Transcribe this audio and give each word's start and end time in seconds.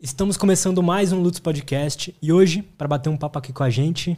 Estamos 0.00 0.36
começando 0.36 0.80
mais 0.80 1.10
um 1.10 1.20
Lutz 1.20 1.40
Podcast 1.40 2.14
e 2.22 2.32
hoje, 2.32 2.62
para 2.62 2.86
bater 2.86 3.08
um 3.08 3.16
papo 3.16 3.36
aqui 3.36 3.52
com 3.52 3.64
a 3.64 3.70
gente, 3.70 4.16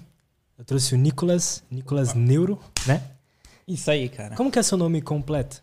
eu 0.58 0.62
trouxe 0.62 0.94
o 0.94 0.98
Nicolas, 0.98 1.64
Nicolas 1.70 2.12
Neuro, 2.12 2.60
né? 2.86 3.02
Isso 3.66 3.90
aí, 3.90 4.10
cara. 4.10 4.36
Como 4.36 4.50
que 4.50 4.58
é 4.58 4.62
seu 4.62 4.76
nome 4.76 5.00
completo? 5.00 5.62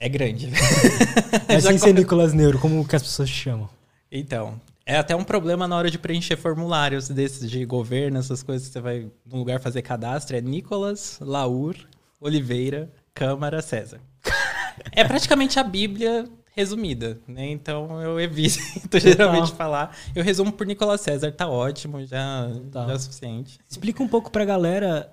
É 0.00 0.08
grande. 0.08 0.50
É 1.46 1.60
sem 1.60 1.78
ser 1.78 1.94
Nicolas 1.94 2.32
Neuro, 2.32 2.58
como 2.58 2.86
que 2.86 2.96
as 2.96 3.02
pessoas 3.02 3.28
te 3.28 3.36
chamam? 3.36 3.68
Então, 4.10 4.60
é 4.84 4.96
até 4.96 5.14
um 5.14 5.22
problema 5.22 5.68
na 5.68 5.76
hora 5.76 5.90
de 5.90 5.98
preencher 5.98 6.36
formulários 6.36 7.08
desses 7.08 7.48
de 7.48 7.64
governo, 7.64 8.18
essas 8.18 8.42
coisas 8.42 8.66
que 8.66 8.72
você 8.72 8.80
vai 8.80 9.10
num 9.24 9.38
lugar 9.38 9.60
fazer 9.60 9.82
cadastro, 9.82 10.36
é 10.36 10.40
Nicolas 10.40 11.18
Laur 11.20 11.76
Oliveira 12.20 12.90
Câmara 13.14 13.62
César. 13.62 14.00
É 14.90 15.04
praticamente 15.04 15.58
a 15.60 15.62
Bíblia 15.62 16.24
resumida, 16.54 17.18
né? 17.26 17.50
Então 17.50 18.00
eu 18.02 18.20
evito 18.20 18.58
geralmente 19.00 19.52
falar. 19.52 19.96
Eu 20.14 20.22
resumo 20.22 20.52
por 20.52 20.66
Nicolas 20.66 21.00
César, 21.00 21.32
tá 21.32 21.48
ótimo, 21.48 22.04
já, 22.04 22.48
Tá. 22.70 22.86
já 22.86 22.92
é 22.92 22.94
o 22.94 22.98
suficiente. 22.98 23.58
Explica 23.68 24.02
um 24.02 24.08
pouco 24.08 24.30
pra 24.30 24.44
galera, 24.44 25.12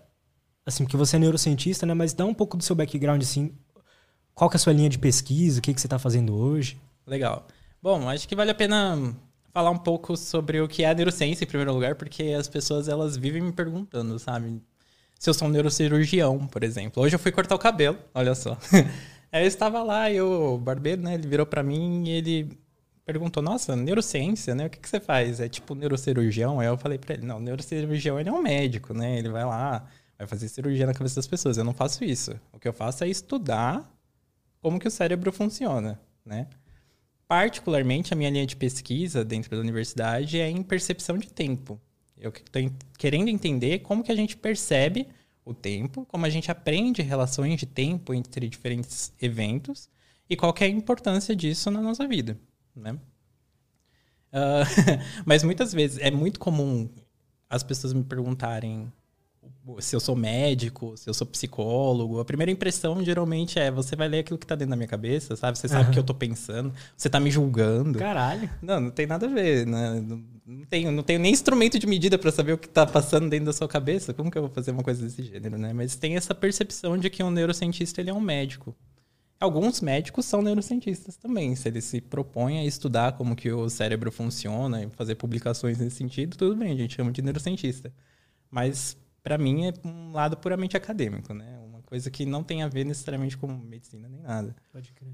assim, 0.65 0.83
porque 0.83 0.97
você 0.97 1.15
é 1.15 1.19
neurocientista, 1.19 1.85
né? 1.85 1.93
Mas 1.93 2.13
dá 2.13 2.25
um 2.25 2.33
pouco 2.33 2.57
do 2.57 2.63
seu 2.63 2.75
background, 2.75 3.21
assim. 3.21 3.53
Qual 4.33 4.49
que 4.49 4.55
é 4.55 4.57
a 4.57 4.59
sua 4.59 4.73
linha 4.73 4.89
de 4.89 4.97
pesquisa? 4.99 5.59
O 5.59 5.61
que, 5.61 5.73
que 5.73 5.81
você 5.81 5.87
tá 5.87 5.99
fazendo 5.99 6.35
hoje? 6.35 6.77
Legal. 7.05 7.45
Bom, 7.81 8.07
acho 8.09 8.27
que 8.27 8.35
vale 8.35 8.51
a 8.51 8.55
pena 8.55 9.13
falar 9.51 9.69
um 9.71 9.77
pouco 9.77 10.15
sobre 10.15 10.61
o 10.61 10.67
que 10.67 10.83
é 10.83 10.89
a 10.89 10.93
neurociência 10.93 11.43
em 11.43 11.47
primeiro 11.47 11.73
lugar, 11.73 11.95
porque 11.95 12.23
as 12.37 12.47
pessoas 12.47 12.87
elas 12.87 13.17
vivem 13.17 13.41
me 13.41 13.51
perguntando, 13.51 14.17
sabe? 14.19 14.61
Se 15.17 15.29
eu 15.29 15.33
sou 15.33 15.47
um 15.47 15.51
neurocirurgião, 15.51 16.47
por 16.47 16.63
exemplo. 16.63 17.03
Hoje 17.03 17.15
eu 17.15 17.19
fui 17.19 17.31
cortar 17.31 17.55
o 17.55 17.59
cabelo, 17.59 17.97
olha 18.13 18.35
só. 18.35 18.57
Aí 19.31 19.43
eu 19.43 19.47
estava 19.47 19.83
lá 19.83 20.11
e 20.11 20.19
o 20.21 20.57
barbeiro, 20.57 21.01
né, 21.01 21.13
ele 21.13 21.27
virou 21.27 21.45
pra 21.45 21.63
mim 21.63 22.05
e 22.07 22.09
ele 22.11 22.59
perguntou: 23.05 23.43
"Nossa, 23.43 23.75
neurociência, 23.75 24.55
né? 24.55 24.67
O 24.67 24.69
que 24.69 24.79
que 24.79 24.89
você 24.89 24.99
faz? 24.99 25.39
É 25.39 25.47
tipo 25.49 25.75
neurocirurgião?" 25.75 26.59
Aí 26.59 26.67
eu 26.67 26.77
falei 26.77 26.97
pra 26.97 27.15
ele: 27.15 27.25
"Não, 27.25 27.39
neurocirurgião 27.39 28.19
ele 28.19 28.29
é 28.29 28.31
um 28.31 28.41
médico, 28.41 28.93
né? 28.93 29.17
Ele 29.19 29.29
vai 29.29 29.45
lá, 29.45 29.87
vai 30.17 30.27
fazer 30.27 30.47
cirurgia 30.49 30.85
na 30.85 30.93
cabeça 30.93 31.15
das 31.15 31.27
pessoas. 31.27 31.57
Eu 31.57 31.63
não 31.63 31.73
faço 31.73 32.03
isso. 32.03 32.39
O 32.51 32.59
que 32.59 32.67
eu 32.67 32.73
faço 32.73 33.03
é 33.03 33.07
estudar 33.07 33.89
como 34.61 34.79
que 34.79 34.87
o 34.87 34.91
cérebro 34.91 35.31
funciona, 35.31 35.99
né? 36.25 36.47
Particularmente, 37.27 38.11
a 38.13 38.17
minha 38.17 38.29
linha 38.29 38.45
de 38.45 38.55
pesquisa 38.55 39.23
dentro 39.23 39.51
da 39.51 39.61
universidade 39.61 40.39
é 40.39 40.49
em 40.49 40.63
percepção 40.63 41.17
de 41.17 41.27
tempo. 41.31 41.79
Eu 42.17 42.31
estou 42.31 42.61
querendo 42.97 43.29
entender 43.29 43.79
como 43.79 44.03
que 44.03 44.11
a 44.11 44.15
gente 44.15 44.35
percebe 44.35 45.07
o 45.49 45.53
tempo, 45.53 46.05
como 46.05 46.25
a 46.25 46.29
gente 46.29 46.51
aprende 46.51 47.01
relações 47.01 47.59
de 47.59 47.65
tempo 47.65 48.13
entre 48.13 48.47
diferentes 48.47 49.13
eventos 49.19 49.89
e 50.29 50.35
qual 50.35 50.53
é 50.59 50.65
a 50.65 50.69
importância 50.69 51.35
disso 51.35 51.71
na 51.71 51.81
nossa 51.81 52.07
vida, 52.07 52.39
né? 52.75 52.99
Ah, 54.31 54.63
mas 55.25 55.43
muitas 55.43 55.73
vezes 55.73 55.97
é 55.97 56.11
muito 56.11 56.39
comum 56.39 56.89
as 57.49 57.63
pessoas 57.63 57.93
me 57.93 58.03
perguntarem 58.03 58.91
se 59.79 59.95
eu 59.95 59.99
sou 59.99 60.15
médico, 60.15 60.95
se 60.97 61.09
eu 61.09 61.13
sou 61.13 61.27
psicólogo. 61.27 62.19
A 62.19 62.25
primeira 62.25 62.51
impressão 62.51 63.03
geralmente 63.03 63.59
é 63.59 63.69
você 63.69 63.95
vai 63.95 64.07
ler 64.07 64.19
aquilo 64.19 64.37
que 64.39 64.47
tá 64.47 64.55
dentro 64.55 64.71
da 64.71 64.75
minha 64.75 64.87
cabeça, 64.87 65.35
sabe? 65.35 65.57
Você 65.57 65.67
sabe 65.67 65.81
o 65.81 65.85
Aham. 65.85 65.93
que 65.93 65.99
eu 65.99 66.03
tô 66.03 66.13
pensando, 66.13 66.73
você 66.95 67.09
tá 67.09 67.19
me 67.19 67.29
julgando. 67.29 67.99
Caralho. 67.99 68.49
Não, 68.61 68.79
não 68.79 68.91
tem 68.91 69.05
nada 69.05 69.25
a 69.25 69.29
ver, 69.29 69.65
né? 69.65 70.01
Não, 70.01 70.23
não 70.45 70.65
tenho, 70.65 70.91
não 70.91 71.03
tenho 71.03 71.19
nem 71.19 71.31
instrumento 71.31 71.77
de 71.77 71.85
medida 71.85 72.17
para 72.17 72.31
saber 72.31 72.53
o 72.53 72.57
que 72.57 72.67
tá 72.67 72.85
passando 72.85 73.29
dentro 73.29 73.45
da 73.45 73.53
sua 73.53 73.67
cabeça. 73.67 74.13
Como 74.13 74.31
que 74.31 74.37
eu 74.37 74.43
vou 74.43 74.51
fazer 74.51 74.71
uma 74.71 74.83
coisa 74.83 75.03
desse 75.03 75.23
gênero, 75.23 75.57
né? 75.57 75.73
Mas 75.73 75.95
tem 75.95 76.15
essa 76.15 76.33
percepção 76.33 76.97
de 76.97 77.09
que 77.09 77.23
um 77.23 77.29
neurocientista 77.29 78.01
ele 78.01 78.09
é 78.09 78.13
um 78.13 78.19
médico. 78.21 78.75
Alguns 79.39 79.79
médicos 79.79 80.25
são 80.25 80.41
neurocientistas 80.41 81.15
também. 81.15 81.55
Se 81.55 81.69
eles 81.69 81.85
se 81.85 82.01
propõem 82.01 82.59
a 82.59 82.65
estudar 82.65 83.13
como 83.13 83.37
que 83.37 83.49
o 83.49 83.69
cérebro 83.69 84.11
funciona 84.11 84.83
e 84.83 84.89
fazer 84.89 85.15
publicações 85.15 85.77
nesse 85.77 85.95
sentido, 85.95 86.35
tudo 86.35 86.57
bem, 86.57 86.73
a 86.73 86.75
gente 86.75 86.95
chama 86.95 87.11
de 87.11 87.21
neurocientista. 87.21 87.93
Mas 88.51 88.97
para 89.23 89.37
mim 89.37 89.67
é 89.67 89.73
um 89.85 90.11
lado 90.11 90.37
puramente 90.37 90.75
acadêmico, 90.77 91.33
né? 91.33 91.59
Uma 91.65 91.81
coisa 91.83 92.09
que 92.09 92.25
não 92.25 92.43
tem 92.43 92.63
a 92.63 92.67
ver 92.67 92.85
necessariamente 92.85 93.37
com 93.37 93.47
medicina 93.47 94.07
nem 94.07 94.21
nada. 94.21 94.55
Pode 94.71 94.91
crer. 94.93 95.13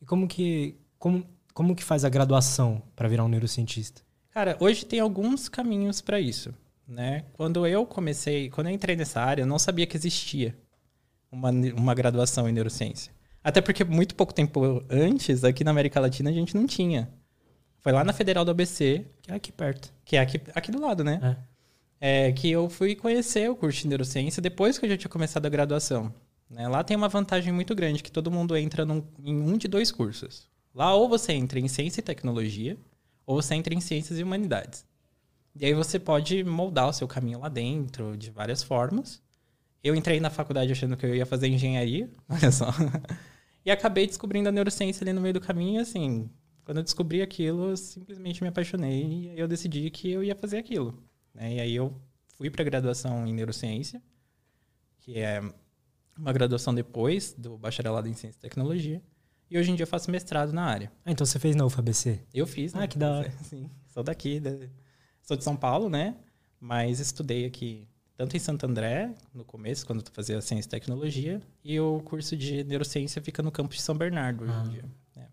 E 0.00 0.04
como 0.06 0.26
que, 0.28 0.76
como, 0.98 1.24
como 1.52 1.74
que 1.74 1.84
faz 1.84 2.04
a 2.04 2.08
graduação 2.08 2.82
para 2.96 3.08
virar 3.08 3.24
um 3.24 3.28
neurocientista? 3.28 4.02
Cara, 4.30 4.56
hoje 4.58 4.84
tem 4.84 5.00
alguns 5.00 5.48
caminhos 5.48 6.00
para 6.00 6.18
isso, 6.20 6.52
né? 6.86 7.24
Quando 7.34 7.66
eu 7.66 7.86
comecei, 7.86 8.50
quando 8.50 8.66
eu 8.68 8.72
entrei 8.74 8.96
nessa 8.96 9.20
área, 9.20 9.42
eu 9.42 9.46
não 9.46 9.58
sabia 9.58 9.86
que 9.86 9.96
existia 9.96 10.56
uma, 11.30 11.50
uma 11.50 11.94
graduação 11.94 12.48
em 12.48 12.52
neurociência. 12.52 13.12
Até 13.42 13.60
porque 13.60 13.84
muito 13.84 14.14
pouco 14.14 14.32
tempo 14.32 14.82
antes, 14.88 15.44
aqui 15.44 15.62
na 15.62 15.70
América 15.70 16.00
Latina, 16.00 16.30
a 16.30 16.32
gente 16.32 16.54
não 16.56 16.66
tinha. 16.66 17.08
Foi 17.80 17.92
lá 17.92 18.02
na 18.02 18.12
Federal 18.14 18.44
do 18.44 18.50
ABC, 18.50 19.04
Que 19.20 19.30
é 19.30 19.34
aqui 19.34 19.52
perto. 19.52 19.92
que 20.04 20.16
é 20.16 20.20
aqui, 20.20 20.40
aqui 20.54 20.72
do 20.72 20.80
lado, 20.80 21.04
né? 21.04 21.20
É, 21.22 21.36
que 22.36 22.50
eu 22.50 22.68
fui 22.68 22.94
conhecer 22.94 23.50
o 23.50 23.56
curso 23.56 23.80
de 23.82 23.88
neurociência 23.88 24.42
depois 24.42 24.78
que 24.78 24.84
eu 24.86 24.90
já 24.90 24.96
tinha 24.96 25.08
começado 25.10 25.46
a 25.46 25.48
graduação. 25.48 26.12
né? 26.50 26.68
Lá 26.68 26.84
tem 26.84 26.96
uma 26.96 27.08
vantagem 27.08 27.52
muito 27.52 27.74
grande, 27.74 28.02
que 28.02 28.12
todo 28.12 28.30
mundo 28.30 28.56
entra 28.56 28.84
num- 28.84 29.02
em 29.24 29.34
um 29.34 29.56
de 29.56 29.66
dois 29.66 29.90
cursos. 29.90 30.46
Lá 30.74 30.94
ou 30.94 31.08
você 31.08 31.32
entra 31.32 31.58
em 31.58 31.66
ciência 31.68 32.00
e 32.00 32.04
tecnologia, 32.04 32.76
ou 33.26 33.40
você 33.40 33.54
entra 33.54 33.72
em 33.74 33.80
ciências 33.80 34.18
e 34.18 34.22
humanidades. 34.22 34.84
E 35.58 35.64
aí 35.64 35.72
você 35.72 35.98
pode 35.98 36.44
moldar 36.44 36.88
o 36.88 36.92
seu 36.92 37.06
caminho 37.08 37.40
lá 37.40 37.48
dentro 37.48 38.16
de 38.16 38.30
várias 38.30 38.62
formas. 38.62 39.22
Eu 39.82 39.94
entrei 39.94 40.20
na 40.20 40.30
faculdade 40.30 40.72
achando 40.72 40.96
que 40.96 41.06
eu 41.06 41.14
ia 41.14 41.24
fazer 41.26 41.46
engenharia, 41.48 42.10
olha 42.28 42.50
só. 42.52 42.68
E 43.64 43.70
acabei 43.70 44.06
descobrindo 44.06 44.48
a 44.48 44.52
neurociência 44.52 45.02
ali 45.04 45.12
no 45.12 45.20
meio 45.20 45.34
do 45.34 45.40
caminho, 45.40 45.80
assim, 45.80 46.28
quando 46.64 46.78
eu 46.78 46.82
descobri 46.84 47.22
aquilo, 47.22 47.70
eu 47.70 47.76
simplesmente 47.76 48.42
me 48.42 48.48
apaixonei 48.48 49.32
e 49.34 49.38
eu 49.40 49.48
decidi 49.48 49.88
que 49.90 50.10
eu 50.10 50.22
ia 50.22 50.34
fazer 50.34 50.58
aquilo. 50.58 51.02
Né? 51.34 51.54
E 51.54 51.60
aí 51.60 51.74
eu 51.74 51.94
fui 52.36 52.48
para 52.50 52.64
graduação 52.64 53.26
em 53.26 53.32
neurociência, 53.34 54.02
que 55.00 55.18
é 55.18 55.40
uma 56.16 56.32
graduação 56.32 56.74
depois 56.74 57.32
do 57.36 57.58
bacharelado 57.58 58.08
em 58.08 58.14
ciência 58.14 58.38
e 58.38 58.40
tecnologia. 58.40 59.02
E 59.50 59.58
hoje 59.58 59.70
em 59.70 59.74
dia 59.74 59.82
eu 59.84 59.88
faço 59.88 60.10
mestrado 60.10 60.52
na 60.52 60.64
área. 60.64 60.90
Ah, 61.04 61.10
então 61.10 61.26
você 61.26 61.38
fez 61.38 61.54
na 61.54 61.64
UFABC? 61.66 62.20
Eu 62.32 62.46
fiz, 62.46 62.74
Ah, 62.74 62.80
né? 62.80 62.86
que 62.86 62.98
da 62.98 63.12
hora. 63.18 63.30
Sim, 63.44 63.68
sou 63.88 64.02
daqui, 64.02 64.40
da- 64.40 64.68
sou 65.22 65.36
de 65.36 65.44
São 65.44 65.54
Paulo, 65.56 65.88
né? 65.90 66.16
Mas 66.58 66.98
estudei 67.00 67.44
aqui 67.44 67.86
tanto 68.16 68.36
em 68.36 68.40
Santo 68.40 68.64
André, 68.64 69.12
no 69.34 69.44
começo, 69.44 69.84
quando 69.84 70.00
eu 70.00 70.06
fazia 70.12 70.40
ciência 70.40 70.68
e 70.68 70.70
tecnologia, 70.70 71.42
e 71.64 71.78
o 71.80 72.00
curso 72.02 72.36
de 72.36 72.62
neurociência 72.64 73.20
fica 73.20 73.42
no 73.42 73.50
campus 73.50 73.76
de 73.78 73.82
São 73.82 73.96
Bernardo 73.96 74.44
hoje 74.44 74.52
Ah. 74.54 74.64
em 74.64 74.68
dia. 74.70 74.84
né? 75.16 75.28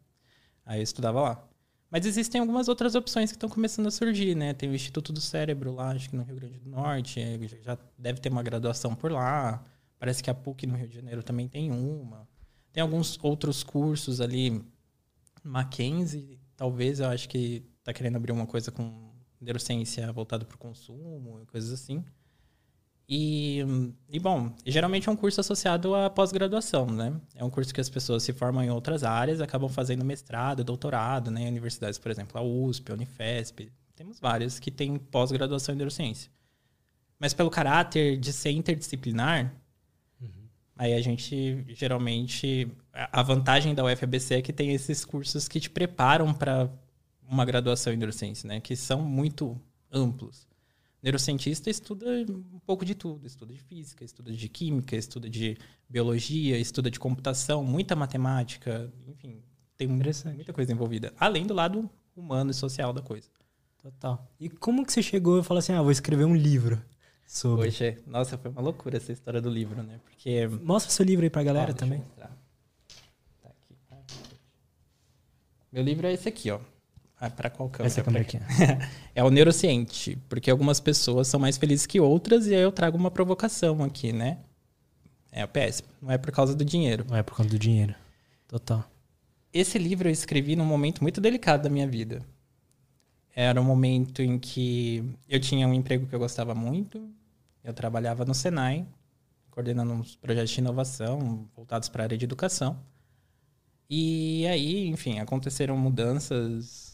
Aí 0.65 0.79
eu 0.79 0.83
estudava 0.83 1.21
lá. 1.21 1.47
Mas 1.91 2.05
existem 2.05 2.39
algumas 2.39 2.69
outras 2.69 2.95
opções 2.95 3.31
que 3.31 3.35
estão 3.35 3.49
começando 3.49 3.87
a 3.87 3.91
surgir, 3.91 4.33
né? 4.33 4.53
Tem 4.53 4.69
o 4.69 4.73
Instituto 4.73 5.11
do 5.11 5.19
Cérebro 5.19 5.73
lá, 5.73 5.89
acho 5.91 6.09
que 6.09 6.15
no 6.15 6.23
Rio 6.23 6.37
Grande 6.37 6.57
do 6.57 6.69
Norte, 6.69 7.19
eh, 7.19 7.37
já- 7.61 7.77
deve 7.97 8.21
ter 8.21 8.31
uma 8.31 8.41
graduação 8.41 8.95
por 8.95 9.11
lá. 9.11 9.61
Parece 9.99 10.23
que 10.23 10.29
a 10.29 10.33
PUC 10.33 10.65
no 10.65 10.75
Rio 10.77 10.87
de 10.87 10.95
Janeiro 10.95 11.21
também 11.21 11.49
tem 11.49 11.69
uma. 11.69 12.27
Tem 12.71 12.81
alguns 12.81 13.19
outros 13.21 13.61
cursos 13.61 14.21
ali, 14.21 14.63
Mackenzie, 15.43 16.39
talvez, 16.55 16.99
eu 16.99 17.07
acho 17.09 17.27
que 17.27 17.63
tá 17.83 17.91
querendo 17.93 18.15
abrir 18.15 18.31
uma 18.31 18.45
coisa 18.47 18.71
com 18.71 19.11
neurociência 19.39 20.11
voltada 20.13 20.45
para 20.45 20.55
o 20.55 20.59
consumo 20.59 21.45
coisas 21.47 21.71
assim. 21.71 22.03
E, 23.07 23.59
e, 24.09 24.19
bom, 24.19 24.53
geralmente 24.65 25.09
é 25.09 25.11
um 25.11 25.15
curso 25.15 25.41
associado 25.41 25.93
à 25.93 26.09
pós-graduação, 26.09 26.85
né? 26.85 27.13
É 27.35 27.43
um 27.43 27.49
curso 27.49 27.73
que 27.73 27.81
as 27.81 27.89
pessoas 27.89 28.23
se 28.23 28.31
formam 28.31 28.63
em 28.63 28.69
outras 28.69 29.03
áreas, 29.03 29.41
acabam 29.41 29.69
fazendo 29.69 30.05
mestrado, 30.05 30.63
doutorado, 30.63 31.29
né? 31.29 31.41
Em 31.41 31.47
universidades, 31.49 31.99
por 31.99 32.09
exemplo, 32.09 32.39
a 32.39 32.41
USP, 32.41 32.91
a 32.91 32.95
Unifesp. 32.95 33.71
Temos 33.95 34.19
várias 34.19 34.59
que 34.59 34.71
têm 34.71 34.97
pós-graduação 34.97 35.75
em 35.75 35.77
neurociência. 35.77 36.31
Mas 37.19 37.33
pelo 37.33 37.49
caráter 37.49 38.17
de 38.17 38.31
ser 38.31 38.51
interdisciplinar, 38.51 39.53
Aí 40.81 40.95
a 40.95 41.01
gente 41.01 41.63
geralmente 41.69 42.67
a 42.91 43.19
a 43.19 43.21
vantagem 43.21 43.75
da 43.75 43.85
UFABC 43.85 44.33
é 44.33 44.41
que 44.41 44.51
tem 44.51 44.73
esses 44.73 45.05
cursos 45.05 45.47
que 45.47 45.59
te 45.59 45.69
preparam 45.69 46.33
para 46.33 46.71
uma 47.29 47.45
graduação 47.45 47.93
em 47.93 47.97
neurociência, 47.97 48.47
né? 48.47 48.59
Que 48.59 48.75
são 48.75 48.99
muito 49.03 49.61
amplos. 49.91 50.47
Neurocientista 51.01 51.69
estuda 51.69 52.05
um 52.29 52.59
pouco 52.59 52.85
de 52.85 52.93
tudo, 52.93 53.25
estuda 53.25 53.51
de 53.53 53.59
física, 53.59 54.03
estuda 54.05 54.31
de 54.31 54.47
química, 54.47 54.95
estuda 54.95 55.27
de 55.29 55.57
biologia, 55.89 56.59
estuda 56.59 56.91
de 56.91 56.99
computação, 56.99 57.63
muita 57.63 57.95
matemática, 57.95 58.91
enfim, 59.07 59.41
tem 59.75 59.87
muita 59.87 60.53
coisa 60.53 60.71
envolvida, 60.71 61.11
além 61.19 61.45
do 61.47 61.55
lado 61.55 61.89
humano 62.15 62.51
e 62.51 62.53
social 62.53 62.93
da 62.93 63.01
coisa. 63.01 63.27
Total. 63.81 64.31
E 64.39 64.47
como 64.47 64.85
que 64.85 64.93
você 64.93 65.01
chegou 65.01 65.39
e 65.39 65.43
falou 65.43 65.57
assim, 65.57 65.73
ah, 65.73 65.81
vou 65.81 65.91
escrever 65.91 66.25
um 66.25 66.35
livro 66.35 66.79
sobre... 67.25 67.67
Hoje, 67.67 67.97
nossa, 68.05 68.37
foi 68.37 68.51
uma 68.51 68.61
loucura 68.61 68.97
essa 68.97 69.11
história 69.11 69.41
do 69.41 69.49
livro, 69.49 69.81
né? 69.81 69.99
Porque 70.03 70.47
Mostra 70.47 70.91
seu 70.91 71.03
livro 71.03 71.23
aí 71.25 71.31
pra 71.31 71.41
galera 71.41 71.71
eu 71.71 71.75
também. 71.75 71.97
mostrar. 71.97 72.27
Tá 73.41 73.49
aqui. 73.49 73.75
Ah, 73.89 73.97
Meu 75.71 75.81
livro 75.81 76.05
é 76.05 76.13
esse 76.13 76.29
aqui, 76.29 76.51
ó. 76.51 76.59
Ah, 77.23 77.29
para 77.29 77.51
qual 77.51 77.69
câmera? 77.69 77.85
Essa 77.85 78.01
câmera 78.01 78.23
aqui. 78.23 78.39
é 79.13 79.23
o 79.23 79.29
Neurociente, 79.29 80.17
porque 80.27 80.49
algumas 80.49 80.79
pessoas 80.79 81.27
são 81.27 81.39
mais 81.39 81.55
felizes 81.55 81.85
que 81.85 81.99
outras 81.99 82.47
e 82.47 82.55
aí 82.55 82.61
eu 82.63 82.71
trago 82.71 82.97
uma 82.97 83.11
provocação 83.11 83.83
aqui, 83.83 84.11
né? 84.11 84.39
É 85.31 85.45
o 85.45 85.47
PS, 85.47 85.83
não 86.01 86.09
é 86.09 86.17
por 86.17 86.31
causa 86.31 86.55
do 86.55 86.65
dinheiro. 86.65 87.05
Não 87.07 87.15
é 87.15 87.21
por 87.21 87.35
conta 87.35 87.49
do 87.49 87.59
dinheiro. 87.59 87.93
Total. 88.47 88.83
Esse 89.53 89.77
livro 89.77 90.09
eu 90.09 90.11
escrevi 90.11 90.55
num 90.55 90.65
momento 90.65 91.03
muito 91.03 91.21
delicado 91.21 91.61
da 91.61 91.69
minha 91.69 91.87
vida. 91.87 92.25
era 93.35 93.61
um 93.61 93.63
momento 93.63 94.23
em 94.23 94.39
que 94.39 95.03
eu 95.29 95.39
tinha 95.39 95.67
um 95.67 95.75
emprego 95.75 96.07
que 96.07 96.15
eu 96.15 96.19
gostava 96.19 96.55
muito. 96.55 97.07
Eu 97.63 97.71
trabalhava 97.71 98.25
no 98.25 98.33
Senai, 98.33 98.83
coordenando 99.51 99.93
uns 99.93 100.15
projetos 100.15 100.49
de 100.49 100.59
inovação 100.59 101.47
voltados 101.55 101.87
para 101.87 102.01
a 102.01 102.05
área 102.05 102.17
de 102.17 102.25
educação. 102.25 102.79
E 103.87 104.47
aí, 104.47 104.87
enfim, 104.87 105.19
aconteceram 105.19 105.77
mudanças 105.77 106.90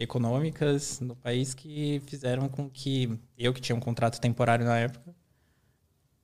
econômicas 0.00 0.98
no 1.00 1.14
país 1.14 1.52
que 1.52 2.02
fizeram 2.06 2.48
com 2.48 2.70
que 2.70 3.20
eu, 3.36 3.52
que 3.52 3.60
tinha 3.60 3.76
um 3.76 3.80
contrato 3.80 4.18
temporário 4.18 4.64
na 4.64 4.78
época, 4.78 5.14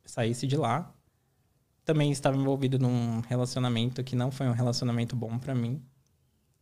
saísse 0.02 0.46
de 0.46 0.56
lá. 0.56 0.92
Também 1.84 2.10
estava 2.10 2.36
envolvido 2.36 2.78
num 2.78 3.20
relacionamento 3.20 4.02
que 4.02 4.16
não 4.16 4.30
foi 4.30 4.48
um 4.48 4.52
relacionamento 4.52 5.14
bom 5.14 5.38
para 5.38 5.54
mim. 5.54 5.82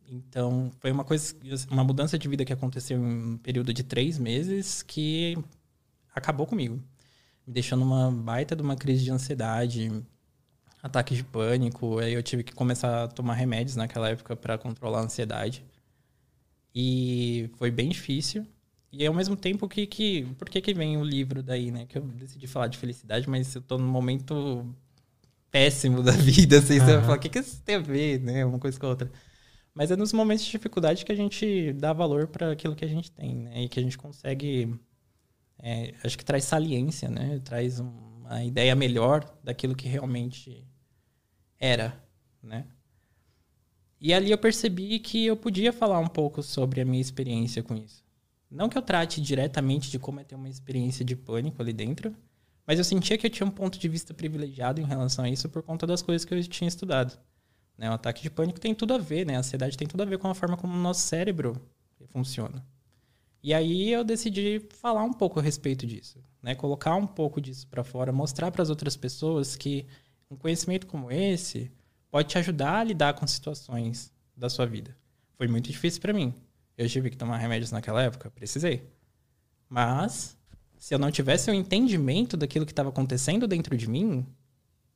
Então, 0.07 0.71
foi 0.79 0.91
uma 0.91 1.05
coisa, 1.05 1.33
uma 1.71 1.83
mudança 1.83 2.19
de 2.19 2.27
vida 2.27 2.43
que 2.43 2.53
aconteceu 2.53 2.99
em 2.99 3.33
um 3.33 3.37
período 3.37 3.73
de 3.73 3.83
três 3.83 4.19
meses 4.19 4.83
que 4.83 5.37
acabou 6.13 6.45
comigo. 6.45 6.75
Me 7.47 7.53
deixou 7.53 7.77
numa 7.77 8.11
baita 8.11 8.55
de 8.55 8.61
uma 8.61 8.75
crise 8.75 9.03
de 9.03 9.11
ansiedade, 9.11 10.03
ataques 10.83 11.17
de 11.17 11.23
pânico. 11.23 11.97
Aí 11.99 12.13
eu 12.13 12.21
tive 12.21 12.43
que 12.43 12.53
começar 12.53 13.05
a 13.05 13.07
tomar 13.07 13.35
remédios 13.35 13.77
naquela 13.77 14.09
época 14.09 14.35
para 14.35 14.57
controlar 14.57 14.99
a 14.99 15.03
ansiedade. 15.03 15.65
E 16.75 17.49
foi 17.57 17.71
bem 17.71 17.89
difícil. 17.89 18.45
E 18.91 19.05
ao 19.05 19.13
mesmo 19.13 19.35
tempo 19.35 19.67
que, 19.67 19.87
que 19.87 20.25
por 20.37 20.49
que 20.49 20.61
que 20.61 20.73
vem 20.73 20.97
o 20.97 21.03
livro 21.03 21.41
daí, 21.41 21.71
né? 21.71 21.85
Que 21.85 21.97
eu 21.97 22.01
decidi 22.01 22.47
falar 22.47 22.67
de 22.67 22.77
felicidade, 22.77 23.29
mas 23.29 23.55
eu 23.55 23.61
tô 23.61 23.77
num 23.77 23.87
momento 23.87 24.65
péssimo 25.49 26.03
da 26.03 26.11
vida, 26.13 26.59
assim, 26.59 26.79
uhum. 26.79 26.85
você 26.85 26.93
vai 26.93 27.01
falar, 27.01 27.17
o 27.17 27.19
que 27.19 27.29
que 27.29 27.39
isso 27.39 27.61
tem 27.63 27.75
a 27.75 27.79
ver, 27.79 28.19
né? 28.19 28.45
Uma 28.45 28.59
coisa 28.59 28.79
com 28.79 28.85
a 28.85 28.89
outra. 28.89 29.11
Mas 29.73 29.91
é 29.91 29.95
nos 29.95 30.13
momentos 30.13 30.45
de 30.45 30.51
dificuldade 30.51 31.05
que 31.05 31.11
a 31.11 31.15
gente 31.15 31.73
dá 31.73 31.93
valor 31.93 32.27
para 32.27 32.51
aquilo 32.51 32.75
que 32.75 32.85
a 32.85 32.87
gente 32.87 33.11
tem, 33.11 33.35
né? 33.35 33.63
E 33.63 33.69
que 33.69 33.79
a 33.79 33.83
gente 33.83 33.97
consegue 33.97 34.77
é, 35.59 35.93
acho 36.03 36.17
que 36.17 36.25
traz 36.25 36.43
saliência, 36.43 37.09
né? 37.09 37.39
Traz 37.43 37.79
uma 37.79 38.43
ideia 38.43 38.75
melhor 38.75 39.25
daquilo 39.43 39.75
que 39.75 39.87
realmente 39.87 40.65
era, 41.59 42.01
né? 42.41 42.67
E 44.05 44.13
ali 44.13 44.29
eu 44.29 44.37
percebi 44.37 44.99
que 44.99 45.25
eu 45.25 45.35
podia 45.35 45.73
falar 45.73 45.97
um 45.97 46.07
pouco 46.07 46.43
sobre 46.43 46.79
a 46.79 46.85
minha 46.85 47.01
experiência 47.01 47.63
com 47.63 47.73
isso. 47.73 48.03
Não 48.51 48.69
que 48.69 48.77
eu 48.77 48.81
trate 48.83 49.19
diretamente 49.19 49.89
de 49.89 49.97
como 49.97 50.19
é 50.19 50.23
ter 50.23 50.35
uma 50.35 50.47
experiência 50.47 51.03
de 51.03 51.15
pânico 51.15 51.59
ali 51.59 51.73
dentro, 51.73 52.15
mas 52.67 52.77
eu 52.77 52.85
sentia 52.85 53.17
que 53.17 53.25
eu 53.25 53.31
tinha 53.31 53.47
um 53.47 53.51
ponto 53.51 53.79
de 53.79 53.89
vista 53.89 54.13
privilegiado 54.13 54.79
em 54.79 54.83
relação 54.83 55.25
a 55.25 55.29
isso 55.31 55.49
por 55.49 55.63
conta 55.63 55.87
das 55.87 56.03
coisas 56.03 56.23
que 56.23 56.35
eu 56.35 56.43
tinha 56.43 56.67
estudado. 56.67 57.17
Né? 57.75 57.89
O 57.89 57.93
ataque 57.93 58.21
de 58.21 58.29
pânico 58.29 58.59
tem 58.59 58.75
tudo 58.75 58.93
a 58.93 58.99
ver, 58.99 59.25
né? 59.25 59.37
A 59.37 59.39
ansiedade 59.39 59.75
tem 59.75 59.87
tudo 59.87 60.03
a 60.03 60.05
ver 60.05 60.19
com 60.19 60.27
a 60.27 60.35
forma 60.35 60.55
como 60.55 60.75
o 60.75 60.79
nosso 60.79 61.01
cérebro 61.01 61.59
funciona. 62.09 62.63
E 63.41 63.55
aí 63.55 63.91
eu 63.91 64.03
decidi 64.03 64.61
falar 64.69 65.03
um 65.03 65.13
pouco 65.13 65.39
a 65.39 65.41
respeito 65.41 65.83
disso, 65.83 66.23
né? 66.43 66.53
Colocar 66.53 66.95
um 66.95 67.07
pouco 67.07 67.41
disso 67.41 67.67
para 67.67 67.83
fora, 67.83 68.11
mostrar 68.11 68.51
para 68.51 68.61
as 68.61 68.69
outras 68.69 68.95
pessoas 68.95 69.55
que 69.55 69.87
um 70.29 70.35
conhecimento 70.35 70.85
como 70.85 71.09
esse 71.11 71.71
pode 72.15 72.29
te 72.29 72.37
ajudar 72.37 72.77
a 72.77 72.83
lidar 72.85 73.13
com 73.13 73.27
situações 73.27 74.09
da 74.37 74.49
sua 74.49 74.65
vida. 74.65 74.95
Foi 75.33 75.49
muito 75.49 75.69
difícil 75.69 75.99
para 75.99 76.13
mim. 76.13 76.33
Eu 76.77 76.87
tive 76.87 77.09
que 77.09 77.17
tomar 77.17 77.35
remédios 77.35 77.73
naquela 77.73 78.01
época, 78.01 78.31
precisei. 78.31 78.89
Mas 79.67 80.37
se 80.77 80.95
eu 80.95 80.97
não 80.97 81.11
tivesse 81.11 81.49
o 81.49 81.53
um 81.53 81.57
entendimento 81.57 82.37
daquilo 82.37 82.65
que 82.65 82.71
estava 82.71 82.87
acontecendo 82.87 83.45
dentro 83.45 83.75
de 83.75 83.89
mim, 83.89 84.25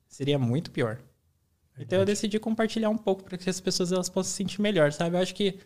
seria 0.08 0.40
muito 0.40 0.72
pior. 0.72 0.96
Verdade. 0.96 1.84
Então 1.88 2.00
eu 2.00 2.06
decidi 2.06 2.40
compartilhar 2.40 2.90
um 2.90 2.98
pouco 2.98 3.22
para 3.26 3.38
que 3.38 3.50
as 3.50 3.60
pessoas 3.60 3.92
elas 3.92 4.08
possam 4.08 4.32
se 4.32 4.38
sentir 4.38 4.62
melhor, 4.62 4.94
sabe? 4.94 5.18
Eu 5.18 5.22
acho 5.22 5.36
que 5.36 5.60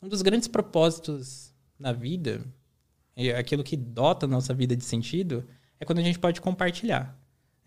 um 0.00 0.06
dos 0.06 0.22
grandes 0.22 0.46
propósitos 0.46 1.52
na 1.76 1.92
vida, 1.92 2.44
e 3.16 3.32
aquilo 3.32 3.64
que 3.64 3.76
dota 3.76 4.24
a 4.24 4.28
nossa 4.28 4.54
vida 4.54 4.76
de 4.76 4.84
sentido, 4.84 5.44
é 5.80 5.84
quando 5.84 5.98
a 5.98 6.04
gente 6.04 6.20
pode 6.20 6.40
compartilhar. 6.40 7.18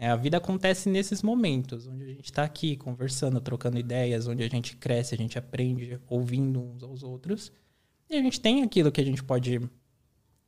É, 0.01 0.07
a 0.09 0.15
vida 0.15 0.37
acontece 0.37 0.89
nesses 0.89 1.21
momentos, 1.21 1.85
onde 1.85 2.05
a 2.05 2.07
gente 2.07 2.23
está 2.23 2.43
aqui 2.43 2.77
conversando, 2.77 3.41
trocando 3.41 3.77
ideias, 3.77 4.27
onde 4.27 4.41
a 4.41 4.47
gente 4.47 4.77
cresce, 4.77 5.13
a 5.13 5.17
gente 5.17 5.37
aprende, 5.37 5.99
ouvindo 6.07 6.63
uns 6.63 6.81
aos 6.81 7.03
outros. 7.03 7.51
E 8.09 8.15
a 8.15 8.21
gente 8.21 8.39
tem 8.39 8.63
aquilo 8.63 8.93
que 8.93 9.01
a 9.01 9.03
gente 9.03 9.21
pode 9.21 9.59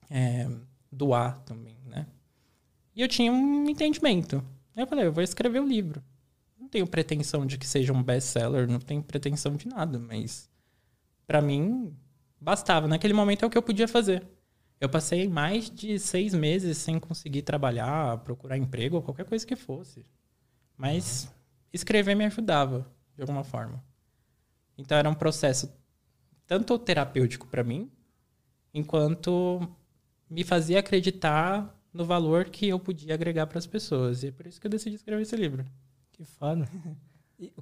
é, 0.09 0.49
doar 0.89 1.41
também, 1.41 1.75
né? 1.85 2.07
E 2.95 3.01
eu 3.01 3.09
tinha 3.09 3.29
um 3.29 3.69
entendimento. 3.69 4.41
Eu 4.73 4.87
falei, 4.87 5.05
eu 5.05 5.11
vou 5.11 5.21
escrever 5.21 5.59
o 5.59 5.63
um 5.63 5.67
livro. 5.67 6.01
Não 6.57 6.69
tenho 6.69 6.87
pretensão 6.87 7.45
de 7.45 7.57
que 7.57 7.67
seja 7.67 7.91
um 7.91 8.01
best-seller, 8.01 8.69
não 8.69 8.79
tenho 8.79 9.03
pretensão 9.03 9.57
de 9.57 9.67
nada, 9.67 9.99
mas 9.99 10.49
para 11.27 11.41
mim 11.41 11.93
bastava. 12.39 12.87
Naquele 12.87 13.13
momento 13.13 13.43
é 13.43 13.47
o 13.47 13.49
que 13.49 13.57
eu 13.57 13.61
podia 13.61 13.87
fazer. 13.87 14.25
Eu 14.81 14.89
passei 14.89 15.27
mais 15.27 15.69
de 15.69 15.99
seis 15.99 16.33
meses 16.33 16.79
sem 16.79 16.99
conseguir 16.99 17.43
trabalhar, 17.43 18.17
procurar 18.19 18.57
emprego 18.57 18.95
ou 18.95 19.03
qualquer 19.03 19.25
coisa 19.25 19.45
que 19.45 19.55
fosse. 19.55 20.03
Mas 20.75 21.25
uhum. 21.25 21.31
escrever 21.71 22.15
me 22.15 22.25
ajudava, 22.25 22.91
de 23.15 23.21
alguma 23.21 23.43
forma. 23.43 23.81
Então 24.75 24.97
era 24.97 25.07
um 25.07 25.13
processo 25.13 25.71
tanto 26.47 26.79
terapêutico 26.79 27.45
para 27.45 27.63
mim, 27.63 27.91
enquanto 28.73 29.61
me 30.27 30.43
fazia 30.43 30.79
acreditar 30.79 31.79
no 31.93 32.03
valor 32.03 32.45
que 32.45 32.67
eu 32.67 32.79
podia 32.79 33.13
agregar 33.13 33.45
para 33.45 33.59
as 33.59 33.67
pessoas. 33.67 34.23
E 34.23 34.29
é 34.29 34.31
por 34.31 34.47
isso 34.47 34.59
que 34.59 34.65
eu 34.65 34.71
decidi 34.71 34.95
escrever 34.95 35.21
esse 35.21 35.35
livro. 35.35 35.63
Que 36.11 36.25
foda. 36.25 36.67
E, 37.37 37.53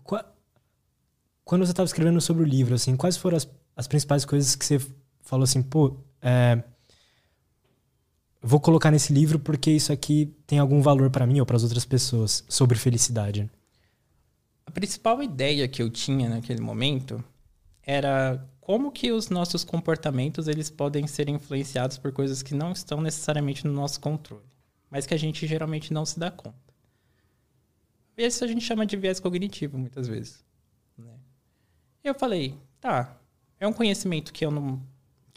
quando 1.44 1.66
você 1.66 1.71
estava 1.71 1.86
escrevendo 1.86 2.21
sobre 2.21 2.44
o 2.44 2.45
livro, 2.45 2.75
assim, 2.75 2.95
quais 2.95 3.18
foram 3.18 3.36
as, 3.36 3.50
as 3.75 3.88
principais 3.88 4.24
coisas 4.24 4.56
que 4.56 4.63
você 4.63 4.80
falou 5.21 5.44
assim, 5.44 5.62
pô, 5.62 5.98
é, 6.21 6.63
vou 8.42 8.60
colocar 8.60 8.92
nesse 8.92 9.14
livro 9.14 9.40
porque 9.40 9.72
isso 9.72 9.92
aqui 9.92 10.34
tem 10.48 10.60
algum 10.60 10.82
valor 10.82 11.10
para 11.10 11.28
mim 11.28 11.40
ou 11.40 11.46
para 11.46 11.56
as 11.56 11.64
outras 11.64 11.86
pessoas 11.86 12.44
sobre 12.48 12.78
felicidade? 12.78 13.50
A 14.66 14.72
principal 14.72 15.22
ideia 15.22 15.68
que 15.68 15.82
eu 15.82 15.90
tinha 15.90 16.30
naquele 16.30 16.62
momento 16.62 17.24
era 17.82 18.48
como 18.62 18.92
que 18.92 19.12
os 19.12 19.30
nossos 19.30 19.64
comportamentos 19.64 20.48
eles 20.48 20.70
podem 20.70 21.08
ser 21.08 21.28
influenciados 21.28 21.98
por 21.98 22.12
coisas 22.12 22.44
que 22.44 22.54
não 22.54 22.72
estão 22.72 23.02
necessariamente 23.02 23.66
no 23.66 23.74
nosso 23.74 24.00
controle, 24.00 24.46
mas 24.90 25.08
que 25.08 25.14
a 25.14 25.18
gente 25.18 25.48
geralmente 25.48 25.92
não 25.92 26.06
se 26.06 26.20
dá 26.20 26.30
conta. 26.30 26.56
Isso 28.16 28.44
a 28.44 28.48
gente 28.48 28.62
chama 28.62 28.86
de 28.86 28.96
viés 28.96 29.20
cognitivo 29.20 29.78
muitas 29.78 30.08
vezes. 30.08 30.44
Né? 30.98 31.14
Eu 32.04 32.14
falei, 32.14 32.60
tá, 32.80 33.18
é 33.60 33.68
um 33.68 33.74
conhecimento 33.74 34.32
que 34.32 34.46
eu 34.46 34.52
não 34.52 34.80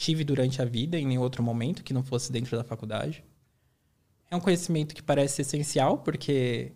tive 0.02 0.24
durante 0.24 0.60
a 0.60 0.64
vida 0.64 0.98
em 0.98 1.06
nenhum 1.06 1.20
outro 1.20 1.44
momento 1.44 1.84
que 1.84 1.94
não 1.94 2.02
fosse 2.02 2.32
dentro 2.32 2.56
da 2.56 2.64
faculdade. 2.64 3.22
É 4.28 4.34
um 4.34 4.40
conhecimento 4.40 4.94
que 4.96 5.02
parece 5.02 5.42
essencial 5.42 5.98
porque 5.98 6.72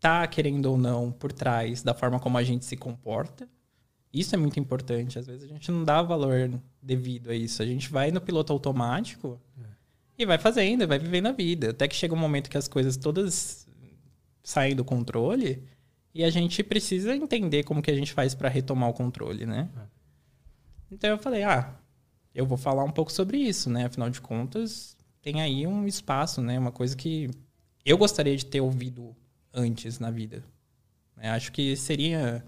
tá 0.00 0.26
querendo 0.26 0.66
ou 0.66 0.76
não 0.76 1.12
por 1.12 1.30
trás 1.30 1.84
da 1.84 1.94
forma 1.94 2.18
como 2.18 2.36
a 2.36 2.42
gente 2.42 2.64
se 2.64 2.76
comporta. 2.76 3.48
Isso 4.12 4.34
é 4.34 4.38
muito 4.38 4.58
importante. 4.58 5.20
Às 5.20 5.26
vezes 5.28 5.44
a 5.44 5.46
gente 5.46 5.70
não 5.70 5.84
dá 5.84 6.02
valor 6.02 6.50
devido 6.82 7.30
a 7.30 7.34
isso. 7.34 7.62
A 7.62 7.66
gente 7.66 7.88
vai 7.88 8.10
no 8.10 8.20
piloto 8.20 8.52
automático 8.52 9.40
é. 9.62 9.66
e 10.18 10.26
vai 10.26 10.38
fazendo, 10.38 10.86
vai 10.88 10.98
vivendo 10.98 11.26
a 11.26 11.32
vida. 11.32 11.70
Até 11.70 11.86
que 11.86 11.94
chega 11.94 12.12
um 12.12 12.18
momento 12.18 12.50
que 12.50 12.58
as 12.58 12.66
coisas 12.66 12.96
todas 12.96 13.68
saem 14.42 14.74
do 14.74 14.84
controle 14.84 15.62
e 16.12 16.24
a 16.24 16.30
gente 16.30 16.62
precisa 16.64 17.14
entender 17.14 17.62
como 17.62 17.80
que 17.80 17.90
a 17.90 17.94
gente 17.94 18.12
faz 18.12 18.34
para 18.34 18.48
retomar 18.48 18.88
o 18.88 18.94
controle, 18.94 19.46
né? 19.46 19.68
É. 19.76 19.80
Então 20.90 21.10
eu 21.10 21.18
falei, 21.18 21.42
ah, 21.44 21.74
eu 22.34 22.44
vou 22.44 22.58
falar 22.58 22.84
um 22.84 22.90
pouco 22.90 23.12
sobre 23.12 23.38
isso, 23.38 23.70
né? 23.70 23.86
Afinal 23.86 24.10
de 24.10 24.20
contas, 24.20 24.96
tem 25.22 25.40
aí 25.40 25.66
um 25.66 25.86
espaço, 25.86 26.42
né? 26.42 26.58
Uma 26.58 26.72
coisa 26.72 26.96
que 26.96 27.30
eu 27.84 27.96
gostaria 27.96 28.36
de 28.36 28.44
ter 28.44 28.60
ouvido 28.60 29.14
antes 29.52 29.98
na 29.98 30.10
vida. 30.10 30.42
Eu 31.22 31.30
acho 31.30 31.52
que 31.52 31.76
seria 31.76 32.44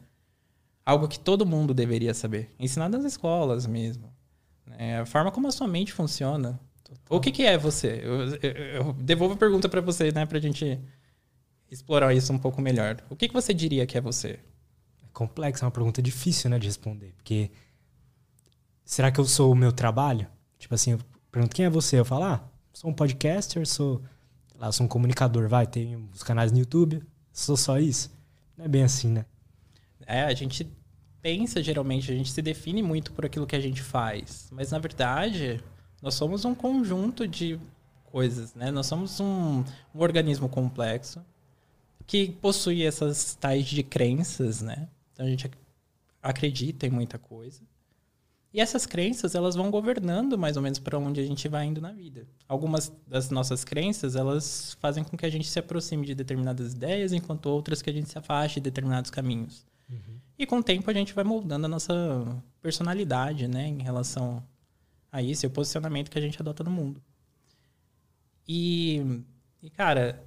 algo 0.85 1.07
que 1.09 1.19
todo 1.19 1.47
mundo 1.47 1.73
deveria 1.73 2.13
saber. 2.13 2.51
Ensinar 2.59 2.89
nas 2.89 3.05
escolas 3.05 3.67
mesmo. 3.67 4.13
Né? 4.67 5.01
A 5.01 5.07
forma 5.07 5.31
como 5.31 5.47
a 5.47 5.53
sua 5.53 5.69
mente 5.69 5.93
funciona. 5.93 6.59
Total. 6.83 7.19
O 7.19 7.21
que, 7.21 7.31
que 7.31 7.45
é 7.45 7.57
você? 7.57 8.01
Eu, 8.03 8.37
eu, 8.37 8.53
eu 8.53 8.93
devolvo 8.95 9.35
a 9.35 9.37
pergunta 9.37 9.69
para 9.69 9.81
você, 9.81 10.11
né? 10.13 10.27
Pra 10.27 10.41
gente 10.41 10.81
explorar 11.71 12.15
isso 12.15 12.33
um 12.33 12.39
pouco 12.39 12.61
melhor. 12.61 13.03
O 13.11 13.17
que, 13.17 13.29
que 13.29 13.35
você 13.35 13.53
diria 13.53 13.87
que 13.87 13.99
é 13.99 14.01
você? 14.01 14.39
É 15.03 15.09
complexo, 15.13 15.65
é 15.65 15.67
uma 15.67 15.73
pergunta 15.73 16.01
difícil, 16.01 16.51
né, 16.51 16.59
de 16.59 16.67
responder. 16.67 17.13
Porque 17.17 17.51
será 18.87 19.11
que 19.11 19.21
eu 19.21 19.25
sou 19.27 19.53
o 19.53 19.57
meu 19.57 19.73
trabalho? 19.73 20.27
Tipo 20.59 20.75
assim, 20.75 20.93
eu 20.93 21.01
pergunto 21.31 21.55
quem 21.55 21.67
é 21.67 21.71
você? 21.71 21.99
Eu 21.99 22.05
falo, 22.05 22.25
ah, 22.25 22.49
sou 22.73 22.89
um 22.89 22.95
podcaster, 22.95 23.67
sou, 23.67 24.01
lá, 24.55 24.73
sou 24.73 24.87
um 24.87 24.89
comunicador, 24.89 25.49
vai, 25.49 25.67
tenho 25.67 26.09
os 26.15 26.23
canais 26.23 26.53
no 26.53 26.59
YouTube, 26.59 27.03
sou 27.33 27.57
só 27.57 27.79
isso. 27.79 28.11
Não 28.57 28.65
é 28.65 28.69
bem 28.69 28.85
assim, 28.85 29.09
né? 29.09 29.27
É, 30.07 30.23
a 30.23 30.33
gente 30.33 30.67
pensa 31.21 31.63
geralmente, 31.63 32.11
a 32.11 32.15
gente 32.15 32.31
se 32.31 32.41
define 32.41 32.83
muito 32.83 33.13
por 33.13 33.27
aquilo 33.27 33.47
que 33.47 33.57
a 33.57 33.61
gente 33.61 33.83
faz, 33.83 34.49
mas 34.53 34.71
na 34.71 34.79
verdade, 34.79 35.61
nós 36.01 36.15
somos 36.15 36.45
um 36.45 36.55
conjunto 36.55 37.27
de 37.27 37.59
coisas, 38.05 38.55
né? 38.55 38.71
Nós 38.71 38.87
somos 38.87 39.19
um, 39.19 39.65
um 39.95 40.01
organismo 40.01 40.49
complexo 40.49 41.21
que 42.07 42.31
possui 42.31 42.85
essas 42.85 43.35
tais 43.35 43.67
de 43.67 43.83
crenças, 43.83 44.63
né? 44.63 44.89
Então 45.13 45.27
a 45.27 45.29
gente 45.29 45.51
acredita 46.23 46.87
em 46.87 46.91
muita 46.91 47.19
coisa. 47.19 47.61
E 48.57 48.61
essas 48.61 48.87
crenças, 48.87 49.35
elas 49.35 49.55
vão 49.55 49.71
governando 49.71 50.39
mais 50.39 50.57
ou 50.57 50.63
menos 50.63 50.79
para 50.79 50.99
onde 50.99 51.21
a 51.21 51.27
gente 51.27 51.47
vai 51.47 51.67
indo 51.67 51.79
na 51.79 51.93
vida. 51.93 52.27
Algumas 52.49 52.91
das 53.07 53.29
nossas 53.29 53.65
crenças, 53.65 54.17
elas 54.17 54.79
fazem 54.81 55.05
com 55.05 55.15
que 55.15 55.27
a 55.27 55.29
gente 55.29 55.47
se 55.47 55.59
aproxime 55.59 56.07
de 56.07 56.15
determinadas 56.15 56.73
ideias, 56.73 57.13
enquanto 57.13 57.51
outras 57.51 57.83
que 57.83 57.91
a 57.91 57.93
gente 57.93 58.09
se 58.09 58.17
afaste 58.17 58.59
de 58.59 58.65
determinados 58.65 59.11
caminhos. 59.11 59.67
Uhum. 59.91 60.19
E 60.39 60.47
com 60.47 60.61
o 60.61 60.63
tempo 60.63 60.91
a 60.91 60.95
gente 60.95 61.13
vai 61.13 61.23
moldando 61.23 61.67
a 61.67 61.69
nossa 61.69 61.95
personalidade, 62.63 63.47
né, 63.47 63.69
em 63.69 63.83
relação 63.83 64.43
a 65.13 65.21
isso 65.21 65.45
e 65.45 65.49
o 65.49 65.51
posicionamento 65.51 66.11
que 66.11 66.19
a 66.19 66.23
gente 66.23 66.41
adota 66.41 66.65
no 66.65 66.71
mundo. 66.71 67.03
E, 68.49 69.23
e 69.63 69.69
cara, 69.69 70.25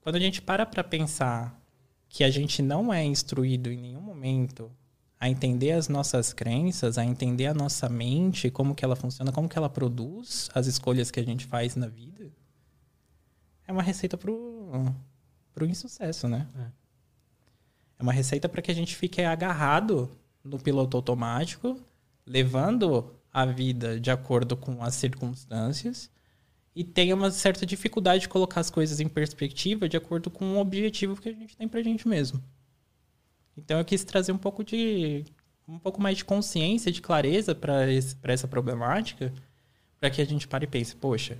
quando 0.00 0.14
a 0.14 0.20
gente 0.20 0.40
para 0.40 0.64
para 0.64 0.84
pensar 0.84 1.60
que 2.08 2.22
a 2.22 2.30
gente 2.30 2.62
não 2.62 2.94
é 2.94 3.04
instruído 3.04 3.68
em 3.72 3.78
nenhum 3.78 4.00
momento 4.00 4.70
a 5.24 5.28
entender 5.30 5.72
as 5.72 5.88
nossas 5.88 6.34
crenças, 6.34 6.98
a 6.98 7.04
entender 7.04 7.46
a 7.46 7.54
nossa 7.54 7.88
mente, 7.88 8.50
como 8.50 8.74
que 8.74 8.84
ela 8.84 8.94
funciona, 8.94 9.32
como 9.32 9.48
que 9.48 9.56
ela 9.56 9.70
produz 9.70 10.50
as 10.54 10.66
escolhas 10.66 11.10
que 11.10 11.18
a 11.18 11.24
gente 11.24 11.46
faz 11.46 11.74
na 11.74 11.86
vida, 11.86 12.30
é 13.66 13.72
uma 13.72 13.82
receita 13.82 14.18
pro, 14.18 14.94
pro 15.54 15.64
insucesso, 15.64 16.28
né? 16.28 16.46
É, 16.58 16.62
é 18.00 18.02
uma 18.02 18.12
receita 18.12 18.50
para 18.50 18.60
que 18.60 18.70
a 18.70 18.74
gente 18.74 18.94
fique 18.94 19.22
agarrado 19.22 20.10
no 20.44 20.58
piloto 20.58 20.94
automático, 20.98 21.80
levando 22.26 23.10
a 23.32 23.46
vida 23.46 23.98
de 23.98 24.10
acordo 24.10 24.54
com 24.58 24.82
as 24.82 24.94
circunstâncias 24.94 26.10
e 26.76 26.84
tenha 26.84 27.14
uma 27.14 27.30
certa 27.30 27.64
dificuldade 27.64 28.20
de 28.20 28.28
colocar 28.28 28.60
as 28.60 28.68
coisas 28.68 29.00
em 29.00 29.08
perspectiva 29.08 29.88
de 29.88 29.96
acordo 29.96 30.30
com 30.30 30.56
o 30.56 30.60
objetivo 30.60 31.18
que 31.18 31.30
a 31.30 31.32
gente 31.32 31.56
tem 31.56 31.66
pra 31.66 31.82
gente 31.82 32.06
mesmo. 32.06 32.44
Então 33.56 33.78
eu 33.78 33.84
quis 33.84 34.04
trazer 34.04 34.32
um 34.32 34.38
pouco 34.38 34.64
de 34.64 35.24
um 35.66 35.78
pouco 35.78 36.00
mais 36.00 36.18
de 36.18 36.24
consciência, 36.24 36.92
de 36.92 37.00
clareza 37.00 37.54
para 37.54 38.32
essa 38.32 38.46
problemática, 38.46 39.32
para 39.98 40.10
que 40.10 40.20
a 40.20 40.26
gente 40.26 40.46
pare 40.46 40.64
e 40.64 40.68
pense, 40.68 40.94
poxa, 40.94 41.38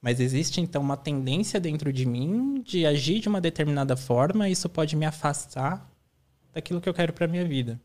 mas 0.00 0.18
existe 0.20 0.60
então 0.60 0.80
uma 0.80 0.96
tendência 0.96 1.60
dentro 1.60 1.92
de 1.92 2.06
mim 2.06 2.62
de 2.62 2.86
agir 2.86 3.20
de 3.20 3.28
uma 3.28 3.40
determinada 3.40 3.96
forma, 3.96 4.48
e 4.48 4.52
isso 4.52 4.68
pode 4.68 4.96
me 4.96 5.04
afastar 5.04 5.86
daquilo 6.52 6.80
que 6.80 6.88
eu 6.88 6.94
quero 6.94 7.12
para 7.12 7.28
minha 7.28 7.44
vida. 7.44 7.78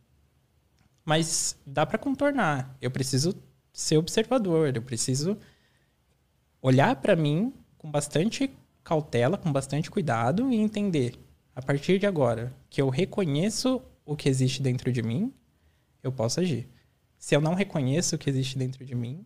Mas 1.04 1.60
dá 1.66 1.86
para 1.86 1.98
contornar. 1.98 2.76
Eu 2.82 2.90
preciso 2.90 3.36
ser 3.74 3.98
observador, 3.98 4.74
eu 4.74 4.82
preciso 4.82 5.38
olhar 6.62 6.96
para 6.96 7.16
mim 7.16 7.54
com 7.78 7.92
bastante 7.92 8.50
cautela, 8.84 9.38
com 9.38 9.52
bastante 9.52 9.92
cuidado 9.92 10.52
e 10.52 10.56
entender 10.56 11.14
a 11.56 11.62
partir 11.62 11.98
de 11.98 12.06
agora 12.06 12.54
que 12.70 12.82
eu 12.82 12.90
reconheço 12.90 13.82
o 14.06 14.16
que 14.16 14.28
existe 14.28 14.62
dentro 14.62 14.92
de 14.92 15.02
mim, 15.02 15.34
eu 16.04 16.12
posso 16.12 16.40
agir. 16.42 16.70
Se 17.18 17.36
eu 17.36 17.42
não 17.42 17.54
reconheço 17.54 18.16
o 18.16 18.20
que 18.20 18.30
existe 18.30 18.58
dentro 18.58 18.86
de 18.86 18.94
mim, 18.94 19.26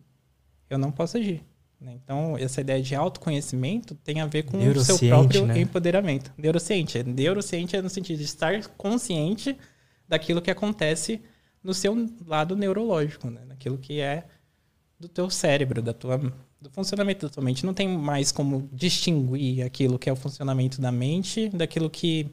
eu 0.70 0.78
não 0.78 0.92
posso 0.92 1.18
agir. 1.18 1.44
Né? 1.80 1.98
Então, 2.02 2.36
essa 2.38 2.60
ideia 2.60 2.80
de 2.80 2.94
autoconhecimento 2.94 3.94
tem 3.96 4.20
a 4.20 4.26
ver 4.26 4.44
com 4.44 4.58
o 4.58 4.80
seu 4.84 4.98
próprio 4.98 5.44
né? 5.46 5.60
empoderamento. 5.60 6.32
Neurociente. 6.38 7.02
Neurociente 7.02 7.74
é 7.74 7.82
no 7.82 7.90
sentido 7.90 8.18
de 8.18 8.24
estar 8.24 8.66
consciente 8.68 9.58
daquilo 10.06 10.40
que 10.40 10.50
acontece 10.50 11.20
no 11.62 11.74
seu 11.74 11.94
lado 12.26 12.56
neurológico, 12.56 13.28
né? 13.28 13.44
daquilo 13.44 13.76
que 13.76 14.00
é 14.00 14.24
do 14.98 15.08
teu 15.08 15.28
cérebro, 15.28 15.82
da 15.82 15.92
tua 15.92 16.20
do 16.60 16.70
funcionamento 16.70 17.26
da 17.26 17.32
tua 17.32 17.42
mente. 17.42 17.64
Não 17.64 17.72
tem 17.72 17.88
mais 17.88 18.30
como 18.30 18.68
distinguir 18.72 19.64
aquilo 19.64 19.98
que 19.98 20.10
é 20.10 20.12
o 20.12 20.16
funcionamento 20.16 20.80
da 20.80 20.92
mente 20.92 21.48
daquilo 21.48 21.88
que 21.88 22.30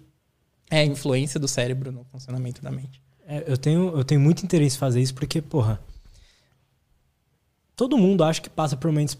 é 0.70 0.80
a 0.80 0.86
influência 0.86 1.40
do 1.40 1.48
cérebro 1.48 1.92
no 1.92 2.04
funcionamento 2.04 2.62
da 2.62 2.70
mente. 2.70 3.02
É, 3.26 3.44
eu, 3.48 3.58
tenho, 3.58 3.90
eu 3.98 4.04
tenho 4.04 4.20
muito 4.20 4.44
interesse 4.44 4.76
em 4.76 4.80
fazer 4.80 5.02
isso 5.02 5.14
porque, 5.14 5.42
porra, 5.42 5.82
todo 7.76 7.98
mundo 7.98 8.24
acha 8.24 8.42
que 8.42 8.50
passa 8.50 8.76
por 8.76 8.88
momentos. 8.88 9.18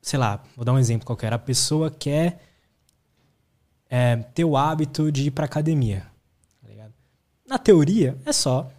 Sei 0.00 0.18
lá, 0.18 0.42
vou 0.56 0.64
dar 0.64 0.72
um 0.72 0.78
exemplo 0.78 1.06
qualquer. 1.06 1.32
A 1.32 1.38
pessoa 1.38 1.90
quer 1.90 2.42
é, 3.88 4.16
ter 4.16 4.44
o 4.44 4.56
hábito 4.56 5.12
de 5.12 5.24
ir 5.26 5.30
pra 5.30 5.44
academia. 5.44 6.06
Tá 6.64 6.90
Na 7.46 7.58
teoria, 7.58 8.16
é 8.24 8.32
só 8.32 8.70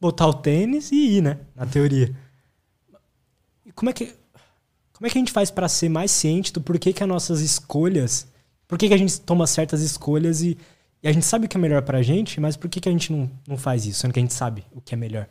botar 0.00 0.26
o 0.26 0.34
tênis 0.34 0.90
e 0.90 1.16
ir, 1.18 1.22
né? 1.22 1.38
Na 1.54 1.66
teoria. 1.66 2.14
Como 3.74 3.90
é 3.90 3.92
que 3.92 4.14
como 5.04 5.08
é 5.08 5.12
que 5.12 5.18
a 5.18 5.20
gente 5.20 5.32
faz 5.32 5.50
para 5.50 5.68
ser 5.68 5.90
mais 5.90 6.10
ciente 6.10 6.50
do 6.50 6.62
porquê 6.62 6.90
que 6.90 7.02
as 7.02 7.08
nossas 7.08 7.42
escolhas, 7.42 8.26
por 8.66 8.78
que, 8.78 8.86
a 8.86 8.96
gente 8.96 9.20
toma 9.20 9.46
certas 9.46 9.82
escolhas 9.82 10.40
e, 10.40 10.56
e 11.02 11.06
a 11.06 11.12
gente 11.12 11.26
sabe 11.26 11.44
o 11.44 11.48
que 11.48 11.58
é 11.58 11.60
melhor 11.60 11.82
pra 11.82 12.00
gente, 12.00 12.40
mas 12.40 12.56
por 12.56 12.70
que, 12.70 12.80
que 12.80 12.88
a 12.88 12.92
gente 12.92 13.12
não, 13.12 13.30
não 13.46 13.58
faz 13.58 13.84
isso, 13.84 14.00
sendo 14.00 14.14
que 14.14 14.18
a 14.18 14.22
gente 14.22 14.32
sabe 14.32 14.64
o 14.72 14.80
que 14.80 14.94
é 14.94 14.96
melhor? 14.96 15.28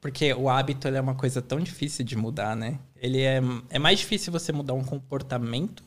Porque 0.00 0.34
o 0.34 0.48
hábito 0.48 0.88
é 0.88 1.00
uma 1.00 1.14
coisa 1.14 1.40
tão 1.40 1.60
difícil 1.60 2.04
de 2.04 2.16
mudar, 2.16 2.56
né? 2.56 2.80
Ele 2.96 3.20
é, 3.20 3.40
é 3.70 3.78
mais 3.78 4.00
difícil 4.00 4.32
você 4.32 4.50
mudar 4.50 4.74
um 4.74 4.82
comportamento, 4.82 5.84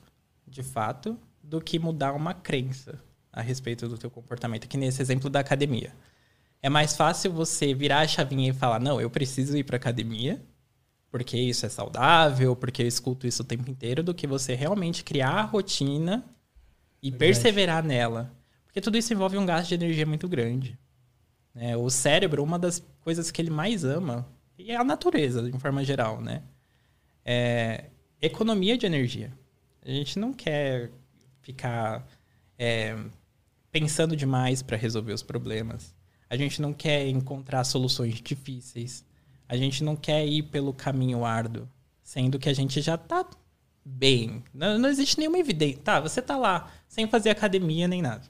de 0.48 0.64
fato, 0.64 1.20
do 1.44 1.60
que 1.60 1.78
mudar 1.78 2.14
uma 2.14 2.34
crença 2.34 2.98
a 3.30 3.42
respeito 3.42 3.90
do 3.90 3.98
teu 3.98 4.10
comportamento, 4.10 4.70
que 4.70 4.78
nesse 4.78 5.02
exemplo 5.02 5.30
da 5.30 5.42
academia. 5.42 5.94
É 6.62 6.70
mais 6.70 6.96
fácil 6.96 7.34
você 7.34 7.74
virar 7.74 8.00
a 8.00 8.08
chavinha 8.08 8.52
e 8.52 8.54
falar, 8.54 8.80
não, 8.80 9.02
eu 9.02 9.10
preciso 9.10 9.58
ir 9.58 9.66
para 9.66 9.76
academia, 9.76 10.42
porque 11.18 11.36
isso 11.36 11.66
é 11.66 11.70
saudável, 11.70 12.56
porque 12.56 12.84
eu 12.84 12.88
escuto 12.88 13.26
isso 13.26 13.42
o 13.42 13.46
tempo 13.46 13.72
inteiro, 13.72 14.04
do 14.04 14.14
que 14.14 14.28
você 14.28 14.54
realmente 14.54 15.04
criar 15.04 15.32
a 15.32 15.42
rotina 15.42 16.24
e 17.02 17.10
Verdade. 17.10 17.18
perseverar 17.18 17.84
nela. 17.84 18.32
Porque 18.66 18.80
tudo 18.80 19.00
isso 19.00 19.12
envolve 19.12 19.36
um 19.36 19.46
gasto 19.46 19.70
de 19.70 19.74
energia 19.74 20.06
muito 20.06 20.30
grande. 20.30 20.78
Né? 21.56 21.76
O 21.76 21.90
cérebro, 21.90 22.44
uma 22.44 22.60
das 22.60 22.84
coisas 23.02 23.32
que 23.32 23.42
ele 23.42 23.50
mais 23.50 23.84
ama, 23.84 24.28
e 24.60 24.72
é 24.72 24.76
a 24.76 24.84
natureza, 24.84 25.42
de 25.42 25.58
forma 25.58 25.84
geral, 25.84 26.22
né? 26.22 26.44
É 27.26 27.86
economia 28.22 28.78
de 28.78 28.86
energia. 28.86 29.34
A 29.84 29.90
gente 29.90 30.20
não 30.20 30.32
quer 30.32 30.92
ficar 31.42 32.08
é, 32.60 32.96
pensando 33.72 34.16
demais 34.16 34.62
para 34.62 34.78
resolver 34.78 35.14
os 35.14 35.24
problemas. 35.24 35.96
A 36.30 36.38
gente 36.38 36.62
não 36.62 36.74
quer 36.74 37.08
encontrar 37.08 37.64
soluções 37.64 38.22
difíceis. 38.22 39.04
A 39.48 39.56
gente 39.56 39.84
não 39.84 39.96
quer 39.96 40.26
ir 40.26 40.44
pelo 40.44 40.74
caminho 40.74 41.24
árduo, 41.24 41.68
sendo 42.04 42.40
que 42.40 42.50
a 42.50 42.54
gente 42.54 42.82
já 42.82 42.98
tá 42.98 43.26
bem. 43.84 44.44
Não, 44.54 44.78
não 44.78 44.90
existe 44.90 45.18
nenhuma 45.18 45.40
evidência. 45.40 45.82
Tá, 45.84 46.00
você 46.00 46.22
tá 46.22 46.38
lá 46.38 46.72
sem 46.88 47.08
fazer 47.08 47.30
academia 47.30 47.88
nem 47.88 48.02
nada. 48.02 48.24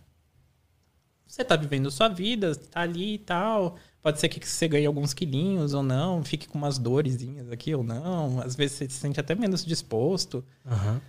Você 1.26 1.44
tá 1.44 1.56
vivendo 1.56 1.92
sua 1.92 2.08
vida, 2.08 2.56
tá 2.56 2.82
ali 2.82 3.16
e 3.16 3.20
tal. 3.20 3.78
Pode 4.02 4.20
ser 4.20 4.30
que 4.30 4.48
você 4.48 4.68
ganhe 4.68 4.86
alguns 4.86 5.14
quilinhos 5.14 5.74
ou 5.74 5.84
não, 5.84 6.24
fique 6.24 6.48
com 6.48 6.58
umas 6.58 6.78
dorezinhas 6.78 7.52
aqui 7.52 7.76
ou 7.76 7.84
não. 7.84 8.40
Às 8.42 8.56
vezes 8.56 8.78
você 8.78 8.90
se 8.90 8.96
sente 8.96 9.20
até 9.20 9.36
menos 9.36 9.66
disposto. 9.66 10.46
Uhum. 10.66 11.02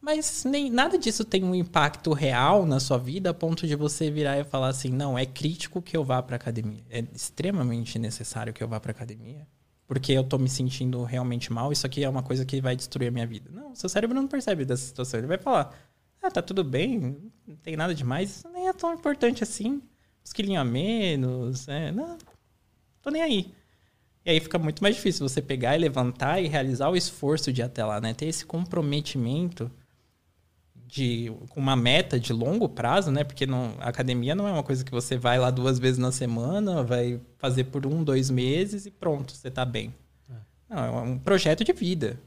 Mas 0.00 0.44
nem 0.44 0.70
nada 0.70 0.96
disso 0.96 1.24
tem 1.24 1.42
um 1.42 1.54
impacto 1.54 2.12
real 2.12 2.64
na 2.64 2.78
sua 2.78 2.98
vida 2.98 3.30
a 3.30 3.34
ponto 3.34 3.66
de 3.66 3.74
você 3.74 4.10
virar 4.10 4.38
e 4.38 4.44
falar 4.44 4.68
assim: 4.68 4.90
não, 4.90 5.18
é 5.18 5.26
crítico 5.26 5.82
que 5.82 5.96
eu 5.96 6.04
vá 6.04 6.22
para 6.22 6.36
academia. 6.36 6.84
É 6.88 7.04
extremamente 7.12 7.98
necessário 7.98 8.52
que 8.52 8.62
eu 8.62 8.68
vá 8.68 8.78
para 8.78 8.92
academia. 8.92 9.46
Porque 9.86 10.12
eu 10.12 10.22
tô 10.22 10.38
me 10.38 10.48
sentindo 10.48 11.02
realmente 11.02 11.52
mal, 11.52 11.72
isso 11.72 11.86
aqui 11.86 12.04
é 12.04 12.08
uma 12.08 12.22
coisa 12.22 12.44
que 12.44 12.60
vai 12.60 12.76
destruir 12.76 13.08
a 13.08 13.10
minha 13.10 13.26
vida. 13.26 13.50
Não, 13.50 13.74
seu 13.74 13.88
cérebro 13.88 14.14
não 14.14 14.28
percebe 14.28 14.64
dessa 14.64 14.84
situação. 14.84 15.18
Ele 15.18 15.26
vai 15.26 15.38
falar: 15.38 15.74
ah, 16.22 16.30
tá 16.30 16.42
tudo 16.42 16.62
bem, 16.62 17.16
não 17.46 17.56
tem 17.56 17.76
nada 17.76 17.94
demais, 17.94 18.30
isso 18.30 18.48
nem 18.50 18.68
é 18.68 18.72
tão 18.72 18.92
importante 18.94 19.42
assim. 19.42 19.82
Uns 20.24 20.32
quilinhos 20.32 20.60
a 20.60 20.64
menos, 20.64 21.66
é, 21.68 21.90
não, 21.90 22.18
tô 23.02 23.10
nem 23.10 23.22
aí. 23.22 23.52
E 24.24 24.30
aí 24.30 24.40
fica 24.40 24.58
muito 24.58 24.82
mais 24.82 24.94
difícil 24.94 25.26
você 25.26 25.40
pegar 25.40 25.74
e 25.74 25.78
levantar 25.78 26.40
e 26.40 26.48
realizar 26.48 26.90
o 26.90 26.96
esforço 26.96 27.52
de 27.52 27.62
ir 27.62 27.64
até 27.64 27.84
lá, 27.84 28.00
né? 28.00 28.12
Ter 28.12 28.26
esse 28.26 28.44
comprometimento 28.44 29.70
de 30.88 31.30
com 31.50 31.60
uma 31.60 31.76
meta 31.76 32.18
de 32.18 32.32
longo 32.32 32.66
prazo, 32.66 33.10
né? 33.10 33.22
Porque 33.22 33.46
não, 33.46 33.74
a 33.78 33.90
academia 33.90 34.34
não 34.34 34.48
é 34.48 34.52
uma 34.52 34.62
coisa 34.62 34.82
que 34.82 34.90
você 34.90 35.18
vai 35.18 35.38
lá 35.38 35.50
duas 35.50 35.78
vezes 35.78 35.98
na 35.98 36.10
semana, 36.10 36.82
vai 36.82 37.20
fazer 37.36 37.64
por 37.64 37.86
um, 37.86 38.02
dois 38.02 38.30
meses 38.30 38.86
e 38.86 38.90
pronto, 38.90 39.32
você 39.32 39.48
está 39.48 39.66
bem. 39.66 39.94
É. 40.30 40.34
Não, 40.74 40.84
é 40.84 41.02
um 41.02 41.18
projeto 41.18 41.62
de 41.62 41.72
vida. 41.74 42.18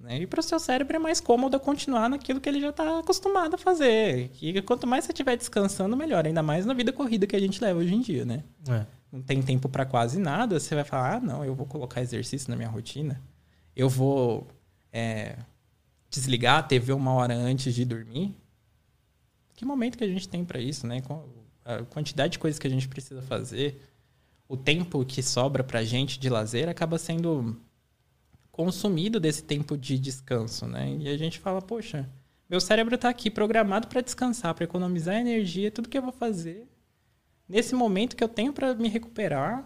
Né? 0.00 0.22
E 0.22 0.26
para 0.26 0.40
o 0.40 0.42
seu 0.42 0.58
cérebro 0.58 0.96
é 0.96 0.98
mais 0.98 1.20
cômodo 1.20 1.60
continuar 1.60 2.08
naquilo 2.08 2.40
que 2.40 2.48
ele 2.48 2.60
já 2.60 2.70
está 2.70 2.98
acostumado 2.98 3.54
a 3.54 3.58
fazer. 3.58 4.30
E 4.42 4.60
quanto 4.62 4.86
mais 4.86 5.04
você 5.04 5.12
estiver 5.12 5.36
descansando, 5.36 5.96
melhor. 5.96 6.26
Ainda 6.26 6.42
mais 6.42 6.66
na 6.66 6.74
vida 6.74 6.92
corrida 6.92 7.28
que 7.28 7.36
a 7.36 7.40
gente 7.40 7.62
leva 7.62 7.78
hoje 7.78 7.94
em 7.94 8.00
dia, 8.00 8.24
né? 8.24 8.42
É. 8.68 8.86
Não 9.12 9.22
tem 9.22 9.40
tempo 9.40 9.68
para 9.68 9.84
quase 9.84 10.18
nada. 10.18 10.58
Você 10.58 10.74
vai 10.74 10.84
falar, 10.84 11.16
ah, 11.16 11.20
não, 11.20 11.44
eu 11.44 11.54
vou 11.54 11.66
colocar 11.66 12.00
exercício 12.00 12.50
na 12.50 12.56
minha 12.56 12.68
rotina. 12.68 13.20
Eu 13.76 13.88
vou 13.88 14.48
é, 14.92 15.36
desligar 16.10 16.58
a 16.58 16.62
TV 16.62 16.92
uma 16.92 17.12
hora 17.12 17.34
antes 17.34 17.74
de 17.74 17.84
dormir. 17.84 18.34
Que 19.54 19.64
momento 19.64 19.96
que 19.96 20.04
a 20.04 20.08
gente 20.08 20.28
tem 20.28 20.44
para 20.44 20.60
isso, 20.60 20.86
né? 20.86 21.02
A 21.64 21.82
quantidade 21.84 22.32
de 22.32 22.38
coisas 22.38 22.58
que 22.58 22.66
a 22.66 22.70
gente 22.70 22.88
precisa 22.88 23.22
fazer, 23.22 23.80
o 24.48 24.56
tempo 24.56 25.04
que 25.04 25.22
sobra 25.22 25.62
para 25.62 25.80
a 25.80 25.84
gente 25.84 26.18
de 26.18 26.28
lazer 26.28 26.68
acaba 26.68 26.98
sendo 26.98 27.56
consumido 28.50 29.20
desse 29.20 29.42
tempo 29.44 29.76
de 29.76 29.98
descanso, 29.98 30.66
né? 30.66 30.96
E 30.98 31.08
a 31.08 31.16
gente 31.16 31.38
fala, 31.38 31.62
poxa, 31.62 32.08
meu 32.48 32.60
cérebro 32.60 32.94
está 32.96 33.08
aqui 33.08 33.30
programado 33.30 33.86
para 33.86 34.00
descansar, 34.00 34.54
para 34.54 34.64
economizar 34.64 35.14
energia, 35.16 35.70
tudo 35.70 35.88
que 35.88 35.96
eu 35.96 36.02
vou 36.02 36.12
fazer 36.12 36.66
nesse 37.48 37.74
momento 37.74 38.16
que 38.16 38.22
eu 38.24 38.28
tenho 38.28 38.52
para 38.52 38.74
me 38.74 38.88
recuperar, 38.88 39.64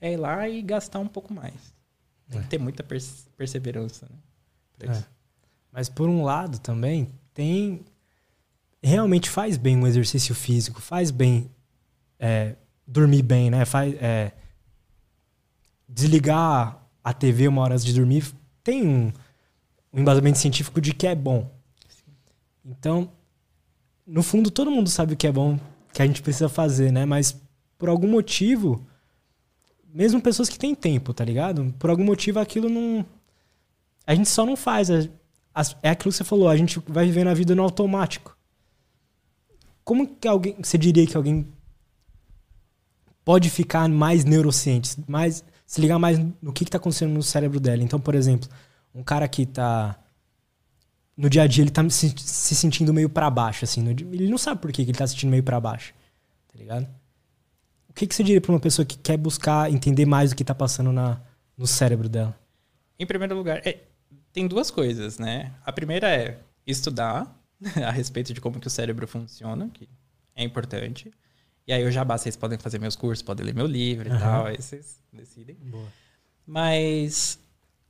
é 0.00 0.12
ir 0.12 0.16
lá 0.16 0.48
e 0.48 0.60
gastar 0.62 0.98
um 0.98 1.08
pouco 1.08 1.32
mais. 1.32 1.74
Tem 2.30 2.40
que 2.42 2.48
ter 2.48 2.58
muita 2.58 2.82
perse- 2.82 3.28
perseverança, 3.36 4.06
né? 4.10 4.16
É. 4.98 5.15
Mas 5.76 5.90
por 5.90 6.08
um 6.08 6.24
lado 6.24 6.58
também 6.58 7.06
tem. 7.34 7.84
Realmente 8.82 9.28
faz 9.28 9.58
bem 9.58 9.76
um 9.76 9.86
exercício 9.86 10.34
físico, 10.34 10.80
faz 10.80 11.10
bem 11.10 11.50
é, 12.18 12.56
dormir 12.86 13.20
bem, 13.20 13.50
né? 13.50 13.66
Faz, 13.66 13.94
é, 14.00 14.32
desligar 15.86 16.82
a 17.04 17.12
TV 17.12 17.46
uma 17.46 17.60
hora 17.60 17.74
antes 17.74 17.84
de 17.84 17.92
dormir 17.92 18.24
tem 18.64 18.86
um, 18.88 19.12
um 19.92 20.00
embasamento 20.00 20.38
científico 20.38 20.80
de 20.80 20.94
que 20.94 21.06
é 21.06 21.14
bom. 21.14 21.50
Então, 22.64 23.10
no 24.06 24.22
fundo, 24.22 24.50
todo 24.50 24.70
mundo 24.70 24.88
sabe 24.88 25.12
o 25.12 25.16
que 25.16 25.26
é 25.26 25.32
bom, 25.32 25.60
que 25.92 26.00
a 26.00 26.06
gente 26.06 26.22
precisa 26.22 26.48
fazer, 26.48 26.90
né? 26.90 27.04
Mas 27.04 27.36
por 27.76 27.90
algum 27.90 28.08
motivo, 28.08 28.82
mesmo 29.92 30.22
pessoas 30.22 30.48
que 30.48 30.58
têm 30.58 30.74
tempo, 30.74 31.12
tá 31.12 31.22
ligado? 31.22 31.74
Por 31.78 31.90
algum 31.90 32.04
motivo 32.04 32.40
aquilo 32.40 32.70
não. 32.70 33.04
A 34.06 34.14
gente 34.14 34.30
só 34.30 34.46
não 34.46 34.56
faz. 34.56 34.90
a- 34.90 35.06
as- 35.56 35.76
É 35.82 35.90
aquilo 35.90 36.12
que 36.12 36.16
você 36.18 36.24
falou, 36.24 36.48
a 36.48 36.56
gente 36.56 36.78
vai 36.86 37.06
vivendo 37.06 37.28
a 37.28 37.34
vida 37.34 37.54
no 37.54 37.62
automático. 37.62 38.36
Como 39.82 40.06
que 40.06 40.28
alguém. 40.28 40.54
Você 40.62 40.76
diria 40.78 41.06
que 41.06 41.16
alguém 41.16 41.46
pode 43.24 43.50
ficar 43.50 43.88
mais 43.88 44.24
neurociente, 44.24 44.96
mais, 45.08 45.44
se 45.66 45.80
ligar 45.80 45.98
mais 45.98 46.18
no 46.40 46.52
que 46.52 46.64
está 46.64 46.76
acontecendo 46.78 47.12
no 47.12 47.22
cérebro 47.22 47.58
dela? 47.58 47.82
Então, 47.82 47.98
por 47.98 48.14
exemplo, 48.14 48.48
um 48.94 49.02
cara 49.02 49.26
que 49.28 49.46
tá. 49.46 49.98
No 51.16 51.30
dia 51.30 51.42
a 51.42 51.46
dia 51.46 51.64
ele 51.64 51.70
tá 51.70 51.88
se, 51.88 52.14
se 52.18 52.54
sentindo 52.54 52.92
meio 52.92 53.08
pra 53.08 53.30
baixo, 53.30 53.64
assim. 53.64 53.80
no 53.82 53.90
ele 53.90 54.28
não 54.28 54.36
sabe 54.36 54.60
por 54.60 54.70
que 54.70 54.82
ele 54.82 54.92
tá 54.92 55.06
se 55.06 55.14
sentindo 55.14 55.30
meio 55.30 55.42
pra 55.42 55.58
baixo. 55.58 55.94
Tá 56.52 56.58
ligado? 56.58 56.86
O 57.88 57.92
que, 57.94 58.06
que 58.06 58.14
você 58.14 58.22
diria 58.22 58.40
pra 58.40 58.52
uma 58.52 58.60
pessoa 58.60 58.84
que 58.84 58.98
quer 58.98 59.16
buscar 59.16 59.72
entender 59.72 60.04
mais 60.04 60.32
o 60.32 60.36
que 60.36 60.44
tá 60.44 60.54
passando 60.54 60.92
na, 60.92 61.18
no 61.56 61.66
cérebro 61.66 62.06
dela? 62.06 62.38
Em 62.98 63.06
primeiro 63.06 63.34
lugar, 63.34 63.66
é- 63.66 63.82
tem 64.36 64.46
duas 64.46 64.70
coisas, 64.70 65.18
né? 65.18 65.50
A 65.64 65.72
primeira 65.72 66.14
é 66.14 66.38
estudar 66.66 67.34
a 67.82 67.90
respeito 67.90 68.34
de 68.34 68.40
como 68.40 68.60
que 68.60 68.66
o 68.66 68.70
cérebro 68.70 69.08
funciona, 69.08 69.70
que 69.72 69.88
é 70.34 70.44
importante. 70.44 71.10
E 71.66 71.72
aí 71.72 71.80
eu 71.80 71.90
já 71.90 72.04
basta, 72.04 72.24
vocês 72.24 72.36
podem 72.36 72.58
fazer 72.58 72.78
meus 72.78 72.94
cursos, 72.94 73.22
podem 73.22 73.46
ler 73.46 73.54
meu 73.54 73.66
livro 73.66 74.06
e 74.06 74.12
Aham. 74.12 74.20
tal, 74.20 74.46
aí 74.46 74.56
vocês 74.56 75.00
decidem. 75.10 75.56
Boa. 75.56 75.88
Mas 76.46 77.38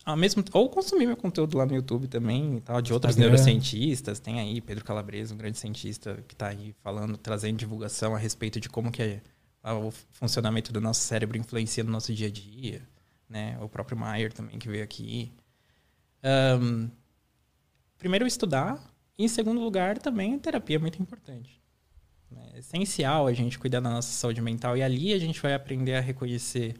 ao 0.04 0.16
mesmo 0.16 0.44
ou 0.52 0.70
consumir 0.70 1.04
meu 1.06 1.16
conteúdo 1.16 1.58
lá 1.58 1.66
no 1.66 1.74
YouTube 1.74 2.06
também 2.06 2.58
e 2.58 2.60
tal, 2.60 2.80
de 2.80 2.92
outros 2.92 3.16
Instagram. 3.16 3.32
neurocientistas, 3.32 4.20
tem 4.20 4.38
aí 4.38 4.60
Pedro 4.60 4.84
Calabresa, 4.84 5.34
um 5.34 5.36
grande 5.36 5.58
cientista 5.58 6.22
que 6.28 6.34
está 6.34 6.46
aí 6.46 6.72
falando, 6.80 7.16
trazendo 7.16 7.56
divulgação 7.56 8.14
a 8.14 8.18
respeito 8.18 8.60
de 8.60 8.68
como 8.68 8.92
que 8.92 9.02
é, 9.02 9.20
ah, 9.64 9.74
o 9.74 9.90
funcionamento 10.12 10.72
do 10.72 10.80
nosso 10.80 11.00
cérebro 11.00 11.36
influencia 11.36 11.82
no 11.82 11.90
nosso 11.90 12.14
dia 12.14 12.28
a 12.28 12.30
dia, 12.30 12.82
né? 13.28 13.58
O 13.60 13.68
próprio 13.68 13.98
Maier 13.98 14.32
também 14.32 14.60
que 14.60 14.68
veio 14.68 14.84
aqui. 14.84 15.32
Ahn, 16.22 16.88
primeiro 17.98 18.26
estudar 18.26 18.82
e 19.18 19.24
em 19.24 19.28
segundo 19.28 19.60
lugar 19.60 19.98
também 19.98 20.34
a 20.34 20.38
terapia 20.38 20.76
é 20.76 20.78
muito 20.78 21.00
importante. 21.00 21.62
né? 22.30 22.50
É 22.54 22.58
essencial 22.58 23.26
a 23.26 23.32
gente 23.32 23.58
cuidar 23.58 23.80
da 23.80 23.90
nossa 23.90 24.12
saúde 24.12 24.40
mental 24.40 24.76
e 24.76 24.82
ali 24.82 25.12
a 25.12 25.18
gente 25.18 25.40
vai 25.40 25.54
aprender 25.54 25.94
a 25.94 26.00
reconhecer 26.00 26.74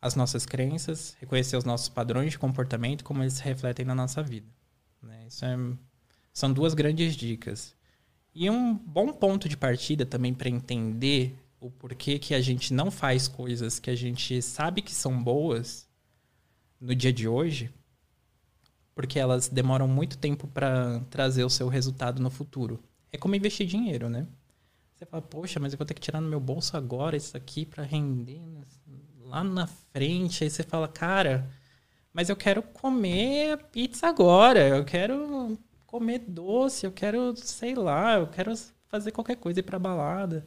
as 0.00 0.14
nossas 0.14 0.44
crenças, 0.44 1.16
reconhecer 1.20 1.56
os 1.56 1.64
nossos 1.64 1.88
padrões 1.88 2.32
de 2.32 2.38
comportamento, 2.38 3.04
como 3.04 3.22
eles 3.22 3.34
se 3.34 3.42
refletem 3.42 3.86
na 3.86 3.94
nossa 3.94 4.22
vida. 4.22 4.46
né? 5.02 5.26
Isso 5.28 5.44
é- 5.44 5.56
são 6.32 6.52
duas 6.52 6.72
grandes 6.74 7.14
dicas. 7.14 7.74
E 8.34 8.48
um 8.50 8.74
bom 8.74 9.12
ponto 9.12 9.48
de 9.48 9.56
partida 9.56 10.04
também 10.04 10.32
para 10.34 10.48
entender 10.48 11.38
o 11.60 11.70
porquê 11.70 12.18
que 12.18 12.34
a 12.34 12.40
gente 12.40 12.74
não 12.74 12.90
faz 12.90 13.28
coisas 13.28 13.78
que 13.78 13.88
a 13.90 13.94
gente 13.94 14.42
sabe 14.42 14.82
que 14.82 14.92
são 14.94 15.22
boas 15.22 15.88
no 16.80 16.94
dia 16.94 17.12
de 17.12 17.28
hoje, 17.28 17.70
porque 18.94 19.18
elas 19.18 19.48
demoram 19.48 19.88
muito 19.88 20.16
tempo 20.18 20.46
para 20.46 21.00
trazer 21.10 21.44
o 21.44 21.50
seu 21.50 21.68
resultado 21.68 22.22
no 22.22 22.30
futuro. 22.30 22.82
É 23.12 23.18
como 23.18 23.34
investir 23.34 23.66
dinheiro, 23.66 24.08
né? 24.08 24.26
Você 24.94 25.04
fala, 25.04 25.22
poxa, 25.22 25.58
mas 25.58 25.72
eu 25.72 25.78
vou 25.78 25.86
ter 25.86 25.94
que 25.94 26.00
tirar 26.00 26.20
no 26.20 26.28
meu 26.28 26.40
bolso 26.40 26.76
agora 26.76 27.16
isso 27.16 27.36
aqui 27.36 27.66
para 27.66 27.82
render 27.82 28.40
lá 29.20 29.42
na 29.42 29.66
frente. 29.66 30.44
Aí 30.44 30.50
você 30.50 30.62
fala, 30.62 30.86
cara, 30.86 31.50
mas 32.12 32.28
eu 32.28 32.36
quero 32.36 32.62
comer 32.62 33.58
pizza 33.72 34.06
agora, 34.06 34.68
eu 34.68 34.84
quero 34.84 35.58
comer 35.86 36.20
doce, 36.20 36.86
eu 36.86 36.92
quero, 36.92 37.36
sei 37.36 37.74
lá, 37.74 38.14
eu 38.14 38.28
quero 38.28 38.52
fazer 38.88 39.10
qualquer 39.10 39.36
coisa 39.36 39.60
ir 39.60 39.64
pra 39.64 39.78
balada. 39.78 40.46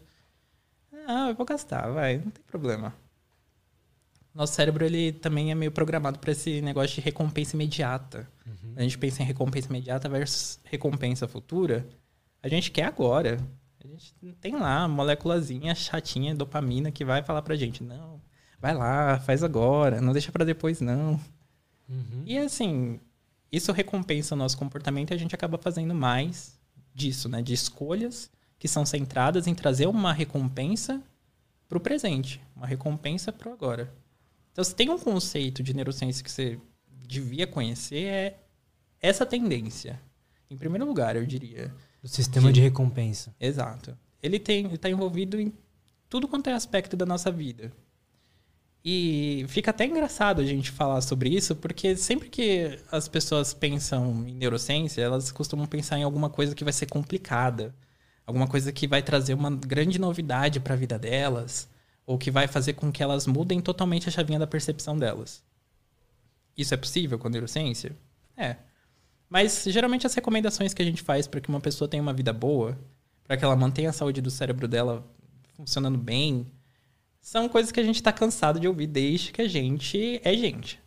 Ah, 1.06 1.30
eu 1.30 1.36
vou 1.36 1.46
gastar, 1.46 1.90
vai, 1.92 2.18
não 2.18 2.32
tem 2.32 2.44
problema. 2.46 2.94
Nosso 4.38 4.54
cérebro, 4.54 4.86
ele 4.86 5.13
também 5.13 5.50
é 5.50 5.56
meio 5.56 5.71
programado 5.71 6.19
para 6.19 6.32
esse 6.32 6.62
negócio 6.62 6.93
de 6.93 7.02
recompensa 7.02 7.56
imediata. 7.56 8.30
A 8.76 8.84
gente 8.84 8.95
pensa 8.95 9.23
em 9.23 9.26
recompensa 9.26 9.67
imediata 9.67 10.08
versus 10.08 10.60
recompensa 10.63 11.28
futura. 11.28 11.84
A 12.43 12.47
gente 12.47 12.69
quer 12.69 12.84
agora. 12.84 13.39
A 13.84 13.88
gente 13.88 14.13
tem 14.39 14.56
lá 14.56 14.84
a 14.84 14.88
moléculazinha 14.88 15.73
chatinha, 15.73 16.36
dopamina, 16.36 16.91
que 16.91 17.04
vai 17.04 17.23
falar 17.23 17.41
pra 17.41 17.56
gente, 17.56 17.82
não, 17.82 18.21
vai 18.60 18.76
lá, 18.76 19.19
faz 19.19 19.43
agora, 19.43 20.00
não 20.00 20.13
deixa 20.13 20.32
pra 20.32 20.45
depois 20.45 20.82
não. 20.82 21.19
E 22.23 22.38
assim, 22.38 23.00
isso 23.52 23.71
recompensa 23.71 24.36
o 24.36 24.38
nosso 24.38 24.56
comportamento 24.56 25.10
e 25.10 25.13
a 25.15 25.17
gente 25.17 25.34
acaba 25.34 25.58
fazendo 25.58 25.95
mais 25.95 26.60
disso, 26.93 27.28
né? 27.28 27.41
De 27.41 27.54
escolhas 27.54 28.30
que 28.60 28.67
são 28.67 28.86
centradas 28.86 29.47
em 29.47 29.56
trazer 29.56 29.88
uma 29.88 30.13
recompensa 30.13 31.02
pro 31.67 31.80
presente, 31.80 32.39
uma 32.56 32.67
recompensa 32.67 33.34
pro 33.34 33.52
agora. 33.52 33.91
Então, 34.58 34.65
se 34.65 34.74
tem 34.74 34.89
um 34.89 34.98
conceito 34.98 35.62
de 35.62 35.72
neurociência 35.72 36.24
que 36.24 36.32
você 36.32 36.58
devia 37.08 37.46
conhecer, 37.46 38.06
é 38.06 38.39
essa 39.00 39.24
tendência. 39.24 40.02
Em 40.50 40.58
primeiro 40.58 40.84
lugar, 40.84 41.15
eu 41.15 41.28
diria. 41.28 41.72
O 42.02 42.08
sistema 42.08 42.48
De- 42.48 42.54
de 42.54 42.62
recompensa. 42.62 43.36
Exato. 43.39 43.96
Ele 44.20 44.38
está 44.38 44.89
envolvido 44.89 45.39
em 45.39 45.54
tudo 46.10 46.28
quanto 46.28 46.50
é 46.50 46.54
aspecto 46.54 46.98
da 46.98 47.06
nossa 47.06 47.30
vida. 47.32 47.72
E 48.84 49.46
fica 49.48 49.70
até 49.70 49.86
engraçado 49.86 50.41
a 50.41 50.46
gente 50.46 50.72
falar 50.72 51.02
sobre 51.02 51.30
isso, 51.30 51.56
porque 51.56 51.96
sempre 51.96 52.28
que 52.28 52.80
as 52.91 53.08
pessoas 53.08 53.54
pensam 53.54 54.28
em 54.28 54.34
neurociência, 54.34 55.04
elas 55.04 55.32
costumam 55.32 55.67
pensar 55.67 56.00
em 56.00 56.04
alguma 56.04 56.32
coisa 56.32 56.56
que 56.56 56.63
vai 56.63 56.74
ser 56.74 56.88
complicada, 56.88 57.76
alguma 58.26 58.48
coisa 58.48 58.72
que 58.72 58.88
vai 58.88 59.04
trazer 59.04 59.36
uma 59.36 59.52
grande 59.52 60.00
novidade 60.00 60.60
para 60.60 60.74
a 60.74 60.78
vida 60.78 60.98
delas, 60.98 61.70
ou 62.08 62.17
que 62.17 62.32
vai 62.32 62.48
fazer 62.48 62.74
com 62.74 62.91
que 62.91 63.04
elas 63.04 63.28
mudem 63.28 63.60
totalmente 63.60 64.08
a 64.08 64.12
chavinha 64.12 64.39
da 64.39 64.48
percepção 64.48 64.98
delas. 64.98 65.43
Isso 66.58 66.74
é 66.74 66.78
possível 66.78 67.20
com 67.20 67.28
a 67.28 67.30
neurociência? 67.30 67.91
É. 68.36 68.56
Mas 69.30 69.65
geralmente 69.67 70.08
as 70.08 70.13
recomendações 70.15 70.74
que 70.74 70.82
a 70.82 70.86
gente 70.86 71.02
faz 71.04 71.28
para 71.28 71.41
que 71.41 71.50
uma 71.50 71.60
pessoa 71.60 71.88
tenha 71.88 72.02
uma 72.02 72.13
vida 72.13 72.32
boa, 72.32 72.78
para 73.26 73.36
que 73.36 73.43
ela 73.43 73.58
mantenha 73.58 73.89
a 73.89 73.93
saúde 73.93 74.22
do 74.22 74.32
cérebro 74.32 74.70
dela 74.70 75.06
funcionando 75.56 75.98
bem, 75.98 76.48
são 77.20 77.50
coisas 77.50 77.74
que 77.74 77.80
a 77.80 77.84
gente 77.84 77.96
está 77.96 78.13
cansado 78.13 78.58
de 78.58 78.67
ouvir 78.70 78.88
desde 78.88 79.34
que 79.34 79.41
a 79.41 79.48
gente 79.48 80.22
é 80.24 80.34
gente. 80.34 80.80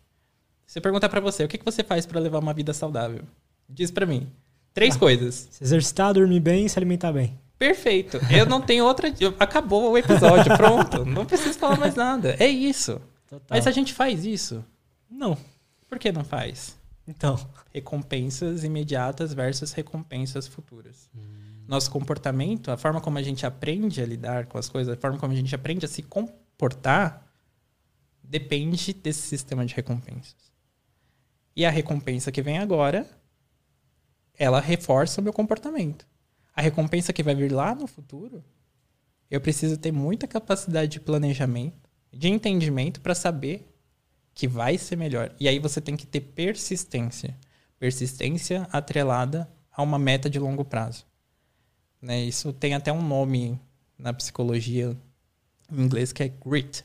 Se 0.65 0.79
eu 0.79 0.81
perguntar 0.81 1.07
para 1.07 1.19
você, 1.19 1.43
o 1.43 1.47
que, 1.47 1.57
que 1.57 1.65
você 1.65 1.83
faz 1.83 2.05
para 2.05 2.19
levar 2.19 2.39
uma 2.39 2.53
vida 2.53 2.73
saudável? 2.73 3.23
Diz 3.69 3.91
para 3.91 4.07
mim. 4.07 4.27
Três 4.73 4.95
Ah. 4.95 4.99
coisas. 4.99 5.49
Se 5.51 5.63
exercitar, 5.63 6.13
dormir 6.13 6.39
bem 6.39 6.65
e 6.65 6.69
se 6.69 6.79
alimentar 6.79 7.11
bem. 7.11 7.37
Perfeito. 7.61 8.17
Eu 8.31 8.47
não 8.47 8.59
tenho 8.59 8.83
outra. 8.83 9.13
Acabou 9.39 9.91
o 9.91 9.97
episódio, 9.97 10.57
pronto. 10.57 11.05
Não 11.05 11.27
preciso 11.27 11.59
falar 11.59 11.77
mais 11.77 11.93
nada. 11.93 12.35
É 12.39 12.47
isso. 12.47 12.99
Total. 13.29 13.45
Mas 13.51 13.67
a 13.67 13.71
gente 13.71 13.93
faz 13.93 14.25
isso. 14.25 14.65
Não. 15.07 15.37
Por 15.87 15.99
que 15.99 16.11
não 16.11 16.23
faz? 16.23 16.75
Então. 17.07 17.39
recompensas 17.71 18.63
imediatas 18.63 19.31
versus 19.31 19.73
recompensas 19.73 20.47
futuras. 20.47 21.07
Nosso 21.67 21.91
comportamento, 21.91 22.71
a 22.71 22.77
forma 22.77 22.99
como 22.99 23.19
a 23.19 23.21
gente 23.21 23.45
aprende 23.45 24.01
a 24.01 24.07
lidar 24.07 24.47
com 24.47 24.57
as 24.57 24.67
coisas, 24.67 24.97
a 24.97 24.99
forma 24.99 25.19
como 25.19 25.31
a 25.31 25.35
gente 25.35 25.53
aprende 25.53 25.85
a 25.85 25.87
se 25.87 26.01
comportar, 26.01 27.27
depende 28.23 28.91
desse 28.91 29.21
sistema 29.21 29.63
de 29.67 29.75
recompensas. 29.75 30.51
E 31.55 31.63
a 31.63 31.69
recompensa 31.69 32.31
que 32.31 32.41
vem 32.41 32.57
agora, 32.57 33.07
ela 34.35 34.59
reforça 34.59 35.21
o 35.21 35.23
meu 35.23 35.31
comportamento. 35.31 36.09
A 36.55 36.61
recompensa 36.61 37.13
que 37.13 37.23
vai 37.23 37.33
vir 37.33 37.51
lá 37.51 37.73
no 37.73 37.87
futuro, 37.87 38.43
eu 39.29 39.39
preciso 39.39 39.77
ter 39.77 39.91
muita 39.91 40.27
capacidade 40.27 40.91
de 40.91 40.99
planejamento, 40.99 41.89
de 42.11 42.27
entendimento 42.27 42.99
para 42.99 43.15
saber 43.15 43.65
que 44.33 44.47
vai 44.47 44.77
ser 44.77 44.95
melhor. 44.95 45.33
E 45.39 45.47
aí 45.47 45.59
você 45.59 45.79
tem 45.79 45.95
que 45.95 46.05
ter 46.05 46.21
persistência. 46.21 47.37
Persistência 47.79 48.67
atrelada 48.71 49.49
a 49.71 49.81
uma 49.81 49.97
meta 49.97 50.29
de 50.29 50.39
longo 50.39 50.65
prazo. 50.65 51.05
Né? 52.01 52.21
Isso 52.21 52.51
tem 52.51 52.73
até 52.73 52.91
um 52.91 53.01
nome 53.01 53.59
na 53.97 54.13
psicologia 54.13 54.97
em 55.71 55.81
inglês 55.81 56.11
que 56.11 56.23
é 56.23 56.27
grit, 56.27 56.83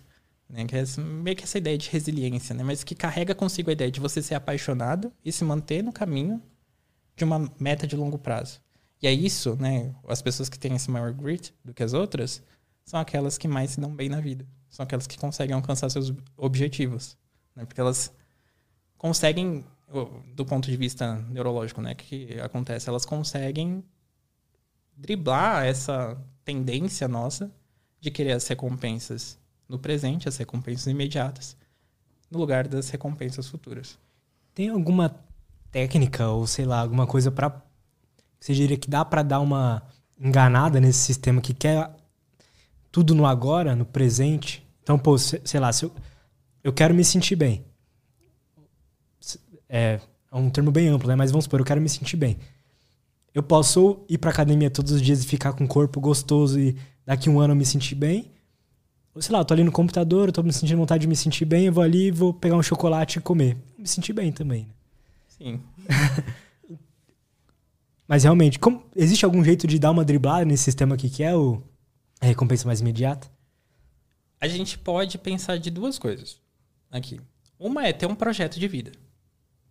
né? 0.48 0.64
que 0.64 0.76
é 0.76 0.84
meio 1.00 1.36
que 1.36 1.44
essa 1.44 1.58
ideia 1.58 1.76
de 1.76 1.90
resiliência, 1.90 2.54
né? 2.54 2.62
mas 2.62 2.84
que 2.84 2.94
carrega 2.94 3.34
consigo 3.34 3.70
a 3.70 3.72
ideia 3.72 3.90
de 3.90 4.00
você 4.00 4.22
ser 4.22 4.34
apaixonado 4.34 5.12
e 5.24 5.32
se 5.32 5.44
manter 5.44 5.82
no 5.82 5.92
caminho 5.92 6.40
de 7.16 7.24
uma 7.24 7.50
meta 7.58 7.86
de 7.86 7.96
longo 7.96 8.18
prazo. 8.18 8.60
E 9.02 9.06
é 9.06 9.12
isso, 9.12 9.56
né? 9.56 9.94
As 10.08 10.22
pessoas 10.22 10.48
que 10.48 10.58
têm 10.58 10.74
esse 10.74 10.90
maior 10.90 11.12
grit 11.12 11.54
do 11.64 11.74
que 11.74 11.82
as 11.82 11.92
outras 11.92 12.42
são 12.84 12.98
aquelas 12.98 13.36
que 13.36 13.46
mais 13.46 13.72
se 13.72 13.80
dão 13.80 13.94
bem 13.94 14.08
na 14.08 14.20
vida. 14.20 14.46
São 14.68 14.84
aquelas 14.84 15.06
que 15.06 15.18
conseguem 15.18 15.54
alcançar 15.54 15.90
seus 15.90 16.12
objetivos. 16.36 17.16
Né? 17.54 17.64
Porque 17.64 17.80
elas 17.80 18.12
conseguem, 18.96 19.64
do 20.34 20.44
ponto 20.44 20.70
de 20.70 20.76
vista 20.76 21.16
neurológico, 21.28 21.80
né? 21.80 21.94
que 21.94 22.40
acontece? 22.40 22.88
Elas 22.88 23.04
conseguem 23.04 23.84
driblar 24.96 25.66
essa 25.66 26.16
tendência 26.44 27.06
nossa 27.06 27.50
de 28.00 28.10
querer 28.10 28.32
as 28.32 28.46
recompensas 28.46 29.38
no 29.68 29.78
presente, 29.78 30.28
as 30.28 30.36
recompensas 30.36 30.86
imediatas, 30.86 31.56
no 32.30 32.38
lugar 32.38 32.66
das 32.68 32.88
recompensas 32.88 33.48
futuras. 33.48 33.98
Tem 34.54 34.68
alguma 34.68 35.14
técnica 35.70 36.28
ou 36.28 36.46
sei 36.46 36.64
lá, 36.64 36.80
alguma 36.80 37.06
coisa 37.06 37.30
para 37.30 37.50
você 38.40 38.54
diria 38.54 38.76
que 38.76 38.88
dá 38.88 39.04
para 39.04 39.22
dar 39.22 39.40
uma 39.40 39.82
enganada 40.18 40.80
nesse 40.80 41.00
sistema 41.00 41.40
que 41.40 41.52
quer 41.52 41.90
tudo 42.90 43.14
no 43.14 43.26
agora, 43.26 43.74
no 43.74 43.84
presente? 43.84 44.66
Então, 44.82 44.98
pô, 44.98 45.18
sei 45.18 45.60
lá, 45.60 45.72
se 45.72 45.84
eu, 45.84 45.92
eu 46.62 46.72
quero 46.72 46.94
me 46.94 47.04
sentir 47.04 47.36
bem. 47.36 47.64
É, 49.68 50.00
é 50.30 50.36
um 50.36 50.48
termo 50.48 50.70
bem 50.70 50.88
amplo, 50.88 51.08
né? 51.08 51.16
Mas 51.16 51.30
vamos 51.30 51.44
supor, 51.44 51.60
eu 51.60 51.66
quero 51.66 51.80
me 51.80 51.88
sentir 51.88 52.16
bem. 52.16 52.38
Eu 53.34 53.42
posso 53.42 54.04
ir 54.08 54.18
pra 54.18 54.30
academia 54.30 54.70
todos 54.70 54.92
os 54.92 55.02
dias 55.02 55.22
e 55.22 55.26
ficar 55.26 55.52
com 55.52 55.64
um 55.64 55.66
corpo 55.66 56.00
gostoso 56.00 56.58
e 56.58 56.76
daqui 57.04 57.28
um 57.28 57.40
ano 57.40 57.52
eu 57.52 57.56
me 57.56 57.66
sentir 57.66 57.94
bem. 57.94 58.30
Ou 59.14 59.20
sei 59.20 59.32
lá, 59.32 59.40
eu 59.40 59.44
tô 59.44 59.54
ali 59.54 59.64
no 59.64 59.72
computador, 59.72 60.28
eu 60.28 60.32
tô 60.32 60.42
me 60.42 60.52
sentindo 60.52 60.78
vontade 60.78 61.02
de 61.02 61.06
me 61.06 61.16
sentir 61.16 61.44
bem, 61.44 61.66
eu 61.66 61.72
vou 61.72 61.82
ali 61.82 62.06
e 62.06 62.10
vou 62.10 62.32
pegar 62.32 62.56
um 62.56 62.62
chocolate 62.62 63.18
e 63.18 63.22
comer. 63.22 63.56
Me 63.78 63.86
sentir 63.86 64.12
bem 64.12 64.30
também, 64.30 64.62
né? 64.62 64.74
Sim. 65.28 65.60
Mas 68.06 68.22
realmente, 68.22 68.58
como, 68.58 68.84
existe 68.94 69.24
algum 69.24 69.42
jeito 69.42 69.66
de 69.66 69.78
dar 69.78 69.90
uma 69.90 70.04
driblada 70.04 70.44
nesse 70.44 70.64
sistema 70.64 70.94
aqui 70.94 71.10
que 71.10 71.22
é 71.22 71.34
o, 71.34 71.62
a 72.20 72.26
recompensa 72.26 72.66
mais 72.66 72.80
imediata? 72.80 73.28
A 74.40 74.46
gente 74.46 74.78
pode 74.78 75.18
pensar 75.18 75.58
de 75.58 75.70
duas 75.70 75.98
coisas 75.98 76.40
aqui. 76.90 77.20
Uma 77.58 77.86
é 77.86 77.92
ter 77.92 78.06
um 78.06 78.14
projeto 78.14 78.60
de 78.60 78.68
vida. 78.68 78.92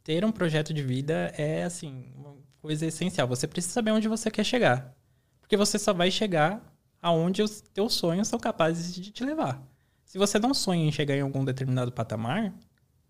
Ter 0.04 0.26
um 0.26 0.32
projeto 0.32 0.74
de 0.74 0.84
vida 0.84 1.34
é, 1.38 1.64
assim, 1.64 2.12
uma 2.16 2.36
coisa 2.62 2.86
essencial. 2.86 3.28
Você 3.28 3.48
precisa 3.48 3.74
saber 3.74 3.92
onde 3.92 4.08
você 4.08 4.30
quer 4.30 4.44
chegar. 4.44 4.94
Porque 5.40 5.56
você 5.56 5.78
só 5.78 5.94
vai 5.94 6.10
chegar 6.12 6.62
aonde 7.02 7.42
os 7.42 7.62
teus 7.62 7.94
sonhos 7.94 8.28
são 8.28 8.40
capazes 8.40 8.94
de 8.94 9.12
te 9.12 9.24
levar. 9.24 9.64
Se 10.04 10.18
você 10.18 10.40
não 10.40 10.54
sonha 10.54 10.86
em 10.86 10.92
chegar 10.92 11.16
em 11.16 11.22
algum 11.22 11.46
determinado 11.46 11.92
patamar, 11.92 12.54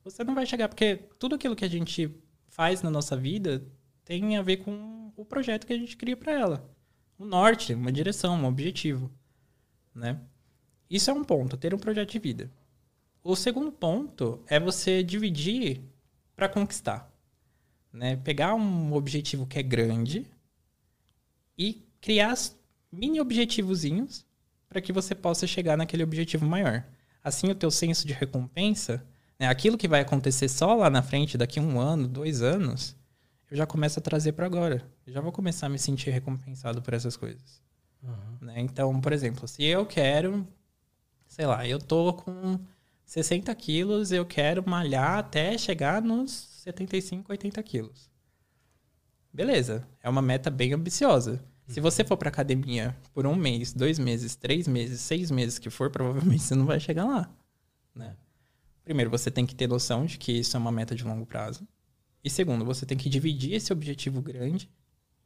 você 0.03 0.23
não 0.23 0.35
vai 0.35 0.45
chegar. 0.45 0.67
Porque 0.67 1.07
tudo 1.17 1.35
aquilo 1.35 1.55
que 1.55 1.65
a 1.65 1.69
gente 1.69 2.13
faz 2.49 2.81
na 2.81 2.89
nossa 2.89 3.15
vida 3.15 3.65
tem 4.03 4.37
a 4.37 4.41
ver 4.41 4.57
com 4.57 5.04
o 5.15 5.25
projeto 5.25 5.65
que 5.65 5.73
a 5.73 5.77
gente 5.77 5.95
cria 5.97 6.17
para 6.17 6.33
ela. 6.33 6.69
Um 7.19 7.25
norte, 7.25 7.73
uma 7.73 7.91
direção, 7.91 8.35
um 8.35 8.45
objetivo. 8.45 9.11
Né? 9.93 10.19
Isso 10.89 11.09
é 11.09 11.13
um 11.13 11.23
ponto, 11.23 11.57
ter 11.57 11.73
um 11.73 11.79
projeto 11.79 12.11
de 12.11 12.19
vida. 12.19 12.51
O 13.23 13.35
segundo 13.35 13.71
ponto 13.71 14.43
é 14.47 14.59
você 14.59 15.01
dividir 15.01 15.81
para 16.35 16.49
conquistar. 16.49 17.11
Né? 17.91 18.17
Pegar 18.17 18.53
um 18.53 18.93
objetivo 18.93 19.47
que 19.47 19.57
é 19.57 19.63
grande 19.63 20.27
e 21.57 21.81
criar 22.01 22.35
mini 22.91 23.19
objetivozinhos 23.19 24.25
para 24.67 24.81
que 24.81 24.91
você 24.91 25.15
possa 25.15 25.47
chegar 25.47 25.77
naquele 25.77 26.03
objetivo 26.03 26.45
maior. 26.45 26.85
Assim, 27.23 27.49
o 27.49 27.55
teu 27.55 27.71
senso 27.71 28.05
de 28.05 28.13
recompensa, 28.13 29.03
né? 29.39 29.47
aquilo 29.47 29.77
que 29.77 29.87
vai 29.87 30.01
acontecer 30.01 30.49
só 30.49 30.75
lá 30.75 30.89
na 30.89 31.01
frente, 31.01 31.37
daqui 31.37 31.59
um 31.59 31.79
ano, 31.79 32.07
dois 32.07 32.41
anos, 32.41 32.95
eu 33.49 33.57
já 33.57 33.65
começo 33.65 33.99
a 33.99 34.01
trazer 34.01 34.33
para 34.33 34.45
agora. 34.45 34.85
Eu 35.05 35.13
já 35.13 35.21
vou 35.21 35.31
começar 35.31 35.67
a 35.67 35.69
me 35.69 35.79
sentir 35.79 36.09
recompensado 36.09 36.81
por 36.81 36.93
essas 36.93 37.15
coisas. 37.15 37.61
Uhum. 38.01 38.47
Né? 38.47 38.59
Então, 38.59 38.99
por 38.99 39.13
exemplo, 39.13 39.47
se 39.47 39.63
eu 39.63 39.85
quero, 39.85 40.47
sei 41.27 41.45
lá, 41.45 41.67
eu 41.67 41.79
tô 41.79 42.13
com 42.13 42.59
60 43.05 43.53
quilos, 43.55 44.11
eu 44.11 44.25
quero 44.25 44.67
malhar 44.67 45.19
até 45.19 45.57
chegar 45.57 46.01
nos 46.01 46.31
75, 46.63 47.31
80 47.31 47.63
quilos. 47.63 48.09
Beleza, 49.31 49.87
é 50.01 50.09
uma 50.09 50.21
meta 50.21 50.49
bem 50.49 50.73
ambiciosa. 50.73 51.43
Se 51.67 51.79
você 51.79 52.03
for 52.03 52.15
para 52.15 52.29
academia 52.29 52.95
por 53.13 53.25
um 53.25 53.35
mês, 53.35 53.73
dois 53.73 53.97
meses, 53.97 54.35
três 54.35 54.67
meses, 54.67 55.01
seis 55.01 55.31
meses 55.31 55.57
que 55.57 55.69
for, 55.69 55.89
provavelmente 55.89 56.43
você 56.43 56.55
não 56.55 56.65
vai 56.65 56.79
chegar 56.79 57.05
lá. 57.05 57.29
Né? 57.93 58.15
Primeiro, 58.83 59.09
você 59.09 59.31
tem 59.31 59.45
que 59.45 59.55
ter 59.55 59.67
noção 59.67 60.05
de 60.05 60.17
que 60.17 60.31
isso 60.31 60.55
é 60.55 60.59
uma 60.59 60.71
meta 60.71 60.93
de 60.95 61.03
longo 61.03 61.25
prazo. 61.25 61.67
E 62.25 62.29
segundo, 62.31 62.65
você 62.65 62.87
tem 62.87 62.97
que 62.97 63.07
dividir 63.07 63.53
esse 63.53 63.71
objetivo 63.71 64.19
grande 64.19 64.67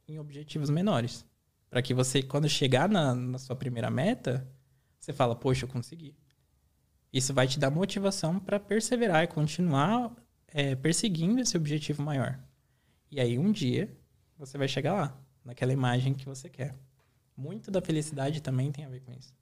em 0.06 0.18
objetivos 0.18 0.68
menores. 0.68 1.24
Para 1.70 1.80
que 1.80 1.94
você, 1.94 2.22
quando 2.22 2.46
chegar 2.46 2.90
na, 2.90 3.14
na 3.14 3.38
sua 3.38 3.56
primeira 3.56 3.90
meta, 3.90 4.46
você 4.98 5.10
fala, 5.10 5.34
poxa, 5.34 5.64
eu 5.64 5.68
consegui. 5.70 6.14
Isso 7.10 7.32
vai 7.32 7.48
te 7.48 7.58
dar 7.58 7.70
motivação 7.70 8.38
para 8.38 8.60
perseverar 8.60 9.24
e 9.24 9.28
continuar 9.28 10.14
é, 10.46 10.76
perseguindo 10.76 11.40
esse 11.40 11.56
objetivo 11.56 12.02
maior. 12.02 12.38
E 13.10 13.18
aí, 13.18 13.38
um 13.38 13.50
dia, 13.50 13.90
você 14.36 14.58
vai 14.58 14.68
chegar 14.68 14.92
lá, 14.92 15.18
naquela 15.42 15.72
imagem 15.72 16.12
que 16.12 16.26
você 16.26 16.50
quer. 16.50 16.76
Muito 17.34 17.70
da 17.70 17.80
felicidade 17.80 18.42
também 18.42 18.70
tem 18.70 18.84
a 18.84 18.90
ver 18.90 19.00
com 19.00 19.12
isso. 19.14 19.34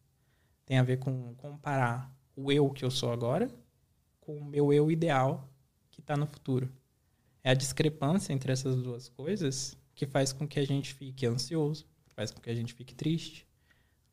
Tem 0.64 0.78
a 0.78 0.84
ver 0.84 1.00
com 1.00 1.34
comparar 1.34 2.08
o 2.36 2.52
eu 2.52 2.70
que 2.70 2.84
eu 2.84 2.90
sou 2.90 3.10
agora 3.10 3.50
com 4.20 4.38
o 4.38 4.44
meu 4.44 4.72
eu 4.72 4.92
ideal 4.92 5.50
que 5.90 5.98
está 5.98 6.16
no 6.16 6.26
futuro. 6.26 6.72
É 7.42 7.50
a 7.50 7.54
discrepância 7.54 8.32
entre 8.32 8.52
essas 8.52 8.76
duas 8.76 9.08
coisas 9.08 9.76
que 9.94 10.06
faz 10.06 10.32
com 10.32 10.46
que 10.46 10.60
a 10.60 10.66
gente 10.66 10.94
fique 10.94 11.26
ansioso, 11.26 11.86
faz 12.14 12.30
com 12.30 12.40
que 12.40 12.50
a 12.50 12.54
gente 12.54 12.74
fique 12.74 12.94
triste. 12.94 13.46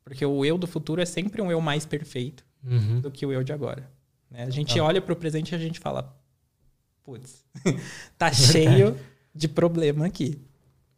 Porque 0.02 0.24
o 0.24 0.44
eu 0.44 0.56
do 0.56 0.66
futuro 0.66 1.00
é 1.00 1.04
sempre 1.04 1.42
um 1.42 1.50
eu 1.50 1.60
mais 1.60 1.84
perfeito 1.84 2.44
uhum. 2.64 3.00
do 3.00 3.10
que 3.10 3.26
o 3.26 3.32
eu 3.32 3.42
de 3.42 3.52
agora. 3.52 3.90
Né? 4.30 4.44
A 4.44 4.50
gente 4.50 4.78
olha 4.78 5.00
para 5.00 5.12
o 5.12 5.16
presente 5.16 5.52
e 5.52 5.54
a 5.54 5.58
gente 5.58 5.80
fala, 5.80 6.16
putz, 7.02 7.44
tá 8.16 8.32
cheio 8.32 8.98
de 9.34 9.48
problema 9.48 10.06
aqui. 10.06 10.40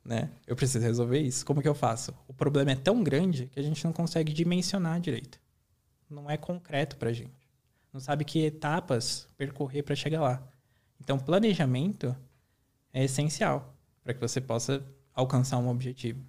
Né? 0.05 0.31
Eu 0.47 0.57
preciso 0.57 0.85
resolver 0.85 1.21
isso. 1.21 1.45
Como 1.45 1.61
que 1.61 1.69
eu 1.69 1.75
faço? 1.75 2.15
O 2.27 2.33
problema 2.33 2.73
é 2.73 2.77
tão 2.77 3.03
grande 3.03 3.47
que 3.47 3.61
a 3.61 3.63
gente 3.63 3.85
não 3.85 3.93
consegue 3.93 4.33
dimensionar 4.33 5.01
direito. 5.01 5.39
Não 6.09 6.31
é 6.31 6.37
concreto 6.37 6.97
para 6.97 7.11
a 7.11 7.13
gente. 7.13 7.49
Não 7.93 8.01
sabe 8.01 8.25
que 8.25 8.45
etapas 8.45 9.29
percorrer 9.37 9.83
para 9.83 9.95
chegar 9.95 10.21
lá. 10.21 10.47
Então, 11.01 11.19
planejamento 11.19 12.15
é 12.93 13.05
essencial 13.05 13.75
para 14.03 14.15
que 14.15 14.21
você 14.21 14.41
possa 14.41 14.85
alcançar 15.15 15.59
um 15.59 15.69
objetivo. 15.69 16.25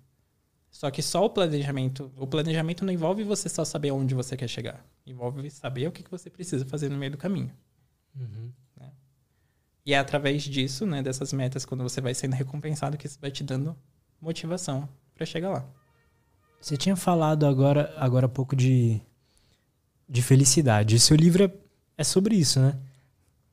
Só 0.71 0.91
que 0.91 1.01
só 1.01 1.25
o 1.25 1.29
planejamento, 1.29 2.11
o 2.15 2.27
planejamento 2.27 2.85
não 2.85 2.93
envolve 2.93 3.23
você 3.23 3.49
só 3.49 3.65
saber 3.65 3.91
onde 3.91 4.13
você 4.13 4.37
quer 4.37 4.47
chegar. 4.47 4.85
Envolve 5.05 5.49
saber 5.49 5.87
o 5.87 5.91
que, 5.91 6.03
você 6.09 6.29
precisa 6.29 6.65
fazer 6.65 6.89
no 6.89 6.97
meio 6.97 7.11
do 7.11 7.17
caminho. 7.17 7.51
Uhum. 8.15 8.51
Né? 8.77 8.91
E 9.85 9.93
é 9.93 9.97
através 9.97 10.43
disso, 10.43 10.85
né, 10.85 11.01
dessas 11.01 11.33
metas, 11.33 11.65
quando 11.65 11.81
você 11.81 11.99
vai 11.99 12.13
sendo 12.13 12.35
recompensado, 12.35 12.97
que 12.97 13.07
isso 13.07 13.19
vai 13.19 13.31
te 13.31 13.43
dando 13.43 13.75
motivação 14.21 14.87
para 15.15 15.25
chegar 15.25 15.49
lá. 15.49 15.65
Você 16.61 16.77
tinha 16.77 16.95
falado 16.95 17.45
agora, 17.45 17.93
agora 17.97 18.25
há 18.25 18.29
pouco 18.29 18.55
de, 18.55 19.01
de 20.07 20.21
felicidade. 20.21 20.95
O 20.95 20.99
seu 20.99 21.15
livro 21.15 21.45
é, 21.45 21.51
é 21.97 22.03
sobre 22.03 22.35
isso, 22.35 22.59
né? 22.59 22.77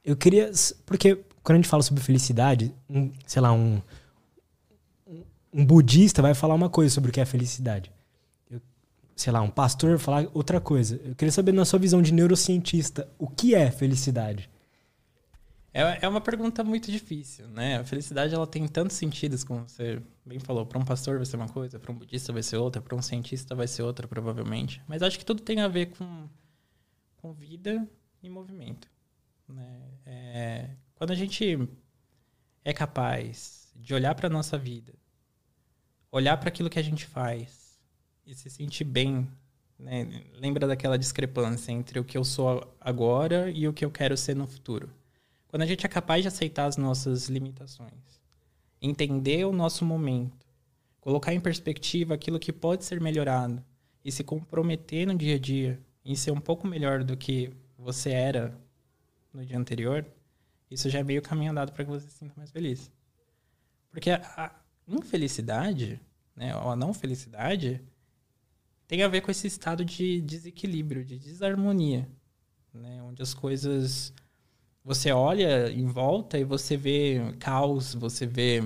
Eu 0.07 0.17
queria. 0.17 0.53
Porque 0.87 1.17
quando 1.43 1.57
a 1.57 1.59
gente 1.61 1.69
fala 1.69 1.83
sobre 1.83 2.03
felicidade, 2.03 2.73
um, 2.89 3.13
sei 3.27 3.43
lá, 3.43 3.53
um, 3.53 3.83
um 5.53 5.67
budista 5.67 6.23
vai 6.23 6.33
falar 6.33 6.55
uma 6.55 6.71
coisa 6.71 6.95
sobre 6.95 7.11
o 7.11 7.13
que 7.13 7.21
é 7.21 7.25
felicidade. 7.25 7.91
Eu, 8.49 8.61
sei 9.17 9.33
lá, 9.33 9.43
um 9.43 9.51
pastor 9.51 9.91
vai 9.91 9.99
falar 9.99 10.29
outra 10.33 10.61
coisa. 10.61 11.01
Eu 11.05 11.17
queria 11.17 11.33
saber, 11.33 11.53
na 11.53 11.65
sua 11.65 11.81
visão 11.81 12.01
de 12.01 12.13
neurocientista, 12.13 13.09
o 13.19 13.27
que 13.27 13.55
é 13.55 13.69
felicidade? 13.69 14.49
É, 15.75 16.07
é 16.07 16.09
uma 16.09 16.21
pergunta 16.21 16.63
muito 16.63 16.91
difícil, 16.91 17.49
né? 17.49 17.79
A 17.79 17.85
felicidade 17.85 18.35
ela 18.35 18.47
tem 18.47 18.67
tantos 18.69 18.97
sentidos, 18.97 19.43
como 19.43 19.69
você 19.69 20.01
bem 20.25 20.39
falou. 20.39 20.65
Para 20.65 20.79
um 20.79 20.85
pastor 20.85 21.17
vai 21.17 21.27
ser 21.27 21.37
uma 21.37 21.49
coisa, 21.49 21.81
para 21.81 21.91
um 21.91 21.97
budista 21.97 22.33
vai 22.33 22.43
ser 22.43 22.59
outra, 22.59 22.81
para 22.81 22.97
um 22.97 23.03
cientista 23.03 23.55
vai 23.55 23.67
ser 23.67 23.83
outra, 23.83 24.07
provavelmente. 24.07 24.81
Mas 24.87 25.03
acho 25.03 25.19
que 25.19 25.25
tudo 25.25 25.43
tem 25.43 25.61
a 25.61 25.69
ver 25.69 25.87
com, 25.87 26.29
com 27.17 27.33
vida 27.33 27.87
e 28.23 28.31
movimento. 28.31 28.89
Né? 29.49 29.81
É, 30.05 30.71
quando 30.95 31.13
a 31.13 31.15
gente 31.15 31.69
é 32.65 32.73
capaz 32.73 33.73
de 33.77 33.95
olhar 33.95 34.15
para 34.15 34.29
nossa 34.29 34.59
vida, 34.59 34.93
olhar 36.11 36.37
para 36.37 36.49
aquilo 36.49 36.71
que 36.71 36.79
a 36.79 36.83
gente 36.83 37.07
faz 37.07 37.79
e 38.27 38.35
se 38.35 38.51
sentir 38.51 38.85
bem, 38.85 39.29
né? 39.79 40.25
lembra 40.35 40.67
daquela 40.67 40.99
discrepância 40.99 41.71
entre 41.71 42.01
o 42.01 42.05
que 42.05 42.17
eu 42.17 42.25
sou 42.25 42.75
agora 42.81 43.51
e 43.51 43.69
o 43.69 43.73
que 43.73 43.85
eu 43.85 43.91
quero 43.91 44.17
ser 44.17 44.35
no 44.35 44.47
futuro. 44.47 44.91
Quando 45.49 45.63
a 45.63 45.67
gente 45.67 45.87
é 45.87 45.89
capaz 45.89 46.23
de 46.23 46.29
aceitar 46.29 46.67
as 46.67 46.77
nossas 46.77 47.29
limitações, 47.29 48.21
entender 48.81 49.45
o 49.45 49.53
nosso 49.53 49.85
momento, 49.85 50.47
colocar 51.01 51.33
em 51.33 51.41
perspectiva 51.41 52.15
aquilo 52.15 52.39
que 52.39 52.53
pode 52.53 52.85
ser 52.85 53.01
melhorado 53.01 53.65
e 54.05 54.11
se 54.11 54.25
comprometer 54.25 55.07
no 55.07 55.15
dia 55.15 55.37
a 55.37 55.39
dia 55.39 55.81
em 56.05 56.15
ser 56.15 56.31
um 56.31 56.41
pouco 56.41 56.67
melhor 56.67 57.05
do 57.05 57.17
que 57.17 57.53
você 57.79 58.11
era 58.11 58.57
no 59.37 59.45
dia 59.45 59.59
anterior, 59.59 60.05
isso 60.71 60.89
já 60.89 60.99
é 60.99 61.03
meio 61.03 61.23
caminho 61.23 61.53
andado 61.53 61.73
para 61.73 61.85
que 61.85 61.91
você 61.91 62.09
se 62.09 62.19
sinta 62.19 62.35
mais 62.37 62.51
feliz. 62.51 62.91
Porque 63.91 64.11
a, 64.11 64.55
infelicidade, 64.89 66.01
né, 66.35 66.57
ou 66.57 66.71
a 66.71 66.77
não 66.77 66.95
felicidade, 66.95 67.83
tem 68.87 69.03
a 69.03 69.09
ver 69.09 69.21
com 69.21 69.31
esse 69.31 69.47
estado 69.47 69.85
de 69.85 70.21
desequilíbrio, 70.21 71.05
de 71.05 71.19
desarmonia, 71.19 72.09
né? 72.73 73.03
Onde 73.03 73.21
as 73.21 73.35
coisas 73.35 74.13
você 74.85 75.11
olha 75.11 75.69
em 75.71 75.87
volta 75.87 76.39
e 76.39 76.45
você 76.45 76.77
vê 76.77 77.35
caos, 77.41 77.95
você 77.95 78.27
vê 78.27 78.63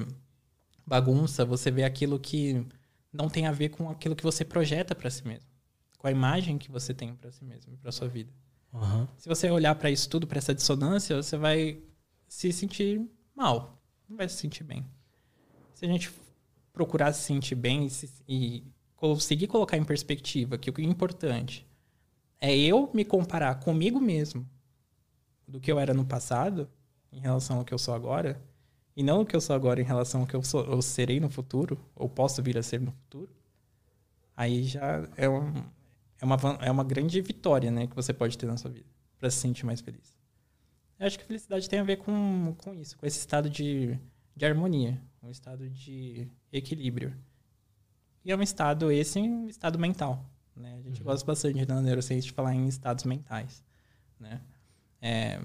bagunça, 0.86 1.44
você 1.44 1.70
vê 1.70 1.84
aquilo 1.84 2.18
que 2.18 2.66
não 3.10 3.30
tem 3.30 3.46
a 3.46 3.52
ver 3.52 3.70
com 3.70 3.88
aquilo 3.88 4.14
que 4.14 4.22
você 4.22 4.44
projeta 4.44 4.94
para 4.94 5.08
si 5.08 5.26
mesmo, 5.26 5.48
com 5.96 6.06
a 6.06 6.10
imagem 6.10 6.58
que 6.58 6.70
você 6.70 6.92
tem 6.92 7.14
para 7.14 7.30
si 7.32 7.44
mesmo, 7.44 7.76
para 7.78 7.90
sua 7.90 8.08
vida. 8.08 8.30
Uhum. 8.72 9.06
Se 9.16 9.28
você 9.28 9.50
olhar 9.50 9.74
para 9.74 9.90
isso 9.90 10.08
tudo, 10.08 10.26
para 10.26 10.38
essa 10.38 10.54
dissonância, 10.54 11.16
você 11.16 11.36
vai 11.36 11.82
se 12.28 12.52
sentir 12.52 13.04
mal, 13.34 13.82
não 14.08 14.16
vai 14.16 14.28
se 14.28 14.36
sentir 14.36 14.64
bem. 14.64 14.86
Se 15.74 15.84
a 15.84 15.88
gente 15.88 16.12
procurar 16.72 17.12
se 17.12 17.22
sentir 17.22 17.54
bem 17.54 17.86
e, 17.86 17.90
se, 17.90 18.64
conseguir 18.96 19.46
colocar 19.46 19.76
em 19.76 19.84
perspectiva 19.84 20.58
que 20.58 20.70
o 20.70 20.72
que 20.72 20.82
é 20.82 20.84
importante 20.84 21.66
é 22.40 22.56
eu 22.56 22.90
me 22.92 23.04
comparar 23.04 23.54
comigo 23.56 24.00
mesmo 24.00 24.48
do 25.48 25.58
que 25.58 25.72
eu 25.72 25.78
era 25.78 25.94
no 25.94 26.04
passado 26.04 26.68
em 27.10 27.18
relação 27.18 27.58
ao 27.58 27.64
que 27.64 27.72
eu 27.72 27.78
sou 27.78 27.94
agora 27.94 28.40
e 28.94 29.02
não 29.02 29.22
o 29.22 29.26
que 29.26 29.34
eu 29.34 29.40
sou 29.40 29.56
agora 29.56 29.80
em 29.80 29.84
relação 29.84 30.20
ao 30.20 30.26
que 30.26 30.36
eu, 30.36 30.42
sou, 30.42 30.64
eu 30.64 30.80
serei 30.82 31.18
no 31.18 31.30
futuro 31.30 31.78
ou 31.94 32.08
posso 32.08 32.42
vir 32.42 32.58
a 32.58 32.62
ser 32.62 32.80
no 32.80 32.92
futuro 32.92 33.30
aí 34.36 34.64
já 34.64 35.08
é, 35.16 35.28
um, 35.28 35.52
é, 36.20 36.24
uma, 36.24 36.36
é 36.60 36.70
uma 36.70 36.84
grande 36.84 37.20
vitória 37.20 37.70
né, 37.70 37.86
que 37.86 37.96
você 37.96 38.12
pode 38.12 38.36
ter 38.36 38.46
na 38.46 38.56
sua 38.56 38.70
vida 38.70 38.88
para 39.18 39.30
se 39.30 39.38
sentir 39.38 39.66
mais 39.66 39.80
feliz. 39.80 40.18
Eu 40.98 41.06
acho 41.06 41.18
que 41.18 41.24
a 41.24 41.26
felicidade 41.26 41.68
tem 41.68 41.78
a 41.78 41.84
ver 41.84 41.96
com, 41.96 42.54
com 42.58 42.74
isso, 42.74 42.96
com 42.98 43.06
esse 43.06 43.18
estado 43.18 43.48
de, 43.48 43.98
de 44.36 44.44
harmonia, 44.44 45.00
um 45.22 45.30
estado 45.30 45.68
de 45.68 46.28
equilíbrio. 46.52 47.16
E 48.24 48.30
é 48.30 48.36
um 48.36 48.42
estado, 48.42 48.92
esse 48.92 49.18
um 49.18 49.48
estado 49.48 49.78
mental. 49.78 50.24
Né? 50.54 50.74
A 50.74 50.82
gente 50.82 51.00
uhum. 51.00 51.06
gosta 51.06 51.26
bastante 51.26 51.66
na 51.66 51.80
neurociência 51.80 52.28
de 52.28 52.34
falar 52.34 52.54
em 52.54 52.68
estados 52.68 53.04
mentais. 53.04 53.64
Né? 54.18 54.42
É, 55.00 55.40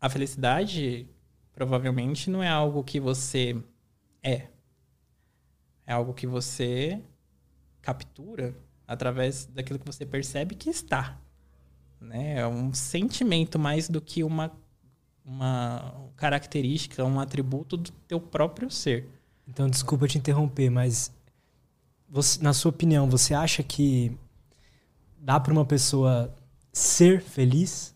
a 0.00 0.08
felicidade 0.08 1.08
provavelmente 1.52 2.28
não 2.28 2.42
é 2.42 2.48
algo 2.48 2.82
que 2.82 2.98
você 2.98 3.56
é. 4.22 4.48
É 5.86 5.92
algo 5.92 6.12
que 6.14 6.26
você 6.26 7.00
captura 7.80 8.56
através 8.86 9.46
daquilo 9.46 9.78
que 9.78 9.86
você 9.86 10.04
percebe 10.04 10.54
que 10.54 10.70
está. 10.70 11.18
Né? 12.00 12.36
É 12.38 12.46
um 12.46 12.72
sentimento 12.72 13.58
mais 13.58 13.88
do 13.88 14.00
que 14.00 14.22
uma, 14.22 14.52
uma 15.24 16.10
característica, 16.16 17.04
um 17.04 17.18
atributo 17.18 17.76
do 17.76 17.90
teu 18.06 18.20
próprio 18.20 18.70
ser. 18.70 19.08
Então, 19.48 19.68
desculpa 19.68 20.06
te 20.06 20.18
interromper, 20.18 20.70
mas 20.70 21.12
você, 22.08 22.42
na 22.42 22.52
sua 22.52 22.70
opinião, 22.70 23.08
você 23.08 23.34
acha 23.34 23.62
que 23.62 24.16
dá 25.18 25.40
para 25.40 25.52
uma 25.52 25.64
pessoa 25.64 26.34
ser 26.72 27.20
feliz? 27.22 27.94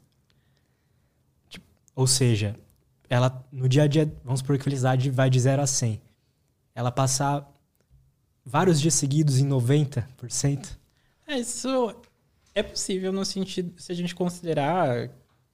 Tipo, 1.49 1.67
ou 1.95 2.07
seja, 2.07 2.57
ela 3.09 3.47
no 3.51 3.69
dia 3.69 3.85
a 3.85 3.87
dia, 3.87 4.13
vamos 4.25 4.41
supor 4.41 4.59
que 4.59 4.65
felicidade 4.65 5.11
vai 5.11 5.31
de 5.31 5.41
0 5.41 5.63
a 5.63 5.67
100. 5.67 6.01
Ela 6.75 6.91
passar 6.91 7.51
vários 8.45 8.81
dias 8.81 8.95
seguidos 8.95 9.39
em 9.39 9.49
90%? 9.49 10.78
É, 11.29 11.39
isso 11.39 11.95
é 12.55 12.63
possível 12.63 13.13
no 13.13 13.23
sentido, 13.23 13.79
se 13.81 13.93
a 13.93 13.95
gente 13.95 14.15
considerar 14.15 15.11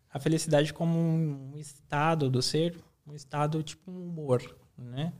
a 0.08 0.20
felicidade 0.20 0.72
como 0.72 0.96
um 0.96 1.58
estado 1.58 2.30
do 2.30 2.40
ser, 2.40 2.78
um 3.04 3.12
estado 3.12 3.60
tipo 3.60 3.90
um 3.90 4.06
humor, 4.06 4.56
né? 4.78 5.12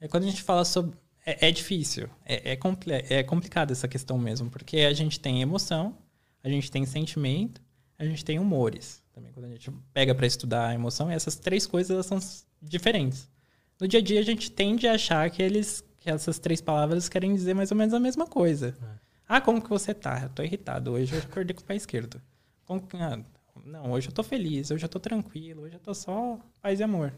É 0.00 0.08
quando 0.08 0.24
a 0.24 0.26
gente 0.30 0.42
fala 0.42 0.64
sobre 0.64 0.96
é, 1.26 1.48
é 1.48 1.50
difícil, 1.50 2.08
é, 2.24 2.52
é, 2.52 2.56
compli 2.56 2.94
é 3.10 3.22
complicado 3.22 3.70
essa 3.70 3.86
questão 3.86 4.16
mesmo, 4.16 4.48
porque 4.48 4.78
a 4.78 4.94
gente 4.94 5.20
tem 5.20 5.42
emoção, 5.42 5.98
a 6.42 6.48
gente 6.48 6.70
tem 6.70 6.86
sentimento, 6.86 7.60
a 7.98 8.04
gente 8.06 8.24
tem 8.24 8.38
humores. 8.38 9.02
Também 9.12 9.30
quando 9.30 9.44
a 9.44 9.50
gente 9.50 9.70
pega 9.92 10.14
para 10.14 10.26
estudar 10.26 10.68
a 10.68 10.74
emoção, 10.74 11.10
essas 11.10 11.36
três 11.36 11.66
coisas 11.66 11.90
elas 11.90 12.06
são 12.06 12.18
diferentes. 12.62 13.28
No 13.78 13.86
dia 13.86 14.00
a 14.00 14.02
dia 14.02 14.20
a 14.20 14.24
gente 14.24 14.50
tende 14.50 14.88
a 14.88 14.94
achar 14.94 15.30
que 15.30 15.42
eles 15.42 15.84
que 16.00 16.10
essas 16.10 16.38
três 16.38 16.60
palavras 16.60 17.08
querem 17.08 17.34
dizer 17.34 17.54
mais 17.54 17.70
ou 17.70 17.76
menos 17.76 17.92
a 17.94 18.00
mesma 18.00 18.26
coisa. 18.26 18.76
É. 18.82 19.01
Ah, 19.34 19.40
como 19.40 19.62
que 19.62 19.70
você 19.70 19.94
tá? 19.94 20.24
Eu 20.24 20.28
tô 20.28 20.42
irritado. 20.42 20.92
Hoje 20.92 21.14
eu 21.14 21.20
acordei 21.20 21.54
com 21.54 21.62
o 21.62 21.64
pé 21.64 21.74
esquerdo. 21.74 22.20
Como, 22.66 22.86
ah, 23.00 23.18
não, 23.64 23.92
hoje 23.92 24.08
eu 24.08 24.12
tô 24.12 24.22
feliz, 24.22 24.70
hoje 24.70 24.84
eu 24.84 24.88
tô 24.90 25.00
tranquilo, 25.00 25.62
hoje 25.62 25.74
eu 25.74 25.80
tô 25.80 25.94
só 25.94 26.38
paz 26.60 26.80
e 26.80 26.82
amor. 26.82 27.14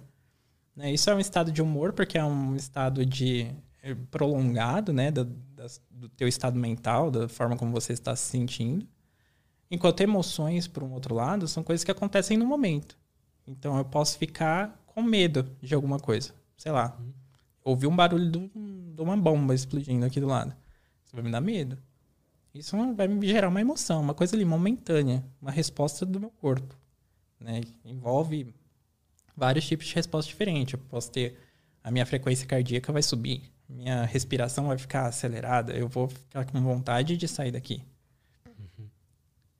Né? 0.76 0.92
Isso 0.92 1.10
é 1.10 1.14
um 1.16 1.18
estado 1.18 1.50
de 1.50 1.60
humor, 1.60 1.92
porque 1.92 2.16
é 2.16 2.24
um 2.24 2.54
estado 2.54 3.04
de 3.04 3.52
é, 3.82 3.96
prolongado, 4.12 4.92
né, 4.92 5.10
do, 5.10 5.24
do 5.90 6.08
teu 6.10 6.28
estado 6.28 6.56
mental, 6.56 7.10
da 7.10 7.28
forma 7.28 7.56
como 7.56 7.72
você 7.72 7.92
está 7.92 8.14
se 8.14 8.30
sentindo. 8.30 8.86
Enquanto 9.68 10.00
emoções, 10.00 10.68
por 10.68 10.84
um 10.84 10.92
outro 10.92 11.16
lado, 11.16 11.48
são 11.48 11.64
coisas 11.64 11.82
que 11.82 11.90
acontecem 11.90 12.36
no 12.36 12.46
momento. 12.46 12.96
Então 13.44 13.76
eu 13.76 13.84
posso 13.84 14.16
ficar 14.18 14.80
com 14.86 15.02
medo 15.02 15.50
de 15.60 15.74
alguma 15.74 15.98
coisa. 15.98 16.32
Sei 16.56 16.70
lá, 16.70 16.96
uhum. 16.96 17.12
ouvir 17.64 17.88
um 17.88 17.96
barulho 17.96 18.30
de, 18.30 18.38
de 18.94 19.02
uma 19.02 19.16
bomba 19.16 19.52
explodindo 19.52 20.06
aqui 20.06 20.20
do 20.20 20.28
lado. 20.28 20.54
Isso 21.04 21.12
vai 21.12 21.24
me 21.24 21.32
dar 21.32 21.40
medo. 21.40 21.76
Isso 22.54 22.76
vai 22.94 23.08
me 23.08 23.26
gerar 23.26 23.48
uma 23.48 23.60
emoção, 23.60 24.00
uma 24.00 24.14
coisa 24.14 24.36
ali 24.36 24.44
momentânea, 24.44 25.24
uma 25.42 25.50
resposta 25.50 26.06
do 26.06 26.20
meu 26.20 26.30
corpo. 26.30 26.76
Né? 27.40 27.62
Envolve 27.84 28.54
vários 29.36 29.66
tipos 29.66 29.86
de 29.86 29.94
resposta 29.94 30.28
diferentes. 30.30 30.74
Eu 30.74 30.78
posso 30.88 31.10
ter 31.10 31.36
a 31.82 31.90
minha 31.90 32.06
frequência 32.06 32.46
cardíaca 32.46 32.92
vai 32.92 33.02
subir, 33.02 33.42
minha 33.68 34.04
respiração 34.04 34.68
vai 34.68 34.78
ficar 34.78 35.06
acelerada, 35.06 35.74
eu 35.74 35.88
vou 35.88 36.08
ficar 36.08 36.46
com 36.46 36.62
vontade 36.62 37.16
de 37.16 37.28
sair 37.28 37.50
daqui. 37.50 37.82
Uhum. 38.46 38.88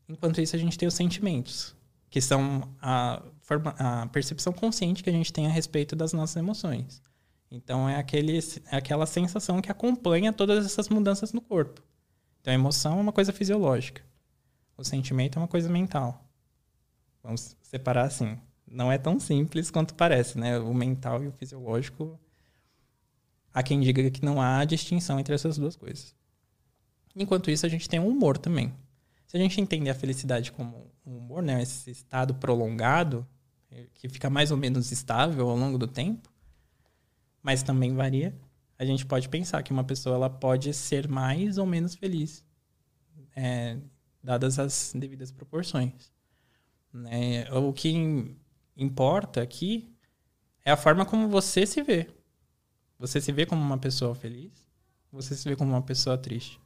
Enquanto 0.09 0.41
isso, 0.41 0.57
a 0.57 0.59
gente 0.59 0.79
tem 0.79 0.89
os 0.89 0.95
sentimentos, 0.95 1.75
que 2.09 2.21
são 2.21 2.67
a, 2.81 3.23
forma, 3.43 3.75
a 3.79 4.07
percepção 4.07 4.53
consciente 4.53 5.03
que 5.03 5.11
a 5.11 5.13
gente 5.13 5.33
tem 5.33 5.47
a 5.47 5.51
respeito 5.51 5.95
das 5.95 6.13
nossas 6.15 6.37
emoções. 6.37 7.03
Então, 7.51 7.89
é, 7.89 7.97
aquele, 7.97 8.39
é 8.71 8.77
aquela 8.77 9.05
sensação 9.05 9.61
que 9.61 9.71
acompanha 9.71 10.33
todas 10.33 10.65
essas 10.65 10.89
mudanças 10.89 11.33
no 11.33 11.43
corpo. 11.43 11.83
Então, 12.45 12.53
a 12.53 12.55
emoção 12.55 12.99
é 12.99 13.01
uma 13.01 13.13
coisa 13.13 13.33
fisiológica. 13.33 14.03
O 14.77 14.85
sentimento 14.85 15.39
é 15.39 15.41
uma 15.41 15.49
coisa 15.49 15.67
mental. 15.67 16.23
Vamos 17.23 17.57
separar 17.63 18.03
assim 18.03 18.39
não 18.75 18.91
é 18.91 18.99
tão 18.99 19.21
simples 19.21 19.71
quanto 19.71 19.95
parece, 19.95 20.37
né? 20.37 20.59
O 20.59 20.75
mental 20.75 21.23
e 21.23 21.29
o 21.29 21.33
fisiológico. 21.33 22.19
Há 23.53 23.63
quem 23.63 23.81
diga 23.81 24.11
que 24.11 24.25
não 24.25 24.43
há 24.43 24.65
distinção 24.65 25.21
entre 25.21 25.33
essas 25.33 25.57
duas 25.57 25.77
coisas. 25.77 26.15
Enquanto 27.15 27.51
isso, 27.51 27.65
a 27.65 27.69
gente 27.69 27.89
tem 27.89 28.01
o 28.01 28.09
humor 28.09 28.37
também. 28.37 28.75
Se 29.27 29.37
a 29.37 29.41
gente 29.41 29.61
entender 29.61 29.91
a 29.91 29.95
felicidade 29.95 30.51
como 30.51 30.91
um 31.07 31.19
humor, 31.19 31.43
né? 31.43 31.63
Esse 31.63 31.91
estado 31.91 32.35
prolongado, 32.35 33.27
que 33.95 34.09
fica 34.09 34.29
mais 34.29 34.51
ou 34.51 34.57
menos 34.57 34.91
estável 34.91 35.49
ao 35.49 35.57
longo 35.57 35.79
do 35.79 35.87
tempo, 35.87 36.29
mas 37.41 37.63
também 37.63 37.95
varia, 37.95 38.35
a 38.79 38.85
gente 38.85 39.07
pode 39.07 39.29
pensar 39.29 39.63
que 39.63 39.73
uma 39.73 39.85
pessoa 39.85 40.17
ela 40.17 40.31
pode 40.31 40.73
ser 40.75 41.09
mais 41.09 41.59
ou 41.59 41.67
menos 41.67 41.95
feliz, 41.95 42.45
é, 43.35 43.79
dadas 44.23 44.59
as 44.59 44.93
devidas 44.95 45.31
proporções. 45.31 46.13
Né? 46.93 47.51
O 47.53 47.73
que 47.73 48.37
importa 48.77 49.43
aqui 49.43 49.93
é 50.65 50.71
a 50.71 50.77
forma 50.77 51.05
como 51.05 51.29
você 51.29 51.67
se 51.67 51.83
vê. 51.83 52.09
Você 52.99 53.21
se 53.21 53.33
vê 53.33 53.45
como 53.45 53.61
uma 53.61 53.79
pessoa 53.79 54.15
feliz, 54.15 54.53
você 55.11 55.35
se 55.35 55.49
vê 55.49 55.57
como 55.57 55.71
uma 55.73 55.83
pessoa 55.83 56.17
triste. 56.17 56.61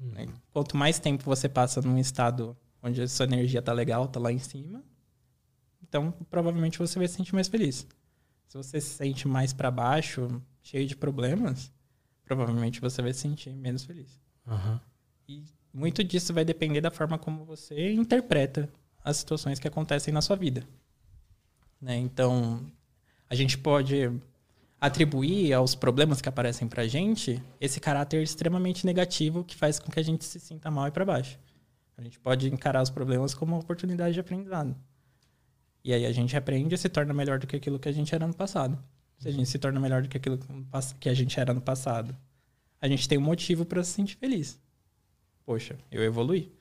Uhum. 0.00 0.08
Né? 0.08 0.26
Quanto 0.52 0.76
mais 0.76 0.98
tempo 0.98 1.24
você 1.24 1.48
passa 1.48 1.80
num 1.80 1.98
estado 1.98 2.56
onde 2.82 3.00
a 3.02 3.08
sua 3.08 3.26
energia 3.26 3.62
tá 3.62 3.72
legal, 3.72 4.08
tá 4.08 4.20
lá 4.20 4.32
em 4.32 4.38
cima, 4.38 4.82
então 5.82 6.12
provavelmente 6.30 6.78
você 6.78 6.98
vai 6.98 7.08
se 7.08 7.14
sentir 7.14 7.34
mais 7.34 7.48
feliz. 7.48 7.86
Se 8.48 8.56
você 8.56 8.80
se 8.80 8.90
sente 8.90 9.26
mais 9.26 9.52
para 9.52 9.70
baixo, 9.70 10.42
cheio 10.66 10.86
de 10.86 10.96
problemas, 10.96 11.72
provavelmente 12.24 12.80
você 12.80 13.00
vai 13.00 13.12
se 13.12 13.20
sentir 13.20 13.54
menos 13.54 13.84
feliz. 13.84 14.20
Uhum. 14.44 14.80
E 15.28 15.44
muito 15.72 16.02
disso 16.02 16.34
vai 16.34 16.44
depender 16.44 16.80
da 16.80 16.90
forma 16.90 17.16
como 17.16 17.44
você 17.44 17.92
interpreta 17.92 18.68
as 19.04 19.18
situações 19.18 19.60
que 19.60 19.68
acontecem 19.68 20.12
na 20.12 20.20
sua 20.20 20.34
vida. 20.34 20.66
Né? 21.80 21.96
Então, 21.96 22.66
a 23.30 23.34
gente 23.36 23.56
pode 23.56 24.10
atribuir 24.80 25.52
aos 25.52 25.76
problemas 25.76 26.20
que 26.20 26.28
aparecem 26.28 26.66
para 26.66 26.82
a 26.82 26.88
gente 26.88 27.40
esse 27.60 27.78
caráter 27.78 28.20
extremamente 28.20 28.84
negativo 28.84 29.44
que 29.44 29.54
faz 29.54 29.78
com 29.78 29.90
que 29.90 30.00
a 30.00 30.02
gente 30.02 30.24
se 30.24 30.40
sinta 30.40 30.68
mal 30.68 30.88
e 30.88 30.90
para 30.90 31.04
baixo. 31.04 31.38
A 31.96 32.02
gente 32.02 32.18
pode 32.18 32.52
encarar 32.52 32.82
os 32.82 32.90
problemas 32.90 33.34
como 33.34 33.54
uma 33.54 33.60
oportunidade 33.60 34.14
de 34.14 34.20
aprendizado. 34.20 34.76
E 35.84 35.94
aí 35.94 36.04
a 36.04 36.12
gente 36.12 36.36
aprende 36.36 36.74
e 36.74 36.78
se 36.78 36.88
torna 36.88 37.14
melhor 37.14 37.38
do 37.38 37.46
que 37.46 37.54
aquilo 37.54 37.78
que 37.78 37.88
a 37.88 37.92
gente 37.92 38.12
era 38.12 38.26
no 38.26 38.34
passado. 38.34 38.76
Se 39.18 39.28
a 39.28 39.30
gente 39.30 39.48
se 39.48 39.58
torna 39.58 39.80
melhor 39.80 40.02
do 40.02 40.08
que 40.08 40.16
aquilo 40.16 40.38
que 41.00 41.08
a 41.08 41.14
gente 41.14 41.38
era 41.38 41.54
no 41.54 41.60
passado, 41.60 42.16
a 42.80 42.88
gente 42.88 43.08
tem 43.08 43.18
um 43.18 43.22
motivo 43.22 43.64
para 43.64 43.82
se 43.82 43.92
sentir 43.92 44.16
feliz. 44.16 44.60
Poxa, 45.44 45.78
eu 45.90 46.02
evolui. 46.02 46.52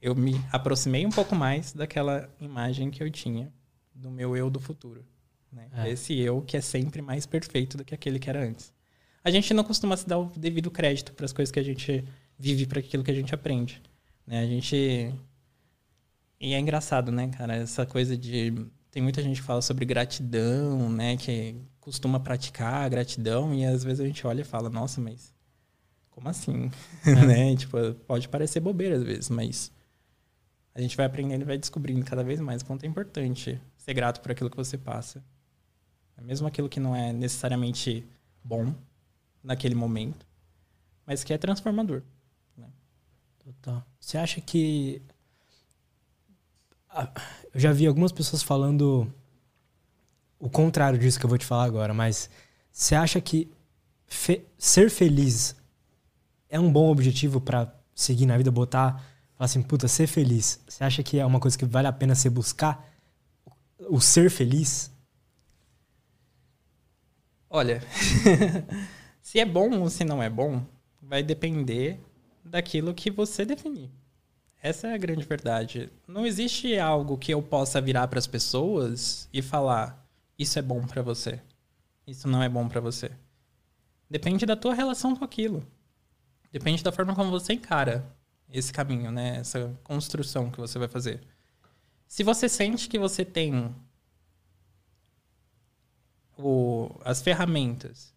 Eu 0.00 0.14
me 0.14 0.34
aproximei 0.50 1.06
um 1.06 1.10
pouco 1.10 1.34
mais 1.34 1.72
daquela 1.72 2.28
imagem 2.40 2.90
que 2.90 3.02
eu 3.02 3.10
tinha 3.10 3.52
do 3.94 4.10
meu 4.10 4.36
eu 4.36 4.50
do 4.50 4.60
futuro. 4.60 5.04
Né? 5.52 5.68
É. 5.72 5.90
Esse 5.90 6.18
eu 6.18 6.42
que 6.42 6.56
é 6.56 6.60
sempre 6.60 7.02
mais 7.02 7.26
perfeito 7.26 7.76
do 7.76 7.84
que 7.84 7.94
aquele 7.94 8.18
que 8.18 8.28
era 8.28 8.42
antes. 8.44 8.72
A 9.24 9.30
gente 9.30 9.54
não 9.54 9.62
costuma 9.62 9.96
se 9.96 10.06
dar 10.06 10.18
o 10.18 10.26
devido 10.36 10.70
crédito 10.70 11.12
para 11.12 11.24
as 11.24 11.32
coisas 11.32 11.52
que 11.52 11.60
a 11.60 11.62
gente 11.62 12.04
vive 12.38 12.66
para 12.66 12.80
aquilo 12.80 13.04
que 13.04 13.10
a 13.10 13.14
gente 13.14 13.34
aprende. 13.34 13.80
Né? 14.26 14.40
A 14.40 14.46
gente. 14.46 15.14
E 16.40 16.54
é 16.54 16.58
engraçado, 16.58 17.12
né, 17.12 17.28
cara? 17.28 17.54
Essa 17.54 17.86
coisa 17.86 18.16
de. 18.16 18.52
Tem 18.92 19.02
muita 19.02 19.20
gente 19.22 19.40
que 19.40 19.46
fala 19.46 19.62
sobre 19.62 19.84
gratidão, 19.84 20.88
né? 20.88 21.16
Que 21.16 21.56
costuma 21.80 22.20
praticar 22.20 22.88
gratidão, 22.88 23.52
e 23.52 23.64
às 23.64 23.82
vezes 23.82 24.00
a 24.00 24.06
gente 24.06 24.24
olha 24.24 24.42
e 24.42 24.44
fala, 24.44 24.70
nossa, 24.70 25.00
mas. 25.00 25.34
Como 26.10 26.28
assim? 26.28 26.70
É. 27.04 27.14
né? 27.26 27.56
Tipo, 27.56 27.94
pode 28.06 28.28
parecer 28.28 28.60
bobeira 28.60 28.96
às 28.96 29.02
vezes, 29.02 29.30
mas 29.30 29.72
a 30.74 30.80
gente 30.80 30.96
vai 30.96 31.06
aprendendo 31.06 31.42
e 31.42 31.44
vai 31.44 31.58
descobrindo 31.58 32.04
cada 32.04 32.22
vez 32.22 32.38
mais 32.38 32.62
quanto 32.62 32.84
é 32.84 32.86
importante 32.86 33.60
ser 33.76 33.94
grato 33.94 34.20
por 34.20 34.30
aquilo 34.30 34.50
que 34.50 34.56
você 34.56 34.78
passa. 34.78 35.24
Mesmo 36.20 36.46
aquilo 36.46 36.68
que 36.68 36.78
não 36.78 36.94
é 36.94 37.12
necessariamente 37.12 38.06
bom 38.44 38.72
naquele 39.42 39.74
momento, 39.74 40.24
mas 41.04 41.24
que 41.24 41.32
é 41.32 41.38
transformador. 41.38 42.02
Né? 42.56 42.68
Total. 43.38 43.84
Você 43.98 44.18
acha 44.18 44.40
que. 44.40 45.02
Eu 47.54 47.60
já 47.60 47.72
vi 47.72 47.86
algumas 47.86 48.12
pessoas 48.12 48.42
falando 48.42 49.12
o 50.38 50.50
contrário 50.50 50.98
disso 50.98 51.18
que 51.18 51.24
eu 51.24 51.28
vou 51.28 51.38
te 51.38 51.46
falar 51.46 51.64
agora, 51.64 51.94
mas 51.94 52.28
você 52.70 52.94
acha 52.94 53.20
que 53.20 53.50
fe... 54.06 54.44
ser 54.58 54.90
feliz 54.90 55.56
é 56.48 56.58
um 56.58 56.70
bom 56.70 56.90
objetivo 56.90 57.40
para 57.40 57.74
seguir 57.94 58.26
na 58.26 58.36
vida, 58.36 58.50
botar 58.50 59.02
Fala 59.42 59.46
assim, 59.46 59.62
puta, 59.62 59.88
ser 59.88 60.06
feliz. 60.06 60.60
Você 60.68 60.84
acha 60.84 61.02
que 61.02 61.18
é 61.18 61.26
uma 61.26 61.40
coisa 61.40 61.58
que 61.58 61.64
vale 61.64 61.88
a 61.88 61.92
pena 61.92 62.14
você 62.14 62.30
buscar? 62.30 62.88
O 63.90 64.00
ser 64.00 64.30
feliz? 64.30 64.88
Olha, 67.50 67.82
se 69.20 69.40
é 69.40 69.44
bom 69.44 69.80
ou 69.80 69.90
se 69.90 70.04
não 70.04 70.22
é 70.22 70.30
bom, 70.30 70.64
vai 71.02 71.24
depender 71.24 71.98
daquilo 72.44 72.94
que 72.94 73.10
você 73.10 73.44
definir. 73.44 73.90
Essa 74.62 74.86
é 74.86 74.94
a 74.94 74.98
grande 74.98 75.24
verdade. 75.24 75.90
Não 76.06 76.24
existe 76.24 76.78
algo 76.78 77.18
que 77.18 77.34
eu 77.34 77.42
possa 77.42 77.80
virar 77.80 78.06
para 78.06 78.20
as 78.20 78.28
pessoas 78.28 79.28
e 79.32 79.42
falar: 79.42 80.08
isso 80.38 80.56
é 80.56 80.62
bom 80.62 80.86
para 80.86 81.02
você, 81.02 81.42
isso 82.06 82.28
não 82.28 82.40
é 82.40 82.48
bom 82.48 82.68
para 82.68 82.80
você. 82.80 83.10
Depende 84.08 84.46
da 84.46 84.54
tua 84.54 84.72
relação 84.72 85.16
com 85.16 85.24
aquilo. 85.24 85.66
Depende 86.52 86.84
da 86.84 86.92
forma 86.92 87.14
como 87.14 87.30
você 87.30 87.54
encara 87.54 88.06
esse 88.48 88.72
caminho, 88.72 89.10
né? 89.10 89.38
Essa 89.38 89.76
construção 89.82 90.48
que 90.48 90.60
você 90.60 90.78
vai 90.78 90.86
fazer. 90.86 91.20
Se 92.06 92.22
você 92.22 92.48
sente 92.48 92.88
que 92.88 92.98
você 92.98 93.24
tem 93.24 93.74
o, 96.38 96.88
as 97.04 97.20
ferramentas 97.20 98.14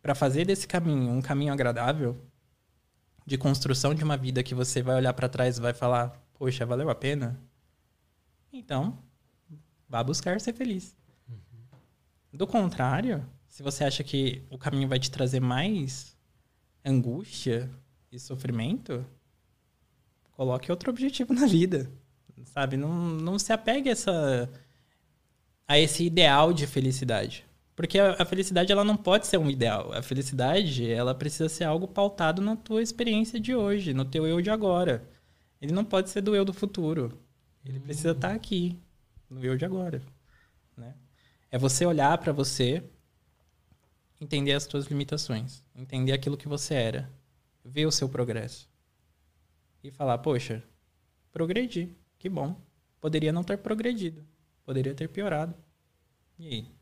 para 0.00 0.14
fazer 0.14 0.46
desse 0.46 0.66
caminho 0.66 1.12
um 1.12 1.20
caminho 1.20 1.52
agradável, 1.52 2.16
de 3.26 3.36
construção 3.36 3.94
de 3.94 4.04
uma 4.04 4.16
vida 4.16 4.42
que 4.42 4.54
você 4.54 4.80
vai 4.80 4.96
olhar 4.96 5.12
para 5.12 5.28
trás 5.28 5.58
e 5.58 5.60
vai 5.60 5.74
falar, 5.74 6.10
poxa, 6.32 6.64
valeu 6.64 6.88
a 6.88 6.94
pena? 6.94 7.38
Então, 8.52 8.98
vá 9.88 10.02
buscar 10.02 10.40
ser 10.40 10.54
feliz. 10.54 10.96
Uhum. 11.28 11.78
Do 12.32 12.46
contrário, 12.46 13.26
se 13.48 13.62
você 13.62 13.84
acha 13.84 14.02
que 14.04 14.42
o 14.48 14.56
caminho 14.56 14.88
vai 14.88 14.98
te 14.98 15.10
trazer 15.10 15.40
mais 15.40 16.16
angústia 16.84 17.68
e 18.10 18.18
sofrimento, 18.18 19.04
Coloque 20.36 20.70
outro 20.70 20.90
objetivo 20.90 21.32
na 21.32 21.46
vida. 21.46 21.90
Sabe? 22.44 22.76
Não, 22.76 22.94
não 22.94 23.38
se 23.38 23.54
apegue 23.54 23.88
a, 23.88 23.92
essa, 23.92 24.50
a 25.66 25.78
esse 25.78 26.04
ideal 26.04 26.52
de 26.52 26.66
felicidade. 26.66 27.45
Porque 27.76 27.98
a, 27.98 28.14
a, 28.14 28.24
felicidade 28.24 28.72
ela 28.72 28.82
não 28.82 28.96
pode 28.96 29.26
ser 29.26 29.36
um 29.36 29.50
ideal. 29.50 29.92
A 29.92 30.02
felicidade 30.02 30.90
ela 30.90 31.14
precisa 31.14 31.46
ser 31.46 31.64
algo 31.64 31.86
pautado 31.86 32.40
na 32.40 32.56
tua 32.56 32.82
experiência 32.82 33.38
de 33.38 33.54
hoje, 33.54 33.92
no 33.92 34.06
teu 34.06 34.26
eu 34.26 34.40
de 34.40 34.48
agora. 34.50 35.06
Ele 35.60 35.72
não 35.72 35.84
pode 35.84 36.08
ser 36.08 36.22
do 36.22 36.34
eu 36.34 36.44
do 36.44 36.54
futuro. 36.54 37.20
Ele 37.62 37.78
precisa 37.78 38.12
estar 38.12 38.32
aqui, 38.34 38.80
no 39.28 39.44
eu 39.44 39.58
de 39.58 39.66
agora. 39.66 40.02
Né? 40.74 40.94
É 41.50 41.58
você 41.58 41.84
olhar 41.84 42.16
para 42.16 42.32
você, 42.32 42.82
entender 44.18 44.54
as 44.54 44.66
tuas 44.66 44.86
limitações, 44.86 45.62
entender 45.74 46.12
aquilo 46.12 46.36
que 46.36 46.48
você 46.48 46.74
era, 46.74 47.12
ver 47.62 47.84
o 47.84 47.92
seu 47.92 48.08
progresso 48.08 48.70
e 49.84 49.90
falar, 49.90 50.18
poxa, 50.18 50.62
progredi, 51.30 51.94
que 52.18 52.28
bom. 52.28 52.58
Poderia 53.00 53.32
não 53.32 53.44
ter 53.44 53.58
progredido, 53.58 54.26
poderia 54.64 54.94
ter 54.94 55.08
piorado. 55.08 55.54
E 56.38 56.46
aí? 56.46 56.75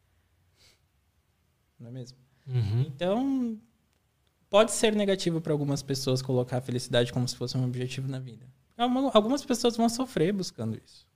Não 1.78 1.88
é 1.88 1.90
mesmo? 1.90 2.18
Uhum. 2.46 2.82
Então, 2.82 3.58
pode 4.48 4.72
ser 4.72 4.94
negativo 4.94 5.40
para 5.40 5.52
algumas 5.52 5.82
pessoas 5.82 6.22
colocar 6.22 6.58
a 6.58 6.60
felicidade 6.60 7.12
como 7.12 7.26
se 7.26 7.36
fosse 7.36 7.56
um 7.56 7.64
objetivo 7.64 8.08
na 8.08 8.18
vida. 8.18 8.46
Algumas 8.76 9.44
pessoas 9.44 9.76
vão 9.76 9.88
sofrer 9.88 10.32
buscando 10.32 10.76
isso. 10.76 11.06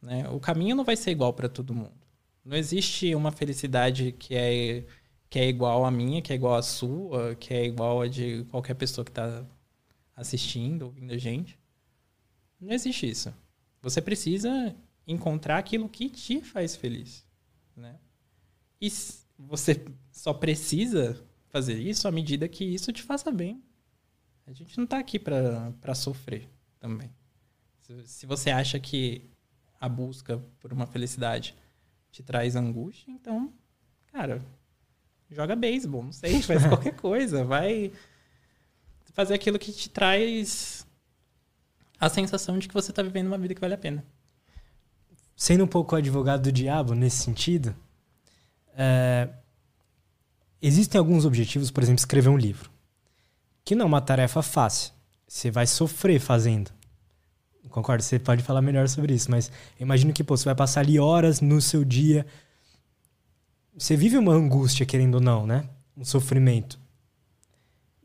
Né? 0.00 0.28
O 0.28 0.40
caminho 0.40 0.76
não 0.76 0.84
vai 0.84 0.96
ser 0.96 1.10
igual 1.10 1.32
para 1.32 1.48
todo 1.48 1.74
mundo. 1.74 2.04
Não 2.44 2.56
existe 2.56 3.14
uma 3.14 3.32
felicidade 3.32 4.12
que 4.12 4.34
é, 4.34 4.84
que 5.30 5.38
é 5.38 5.48
igual 5.48 5.84
à 5.84 5.90
minha, 5.90 6.20
que 6.20 6.32
é 6.32 6.36
igual 6.36 6.54
à 6.56 6.62
sua, 6.62 7.34
que 7.34 7.54
é 7.54 7.64
igual 7.64 8.02
a 8.02 8.08
de 8.08 8.44
qualquer 8.50 8.74
pessoa 8.74 9.04
que 9.04 9.10
está 9.10 9.44
assistindo, 10.14 10.82
ouvindo 10.82 11.12
a 11.12 11.18
gente. 11.18 11.58
Não 12.60 12.72
existe 12.72 13.08
isso. 13.08 13.34
Você 13.80 14.00
precisa 14.00 14.74
encontrar 15.06 15.58
aquilo 15.58 15.88
que 15.88 16.08
te 16.08 16.40
faz 16.40 16.76
feliz, 16.76 17.26
né? 17.76 17.96
E 18.80 18.88
você 19.38 19.84
só 20.12 20.32
precisa 20.32 21.22
fazer 21.48 21.78
isso 21.78 22.08
à 22.08 22.10
medida 22.10 22.48
que 22.48 22.64
isso 22.64 22.92
te 22.92 23.02
faça 23.02 23.30
bem. 23.30 23.62
A 24.46 24.52
gente 24.52 24.76
não 24.76 24.84
está 24.84 24.98
aqui 24.98 25.18
para 25.18 25.94
sofrer 25.94 26.48
também. 26.78 27.10
Se, 27.80 28.06
se 28.06 28.26
você 28.26 28.50
acha 28.50 28.78
que 28.78 29.30
a 29.80 29.88
busca 29.88 30.38
por 30.58 30.72
uma 30.72 30.86
felicidade 30.86 31.54
te 32.10 32.22
traz 32.22 32.56
angústia, 32.56 33.10
então, 33.10 33.52
cara, 34.06 34.44
joga 35.30 35.56
beisebol, 35.56 36.02
não 36.02 36.12
sei, 36.12 36.40
faz 36.42 36.66
qualquer 36.66 36.94
coisa, 36.94 37.44
vai 37.44 37.92
fazer 39.12 39.34
aquilo 39.34 39.58
que 39.58 39.72
te 39.72 39.88
traz 39.88 40.86
a 41.98 42.08
sensação 42.08 42.58
de 42.58 42.68
que 42.68 42.74
você 42.74 42.90
está 42.90 43.02
vivendo 43.02 43.28
uma 43.28 43.38
vida 43.38 43.54
que 43.54 43.60
vale 43.60 43.74
a 43.74 43.78
pena. 43.78 44.04
Sendo 45.36 45.64
um 45.64 45.68
pouco 45.68 45.96
advogado 45.96 46.42
do 46.42 46.52
diabo 46.52 46.94
nesse 46.94 47.18
sentido, 47.18 47.74
é, 48.76 49.28
existem 50.60 50.98
alguns 50.98 51.24
objetivos, 51.24 51.70
por 51.70 51.82
exemplo, 51.82 51.98
escrever 51.98 52.28
um 52.28 52.36
livro, 52.36 52.70
que 53.64 53.74
não 53.74 53.84
é 53.84 53.86
uma 53.86 54.00
tarefa 54.00 54.42
fácil. 54.42 54.92
Você 55.26 55.50
vai 55.50 55.66
sofrer 55.66 56.20
fazendo. 56.20 56.70
Concordo, 57.70 58.04
você 58.04 58.20
pode 58.20 58.42
falar 58.42 58.62
melhor 58.62 58.88
sobre 58.88 59.14
isso, 59.14 59.28
mas 59.30 59.50
imagino 59.80 60.12
que 60.12 60.22
pô, 60.22 60.36
você 60.36 60.44
vai 60.44 60.54
passar 60.54 60.80
ali 60.80 60.98
horas 60.98 61.40
no 61.40 61.60
seu 61.60 61.84
dia. 61.84 62.24
Você 63.76 63.96
vive 63.96 64.16
uma 64.16 64.32
angústia, 64.32 64.86
querendo 64.86 65.16
ou 65.16 65.20
não, 65.20 65.44
né? 65.44 65.68
Um 65.96 66.04
sofrimento. 66.04 66.78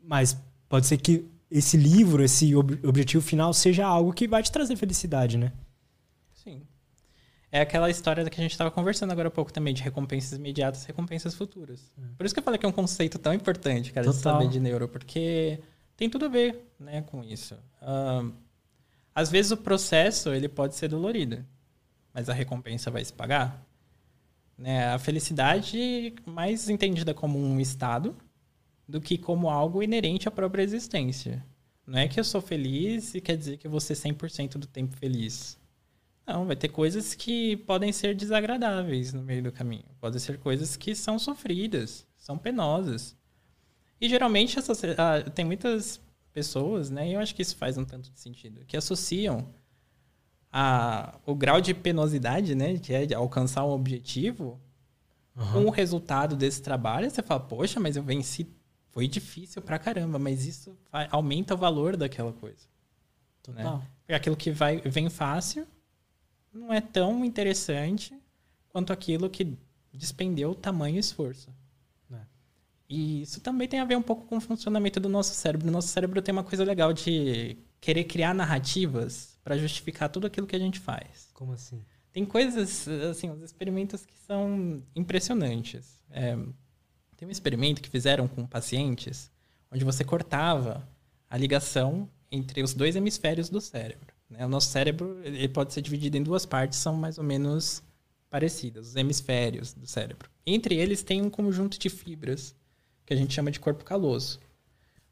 Mas 0.02 0.36
pode 0.68 0.86
ser 0.86 0.96
que 0.96 1.24
esse 1.48 1.76
livro, 1.76 2.24
esse 2.24 2.54
ob 2.56 2.80
objetivo 2.84 3.22
final, 3.22 3.52
seja 3.52 3.86
algo 3.86 4.12
que 4.12 4.26
vai 4.26 4.42
te 4.42 4.50
trazer 4.50 4.74
felicidade, 4.74 5.38
né? 5.38 5.52
É 7.52 7.60
aquela 7.60 7.90
história 7.90 8.28
que 8.28 8.40
a 8.40 8.42
gente 8.42 8.52
estava 8.52 8.70
conversando 8.70 9.10
agora 9.10 9.28
há 9.28 9.30
pouco 9.30 9.52
também, 9.52 9.74
de 9.74 9.82
recompensas 9.82 10.38
imediatas 10.38 10.84
e 10.84 10.86
recompensas 10.86 11.34
futuras. 11.34 11.92
É. 11.98 12.02
Por 12.16 12.24
isso 12.24 12.34
que 12.34 12.38
eu 12.38 12.44
falei 12.44 12.58
que 12.58 12.66
é 12.66 12.68
um 12.68 12.72
conceito 12.72 13.18
tão 13.18 13.34
importante, 13.34 13.92
cara, 13.92 14.06
Total. 14.06 14.18
de 14.18 14.22
saber 14.22 14.48
de 14.48 14.60
neuro, 14.60 14.88
porque 14.88 15.58
tem 15.96 16.08
tudo 16.08 16.26
a 16.26 16.28
ver 16.28 16.72
né, 16.78 17.02
com 17.02 17.24
isso. 17.24 17.54
Uh, 17.82 18.32
às 19.14 19.30
vezes 19.30 19.50
o 19.50 19.56
processo 19.56 20.30
ele 20.30 20.48
pode 20.48 20.76
ser 20.76 20.88
dolorido, 20.88 21.44
mas 22.14 22.28
a 22.28 22.32
recompensa 22.32 22.90
vai 22.90 23.04
se 23.04 23.12
pagar. 23.12 23.66
Né? 24.56 24.86
A 24.92 24.98
felicidade 24.98 26.14
mais 26.24 26.68
entendida 26.68 27.12
como 27.12 27.38
um 27.38 27.58
estado, 27.58 28.16
do 28.90 29.00
que 29.00 29.16
como 29.16 29.48
algo 29.48 29.82
inerente 29.82 30.28
à 30.28 30.30
própria 30.30 30.62
existência. 30.62 31.44
Não 31.86 31.98
é 31.98 32.08
que 32.08 32.18
eu 32.18 32.24
sou 32.24 32.40
feliz 32.40 33.14
e 33.14 33.20
quer 33.20 33.36
dizer 33.36 33.56
que 33.56 33.66
eu 33.66 33.70
vou 33.70 33.80
ser 33.80 33.94
100% 33.94 34.58
do 34.58 34.66
tempo 34.66 34.96
feliz. 34.96 35.58
Não, 36.32 36.46
vai 36.46 36.54
ter 36.54 36.68
coisas 36.68 37.14
que 37.14 37.56
podem 37.58 37.92
ser 37.92 38.14
desagradáveis 38.14 39.12
no 39.12 39.22
meio 39.22 39.42
do 39.42 39.50
caminho. 39.50 39.84
Podem 40.00 40.20
ser 40.20 40.38
coisas 40.38 40.76
que 40.76 40.94
são 40.94 41.18
sofridas, 41.18 42.06
são 42.16 42.38
penosas. 42.38 43.16
E 44.00 44.08
geralmente 44.08 44.58
essas, 44.58 44.80
ah, 44.96 45.28
tem 45.34 45.44
muitas 45.44 46.00
pessoas, 46.32 46.88
né, 46.88 47.08
e 47.08 47.14
eu 47.14 47.20
acho 47.20 47.34
que 47.34 47.42
isso 47.42 47.56
faz 47.56 47.76
um 47.76 47.84
tanto 47.84 48.10
de 48.10 48.20
sentido, 48.20 48.64
que 48.64 48.76
associam 48.76 49.48
a, 50.52 51.18
o 51.26 51.34
grau 51.34 51.60
de 51.60 51.74
penosidade, 51.74 52.54
né, 52.54 52.78
que 52.78 52.94
é 52.94 53.04
de 53.04 53.14
alcançar 53.14 53.64
um 53.64 53.70
objetivo, 53.70 54.60
uhum. 55.36 55.52
com 55.52 55.64
o 55.64 55.70
resultado 55.70 56.36
desse 56.36 56.62
trabalho. 56.62 57.10
Você 57.10 57.22
fala, 57.22 57.40
poxa, 57.40 57.80
mas 57.80 57.96
eu 57.96 58.02
venci 58.02 58.46
foi 58.90 59.06
difícil 59.06 59.62
pra 59.62 59.78
caramba, 59.78 60.18
mas 60.18 60.44
isso 60.44 60.76
aumenta 61.10 61.54
o 61.54 61.56
valor 61.56 61.96
daquela 61.96 62.32
coisa. 62.32 62.68
Total. 63.42 63.78
Né? 63.78 63.86
Porque 64.00 64.12
aquilo 64.12 64.36
que 64.36 64.50
vai, 64.50 64.80
vem 64.80 65.08
fácil 65.08 65.66
não 66.52 66.72
é 66.72 66.80
tão 66.80 67.24
interessante 67.24 68.18
quanto 68.68 68.92
aquilo 68.92 69.28
que 69.28 69.56
despendeu 69.92 70.54
tamanho 70.54 70.98
esforço. 70.98 71.50
É. 72.12 72.20
E 72.88 73.22
isso 73.22 73.40
também 73.40 73.68
tem 73.68 73.80
a 73.80 73.84
ver 73.84 73.96
um 73.96 74.02
pouco 74.02 74.26
com 74.26 74.36
o 74.36 74.40
funcionamento 74.40 75.00
do 75.00 75.08
nosso 75.08 75.34
cérebro. 75.34 75.68
O 75.68 75.70
nosso 75.70 75.88
cérebro 75.88 76.22
tem 76.22 76.32
uma 76.32 76.44
coisa 76.44 76.64
legal 76.64 76.92
de 76.92 77.56
querer 77.80 78.04
criar 78.04 78.34
narrativas 78.34 79.38
para 79.42 79.56
justificar 79.56 80.08
tudo 80.08 80.26
aquilo 80.26 80.46
que 80.46 80.56
a 80.56 80.60
gente 80.60 80.78
faz. 80.78 81.30
Como 81.32 81.52
assim? 81.52 81.82
Tem 82.12 82.24
coisas, 82.24 82.88
assim, 82.88 83.30
os 83.30 83.40
experimentos 83.42 84.04
que 84.04 84.18
são 84.18 84.82
impressionantes. 84.94 86.02
É, 86.10 86.36
tem 87.16 87.28
um 87.28 87.30
experimento 87.30 87.80
que 87.80 87.88
fizeram 87.88 88.26
com 88.26 88.46
pacientes 88.46 89.30
onde 89.70 89.84
você 89.84 90.04
cortava 90.04 90.88
a 91.28 91.36
ligação 91.36 92.08
entre 92.30 92.62
os 92.62 92.74
dois 92.74 92.96
hemisférios 92.96 93.48
do 93.48 93.60
cérebro. 93.60 94.09
Né? 94.30 94.46
O 94.46 94.48
nosso 94.48 94.68
cérebro 94.68 95.20
ele 95.24 95.48
pode 95.48 95.74
ser 95.74 95.82
dividido 95.82 96.16
em 96.16 96.22
duas 96.22 96.46
partes, 96.46 96.78
são 96.78 96.94
mais 96.94 97.18
ou 97.18 97.24
menos 97.24 97.82
parecidas, 98.30 98.88
os 98.88 98.96
hemisférios 98.96 99.74
do 99.74 99.86
cérebro. 99.86 100.30
Entre 100.46 100.76
eles 100.76 101.02
tem 101.02 101.20
um 101.20 101.28
conjunto 101.28 101.78
de 101.78 101.90
fibras 101.90 102.54
que 103.04 103.12
a 103.12 103.16
gente 103.16 103.34
chama 103.34 103.50
de 103.50 103.58
corpo 103.58 103.84
caloso. 103.84 104.38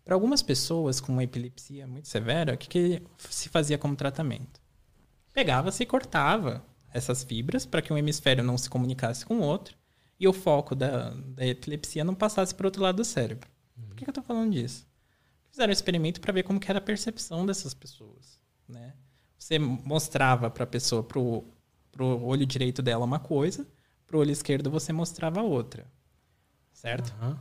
Para 0.04 0.14
algumas 0.14 0.40
pessoas 0.40 1.00
com 1.00 1.12
uma 1.12 1.24
epilepsia 1.24 1.86
muito 1.86 2.08
severa, 2.08 2.54
o 2.54 2.56
que, 2.56 2.68
que 2.68 3.02
se 3.28 3.48
fazia 3.48 3.76
como 3.76 3.96
tratamento? 3.96 4.60
Pegava-se 5.34 5.82
e 5.82 5.86
cortava 5.86 6.64
essas 6.92 7.24
fibras 7.24 7.66
para 7.66 7.82
que 7.82 7.92
um 7.92 7.98
hemisfério 7.98 8.42
não 8.42 8.56
se 8.56 8.70
comunicasse 8.70 9.26
com 9.26 9.38
o 9.38 9.42
outro 9.42 9.76
e 10.18 10.26
o 10.26 10.32
foco 10.32 10.74
da, 10.74 11.10
da 11.10 11.46
epilepsia 11.46 12.04
não 12.04 12.14
passasse 12.14 12.54
para 12.54 12.64
o 12.64 12.68
outro 12.68 12.82
lado 12.82 12.96
do 12.96 13.04
cérebro. 13.04 13.48
Por 13.88 13.94
que, 13.94 14.04
que 14.04 14.10
eu 14.10 14.12
estou 14.12 14.24
falando 14.24 14.52
disso? 14.52 14.86
Fizeram 15.50 15.70
um 15.70 15.72
experimento 15.72 16.20
para 16.20 16.32
ver 16.32 16.42
como 16.42 16.60
era 16.66 16.78
a 16.78 16.82
percepção 16.82 17.44
dessas 17.44 17.74
pessoas. 17.74 18.40
Né? 18.68 18.94
Você 19.38 19.58
mostrava 19.58 20.50
para 20.50 20.64
a 20.64 20.66
pessoa, 20.66 21.02
para 21.02 21.18
o 21.18 21.44
olho 22.24 22.44
direito 22.44 22.82
dela 22.82 23.04
uma 23.04 23.20
coisa, 23.20 23.66
para 24.06 24.16
o 24.16 24.20
olho 24.20 24.32
esquerdo 24.32 24.70
você 24.70 24.92
mostrava 24.92 25.42
outra. 25.42 25.86
Certo? 26.72 27.14
Uhum. 27.22 27.36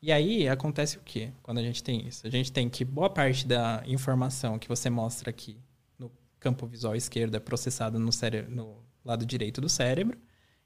E 0.00 0.12
aí 0.12 0.48
acontece 0.48 0.96
o 0.96 1.00
quê 1.00 1.32
quando 1.42 1.58
a 1.58 1.62
gente 1.62 1.82
tem 1.82 2.06
isso? 2.06 2.26
A 2.26 2.30
gente 2.30 2.52
tem 2.52 2.68
que 2.68 2.84
boa 2.84 3.10
parte 3.10 3.46
da 3.46 3.82
informação 3.86 4.58
que 4.58 4.68
você 4.68 4.88
mostra 4.88 5.30
aqui 5.30 5.58
no 5.98 6.10
campo 6.38 6.66
visual 6.66 6.94
esquerdo 6.94 7.34
é 7.34 7.40
processada 7.40 7.98
no, 7.98 8.12
cérebro, 8.12 8.54
no 8.54 8.76
lado 9.04 9.26
direito 9.26 9.60
do 9.60 9.68
cérebro, 9.68 10.16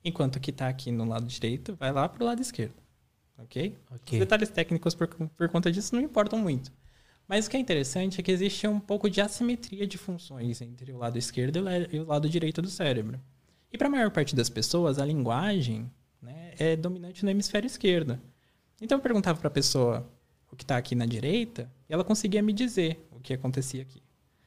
enquanto 0.05 0.39
que 0.39 0.51
está 0.51 0.69
aqui 0.69 0.91
no 0.91 1.05
lado 1.05 1.27
direito 1.27 1.75
vai 1.77 1.93
lá 1.93 2.09
para 2.09 2.23
o 2.23 2.27
lado 2.27 2.43
esquerdo. 2.43 2.75
Ok? 3.39 3.77
okay. 3.91 4.19
Os 4.19 4.25
detalhes 4.25 4.51
técnicos 4.51 4.95
por, 4.95 5.09
por 5.09 5.49
conta 5.49 5.73
disso 5.73 5.95
não 5.95 6.03
importam 6.03 6.39
muito. 6.39 6.71
Mas 7.27 7.47
o 7.47 7.51
que 7.51 7.57
é 7.57 7.61
interessante 7.61 8.21
é 8.21 8.23
que 8.23 8.33
existe 8.33 8.67
um 8.67 8.81
pouco 8.81 9.09
de 9.09 9.21
assimetria 9.21 9.87
de 9.87 9.97
funções 9.97 10.61
entre 10.61 10.93
o 10.93 10.99
lado 10.99 11.19
esquerdo 11.19 11.61
e 11.91 11.99
o 11.99 12.07
lado 12.07 12.29
direito 12.29 12.61
do 12.61 12.69
cérebro. 12.69 13.21
E 13.73 13.79
para 13.79 13.89
a 13.89 13.91
maior 13.91 14.11
parte 14.11 14.37
das 14.37 14.51
pessoas, 14.51 14.99
a 14.99 15.05
linguagem 15.05 15.91
né, 16.21 16.53
é 16.59 16.77
dominante 16.77 17.25
no 17.25 17.31
hemisfério 17.31 17.67
esquerdo. 17.67 18.21
Então 18.81 18.99
eu 18.99 19.03
perguntava 19.03 19.39
para 19.39 19.49
a 19.49 19.51
pessoa 19.51 20.07
o 20.51 20.57
que 20.57 20.65
está 20.65 20.77
aqui 20.77 20.95
na 20.95 21.07
direita 21.07 21.71
e 21.89 21.93
ela 21.93 22.05
conseguia 22.05 22.43
me 22.43 22.53
dizer 22.53 23.09
o 23.11 23.19
que 23.19 23.33
acontecia 23.33 23.83
aqui. 23.83 24.03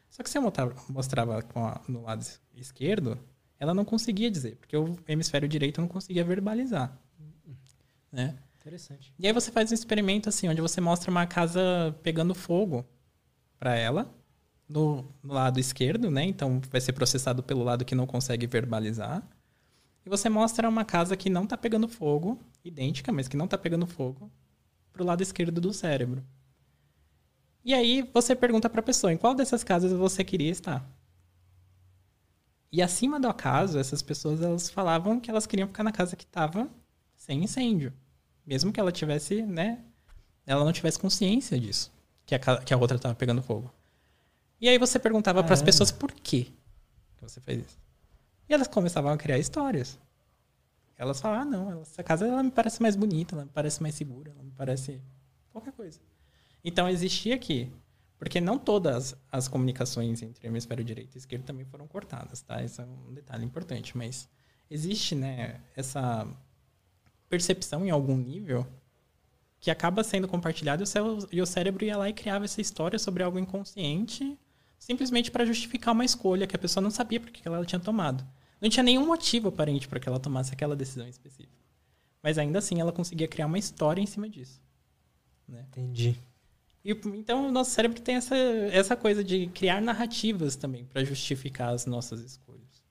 Só 0.10 0.22
que 0.22 0.30
se 0.30 0.38
eu 0.38 0.44
mostrava 0.90 1.44
no 1.88 2.04
lado 2.04 2.26
esquerdo, 2.54 3.18
ela 3.60 3.74
não 3.74 3.84
conseguia 3.84 4.30
dizer, 4.30 4.56
porque 4.58 4.78
o 4.78 4.98
hemisfério 5.08 5.48
direito 5.48 5.82
não 5.82 5.88
conseguia 5.88 6.24
verbalizar. 6.24 6.98
Né? 8.12 8.38
Interessante. 8.66 9.14
E 9.20 9.28
aí 9.28 9.32
você 9.32 9.52
faz 9.52 9.70
um 9.70 9.76
experimento 9.76 10.28
assim, 10.28 10.50
onde 10.50 10.60
você 10.60 10.82
mostra 10.82 11.12
uma 11.12 11.28
casa 11.28 11.96
pegando 12.02 12.34
fogo 12.34 12.84
para 13.60 13.76
ela 13.76 14.12
no, 14.68 15.06
no, 15.22 15.34
lado 15.36 15.60
esquerdo, 15.60 16.10
né? 16.10 16.24
Então 16.24 16.60
vai 16.72 16.82
ser 16.82 16.94
processado 16.94 17.44
pelo 17.44 17.64
lado 17.64 17.86
que 17.86 17.94
não 17.94 18.08
consegue 18.08 18.48
verbalizar. 18.48 19.22
E 20.04 20.10
você 20.10 20.30
mostra 20.30 20.68
uma 20.68 20.84
casa 20.84 21.16
que 21.16 21.30
não 21.30 21.44
está 21.44 21.56
pegando 21.56 21.88
fogo, 21.88 22.40
idêntica, 22.64 23.12
mas 23.12 23.28
que 23.28 23.38
não 23.38 23.46
está 23.46 23.56
pegando 23.56 23.86
fogo, 23.86 24.32
para 24.92 25.04
o 25.04 25.06
lado 25.06 25.22
esquerdo 25.22 25.62
do 25.62 25.72
cérebro. 25.72 26.26
E 27.64 27.72
aí 27.72 28.02
você 28.12 28.36
pergunta 28.36 28.68
para 28.68 28.80
a 28.80 28.84
pessoa 28.84 29.14
em 29.14 29.18
qual 29.18 29.36
dessas 29.36 29.64
casas 29.64 29.92
você 29.92 30.24
queria 30.24 30.50
estar. 30.50 30.84
E 32.72 32.82
acima 32.82 33.20
do 33.20 33.28
acaso, 33.28 33.78
essas 33.78 34.02
pessoas 34.02 34.42
elas 34.42 34.72
falavam 34.72 35.20
que 35.20 35.30
elas 35.30 35.46
queriam 35.46 35.68
ficar 35.68 35.84
na 35.84 35.92
casa 35.92 36.16
que 36.16 36.26
estava 36.26 36.68
sem 37.16 37.44
incêndio, 37.44 37.94
mesmo 38.46 38.72
que 38.72 38.80
ela 38.80 38.92
tivesse, 38.92 39.42
né, 39.42 39.84
ela 40.46 40.64
não 40.64 40.72
tivesse 40.72 41.00
consciência 41.00 41.60
disso, 41.60 41.92
que 42.26 42.36
a, 42.36 42.40
que 42.40 42.74
a 42.74 42.78
outra 42.78 42.98
estava 42.98 43.16
pegando 43.16 43.42
fogo. 43.42 43.74
E 44.60 44.70
aí 44.70 44.78
você 44.78 44.98
perguntava 44.98 45.44
para 45.44 45.54
as 45.54 45.62
pessoas 45.62 45.92
por 45.92 46.12
quê 46.12 46.48
que 47.18 47.24
você 47.24 47.42
fez 47.42 47.66
isso. 47.66 47.80
E 48.48 48.54
elas 48.54 48.68
começavam 48.68 49.12
a 49.12 49.18
criar 49.18 49.38
histórias. 49.38 50.00
Elas 50.98 51.20
falavam, 51.20 51.42
ah, 51.42 51.46
não, 51.46 51.82
essa 51.82 52.04
casa 52.04 52.26
ela 52.26 52.42
me 52.42 52.52
parece 52.52 52.82
mais 52.82 52.96
bonita, 52.96 53.36
ela 53.36 53.44
me 53.44 53.52
parece 53.52 53.82
mais 53.82 53.96
segura, 53.96 54.32
ela 54.32 54.44
me 54.44 54.52
parece 54.52 55.02
qualquer 55.52 55.74
coisa. 55.74 56.00
Então 56.64 56.88
existia 56.88 57.36
aqui, 57.36 57.70
porque 58.18 58.40
não 58.40 58.58
todas 58.58 59.16
as 59.30 59.48
comunicações 59.48 60.22
entre 60.22 60.48
hemisfério 60.48 60.86
direito 60.86 61.16
e 61.16 61.18
esquerdo 61.18 61.44
também 61.44 61.66
foram 61.66 61.86
cortadas, 61.86 62.42
tá? 62.42 62.64
Isso 62.64 62.82
é 62.82 62.86
um 62.86 63.14
detalhe 63.14 63.44
importante, 63.44 63.98
mas 63.98 64.30
existe, 64.70 65.16
né, 65.16 65.60
essa 65.76 66.26
percepção 67.30 67.86
em 67.86 67.90
algum 67.90 68.18
nível 68.18 68.66
que 69.60 69.72
acaba 69.72 70.04
sendo 70.04 70.28
compartilhada 70.28 70.84
e 71.32 71.42
o 71.42 71.46
cérebro 71.46 71.84
ia 71.84 71.98
lá 71.98 72.10
e 72.10 72.14
criava 72.14 72.46
essa 72.46 72.62
história 72.62 73.00
sobre 73.00 73.24
algo 73.24 73.40
inconsciente 73.40 74.38
simplesmente 74.86 75.32
para 75.32 75.46
justificar 75.46 75.94
uma 75.94 76.06
escolha 76.06 76.46
que 76.46 76.56
a 76.56 76.60
pessoa 76.60 76.82
não 76.82 76.92
sabia 76.92 77.20
por 77.20 77.32
que 77.32 77.48
ela 77.48 77.66
tinha 77.66 77.80
tomado. 77.80 78.26
Não 78.62 78.70
tinha 78.70 78.84
nenhum 78.84 79.06
motivo 79.06 79.50
aparente 79.50 79.88
para 79.88 80.00
que 80.00 80.08
ela 80.08 80.20
tomasse 80.20 80.54
aquela 80.54 80.76
decisão 80.76 81.08
específica. 81.08 81.58
Mas 82.22 82.38
ainda 82.38 82.60
assim 82.60 82.80
ela 82.80 82.92
conseguia 82.92 83.28
criar 83.28 83.48
uma 83.48 83.58
história 83.58 84.02
em 84.02 84.06
cima 84.06 84.30
disso. 84.30 84.62
Né? 85.48 85.66
Entendi. 85.70 86.18
E, 86.84 86.92
então 86.92 87.48
o 87.48 87.52
nosso 87.52 87.72
cérebro 87.72 88.00
tem 88.00 88.16
essa, 88.16 88.36
essa 88.36 88.96
coisa 88.96 89.24
de 89.24 89.48
criar 89.48 89.82
narrativas 89.82 90.56
também 90.56 90.86
para 90.86 91.04
justificar 91.04 91.74
as 91.74 91.86
nossas 91.86 92.22
escolhas. 92.22 92.84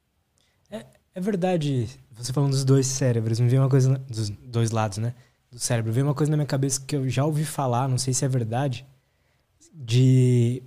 É, 0.71 0.85
é 1.15 1.21
verdade, 1.21 1.89
você 2.13 2.33
falando 2.33 2.51
dos 2.51 2.65
dois 2.65 2.87
cérebros, 2.87 3.41
me 3.41 3.49
veio 3.49 3.63
uma 3.63 3.69
coisa 3.69 3.99
dos 4.09 4.31
dois 4.31 4.71
lados, 4.71 4.99
né? 4.99 5.15
Do 5.51 5.59
cérebro, 5.59 5.93
veio 5.93 6.07
uma 6.07 6.15
coisa 6.15 6.31
na 6.31 6.37
minha 6.37 6.47
cabeça 6.47 6.81
que 6.85 6.97
eu 6.97 7.09
já 7.09 7.25
ouvi 7.25 7.45
falar, 7.45 7.89
não 7.89 7.99
sei 7.99 8.13
se 8.13 8.25
é 8.25 8.29
verdade, 8.29 8.87
de 9.73 10.63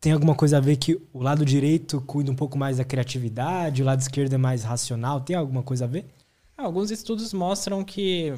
tem 0.00 0.12
alguma 0.12 0.34
coisa 0.34 0.56
a 0.56 0.60
ver 0.60 0.76
que 0.76 0.98
o 1.12 1.22
lado 1.22 1.44
direito 1.44 2.00
cuida 2.00 2.30
um 2.30 2.34
pouco 2.34 2.56
mais 2.56 2.78
da 2.78 2.84
criatividade, 2.84 3.82
o 3.82 3.84
lado 3.84 4.00
esquerdo 4.00 4.32
é 4.32 4.38
mais 4.38 4.64
racional? 4.64 5.20
Tem 5.20 5.36
alguma 5.36 5.62
coisa 5.62 5.84
a 5.84 5.88
ver? 5.88 6.06
Ah, 6.56 6.62
alguns 6.62 6.90
estudos 6.90 7.34
mostram 7.34 7.84
que 7.84 8.32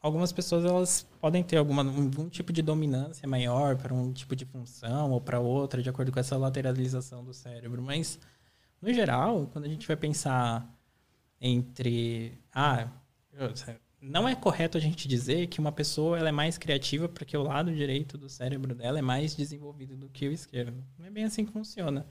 algumas 0.00 0.32
pessoas 0.32 0.64
elas 0.64 1.06
podem 1.20 1.42
ter 1.42 1.58
alguma, 1.58 1.82
algum 1.82 2.30
tipo 2.30 2.50
de 2.50 2.62
dominância 2.62 3.28
maior 3.28 3.76
para 3.76 3.92
um 3.92 4.12
tipo 4.12 4.34
de 4.34 4.46
função 4.46 5.10
ou 5.10 5.20
para 5.20 5.38
outra, 5.38 5.82
de 5.82 5.88
acordo 5.90 6.10
com 6.10 6.20
essa 6.20 6.36
lateralização 6.36 7.22
do 7.22 7.34
cérebro. 7.34 7.82
Mas, 7.82 8.18
no 8.84 8.92
geral, 8.92 9.48
quando 9.50 9.64
a 9.64 9.68
gente 9.68 9.86
vai 9.86 9.96
pensar 9.96 10.70
entre. 11.40 12.38
Ah, 12.52 12.88
não 14.00 14.28
é 14.28 14.34
correto 14.34 14.76
a 14.76 14.80
gente 14.80 15.08
dizer 15.08 15.46
que 15.46 15.58
uma 15.58 15.72
pessoa 15.72 16.18
ela 16.18 16.28
é 16.28 16.32
mais 16.32 16.58
criativa 16.58 17.08
porque 17.08 17.34
o 17.34 17.42
lado 17.42 17.74
direito 17.74 18.18
do 18.18 18.28
cérebro 18.28 18.74
dela 18.74 18.98
é 18.98 19.02
mais 19.02 19.34
desenvolvido 19.34 19.96
do 19.96 20.10
que 20.10 20.28
o 20.28 20.32
esquerdo. 20.32 20.84
Não 20.98 21.06
é 21.06 21.10
bem 21.10 21.24
assim 21.24 21.46
que 21.46 21.52
funciona. 21.52 22.06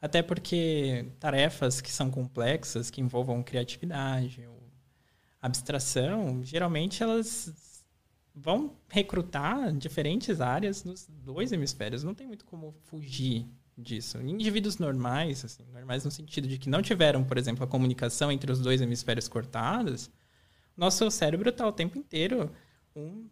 Até 0.00 0.22
porque 0.22 1.06
tarefas 1.18 1.80
que 1.80 1.90
são 1.90 2.08
complexas, 2.10 2.88
que 2.88 3.00
envolvam 3.00 3.42
criatividade 3.42 4.46
ou 4.46 4.62
abstração, 5.40 6.42
geralmente 6.44 7.02
elas 7.02 7.84
vão 8.32 8.76
recrutar 8.88 9.72
diferentes 9.72 10.40
áreas 10.40 10.84
nos 10.84 11.08
dois 11.08 11.50
hemisférios. 11.50 12.04
Não 12.04 12.14
tem 12.14 12.28
muito 12.28 12.44
como 12.44 12.72
fugir 12.84 13.48
disso. 13.82 14.18
Indivíduos 14.22 14.78
normais, 14.78 15.44
assim, 15.44 15.64
normais 15.72 16.04
no 16.04 16.10
sentido 16.10 16.48
de 16.48 16.58
que 16.58 16.70
não 16.70 16.80
tiveram, 16.80 17.24
por 17.24 17.36
exemplo, 17.36 17.64
a 17.64 17.66
comunicação 17.66 18.30
entre 18.30 18.50
os 18.50 18.60
dois 18.60 18.80
hemisférios 18.80 19.28
cortados, 19.28 20.10
nosso 20.76 21.10
cérebro 21.10 21.50
está 21.50 21.66
o 21.66 21.72
tempo 21.72 21.98
inteiro 21.98 22.50
um, 22.96 23.26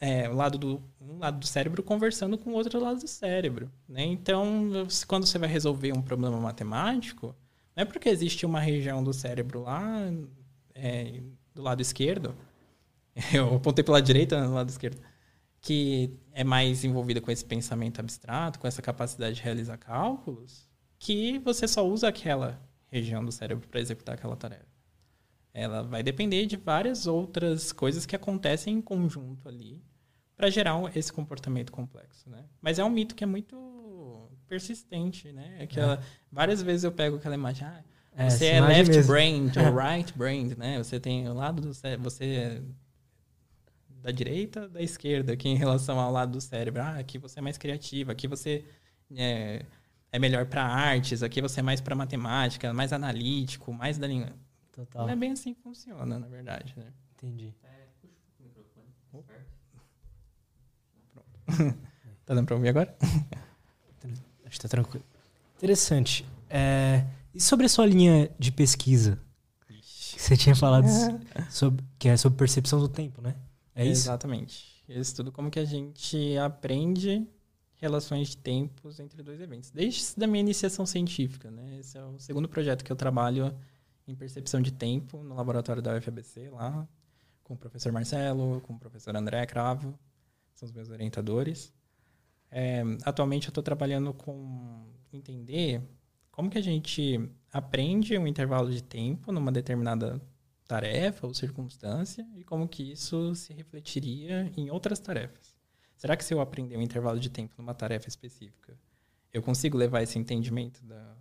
é, 0.00 0.28
lado 0.28 0.58
do, 0.58 0.82
um 1.00 1.18
lado 1.18 1.38
do 1.38 1.46
cérebro 1.46 1.82
conversando 1.82 2.36
com 2.36 2.50
o 2.50 2.54
outro 2.54 2.78
lado 2.80 3.00
do 3.00 3.08
cérebro. 3.08 3.70
Né? 3.88 4.04
Então, 4.04 4.86
quando 5.08 5.26
você 5.26 5.38
vai 5.38 5.48
resolver 5.48 5.92
um 5.92 6.02
problema 6.02 6.38
matemático, 6.38 7.34
não 7.74 7.82
é 7.82 7.84
porque 7.84 8.08
existe 8.08 8.46
uma 8.46 8.60
região 8.60 9.02
do 9.02 9.12
cérebro 9.12 9.62
lá 9.62 10.12
é, 10.74 11.20
do 11.54 11.62
lado 11.62 11.80
esquerdo, 11.80 12.34
eu 13.32 13.56
apontei 13.56 13.84
pela 13.84 14.02
direita, 14.02 14.44
no 14.46 14.54
lado 14.54 14.68
esquerdo, 14.68 15.00
que 15.64 16.14
é 16.32 16.44
mais 16.44 16.84
envolvida 16.84 17.22
com 17.22 17.30
esse 17.30 17.42
pensamento 17.42 17.98
abstrato, 17.98 18.58
com 18.58 18.66
essa 18.66 18.82
capacidade 18.82 19.36
de 19.36 19.42
realizar 19.42 19.78
cálculos, 19.78 20.68
que 20.98 21.38
você 21.38 21.66
só 21.66 21.88
usa 21.88 22.06
aquela 22.06 22.60
região 22.90 23.24
do 23.24 23.32
cérebro 23.32 23.66
para 23.66 23.80
executar 23.80 24.14
aquela 24.14 24.36
tarefa. 24.36 24.66
Ela 25.54 25.82
vai 25.82 26.02
depender 26.02 26.44
de 26.44 26.56
várias 26.56 27.06
outras 27.06 27.72
coisas 27.72 28.04
que 28.04 28.14
acontecem 28.14 28.76
em 28.76 28.82
conjunto 28.82 29.48
ali 29.48 29.82
para 30.36 30.50
gerar 30.50 30.74
esse 30.94 31.10
comportamento 31.10 31.72
complexo, 31.72 32.28
né? 32.28 32.44
Mas 32.60 32.78
é 32.78 32.84
um 32.84 32.90
mito 32.90 33.14
que 33.14 33.24
é 33.24 33.26
muito 33.26 34.28
persistente, 34.46 35.32
né? 35.32 35.60
Aquela, 35.62 35.94
é. 35.94 36.00
Várias 36.30 36.60
vezes 36.60 36.84
eu 36.84 36.92
pego 36.92 37.16
aquela 37.16 37.36
imagem, 37.36 37.66
ah, 37.66 37.82
é, 38.12 38.28
você 38.28 38.46
é 38.48 38.60
left 38.60 38.94
mesmo. 38.94 39.10
brain 39.10 39.50
ou 39.56 39.72
right 39.80 40.12
brain, 40.12 40.54
né? 40.58 40.76
Você 40.76 41.00
tem 41.00 41.26
o 41.26 41.32
lado 41.32 41.62
do 41.62 41.72
cérebro, 41.72 42.10
você 42.10 42.62
da 44.04 44.10
direita, 44.10 44.68
da 44.68 44.82
esquerda, 44.82 45.32
aqui 45.32 45.48
em 45.48 45.56
relação 45.56 45.98
ao 45.98 46.12
lado 46.12 46.32
do 46.32 46.40
cérebro. 46.40 46.82
Ah, 46.82 46.98
aqui 46.98 47.16
você 47.16 47.38
é 47.38 47.42
mais 47.42 47.56
criativa, 47.56 48.12
aqui 48.12 48.28
você 48.28 48.62
é, 49.16 49.64
é 50.12 50.18
melhor 50.18 50.44
para 50.44 50.62
artes, 50.62 51.22
aqui 51.22 51.40
você 51.40 51.60
é 51.60 51.62
mais 51.62 51.80
para 51.80 51.96
matemática, 51.96 52.70
mais 52.74 52.92
analítico, 52.92 53.72
mais 53.72 53.96
da 53.96 54.06
língua. 54.06 54.28
Total. 54.72 55.06
Não 55.06 55.12
é 55.14 55.16
bem 55.16 55.32
assim 55.32 55.54
que 55.54 55.62
funciona, 55.62 56.18
na 56.18 56.28
verdade. 56.28 56.74
Né? 56.76 56.92
Entendi. 57.14 57.54
tá 62.26 62.34
dando 62.34 62.44
pra 62.44 62.56
ouvir 62.56 62.68
agora? 62.68 62.94
Acho 64.44 64.50
que 64.50 64.60
tá 64.60 64.68
tranquilo. 64.68 65.04
Interessante. 65.56 66.26
É, 66.50 67.06
e 67.34 67.40
sobre 67.40 67.64
a 67.64 67.68
sua 67.70 67.86
linha 67.86 68.30
de 68.38 68.52
pesquisa? 68.52 69.18
Você 69.90 70.36
tinha 70.36 70.54
falado 70.54 70.86
sobre, 71.48 71.82
que 71.98 72.08
é 72.10 72.18
sobre 72.18 72.38
percepção 72.38 72.78
do 72.78 72.88
tempo, 72.88 73.22
né? 73.22 73.34
É 73.74 73.84
isso? 73.84 74.02
Exatamente. 74.02 74.82
Eu 74.88 75.00
estudo 75.00 75.32
como 75.32 75.50
que 75.50 75.58
a 75.58 75.64
gente 75.64 76.36
aprende 76.38 77.26
relações 77.76 78.28
de 78.28 78.36
tempos 78.36 79.00
entre 79.00 79.22
dois 79.22 79.40
eventos. 79.40 79.70
Desde 79.70 80.22
a 80.22 80.26
minha 80.26 80.40
iniciação 80.40 80.86
científica, 80.86 81.50
né? 81.50 81.78
Esse 81.78 81.98
é 81.98 82.04
o 82.04 82.18
segundo 82.18 82.48
projeto 82.48 82.84
que 82.84 82.92
eu 82.92 82.96
trabalho 82.96 83.54
em 84.06 84.14
percepção 84.14 84.60
de 84.60 84.72
tempo 84.72 85.22
no 85.22 85.34
laboratório 85.34 85.82
da 85.82 85.96
UFABC, 85.96 86.50
lá, 86.50 86.86
com 87.42 87.54
o 87.54 87.56
professor 87.56 87.92
Marcelo, 87.92 88.60
com 88.62 88.74
o 88.74 88.78
professor 88.78 89.16
André 89.16 89.44
Cravo, 89.46 89.98
são 90.54 90.66
os 90.66 90.72
meus 90.72 90.88
orientadores. 90.88 91.72
É, 92.50 92.82
atualmente 93.04 93.48
eu 93.48 93.50
estou 93.50 93.62
trabalhando 93.62 94.14
com 94.14 94.86
entender 95.12 95.82
como 96.30 96.50
que 96.50 96.58
a 96.58 96.62
gente 96.62 97.28
aprende 97.52 98.16
um 98.18 98.26
intervalo 98.26 98.70
de 98.70 98.82
tempo 98.82 99.32
numa 99.32 99.52
determinada 99.52 100.20
tarefa 100.66 101.26
ou 101.26 101.34
circunstância 101.34 102.26
e 102.36 102.44
como 102.44 102.68
que 102.68 102.92
isso 102.92 103.34
se 103.34 103.52
refletiria 103.52 104.50
em 104.56 104.70
outras 104.70 104.98
tarefas. 104.98 105.54
Será 105.96 106.16
que 106.16 106.24
se 106.24 106.34
eu 106.34 106.40
aprender 106.40 106.76
um 106.76 106.82
intervalo 106.82 107.18
de 107.18 107.30
tempo 107.30 107.54
numa 107.58 107.74
tarefa 107.74 108.08
específica, 108.08 108.76
eu 109.32 109.42
consigo 109.42 109.76
levar 109.76 110.02
esse 110.02 110.18
entendimento 110.18 110.84
da, 110.84 111.16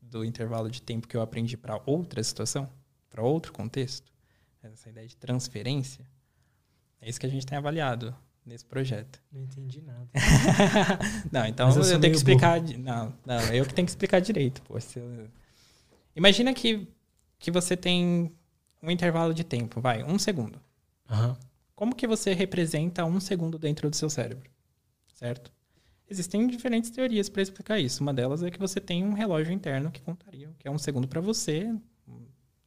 do 0.00 0.24
intervalo 0.24 0.70
de 0.70 0.82
tempo 0.82 1.06
que 1.06 1.16
eu 1.16 1.22
aprendi 1.22 1.56
para 1.56 1.80
outra 1.86 2.22
situação, 2.22 2.68
para 3.08 3.22
outro 3.22 3.52
contexto? 3.52 4.12
Essa 4.62 4.90
ideia 4.90 5.06
de 5.06 5.16
transferência? 5.16 6.04
É 7.00 7.08
isso 7.08 7.18
que 7.18 7.26
a 7.26 7.30
gente 7.30 7.46
tem 7.46 7.56
avaliado 7.56 8.14
nesse 8.44 8.64
projeto. 8.64 9.22
Não 9.30 9.42
entendi 9.42 9.80
nada. 9.82 10.08
não, 11.30 11.46
então 11.46 11.70
eu, 11.70 11.82
eu 11.82 12.00
tenho 12.00 12.12
que 12.12 12.18
explicar. 12.18 12.60
Não, 12.60 13.14
não, 13.24 13.40
eu 13.52 13.64
que 13.64 13.72
tenho 13.72 13.86
que 13.86 13.92
explicar 13.92 14.20
direito. 14.20 14.62
Pô. 14.62 14.76
Imagina 16.16 16.52
que, 16.52 16.88
que 17.38 17.50
você 17.50 17.76
tem 17.76 18.32
um 18.82 18.90
intervalo 18.90 19.34
de 19.34 19.44
tempo, 19.44 19.80
vai, 19.80 20.02
um 20.02 20.18
segundo. 20.18 20.60
Uhum. 21.10 21.36
Como 21.74 21.94
que 21.94 22.06
você 22.06 22.32
representa 22.32 23.04
um 23.04 23.20
segundo 23.20 23.58
dentro 23.58 23.88
do 23.88 23.96
seu 23.96 24.10
cérebro? 24.10 24.50
Certo? 25.14 25.52
Existem 26.10 26.46
diferentes 26.46 26.90
teorias 26.90 27.28
para 27.28 27.42
explicar 27.42 27.78
isso. 27.78 28.02
Uma 28.02 28.14
delas 28.14 28.42
é 28.42 28.50
que 28.50 28.58
você 28.58 28.80
tem 28.80 29.04
um 29.04 29.12
relógio 29.12 29.52
interno 29.52 29.90
que 29.90 30.00
contaria, 30.00 30.50
que 30.58 30.66
é 30.66 30.70
um 30.70 30.78
segundo 30.78 31.06
para 31.06 31.20
você, 31.20 31.70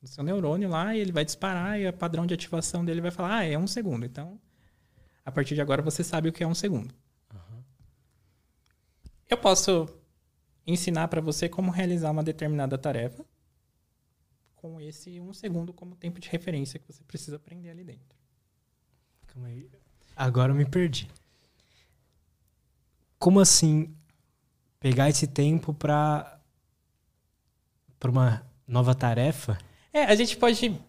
no 0.01 0.07
seu 0.07 0.23
neurônio 0.23 0.69
lá, 0.69 0.95
e 0.95 0.99
ele 0.99 1.11
vai 1.11 1.23
disparar 1.23 1.79
e 1.79 1.87
o 1.87 1.93
padrão 1.93 2.25
de 2.25 2.33
ativação 2.33 2.83
dele 2.83 3.01
vai 3.01 3.11
falar, 3.11 3.37
ah, 3.37 3.43
é 3.45 3.57
um 3.57 3.67
segundo. 3.67 4.05
Então, 4.05 4.39
a 5.25 5.31
partir 5.31 5.55
de 5.55 5.61
agora 5.61 5.81
você 5.81 6.03
sabe 6.03 6.29
o 6.29 6.33
que 6.33 6.43
é 6.43 6.47
um 6.47 6.55
segundo. 6.55 6.93
Uhum. 7.33 7.63
Eu 9.29 9.37
posso 9.37 9.87
ensinar 10.65 11.07
para 11.07 11.21
você 11.21 11.49
como 11.49 11.71
realizar 11.71 12.11
uma 12.11 12.23
determinada 12.23 12.77
tarefa 12.77 13.25
com 14.61 14.79
esse 14.79 15.19
um 15.19 15.33
segundo 15.33 15.73
como 15.73 15.95
tempo 15.95 16.19
de 16.19 16.29
referência 16.29 16.79
que 16.79 16.85
você 16.85 17.03
precisa 17.03 17.37
aprender 17.37 17.71
ali 17.71 17.83
dentro. 17.83 18.15
Calma 19.27 19.47
aí. 19.47 19.67
Agora 20.15 20.51
eu 20.51 20.55
me 20.55 20.65
perdi. 20.65 21.09
Como 23.17 23.39
assim 23.39 23.93
pegar 24.79 25.09
esse 25.09 25.25
tempo 25.25 25.73
para 25.73 26.39
para 27.99 28.11
uma 28.11 28.45
nova 28.67 28.93
tarefa? 28.93 29.57
É, 29.91 30.03
a 30.03 30.15
gente 30.15 30.37
pode 30.37 30.79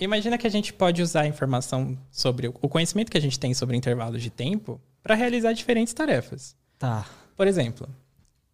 Imagina 0.00 0.38
que 0.38 0.46
a 0.46 0.50
gente 0.50 0.72
pode 0.72 1.02
usar 1.02 1.22
a 1.22 1.26
informação 1.26 1.98
sobre 2.10 2.48
o 2.48 2.68
conhecimento 2.68 3.10
que 3.10 3.18
a 3.18 3.20
gente 3.20 3.38
tem 3.38 3.52
sobre 3.52 3.76
intervalos 3.76 4.22
de 4.22 4.30
tempo 4.30 4.80
para 5.02 5.14
realizar 5.14 5.52
diferentes 5.52 5.92
tarefas. 5.92 6.56
Tá. 6.78 7.06
Por 7.36 7.46
exemplo, 7.46 7.86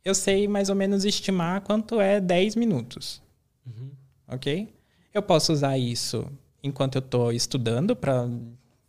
eu 0.05 0.16
sei 0.16 0.49
mais 0.49 0.68
ou 0.68 0.74
menos 0.74 1.05
estimar 1.05 1.61
quanto 1.61 2.01
é 2.01 2.20
10 2.20 2.57
minutos. 2.57 3.22
Uhum. 3.64 3.93
Ok? 4.33 4.72
Eu 5.12 5.22
posso 5.22 5.53
usar 5.53 5.76
isso 5.76 6.26
enquanto 6.62 6.97
eu 6.97 7.01
estou 7.01 7.33
estudando 7.33 7.95
para 7.95 8.28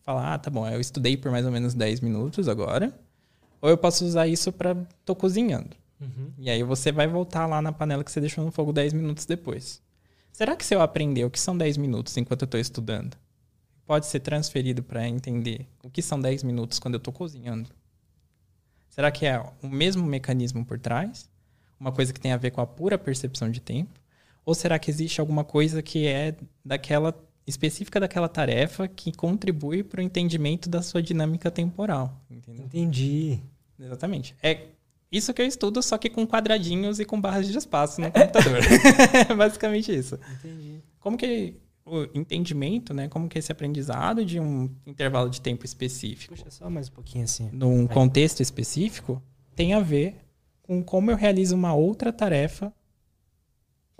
falar, 0.01 0.33
ah, 0.33 0.37
tá 0.37 0.49
bom, 0.49 0.67
eu 0.67 0.79
estudei 0.79 1.17
por 1.17 1.31
mais 1.31 1.45
ou 1.45 1.51
menos 1.51 1.73
10 1.73 1.99
minutos 2.01 2.47
agora. 2.47 2.93
Ou 3.61 3.69
eu 3.69 3.77
posso 3.77 4.05
usar 4.05 4.27
isso 4.27 4.51
para 4.51 4.75
tô 5.05 5.15
cozinhando. 5.15 5.75
Uhum. 5.99 6.31
E 6.37 6.49
aí 6.49 6.63
você 6.63 6.91
vai 6.91 7.07
voltar 7.07 7.45
lá 7.45 7.61
na 7.61 7.71
panela 7.71 8.03
que 8.03 8.11
você 8.11 8.19
deixou 8.19 8.43
no 8.43 8.51
fogo 8.51 8.73
10 8.73 8.93
minutos 8.93 9.25
depois. 9.25 9.81
Será 10.31 10.55
que 10.55 10.65
se 10.65 10.75
eu 10.75 10.81
aprender 10.81 11.23
o 11.25 11.29
que 11.29 11.39
são 11.39 11.57
10 11.57 11.77
minutos 11.77 12.15
enquanto 12.17 12.41
eu 12.41 12.45
estou 12.45 12.59
estudando, 12.59 13.15
pode 13.85 14.05
ser 14.05 14.19
transferido 14.19 14.81
para 14.83 15.07
entender 15.07 15.67
o 15.83 15.89
que 15.89 16.01
são 16.01 16.19
10 16.19 16.43
minutos 16.43 16.79
quando 16.79 16.95
eu 16.95 16.97
estou 16.97 17.13
cozinhando? 17.13 17.69
Será 18.89 19.11
que 19.11 19.25
é 19.25 19.39
o 19.61 19.67
mesmo 19.67 20.05
mecanismo 20.05 20.65
por 20.65 20.79
trás? 20.79 21.29
Uma 21.79 21.91
coisa 21.91 22.13
que 22.13 22.19
tem 22.19 22.31
a 22.31 22.37
ver 22.37 22.51
com 22.51 22.61
a 22.61 22.67
pura 22.67 22.97
percepção 22.97 23.49
de 23.49 23.59
tempo? 23.59 24.02
Ou 24.45 24.53
será 24.53 24.77
que 24.77 24.89
existe 24.89 25.21
alguma 25.21 25.43
coisa 25.43 25.81
que 25.81 26.05
é 26.05 26.35
daquela 26.63 27.13
específica 27.45 27.99
daquela 27.99 28.29
tarefa 28.29 28.87
que 28.87 29.11
contribui 29.11 29.83
para 29.83 29.99
o 29.99 30.03
entendimento 30.03 30.69
da 30.69 30.81
sua 30.81 31.01
dinâmica 31.01 31.51
temporal? 31.51 32.21
Entendeu? 32.29 32.65
Entendi. 32.65 33.39
Exatamente. 33.79 34.35
É 34.41 34.67
isso 35.11 35.33
que 35.33 35.41
eu 35.41 35.45
estudo, 35.45 35.81
só 35.81 35.97
que 35.97 36.09
com 36.09 36.25
quadradinhos 36.25 36.99
e 36.99 37.05
com 37.05 37.19
barras 37.19 37.47
de 37.47 37.57
espaço 37.57 38.01
no 38.01 38.11
computador. 38.11 38.59
Basicamente 39.37 39.93
isso. 39.93 40.19
Entendi. 40.39 40.79
Como 40.99 41.17
que 41.17 41.55
o 41.85 42.03
entendimento, 42.13 42.93
né? 42.93 43.07
Como 43.07 43.27
que 43.27 43.37
esse 43.37 43.51
aprendizado 43.51 44.25
de 44.25 44.39
um 44.39 44.69
intervalo 44.85 45.29
de 45.29 45.41
tempo 45.41 45.65
específico. 45.65 46.33
Puxa, 46.35 46.49
só 46.49 46.69
mais 46.69 46.87
um 46.87 46.91
pouquinho 46.91 47.25
assim. 47.25 47.49
Num 47.51 47.85
contexto 47.85 48.41
específico, 48.41 49.21
tem 49.55 49.73
a 49.73 49.79
ver 49.79 50.15
com 50.61 50.81
como 50.81 51.11
eu 51.11 51.15
realizo 51.15 51.55
uma 51.55 51.73
outra 51.73 52.11
tarefa 52.11 52.73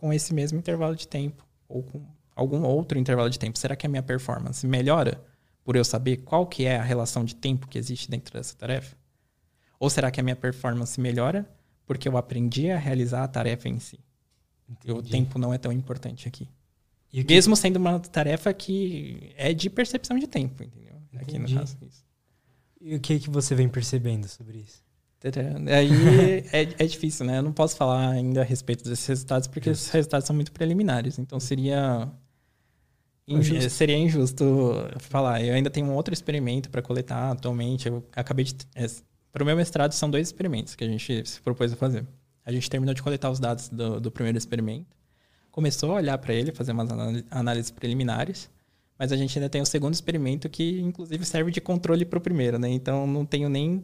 com 0.03 0.11
esse 0.11 0.33
mesmo 0.33 0.59
intervalo 0.59 0.97
de 0.97 1.07
tempo. 1.07 1.47
Ou 1.65 1.81
com 1.81 2.05
algum 2.35 2.61
outro 2.63 2.99
intervalo 2.99 3.29
de 3.29 3.39
tempo. 3.39 3.57
Será 3.57 3.73
que 3.73 3.85
a 3.85 3.89
minha 3.89 4.03
performance 4.03 4.67
melhora 4.67 5.23
por 5.63 5.77
eu 5.77 5.85
saber 5.85 6.17
qual 6.17 6.45
que 6.45 6.65
é 6.65 6.75
a 6.75 6.83
relação 6.83 7.23
de 7.23 7.33
tempo 7.33 7.69
que 7.69 7.77
existe 7.77 8.11
dentro 8.11 8.33
dessa 8.33 8.53
tarefa? 8.53 8.97
Ou 9.79 9.89
será 9.89 10.11
que 10.11 10.19
a 10.19 10.23
minha 10.23 10.35
performance 10.35 10.99
melhora 10.99 11.49
porque 11.85 12.05
eu 12.05 12.17
aprendi 12.17 12.69
a 12.69 12.77
realizar 12.77 13.23
a 13.23 13.27
tarefa 13.29 13.69
em 13.69 13.79
si? 13.79 13.97
Entendi. 14.67 14.91
O 14.91 15.01
tempo 15.01 15.39
não 15.39 15.53
é 15.53 15.57
tão 15.57 15.71
importante 15.71 16.27
aqui. 16.27 16.49
E 17.13 17.23
Mesmo 17.23 17.55
sendo 17.55 17.77
uma 17.77 17.97
tarefa 18.01 18.53
que 18.53 19.31
é 19.37 19.53
de 19.53 19.69
percepção 19.69 20.19
de 20.19 20.27
tempo, 20.27 20.63
entendeu? 20.63 21.01
Aqui 21.15 21.39
no 21.39 21.47
caso, 21.47 21.77
isso. 21.81 22.03
E 22.81 22.93
o 22.93 22.99
que, 22.99 23.21
que 23.21 23.29
você 23.29 23.55
vem 23.55 23.69
percebendo 23.69 24.27
sobre 24.27 24.57
isso? 24.57 24.82
Aí 25.69 25.89
é, 26.51 26.83
é 26.83 26.85
difícil, 26.85 27.25
né? 27.25 27.37
Eu 27.37 27.43
não 27.43 27.53
posso 27.53 27.75
falar 27.75 28.09
ainda 28.09 28.41
a 28.41 28.43
respeito 28.43 28.83
desses 28.83 29.05
resultados, 29.05 29.47
porque 29.47 29.69
esses 29.69 29.89
resultados 29.89 30.27
são 30.27 30.35
muito 30.35 30.51
preliminares. 30.51 31.17
Então 31.17 31.39
seria. 31.39 32.11
Injusto. 33.25 33.69
Seria 33.69 33.97
injusto 33.97 34.43
falar. 34.99 35.41
Eu 35.41 35.53
ainda 35.53 35.69
tenho 35.69 35.87
um 35.87 35.93
outro 35.93 36.13
experimento 36.13 36.69
para 36.69 36.81
coletar 36.81 37.31
atualmente. 37.31 37.87
Eu 37.87 38.05
acabei 38.13 38.45
de. 38.45 38.55
É, 38.75 38.85
para 39.31 39.43
o 39.43 39.45
meu 39.45 39.55
mestrado, 39.55 39.93
são 39.93 40.09
dois 40.11 40.27
experimentos 40.27 40.75
que 40.75 40.83
a 40.83 40.87
gente 40.87 41.25
se 41.27 41.41
propôs 41.41 41.71
a 41.71 41.75
fazer. 41.75 42.05
A 42.45 42.51
gente 42.51 42.69
terminou 42.69 42.93
de 42.93 43.01
coletar 43.01 43.31
os 43.31 43.39
dados 43.39 43.69
do, 43.69 43.99
do 43.99 44.11
primeiro 44.11 44.37
experimento, 44.37 44.95
começou 45.49 45.91
a 45.91 45.95
olhar 45.95 46.17
para 46.17 46.33
ele, 46.33 46.51
fazer 46.51 46.73
umas 46.73 46.89
análises 47.31 47.71
preliminares, 47.71 48.49
mas 48.99 49.11
a 49.11 49.15
gente 49.15 49.37
ainda 49.39 49.49
tem 49.49 49.61
o 49.61 49.65
segundo 49.65 49.93
experimento 49.93 50.49
que, 50.49 50.81
inclusive, 50.81 51.25
serve 51.25 51.51
de 51.51 51.61
controle 51.61 52.05
para 52.05 52.19
o 52.19 52.21
primeiro, 52.21 52.59
né? 52.59 52.69
Então, 52.69 53.07
não 53.07 53.25
tenho 53.25 53.47
nem 53.47 53.83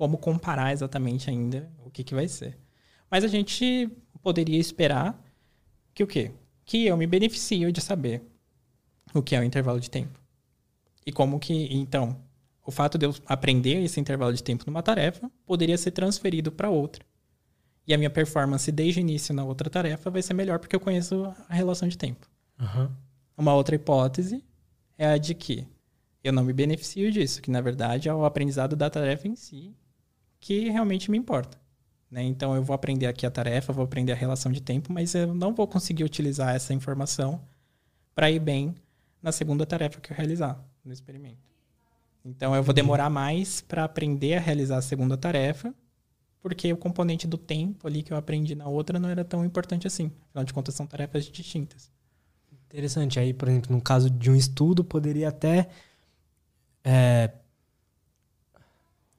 como 0.00 0.16
comparar 0.16 0.72
exatamente 0.72 1.28
ainda 1.28 1.70
o 1.84 1.90
que, 1.90 2.02
que 2.02 2.14
vai 2.14 2.26
ser. 2.26 2.56
Mas 3.10 3.22
a 3.22 3.28
gente 3.28 3.86
poderia 4.22 4.58
esperar 4.58 5.22
que 5.92 6.02
o 6.02 6.06
quê? 6.06 6.30
Que 6.64 6.86
eu 6.86 6.96
me 6.96 7.06
beneficio 7.06 7.70
de 7.70 7.82
saber 7.82 8.22
o 9.12 9.22
que 9.22 9.36
é 9.36 9.40
o 9.40 9.44
intervalo 9.44 9.78
de 9.78 9.90
tempo. 9.90 10.18
E 11.04 11.12
como 11.12 11.38
que, 11.38 11.68
então, 11.70 12.16
o 12.64 12.70
fato 12.70 12.96
de 12.96 13.04
eu 13.04 13.14
aprender 13.26 13.84
esse 13.84 14.00
intervalo 14.00 14.32
de 14.32 14.42
tempo 14.42 14.64
numa 14.66 14.82
tarefa 14.82 15.30
poderia 15.44 15.76
ser 15.76 15.90
transferido 15.90 16.50
para 16.50 16.70
outra. 16.70 17.04
E 17.86 17.92
a 17.92 17.98
minha 17.98 18.08
performance 18.08 18.72
desde 18.72 19.00
o 19.00 19.02
início 19.02 19.34
na 19.34 19.44
outra 19.44 19.68
tarefa 19.68 20.08
vai 20.08 20.22
ser 20.22 20.32
melhor 20.32 20.58
porque 20.58 20.74
eu 20.74 20.80
conheço 20.80 21.26
a 21.46 21.54
relação 21.54 21.86
de 21.86 21.98
tempo. 21.98 22.26
Uhum. 22.58 22.90
Uma 23.36 23.52
outra 23.52 23.74
hipótese 23.74 24.42
é 24.96 25.08
a 25.08 25.18
de 25.18 25.34
que 25.34 25.66
eu 26.24 26.32
não 26.32 26.42
me 26.42 26.54
beneficio 26.54 27.12
disso, 27.12 27.42
que 27.42 27.50
na 27.50 27.60
verdade 27.60 28.08
é 28.08 28.14
o 28.14 28.24
aprendizado 28.24 28.74
da 28.74 28.88
tarefa 28.88 29.28
em 29.28 29.36
si 29.36 29.76
que 30.40 30.68
realmente 30.70 31.10
me 31.10 31.18
importa. 31.18 31.58
Né? 32.10 32.22
Então 32.24 32.56
eu 32.56 32.62
vou 32.62 32.74
aprender 32.74 33.06
aqui 33.06 33.24
a 33.24 33.30
tarefa, 33.30 33.72
vou 33.72 33.84
aprender 33.84 34.12
a 34.12 34.16
relação 34.16 34.50
de 34.50 34.60
tempo, 34.60 34.92
mas 34.92 35.14
eu 35.14 35.32
não 35.34 35.54
vou 35.54 35.68
conseguir 35.68 36.02
utilizar 36.02 36.54
essa 36.54 36.74
informação 36.74 37.40
para 38.14 38.30
ir 38.30 38.40
bem 38.40 38.74
na 39.22 39.30
segunda 39.30 39.64
tarefa 39.64 40.00
que 40.00 40.12
eu 40.12 40.16
realizar. 40.16 40.58
no 40.84 40.92
experimento. 40.92 41.38
Então 42.24 42.54
eu 42.54 42.62
vou 42.62 42.74
demorar 42.74 43.08
mais 43.10 43.60
para 43.60 43.84
aprender 43.84 44.34
a 44.34 44.40
realizar 44.40 44.78
a 44.78 44.82
segunda 44.82 45.16
tarefa, 45.16 45.74
porque 46.40 46.72
o 46.72 46.76
componente 46.76 47.26
do 47.26 47.38
tempo 47.38 47.86
ali 47.86 48.02
que 48.02 48.12
eu 48.12 48.16
aprendi 48.16 48.54
na 48.54 48.66
outra 48.66 48.98
não 48.98 49.08
era 49.08 49.24
tão 49.24 49.44
importante 49.44 49.86
assim. 49.86 50.10
Afinal 50.28 50.44
de 50.44 50.52
contas, 50.52 50.74
são 50.74 50.86
tarefas 50.86 51.26
distintas. 51.26 51.90
Interessante. 52.66 53.18
Aí, 53.18 53.32
por 53.32 53.48
exemplo, 53.48 53.74
no 53.74 53.80
caso 53.80 54.10
de 54.10 54.30
um 54.30 54.36
estudo, 54.36 54.84
poderia 54.84 55.28
até 55.28 55.68
é, 56.84 57.30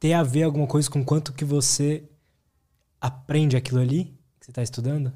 ter 0.01 0.13
a 0.13 0.23
ver 0.23 0.41
alguma 0.43 0.65
coisa 0.65 0.89
com 0.89 1.05
quanto 1.05 1.31
que 1.31 1.45
você 1.45 2.03
aprende 2.99 3.55
aquilo 3.55 3.79
ali 3.79 4.05
que 4.39 4.47
você 4.47 4.51
está 4.51 4.63
estudando? 4.63 5.13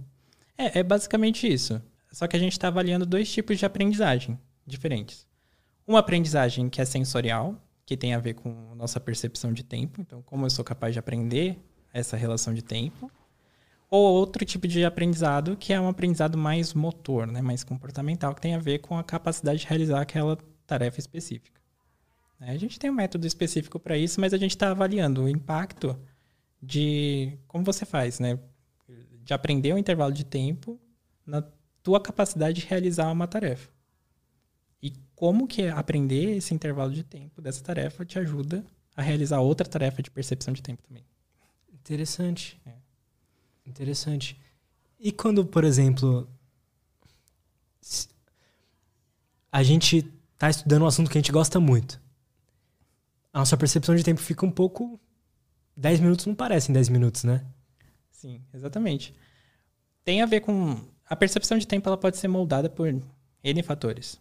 É, 0.56 0.80
é 0.80 0.84
basicamente 0.84 1.52
isso. 1.52 1.82
Só 2.12 2.28
que 2.28 2.36
a 2.36 2.40
gente 2.40 2.52
está 2.52 2.68
avaliando 2.68 3.04
dois 3.04 3.30
tipos 3.30 3.58
de 3.58 3.66
aprendizagem 3.66 4.40
diferentes. 4.66 5.26
Uma 5.88 6.00
aprendizagem 6.00 6.70
que 6.70 6.80
é 6.80 6.86
sensorial, 6.86 7.60
que 7.84 7.98
tem 7.98 8.14
a 8.14 8.20
ver 8.20 8.36
com 8.36 8.76
nossa 8.76 9.00
percepção 9.00 9.52
de 9.52 9.64
tempo. 9.64 10.02
Então, 10.02 10.22
como 10.22 10.46
eu 10.46 10.52
sou 10.52 10.64
capaz 10.64 10.94
de 10.94 11.00
aprender 11.00 11.58
essa 11.92 12.16
relação 12.16 12.54
de 12.54 12.62
tempo. 12.62 13.12
Ou 13.90 14.14
outro 14.14 14.46
tipo 14.46 14.68
de 14.68 14.86
aprendizado, 14.86 15.58
que 15.58 15.74
é 15.74 15.82
um 15.82 15.88
aprendizado 15.88 16.38
mais 16.38 16.76
motor, 16.76 17.26
né? 17.26 17.42
mais 17.42 17.64
comportamental, 17.64 18.36
que 18.36 18.42
tem 18.42 18.54
a 18.54 18.60
ver 18.60 18.80
com 18.80 18.96
a 18.96 19.04
capacidade 19.04 19.62
de 19.62 19.66
realizar 19.66 20.00
aquela 20.00 20.38
tarefa 20.68 21.00
específica. 21.00 21.60
Né? 22.40 22.52
A 22.52 22.58
gente 22.58 22.80
tem 22.80 22.90
um 22.90 22.94
método 22.94 23.26
específico 23.26 23.80
para 23.80 23.98
isso, 23.98 24.20
mas 24.20 24.34
a 24.34 24.38
gente 24.38 24.52
está 24.52 24.72
avaliando 24.72 25.24
o 25.24 25.30
impacto 25.30 25.98
de 26.62 27.38
como 27.48 27.64
você 27.64 27.86
faz, 27.86 28.20
né? 28.20 28.40
De 29.24 29.34
aprender 29.34 29.74
um 29.74 29.78
intervalo 29.78 30.14
de 30.14 30.24
tempo 30.24 30.80
na 31.26 31.44
tua 31.82 32.00
capacidade 32.00 32.62
de 32.62 32.68
realizar 32.68 33.12
uma 33.12 33.28
tarefa. 33.28 33.70
E 34.82 34.94
como 35.16 35.48
que 35.48 35.68
aprender 35.68 36.38
esse 36.38 36.54
intervalo 36.54 36.92
de 36.92 37.04
tempo 37.04 37.42
dessa 37.42 37.64
tarefa 37.64 38.06
te 38.06 38.20
ajuda 38.20 38.64
a 38.96 39.02
realizar 39.02 39.40
outra 39.40 39.68
tarefa 39.68 40.02
de 40.02 40.10
percepção 40.10 40.54
de 40.54 40.62
tempo 40.62 40.82
também. 40.84 41.06
Interessante. 41.74 42.60
É. 42.66 42.74
Interessante. 43.66 44.40
E 45.00 45.12
quando, 45.12 45.46
por 45.46 45.64
exemplo, 45.64 46.30
a 49.52 49.64
gente 49.64 50.12
está 50.34 50.50
estudando 50.50 50.84
um 50.84 50.88
assunto 50.88 51.10
que 51.10 51.18
a 51.18 51.22
gente 51.22 51.32
gosta 51.32 51.60
muito, 51.60 52.02
a 53.36 53.40
nossa 53.40 53.58
percepção 53.58 53.94
de 53.94 54.02
tempo 54.02 54.22
fica 54.22 54.46
um 54.46 54.50
pouco. 54.50 54.98
10 55.76 56.00
minutos 56.00 56.26
não 56.26 56.34
parecem 56.34 56.72
10 56.72 56.88
minutos, 56.88 57.26
né? 57.26 57.46
Sim, 58.10 58.42
exatamente. 58.54 59.14
Tem 60.06 60.22
a 60.22 60.26
ver 60.26 60.40
com. 60.40 60.80
A 61.06 61.18
percepção 61.18 61.58
de 61.58 61.68
tempo 61.68 61.90
ela 61.90 61.98
pode 61.98 62.16
ser 62.16 62.30
moldada 62.30 62.70
por 62.70 62.88
N 63.44 63.62
fatores. 63.64 64.18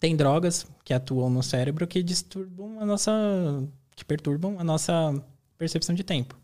Tem 0.00 0.16
drogas 0.16 0.66
que 0.82 0.94
atuam 0.94 1.28
no 1.28 1.42
cérebro 1.42 1.86
que 1.86 2.02
disturbam 2.02 2.80
a 2.80 2.86
nossa. 2.86 3.12
que 3.94 4.02
perturbam 4.02 4.58
a 4.58 4.64
nossa 4.64 5.14
percepção 5.58 5.94
de 5.94 6.02
tempo. 6.02 6.34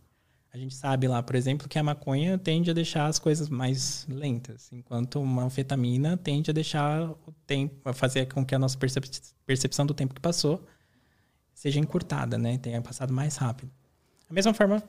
A 0.53 0.59
gente 0.59 0.75
sabe 0.75 1.09
lá, 1.09 1.23
por 1.23 1.37
exemplo, 1.37 1.67
que 1.67 1.79
a 1.79 1.83
maconha 1.83 2.37
tende 2.37 2.71
a 2.71 2.75
deixar 2.75 3.07
as 3.07 3.19
coisas 3.19 3.49
mais 3.49 4.07
lentas, 4.11 4.71
enquanto 4.73 5.23
uma 5.23 5.45
anfetamina 5.45 6.19
tende 6.19 6.51
a 6.51 6.55
deixar 6.55 7.11
o 7.11 7.33
tempo, 7.47 7.89
a 7.89 7.95
fazer 7.95 8.27
com 8.27 8.45
que 8.45 8.55
a 8.55 8.59
nossa 8.59 8.77
percep 8.77 9.09
percepção 9.47 9.87
do 9.87 9.95
tempo 9.95 10.15
que 10.15 10.21
passou 10.21 10.63
seja 11.59 11.81
encurtada, 11.81 12.39
né? 12.39 12.57
Tenha 12.57 12.81
passado 12.81 13.13
mais 13.13 13.37
rápido. 13.37 13.73
A 14.31 14.33
mesma 14.33 14.55
forma, 14.55 14.81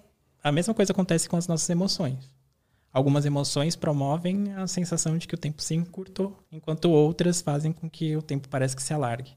a 0.43 0.51
mesma 0.51 0.71
coisa 0.71 0.91
acontece 0.91 1.27
com 1.27 1.35
as 1.35 1.47
nossas 1.47 1.67
emoções. 1.67 2.29
Algumas 2.93 3.25
emoções 3.25 3.75
promovem 3.75 4.53
a 4.53 4.67
sensação 4.67 5.17
de 5.17 5.27
que 5.27 5.33
o 5.33 5.37
tempo 5.37 5.63
se 5.63 5.73
encurtou, 5.73 6.37
enquanto 6.51 6.91
outras 6.91 7.41
fazem 7.41 7.73
com 7.73 7.89
que 7.89 8.15
o 8.15 8.21
tempo 8.21 8.47
pareça 8.47 8.75
que 8.75 8.83
se 8.83 8.93
alargue. 8.93 9.35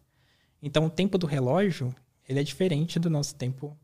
Então, 0.62 0.84
o 0.84 0.90
tempo 0.90 1.16
do 1.16 1.26
relógio 1.26 1.94
ele 2.28 2.38
é 2.38 2.42
diferente 2.42 2.98
do 2.98 3.08
nosso 3.08 3.34
tempo 3.34 3.74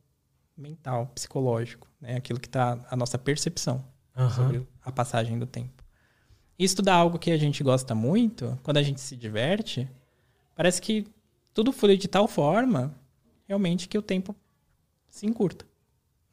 mental, 0.54 1.06
psicológico, 1.14 1.88
né? 1.98 2.16
Aquilo 2.16 2.38
que 2.38 2.48
está 2.48 2.78
a 2.90 2.96
nossa 2.96 3.16
percepção 3.16 3.82
uhum. 4.14 4.30
sobre 4.30 4.68
a 4.84 4.92
passagem 4.92 5.38
do 5.38 5.46
tempo. 5.46 5.82
Estudar 6.58 6.96
algo 6.96 7.18
que 7.18 7.30
a 7.30 7.38
gente 7.38 7.64
gosta 7.64 7.94
muito, 7.94 8.58
quando 8.62 8.76
a 8.76 8.82
gente 8.82 9.00
se 9.00 9.16
diverte, 9.16 9.88
parece 10.54 10.82
que 10.82 11.06
tudo 11.54 11.72
flui 11.72 11.96
de 11.96 12.08
tal 12.08 12.28
forma, 12.28 12.94
realmente, 13.48 13.88
que 13.88 13.96
o 13.96 14.02
tempo 14.02 14.36
se 15.08 15.26
encurta. 15.26 15.64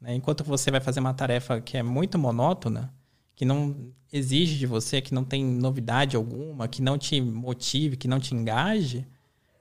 Né? 0.00 0.14
Enquanto 0.14 0.44
você 0.44 0.70
vai 0.70 0.80
fazer 0.80 1.00
uma 1.00 1.14
tarefa 1.14 1.60
que 1.60 1.76
é 1.76 1.82
muito 1.82 2.18
monótona, 2.18 2.92
que 3.34 3.44
não 3.44 3.90
exige 4.12 4.58
de 4.58 4.66
você, 4.66 5.00
que 5.00 5.14
não 5.14 5.24
tem 5.24 5.44
novidade 5.44 6.14
alguma, 6.14 6.68
que 6.68 6.82
não 6.82 6.98
te 6.98 7.20
motive, 7.20 7.96
que 7.96 8.06
não 8.06 8.20
te 8.20 8.34
engaje, 8.34 9.06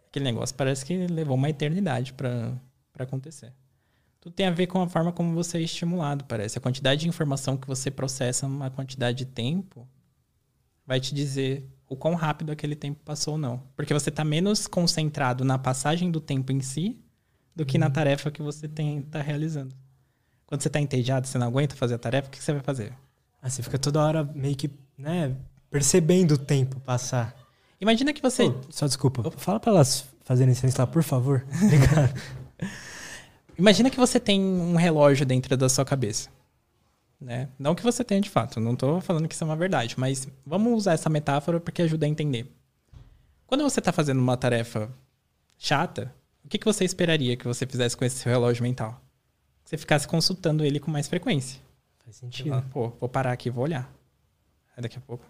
aquele 0.08 0.26
negócio 0.26 0.56
parece 0.56 0.86
que 0.86 1.08
levou 1.08 1.36
uma 1.36 1.50
eternidade 1.50 2.14
para 2.14 2.60
acontecer. 3.00 3.54
Tudo 4.20 4.34
tem 4.34 4.48
a 4.48 4.52
ver 4.52 4.68
com 4.68 4.82
a 4.82 4.90
forma 4.90 5.12
como 5.12 5.34
você 5.34 5.58
é 5.58 5.62
estimulado, 5.62 6.26
parece. 6.26 6.58
A 6.58 6.62
quantidade 6.62 7.02
de 7.02 7.08
informação 7.08 7.58
que 7.58 7.68
você 7.68 7.92
processa 7.92 8.48
numa 8.48 8.70
quantidade 8.70 9.20
de 9.20 9.26
tempo 9.26 9.88
vai 10.86 11.00
te 11.00 11.14
dizer 11.14 11.70
o 11.88 11.96
quão 11.96 12.16
rápido 12.16 12.52
aquele 12.52 12.76
tempo 12.76 13.04
passou 13.04 13.34
ou 13.34 13.38
não. 13.38 13.62
Porque 13.76 13.94
você 13.94 14.10
está 14.10 14.24
menos 14.24 14.68
concentrado 14.68 15.46
na 15.46 15.60
passagem 15.60 16.10
do 16.10 16.20
tempo 16.20 16.52
em 16.52 16.62
si 16.62 17.05
do 17.56 17.66
que 17.66 17.78
na 17.78 17.88
uhum. 17.88 17.92
tarefa 17.94 18.30
que 18.30 18.42
você 18.42 18.66
está 18.66 19.22
realizando. 19.22 19.74
Quando 20.46 20.62
você 20.62 20.68
está 20.68 20.80
entediado, 20.80 21.28
você 21.28 21.38
não 21.38 21.48
aguenta 21.48 21.76
fazer 21.76 21.96
a 21.96 21.98
tarefa, 21.98 22.28
o 22.28 22.32
que 22.32 22.44
você 22.44 22.52
vai 22.52 22.62
fazer? 22.62 22.94
Ah, 23.42 23.50
você 23.50 23.64
fica 23.64 23.80
toda 23.80 24.02
hora 24.02 24.24
meio 24.24 24.56
que 24.56 24.70
né, 24.98 25.36
percebendo 25.70 26.34
o 26.34 26.38
tempo 26.38 26.80
passar. 26.80 27.36
Imagina 27.80 28.14
que 28.14 28.22
você. 28.22 28.44
Oh, 28.44 28.62
só 28.70 28.86
desculpa. 28.86 29.30
Fala 29.32 29.60
para 29.60 29.72
elas 29.72 30.06
fazerem 30.24 30.54
silêncio 30.54 30.80
lá, 30.80 30.88
por 30.88 31.04
favor. 31.04 31.46
Obrigado. 31.64 32.14
Imagina 33.58 33.90
que 33.90 33.98
você 33.98 34.20
tem 34.20 34.42
um 34.42 34.76
relógio 34.76 35.26
dentro 35.26 35.56
da 35.56 35.70
sua 35.70 35.86
cabeça. 35.86 36.30
Né? 37.20 37.50
Não 37.58 37.74
que 37.74 37.84
você 37.84 38.04
tenha 38.04 38.20
de 38.20 38.30
fato, 38.30 38.60
não 38.60 38.74
estou 38.74 39.00
falando 39.00 39.28
que 39.28 39.34
isso 39.34 39.44
é 39.44 39.48
uma 39.48 39.56
verdade, 39.56 39.96
mas 39.98 40.28
vamos 40.46 40.74
usar 40.74 40.94
essa 40.94 41.10
metáfora 41.10 41.60
porque 41.60 41.82
ajuda 41.82 42.06
a 42.06 42.10
entender. 42.10 42.52
Quando 43.48 43.64
você 43.64 43.80
está 43.80 43.92
fazendo 43.92 44.20
uma 44.20 44.36
tarefa 44.36 44.90
chata, 45.58 46.14
o 46.46 46.48
que, 46.48 46.60
que 46.60 46.66
você 46.66 46.86
esperaria 46.86 47.36
que 47.36 47.46
você 47.46 47.66
fizesse 47.66 47.98
com 47.98 48.06
esse 48.06 48.18
seu 48.18 48.32
relógio 48.32 48.62
mental? 48.62 49.02
Que 49.64 49.72
você 49.72 49.78
ficasse 49.78 50.08
consultando 50.08 50.64
ele 50.64 50.80
com 50.80 50.92
mais 50.92 51.08
frequência. 51.08 51.60
Faz 52.04 52.18
sentido. 52.18 52.50
Fala, 52.50 52.62
Pô, 52.72 52.90
vou 53.00 53.10
parar 53.10 53.32
aqui, 53.32 53.50
vou 53.50 53.64
olhar. 53.64 53.92
Aí 54.78 54.84
daqui 54.84 54.98
a 54.98 55.02
pouco. 55.02 55.26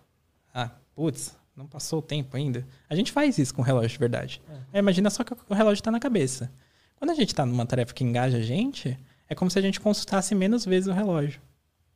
Ah, 0.54 0.72
putz, 0.94 1.34
não 1.56 1.68
passou 1.68 2.00
o 2.00 2.02
tempo 2.02 2.36
ainda. 2.36 2.68
A 2.90 2.96
gente 2.96 3.14
faz 3.14 3.38
isso 3.38 3.56
com 3.56 3.62
o 3.62 3.66
relógio 3.66 3.92
de 3.92 3.98
verdade. 3.98 4.42
É. 4.74 4.80
imagina 4.80 5.10
só 5.10 5.24
que 5.24 5.34
o 5.34 5.54
relógio 5.54 5.80
está 5.80 5.90
na 5.90 6.02
cabeça. 6.02 6.52
Quando 6.98 7.12
a 7.12 7.16
gente 7.16 7.30
está 7.30 7.46
numa 7.46 7.66
tarefa 7.66 7.94
que 7.94 8.04
engaja 8.04 8.38
a 8.38 8.42
gente, 8.42 9.00
é 9.30 9.34
como 9.34 9.50
se 9.50 9.58
a 9.58 9.62
gente 9.62 9.80
consultasse 9.80 10.36
menos 10.36 10.66
vezes 10.66 10.88
o 10.88 10.94
relógio. 10.94 11.42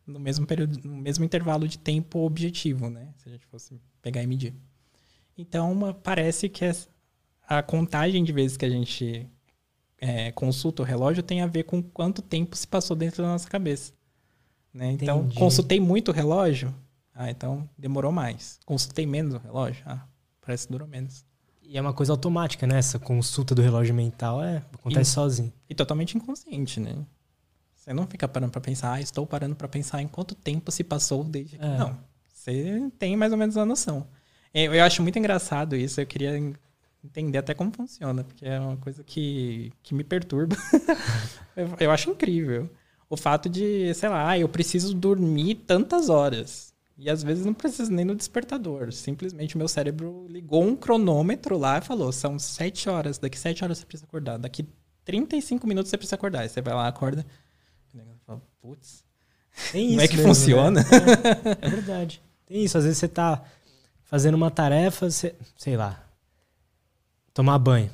No 0.08 0.20
mesmo 0.20 0.48
período, 0.48 0.80
no 0.88 0.96
mesmo 0.96 1.26
intervalo 1.26 1.68
de 1.68 1.78
tempo 1.78 2.20
objetivo, 2.20 2.90
né? 2.90 3.10
Se 3.18 3.28
a 3.28 3.32
gente 3.34 3.46
fosse 3.48 3.82
pegar 4.02 4.24
e 4.24 4.28
medir. 4.28 4.54
Então, 5.38 5.72
uma, 5.72 5.94
parece 5.94 6.48
que 6.48 6.64
a 7.50 7.64
contagem 7.64 8.24
de 8.24 8.32
vezes 8.32 8.56
que 8.56 8.64
a 8.64 8.70
gente 8.70 9.28
é, 9.97 10.32
consulta 10.34 10.84
o 10.84 10.86
relógio 10.86 11.24
tem 11.24 11.41
a 11.41 11.47
ver 11.47 11.64
com 11.64 11.82
quanto 11.82 12.22
tempo 12.22 12.56
se 12.56 12.68
passou 12.68 12.95
dentro 12.95 13.24
da 13.24 13.30
nossa 13.30 13.50
cabeça. 13.50 13.91
Né? 14.72 14.91
Então, 14.91 15.22
Entendi. 15.22 15.36
consultei 15.36 15.80
muito 15.80 16.12
o 16.12 16.14
relógio, 16.14 16.74
ah, 17.12 17.32
então 17.32 17.68
demorou 17.76 18.12
mais. 18.12 18.60
Consultei 18.68 19.08
menos 19.08 19.34
o 19.34 19.39
relógio, 19.39 19.84
ah, 19.88 20.06
parece 20.39 20.68
que 20.68 20.72
durou 20.72 20.88
menos. 20.88 21.26
E 21.64 21.76
é 21.76 21.82
uma 21.82 21.93
coisa 21.93 22.14
automática, 22.14 22.66
né? 22.68 22.78
Essa 22.78 22.97
consulta 22.97 23.54
do 23.54 23.62
relógio 23.62 23.93
mental 23.93 24.43
é, 24.43 24.58
acontece 24.74 25.12
e, 25.12 25.14
sozinho. 25.14 25.54
E 25.68 25.76
totalmente 25.76 26.16
inconsciente, 26.16 26.80
né? 26.80 26.95
Você 27.76 27.93
não 27.93 28.06
fica 28.06 28.28
parando 28.28 28.52
para 28.52 28.62
pensar, 28.62 28.93
ah, 28.93 29.02
estou 29.02 29.26
parando 29.26 29.56
para 29.56 29.68
pensar 29.68 30.02
em 30.02 30.08
quanto 30.08 30.36
tempo 30.36 30.72
se 30.72 30.84
passou 30.84 31.24
desde 31.24 31.58
que. 31.58 31.66
É. 31.66 31.78
Não. 31.78 31.97
Você 32.28 32.91
tem 33.00 33.18
mais 33.18 33.32
ou 33.32 33.38
menos 33.38 33.58
a 33.58 33.66
noção. 33.66 34.08
Eu, 34.54 34.74
eu 34.74 34.84
acho 34.84 35.02
muito 35.02 35.18
engraçado 35.18 35.76
isso. 35.76 36.00
Eu 36.00 36.06
queria 36.06 36.39
entender 37.04 37.38
até 37.38 37.54
como 37.54 37.72
funciona, 37.72 38.24
porque 38.24 38.45
é 38.45 38.60
uma 38.60 38.78
coisa 38.78 39.04
que, 39.04 39.72
que 39.82 39.93
me 39.93 40.04
perturba. 40.04 40.56
eu, 41.56 41.70
eu 41.80 41.91
acho 41.91 42.10
incrível. 42.10 42.70
O 43.10 43.18
fato 43.18 43.50
de, 43.50 43.93
sei 43.95 44.10
lá, 44.10 44.38
eu 44.38 44.47
preciso 44.47 44.93
dormir 44.93 45.56
tantas 45.56 46.10
horas. 46.10 46.74
E 46.97 47.10
às 47.10 47.24
vezes 47.24 47.45
não 47.45 47.54
precisa 47.54 47.91
nem 47.91 48.04
no 48.04 48.14
despertador. 48.14 48.91
Simplesmente 48.91 49.56
o 49.56 49.58
meu 49.58 49.68
cérebro 49.68 50.28
ligou 50.28 50.64
um 50.64 50.76
cronômetro 50.76 51.58
lá 51.58 51.78
e 51.78 51.82
falou: 51.82 52.12
são 52.12 52.38
sete 52.38 52.89
horas, 52.89 53.18
daqui 53.18 53.39
sete 53.39 53.64
horas 53.64 53.78
você 53.78 53.86
precisa 53.86 54.06
acordar, 54.06 54.38
daqui 54.38 54.68
35 55.06 55.66
minutos 55.66 55.89
você 55.89 55.97
precisa 55.97 56.16
acordar. 56.16 56.41
Aí 56.41 56.50
você 56.50 56.62
vai 56.62 56.74
lá, 56.74 56.88
acorda. 56.88 57.26
Fala, 58.26 58.41
Putz. 58.62 59.04
Como 59.72 60.02
é 60.02 60.08
que 60.08 60.18
mesmo, 60.18 60.30
funciona? 60.30 60.82
Né? 60.82 60.88
É, 61.62 61.66
é, 61.66 61.70
verdade. 61.70 62.22
Tem 62.45 62.64
isso. 62.64 62.78
Às 62.78 62.84
vezes 62.84 63.00
você 63.00 63.08
tá 63.08 63.43
fazendo 64.04 64.36
uma 64.36 64.52
tarefa, 64.52 65.10
você, 65.10 65.34
sei 65.58 65.76
lá, 65.76 66.09
tomar 67.34 67.60
banho. 67.60 67.90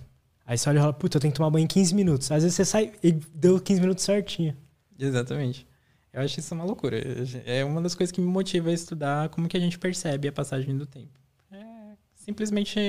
Aí 0.45 0.57
você 0.57 0.69
olha 0.69 0.77
e 0.77 0.81
fala, 0.81 0.93
puta, 0.93 1.17
eu 1.17 1.21
tenho 1.21 1.31
que 1.31 1.37
tomar 1.37 1.49
banho 1.49 1.63
em 1.63 1.67
15 1.67 1.95
minutos. 1.95 2.31
Às 2.31 2.43
vezes 2.43 2.55
você 2.55 2.65
sai 2.65 2.93
e 3.01 3.11
deu 3.11 3.59
15 3.59 3.81
minutos 3.81 4.03
certinho. 4.03 4.55
Exatamente. 4.97 5.67
Eu 6.13 6.21
acho 6.21 6.39
isso 6.39 6.53
uma 6.53 6.63
loucura. 6.63 6.97
É 7.45 7.65
uma 7.65 7.81
das 7.81 7.95
coisas 7.95 8.11
que 8.11 8.21
me 8.21 8.27
motiva 8.27 8.69
a 8.69 8.73
estudar 8.73 9.29
como 9.29 9.47
que 9.47 9.57
a 9.57 9.59
gente 9.59 9.77
percebe 9.77 10.27
a 10.27 10.31
passagem 10.31 10.77
do 10.77 10.85
tempo. 10.85 11.19
É 11.51 11.97
simplesmente 12.13 12.79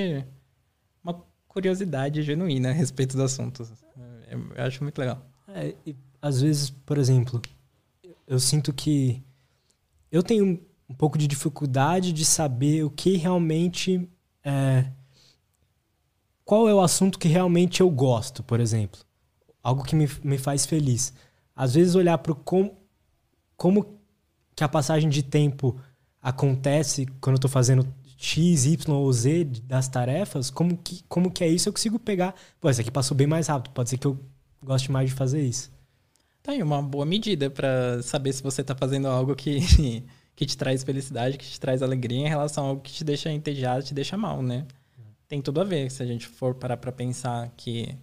uma 1.03 1.25
curiosidade 1.47 2.21
genuína 2.21 2.69
a 2.69 2.71
respeito 2.71 3.17
do 3.17 3.23
assunto. 3.23 3.67
É, 4.27 4.35
eu 4.35 4.63
acho 4.65 4.83
muito 4.83 4.97
legal. 4.99 5.25
É, 5.47 5.73
e, 5.85 5.95
às 6.21 6.41
vezes, 6.41 6.69
por 6.69 6.97
exemplo, 6.97 7.41
eu 8.27 8.39
sinto 8.39 8.71
que 8.71 9.23
eu 10.11 10.21
tenho 10.23 10.61
um 10.87 10.93
pouco 10.93 11.17
de 11.17 11.27
dificuldade 11.27 12.13
de 12.13 12.23
saber 12.23 12.83
o 12.83 12.89
que 12.89 13.17
realmente 13.17 14.07
é, 14.43 14.89
qual 16.47 16.69
é 16.69 16.73
o 16.73 16.79
assunto 16.79 17.19
que 17.19 17.27
realmente 17.27 17.81
eu 17.81 17.89
gosto, 17.89 18.41
por 18.41 18.61
exemplo. 18.61 19.01
Algo 19.61 19.83
que 19.83 19.97
me, 19.97 20.09
me 20.23 20.37
faz 20.37 20.65
feliz. 20.65 21.13
Às 21.53 21.73
vezes 21.73 21.93
olhar 21.93 22.17
para 22.19 22.33
como, 22.33 22.73
como 23.57 23.99
que 24.55 24.63
a 24.63 24.69
passagem 24.69 25.09
de 25.09 25.21
tempo 25.21 25.77
acontece 26.21 27.05
quando 27.19 27.33
eu 27.33 27.39
estou 27.39 27.51
fazendo 27.51 27.85
X, 28.15 28.65
Y 28.65 28.95
ou 28.95 29.11
Z 29.11 29.43
das 29.65 29.89
tarefas, 29.89 30.49
como 30.49 30.77
que, 30.77 31.03
como 31.09 31.29
que 31.29 31.43
é 31.43 31.49
isso, 31.49 31.67
eu 31.67 31.73
consigo 31.73 31.99
pegar. 31.99 32.33
Pô, 32.61 32.69
esse 32.69 32.79
aqui 32.79 32.89
passou 32.89 33.17
bem 33.17 33.27
mais 33.27 33.47
rápido, 33.47 33.73
pode 33.73 33.89
ser 33.89 33.97
que 33.97 34.07
eu 34.07 34.17
goste 34.63 34.89
mais 34.89 35.09
de 35.09 35.15
fazer 35.17 35.41
isso. 35.41 35.69
Tá 36.41 36.53
aí 36.53 36.63
uma 36.63 36.81
boa 36.81 37.05
medida 37.05 37.49
para 37.49 38.01
saber 38.01 38.31
se 38.31 38.41
você 38.41 38.61
está 38.61 38.73
fazendo 38.73 39.09
algo 39.09 39.35
que, 39.35 39.59
que 40.33 40.45
te 40.45 40.55
traz 40.55 40.81
felicidade, 40.81 41.37
que 41.37 41.45
te 41.45 41.59
traz 41.59 41.83
alegria 41.83 42.25
em 42.25 42.29
relação 42.29 42.63
a 42.63 42.67
algo 42.69 42.81
que 42.81 42.93
te 42.93 43.03
deixa 43.03 43.29
entediado, 43.29 43.83
te 43.83 43.93
deixa 43.93 44.15
mal, 44.15 44.41
né? 44.41 44.65
Tem 45.27 45.41
tudo 45.41 45.61
a 45.61 45.63
ver. 45.63 45.91
Se 45.91 46.01
a 46.01 46.05
gente 46.05 46.27
for 46.27 46.55
parar 46.55 46.77
para 46.77 46.91
pensar 46.91 47.51
que 47.57 47.97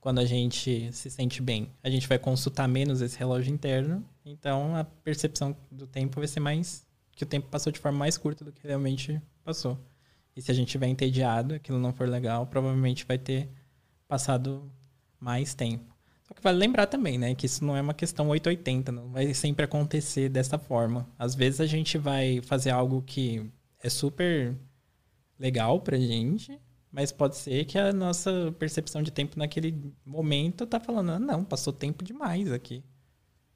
quando 0.00 0.18
a 0.18 0.24
gente 0.26 0.92
se 0.92 1.10
sente 1.10 1.40
bem, 1.40 1.70
a 1.82 1.88
gente 1.88 2.06
vai 2.06 2.18
consultar 2.18 2.68
menos 2.68 3.00
esse 3.00 3.18
relógio 3.18 3.50
interno, 3.50 4.04
então 4.22 4.76
a 4.76 4.84
percepção 4.84 5.56
do 5.70 5.86
tempo 5.86 6.20
vai 6.20 6.28
ser 6.28 6.40
mais 6.40 6.86
que 7.12 7.22
o 7.22 7.26
tempo 7.26 7.48
passou 7.48 7.72
de 7.72 7.78
forma 7.78 8.00
mais 8.00 8.18
curta 8.18 8.44
do 8.44 8.52
que 8.52 8.66
realmente 8.66 9.18
passou. 9.42 9.78
E 10.36 10.42
se 10.42 10.50
a 10.50 10.54
gente 10.54 10.66
estiver 10.66 10.88
entediado, 10.88 11.54
aquilo 11.54 11.78
não 11.78 11.92
for 11.92 12.06
legal, 12.06 12.46
provavelmente 12.46 13.06
vai 13.06 13.16
ter 13.16 13.48
passado 14.06 14.70
mais 15.18 15.54
tempo. 15.54 15.94
Só 16.24 16.34
que 16.34 16.42
vale 16.42 16.58
lembrar 16.58 16.86
também, 16.86 17.16
né, 17.16 17.34
que 17.34 17.46
isso 17.46 17.64
não 17.64 17.76
é 17.76 17.80
uma 17.80 17.94
questão 17.94 18.28
880, 18.28 18.92
não 18.92 19.08
vai 19.08 19.32
sempre 19.32 19.64
acontecer 19.64 20.28
dessa 20.28 20.58
forma. 20.58 21.08
Às 21.18 21.34
vezes 21.34 21.60
a 21.60 21.66
gente 21.66 21.96
vai 21.96 22.42
fazer 22.42 22.70
algo 22.70 23.00
que 23.00 23.50
é 23.82 23.88
super 23.88 24.54
legal 25.38 25.80
pra 25.80 25.96
gente, 25.96 26.60
mas 26.94 27.10
pode 27.10 27.36
ser 27.36 27.64
que 27.64 27.76
a 27.76 27.92
nossa 27.92 28.54
percepção 28.56 29.02
de 29.02 29.10
tempo 29.10 29.36
naquele 29.36 29.92
momento 30.06 30.64
tá 30.64 30.78
falando, 30.78 31.10
ah, 31.10 31.18
não, 31.18 31.42
passou 31.42 31.72
tempo 31.72 32.04
demais 32.04 32.52
aqui. 32.52 32.84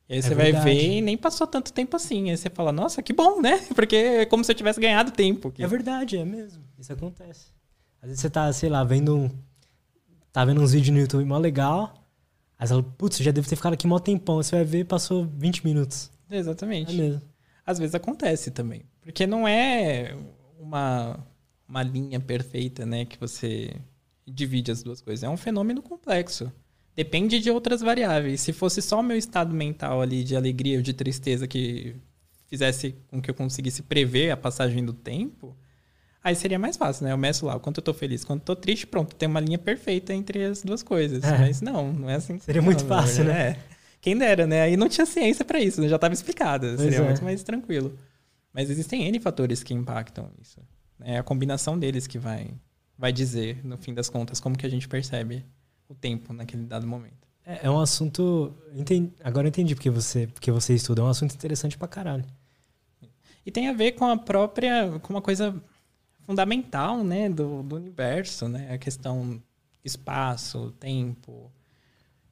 E 0.09 0.15
aí 0.15 0.19
é 0.19 0.23
você 0.23 0.35
verdade. 0.35 0.53
vai 0.65 0.65
ver 0.65 0.97
e 0.97 1.01
nem 1.01 1.17
passou 1.17 1.47
tanto 1.47 1.73
tempo 1.73 1.95
assim. 1.95 2.31
Aí 2.31 2.37
você 2.37 2.51
fala, 2.51 2.73
nossa, 2.73 3.01
que 3.01 3.13
bom, 3.13 3.41
né? 3.41 3.59
Porque 3.77 3.95
é 3.95 4.27
como 4.27 4.43
se 4.43 4.51
eu 4.51 4.57
tivesse 4.57 4.81
ganhado 4.81 5.13
tempo. 5.13 5.49
Aqui. 5.49 5.63
É 5.63 5.69
verdade, 5.69 6.17
é 6.17 6.25
mesmo. 6.25 6.65
Isso 6.77 6.93
acontece. 6.93 7.53
Às 8.03 8.09
vezes 8.09 8.21
você 8.21 8.29
tá, 8.29 8.53
sei 8.53 8.69
lá, 8.69 8.83
vendo 8.83 9.17
um. 9.17 9.31
Tá 10.33 10.45
vendo 10.45 10.61
uns 10.61 10.73
vídeos 10.73 10.93
no 10.93 11.01
YouTube 11.01 11.25
mó 11.25 11.39
legal. 11.39 11.95
Aí 12.59 12.67
você 12.67 12.75
fala, 12.75 12.83
putz, 12.83 13.19
já 13.19 13.31
deve 13.31 13.49
ter 13.49 13.55
ficado 13.55 13.75
aqui 13.75 13.87
mó 13.87 14.01
tempão. 14.01 14.43
Você 14.43 14.57
vai 14.57 14.65
ver, 14.65 14.85
passou 14.85 15.25
20 15.25 15.65
minutos. 15.65 16.11
Exatamente. 16.29 16.93
É 16.93 16.99
mesmo. 17.01 17.23
Às 17.65 17.79
vezes 17.79 17.95
acontece 17.95 18.51
também. 18.51 18.83
Porque 19.01 19.29
não 19.29 19.47
é 19.47 20.17
uma, 20.59 21.25
uma 21.69 21.83
linha 21.83 22.19
perfeita, 22.19 22.87
né? 22.87 23.05
Que 23.05 23.19
você 23.19 23.75
divide 24.27 24.71
as 24.71 24.83
duas 24.83 25.01
coisas. 25.01 25.23
É 25.23 25.29
um 25.29 25.37
fenômeno 25.37 25.83
complexo. 25.83 26.51
Depende 26.97 27.39
de 27.39 27.51
outras 27.51 27.81
variáveis. 27.81 28.41
Se 28.41 28.53
fosse 28.53 28.83
só 28.83 29.01
o 29.01 29.03
meu 29.03 29.17
estado 29.17 29.55
mental 29.55 30.03
ali 30.03 30.25
de 30.25 30.35
alegria 30.35 30.79
ou 30.79 30.83
de 30.83 30.93
tristeza 30.93 31.47
que 31.47 31.95
fizesse 32.47 32.97
com 33.09 33.21
que 33.21 33.31
eu 33.31 33.35
conseguisse 33.35 33.83
prever 33.83 34.31
a 34.31 34.37
passagem 34.37 34.85
do 34.85 34.93
tempo, 34.93 35.57
aí 36.25 36.35
seria 36.35 36.59
mais 36.59 36.77
fácil, 36.77 37.05
né? 37.05 37.13
Eu 37.13 37.19
meço 37.19 37.47
lá 37.47 37.55
o 37.55 37.61
quanto 37.61 37.79
eu 37.79 37.85
tô 37.85 37.95
feliz, 37.95 38.25
quanto 38.25 38.41
eu 38.41 38.47
tô 38.47 38.57
triste, 38.57 38.87
pronto, 38.87 39.15
tem 39.15 39.29
uma 39.29 39.39
linha 39.39 39.59
perfeita 39.59 40.13
entre 40.13 40.45
as 40.45 40.63
duas 40.63 40.83
coisas. 40.83 41.23
É. 41.23 41.39
Mas 41.39 41.61
não, 41.61 41.93
não 41.93 42.11
é 42.11 42.17
assim. 42.17 42.39
Seria 42.41 42.63
muito 42.63 42.85
fácil, 42.85 43.25
né? 43.25 43.51
É. 43.51 43.59
Quem 44.01 44.17
dera, 44.17 44.47
né? 44.47 44.63
Aí 44.63 44.77
não 44.77 44.89
tinha 44.89 45.07
ciência 45.07 45.45
para 45.45 45.61
isso, 45.61 45.81
né? 45.81 45.89
já 45.89 45.97
estava 45.97 46.15
explicado. 46.15 46.67
Pois 46.69 46.81
seria 46.81 46.99
é. 46.99 47.05
muito 47.05 47.23
mais 47.23 47.43
tranquilo. 47.43 47.97
Mas 48.53 48.71
existem 48.71 49.05
N 49.07 49.21
fatores 49.21 49.63
que 49.63 49.75
impactam 49.75 50.31
isso. 50.41 50.61
É 51.01 51.19
a 51.19 51.23
combinação 51.23 51.79
deles 51.79 52.07
que 52.07 52.19
vai, 52.19 52.51
vai 52.97 53.13
dizer, 53.13 53.65
no 53.65 53.77
fim 53.77 53.95
das 53.95 54.09
contas, 54.09 54.41
como 54.41 54.57
que 54.57 54.67
a 54.67 54.69
gente 54.69 54.89
percebe 54.89 55.45
o 55.89 55.95
tempo 55.95 56.33
naquele 56.33 56.65
dado 56.65 56.87
momento. 56.87 57.29
É, 57.45 57.67
é 57.67 57.71
um 57.71 57.81
assunto. 57.81 58.55
Entendi, 58.75 59.13
agora 59.25 59.47
eu 59.47 59.49
entendi 59.49 59.75
porque 59.75 59.89
você, 59.89 60.27
porque 60.27 60.51
você 60.51 60.75
estuda. 60.75 61.01
É 61.01 61.05
um 61.05 61.09
assunto 61.09 61.35
interessante 61.35 61.79
pra 61.79 61.89
caralho. 61.89 62.25
E 63.47 63.51
tem 63.51 63.69
a 63.69 63.73
ver 63.73 63.93
com 63.93 64.05
a 64.05 64.17
própria. 64.17 64.99
com 65.01 65.15
uma 65.15 65.23
coisa 65.23 65.55
fundamental, 66.27 67.03
né, 67.03 67.31
do, 67.31 67.63
do 67.63 67.77
universo, 67.77 68.47
né? 68.49 68.71
A 68.71 68.77
questão 68.77 69.43
espaço, 69.83 70.73
tempo. 70.79 71.51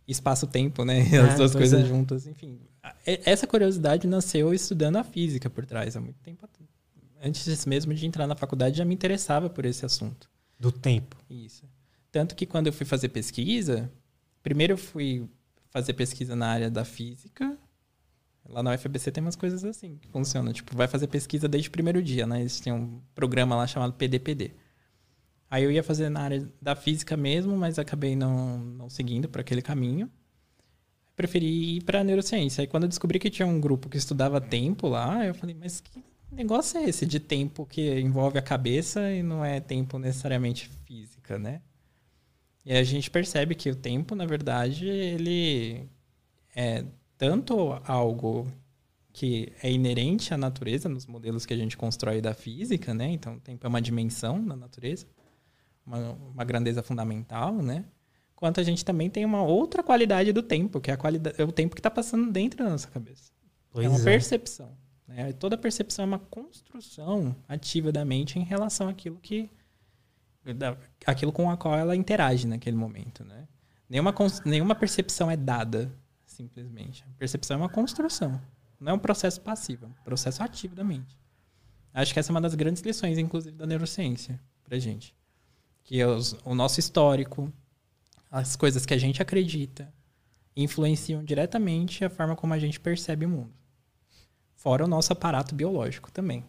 Espaço-tempo, 0.06 0.84
né? 0.84 1.00
As 1.18 1.34
é, 1.34 1.36
duas 1.36 1.54
coisas 1.54 1.82
é. 1.82 1.86
juntas, 1.86 2.26
enfim. 2.26 2.60
Essa 3.04 3.46
curiosidade 3.46 4.06
nasceu 4.06 4.52
estudando 4.54 4.96
a 4.96 5.02
física 5.02 5.50
por 5.50 5.64
trás 5.64 5.96
há 5.96 6.00
muito 6.00 6.20
tempo. 6.20 6.46
Antes 7.22 7.64
mesmo 7.66 7.94
de 7.94 8.06
entrar 8.06 8.26
na 8.26 8.36
faculdade, 8.36 8.78
já 8.78 8.84
me 8.84 8.94
interessava 8.94 9.48
por 9.48 9.64
esse 9.64 9.84
assunto. 9.84 10.28
Do 10.58 10.70
tempo. 10.72 11.16
Isso. 11.28 11.64
Tanto 12.10 12.34
que 12.34 12.46
quando 12.46 12.66
eu 12.66 12.72
fui 12.72 12.86
fazer 12.86 13.08
pesquisa, 13.08 13.90
primeiro 14.42 14.74
eu 14.74 14.78
fui 14.78 15.28
fazer 15.70 15.92
pesquisa 15.92 16.34
na 16.34 16.48
área 16.48 16.70
da 16.70 16.84
física. 16.84 17.58
Lá 18.48 18.62
na 18.62 18.74
UFBC 18.74 19.10
tem 19.10 19.22
umas 19.22 19.36
coisas 19.36 19.64
assim 19.64 19.96
que 19.96 20.08
funcionam. 20.08 20.52
Tipo, 20.52 20.76
vai 20.76 20.88
fazer 20.88 21.08
pesquisa 21.08 21.48
desde 21.48 21.68
o 21.68 21.72
primeiro 21.72 22.02
dia, 22.02 22.26
né? 22.26 22.40
Eles 22.40 22.60
têm 22.60 22.72
um 22.72 23.00
programa 23.14 23.56
lá 23.56 23.66
chamado 23.66 23.92
PDPD. 23.94 24.52
Aí 25.50 25.62
eu 25.62 25.70
ia 25.70 25.82
fazer 25.82 26.08
na 26.08 26.20
área 26.20 26.48
da 26.60 26.74
física 26.74 27.16
mesmo, 27.16 27.56
mas 27.56 27.78
acabei 27.78 28.16
não, 28.16 28.58
não 28.58 28.88
seguindo 28.88 29.28
por 29.28 29.40
aquele 29.40 29.62
caminho. 29.62 30.10
Preferi 31.14 31.76
ir 31.76 31.84
para 31.84 32.04
neurociência. 32.04 32.62
Aí 32.62 32.66
quando 32.66 32.84
eu 32.84 32.88
descobri 32.88 33.18
que 33.18 33.30
tinha 33.30 33.46
um 33.46 33.60
grupo 33.60 33.88
que 33.88 33.96
estudava 33.96 34.40
tempo 34.40 34.88
lá, 34.88 35.24
eu 35.24 35.34
falei, 35.34 35.54
mas 35.54 35.80
que 35.80 36.02
negócio 36.30 36.78
é 36.78 36.84
esse 36.88 37.06
de 37.06 37.20
tempo 37.20 37.64
que 37.66 38.00
envolve 38.00 38.38
a 38.38 38.42
cabeça 38.42 39.12
e 39.12 39.22
não 39.22 39.44
é 39.44 39.60
tempo 39.60 39.98
necessariamente 39.98 40.68
física, 40.84 41.38
né? 41.38 41.60
E 42.64 42.72
a 42.72 42.82
gente 42.82 43.10
percebe 43.10 43.54
que 43.54 43.70
o 43.70 43.76
tempo, 43.76 44.14
na 44.14 44.26
verdade, 44.26 44.88
ele 44.88 45.88
é 46.54 46.84
tanto 47.16 47.80
algo 47.84 48.46
que 49.12 49.52
é 49.62 49.70
inerente 49.70 50.34
à 50.34 50.36
natureza, 50.36 50.88
nos 50.88 51.06
modelos 51.06 51.46
que 51.46 51.54
a 51.54 51.56
gente 51.56 51.76
constrói 51.76 52.20
da 52.20 52.34
física, 52.34 52.92
né? 52.92 53.08
Então, 53.10 53.36
o 53.36 53.40
tempo 53.40 53.64
é 53.64 53.68
uma 53.68 53.80
dimensão 53.80 54.44
da 54.44 54.56
natureza, 54.56 55.06
uma, 55.86 56.12
uma 56.12 56.44
grandeza 56.44 56.82
fundamental, 56.82 57.54
né? 57.54 57.84
Quanto 58.34 58.60
a 58.60 58.62
gente 58.62 58.84
também 58.84 59.08
tem 59.08 59.24
uma 59.24 59.42
outra 59.42 59.82
qualidade 59.82 60.32
do 60.32 60.42
tempo, 60.42 60.80
que 60.80 60.90
é, 60.90 60.94
a 60.94 60.96
qualidade, 60.96 61.40
é 61.40 61.44
o 61.44 61.52
tempo 61.52 61.74
que 61.74 61.80
está 61.80 61.90
passando 61.90 62.30
dentro 62.30 62.62
da 62.62 62.68
nossa 62.68 62.88
cabeça. 62.88 63.32
Pois 63.70 63.86
é 63.86 63.88
uma 63.88 63.98
é. 64.00 64.04
percepção. 64.04 64.76
Né? 65.06 65.32
Toda 65.32 65.56
percepção 65.56 66.04
é 66.04 66.08
uma 66.08 66.18
construção 66.18 67.34
ativa 67.48 67.92
da 67.92 68.04
mente 68.04 68.38
em 68.38 68.42
relação 68.42 68.88
àquilo 68.88 69.18
que 69.18 69.50
aquilo 71.04 71.32
com 71.32 71.50
a 71.50 71.56
qual 71.56 71.74
ela 71.76 71.96
interage 71.96 72.46
naquele 72.46 72.76
momento, 72.76 73.24
né? 73.24 73.48
Nenhuma, 73.88 74.14
nenhuma 74.44 74.74
percepção 74.76 75.28
é 75.30 75.36
dada, 75.36 75.92
simplesmente. 76.24 77.04
A 77.04 77.18
percepção 77.18 77.56
é 77.56 77.58
uma 77.58 77.68
construção. 77.68 78.40
Não 78.78 78.92
é 78.92 78.94
um 78.94 78.98
processo 78.98 79.40
passivo, 79.40 79.86
é 79.86 79.88
um 79.88 80.04
processo 80.04 80.42
ativo 80.42 80.74
da 80.74 80.84
mente. 80.84 81.16
Acho 81.92 82.12
que 82.12 82.20
essa 82.20 82.30
é 82.30 82.34
uma 82.34 82.40
das 82.40 82.54
grandes 82.54 82.82
lições, 82.82 83.16
inclusive, 83.16 83.56
da 83.56 83.66
neurociência 83.66 84.40
pra 84.62 84.78
gente. 84.78 85.14
Que 85.82 86.04
os, 86.04 86.36
o 86.44 86.54
nosso 86.54 86.78
histórico, 86.78 87.52
as 88.30 88.54
coisas 88.54 88.84
que 88.84 88.92
a 88.92 88.98
gente 88.98 89.22
acredita, 89.22 89.92
influenciam 90.54 91.24
diretamente 91.24 92.04
a 92.04 92.10
forma 92.10 92.36
como 92.36 92.52
a 92.52 92.58
gente 92.58 92.78
percebe 92.78 93.24
o 93.24 93.28
mundo. 93.28 93.54
Fora 94.66 94.84
o 94.84 94.88
nosso 94.88 95.12
aparato 95.12 95.54
biológico 95.54 96.10
também. 96.10 96.42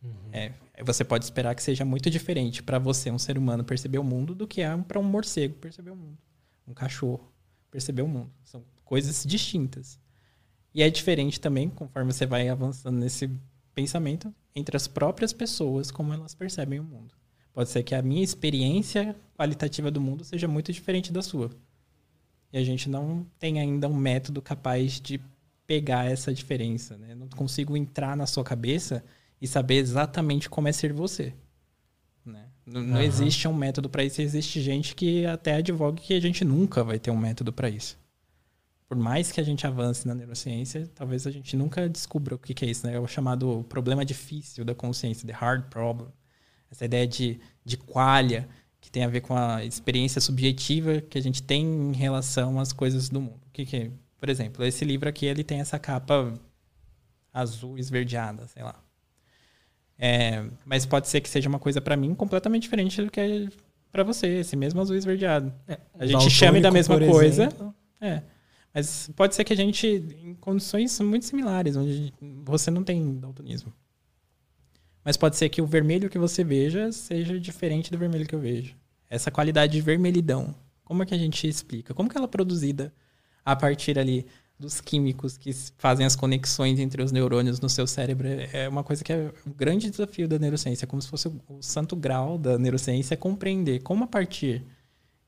Uhum. 0.00 0.12
É, 0.32 0.52
você 0.84 1.04
pode 1.04 1.24
esperar 1.24 1.56
que 1.56 1.60
seja 1.60 1.84
muito 1.84 2.08
diferente 2.08 2.62
para 2.62 2.78
você, 2.78 3.10
um 3.10 3.18
ser 3.18 3.36
humano, 3.36 3.64
perceber 3.64 3.98
o 3.98 4.04
mundo 4.04 4.32
do 4.32 4.46
que 4.46 4.60
é 4.60 4.76
para 4.76 5.00
um 5.00 5.02
morcego 5.02 5.56
perceber 5.56 5.90
o 5.90 5.96
mundo. 5.96 6.16
Um 6.68 6.72
cachorro 6.72 7.32
perceber 7.72 8.02
o 8.02 8.06
mundo. 8.06 8.30
São 8.44 8.62
coisas 8.84 9.24
distintas. 9.26 9.98
E 10.72 10.84
é 10.84 10.88
diferente 10.88 11.40
também, 11.40 11.68
conforme 11.68 12.12
você 12.12 12.24
vai 12.24 12.48
avançando 12.48 12.96
nesse 12.96 13.28
pensamento, 13.74 14.32
entre 14.54 14.76
as 14.76 14.86
próprias 14.86 15.32
pessoas, 15.32 15.90
como 15.90 16.14
elas 16.14 16.32
percebem 16.32 16.78
o 16.78 16.84
mundo. 16.84 17.12
Pode 17.52 17.70
ser 17.70 17.82
que 17.82 17.96
a 17.96 18.02
minha 18.02 18.22
experiência 18.22 19.16
qualitativa 19.36 19.90
do 19.90 20.00
mundo 20.00 20.22
seja 20.22 20.46
muito 20.46 20.72
diferente 20.72 21.12
da 21.12 21.22
sua. 21.22 21.50
E 22.52 22.56
a 22.56 22.62
gente 22.62 22.88
não 22.88 23.26
tem 23.36 23.58
ainda 23.58 23.88
um 23.88 23.96
método 23.96 24.40
capaz 24.40 25.00
de 25.00 25.20
pegar 25.66 26.10
essa 26.10 26.32
diferença. 26.32 26.96
Né? 26.96 27.14
Não 27.14 27.28
consigo 27.28 27.76
entrar 27.76 28.16
na 28.16 28.26
sua 28.26 28.44
cabeça 28.44 29.04
e 29.40 29.46
saber 29.46 29.76
exatamente 29.76 30.48
como 30.48 30.68
é 30.68 30.72
ser 30.72 30.92
você. 30.92 31.34
Né? 32.24 32.46
Não, 32.66 32.82
não 32.82 33.02
existe 33.02 33.46
um 33.46 33.54
método 33.54 33.88
para 33.88 34.04
isso. 34.04 34.20
Existe 34.20 34.60
gente 34.60 34.94
que 34.94 35.26
até 35.26 35.54
advoga 35.54 36.00
que 36.00 36.14
a 36.14 36.20
gente 36.20 36.44
nunca 36.44 36.82
vai 36.82 36.98
ter 36.98 37.10
um 37.10 37.16
método 37.16 37.52
para 37.52 37.68
isso. 37.68 37.98
Por 38.88 38.96
mais 38.96 39.32
que 39.32 39.40
a 39.40 39.44
gente 39.44 39.66
avance 39.66 40.06
na 40.06 40.14
neurociência, 40.14 40.88
talvez 40.94 41.26
a 41.26 41.30
gente 41.30 41.56
nunca 41.56 41.88
descubra 41.88 42.34
o 42.34 42.38
que, 42.38 42.54
que 42.54 42.64
é 42.64 42.70
isso. 42.70 42.86
Né? 42.86 42.94
É 42.94 43.00
o 43.00 43.06
chamado 43.06 43.64
problema 43.68 44.04
difícil 44.04 44.64
da 44.64 44.74
consciência, 44.74 45.26
the 45.26 45.32
hard 45.32 45.64
problem. 45.64 46.08
Essa 46.70 46.84
ideia 46.84 47.06
de, 47.06 47.40
de 47.64 47.76
qualha, 47.76 48.48
que 48.80 48.90
tem 48.90 49.02
a 49.02 49.08
ver 49.08 49.22
com 49.22 49.34
a 49.34 49.64
experiência 49.64 50.20
subjetiva 50.20 51.00
que 51.00 51.16
a 51.16 51.22
gente 51.22 51.42
tem 51.42 51.64
em 51.64 51.92
relação 51.94 52.60
às 52.60 52.72
coisas 52.72 53.08
do 53.08 53.20
mundo. 53.20 53.40
O 53.46 53.50
que, 53.50 53.64
que 53.64 53.76
é? 53.76 53.90
Por 54.18 54.28
exemplo, 54.28 54.64
esse 54.64 54.84
livro 54.84 55.08
aqui 55.08 55.26
ele 55.26 55.44
tem 55.44 55.60
essa 55.60 55.78
capa 55.78 56.32
azul 57.32 57.78
esverdeada, 57.78 58.46
sei 58.46 58.62
lá. 58.62 58.82
É, 59.98 60.44
mas 60.64 60.84
pode 60.86 61.08
ser 61.08 61.20
que 61.20 61.28
seja 61.28 61.48
uma 61.48 61.58
coisa 61.58 61.80
para 61.80 61.96
mim 61.96 62.14
completamente 62.14 62.62
diferente 62.62 63.02
do 63.02 63.10
que 63.10 63.20
é 63.20 63.48
para 63.92 64.02
você, 64.02 64.26
esse 64.26 64.56
mesmo 64.56 64.80
azul 64.80 64.96
esverdeado. 64.96 65.52
É, 65.68 65.78
a 65.98 66.06
gente 66.06 66.28
chame 66.28 66.60
da 66.60 66.70
mesma 66.70 66.98
coisa. 66.98 67.48
É. 68.00 68.22
Mas 68.74 69.08
pode 69.14 69.36
ser 69.36 69.44
que 69.44 69.52
a 69.52 69.56
gente, 69.56 69.86
em 69.86 70.34
condições 70.34 70.98
muito 70.98 71.24
similares, 71.24 71.76
onde 71.76 72.12
você 72.44 72.72
não 72.72 72.82
tem 72.82 73.20
daltonismo. 73.20 73.72
Mas 75.04 75.16
pode 75.16 75.36
ser 75.36 75.48
que 75.48 75.62
o 75.62 75.66
vermelho 75.66 76.10
que 76.10 76.18
você 76.18 76.42
veja 76.42 76.90
seja 76.90 77.38
diferente 77.38 77.90
do 77.90 77.98
vermelho 77.98 78.26
que 78.26 78.34
eu 78.34 78.40
vejo. 78.40 78.74
Essa 79.08 79.30
qualidade 79.30 79.74
de 79.74 79.80
vermelhidão, 79.80 80.54
como 80.82 81.04
é 81.04 81.06
que 81.06 81.14
a 81.14 81.18
gente 81.18 81.46
explica? 81.46 81.94
Como 81.94 82.08
que 82.08 82.16
ela 82.16 82.26
é 82.26 82.28
produzida 82.28 82.92
a 83.44 83.54
partir 83.54 83.98
ali 83.98 84.26
dos 84.58 84.80
químicos 84.80 85.36
que 85.36 85.52
fazem 85.76 86.06
as 86.06 86.16
conexões 86.16 86.78
entre 86.78 87.02
os 87.02 87.12
neurônios 87.12 87.60
no 87.60 87.68
seu 87.68 87.86
cérebro? 87.86 88.28
É 88.52 88.68
uma 88.68 88.84
coisa 88.84 89.02
que 89.02 89.12
é 89.12 89.32
um 89.46 89.52
grande 89.52 89.90
desafio 89.90 90.28
da 90.28 90.38
neurociência, 90.38 90.86
como 90.86 91.02
se 91.02 91.08
fosse 91.08 91.28
o 91.28 91.62
santo 91.62 91.96
grau 91.96 92.38
da 92.38 92.58
neurociência, 92.58 93.14
é 93.14 93.16
compreender 93.16 93.82
como 93.82 94.04
a 94.04 94.06
partir 94.06 94.64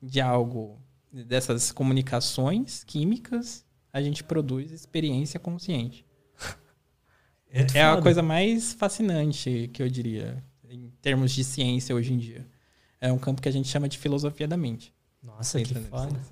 de 0.01 0.21
algo 0.21 0.79
dessas 1.13 1.73
comunicações 1.73 2.85
químicas, 2.85 3.65
a 3.93 4.03
gente 4.03 4.23
produz 4.23 4.71
experiência 4.73 5.41
consciente. 5.41 6.05
É, 7.49 7.79
é 7.79 7.85
a 7.85 8.03
coisa 8.03 8.23
mais 8.23 8.75
fascinante 8.75 9.71
que 9.73 9.81
eu 9.81 9.89
diria, 9.89 10.45
em 10.69 10.91
termos 11.01 11.31
de 11.33 11.43
ciência 11.43 11.95
hoje 11.95 12.13
em 12.13 12.19
dia. 12.19 12.45
É 13.01 13.11
um 13.11 13.19
campo 13.19 13.41
que 13.41 13.49
a 13.49 13.53
gente 13.53 13.69
chama 13.69 13.89
de 13.89 13.97
filosofia 13.97 14.49
da 14.49 14.57
mente. 14.57 14.93
Nossa, 15.23 15.63
que 15.63 15.75
foda. 15.75 16.21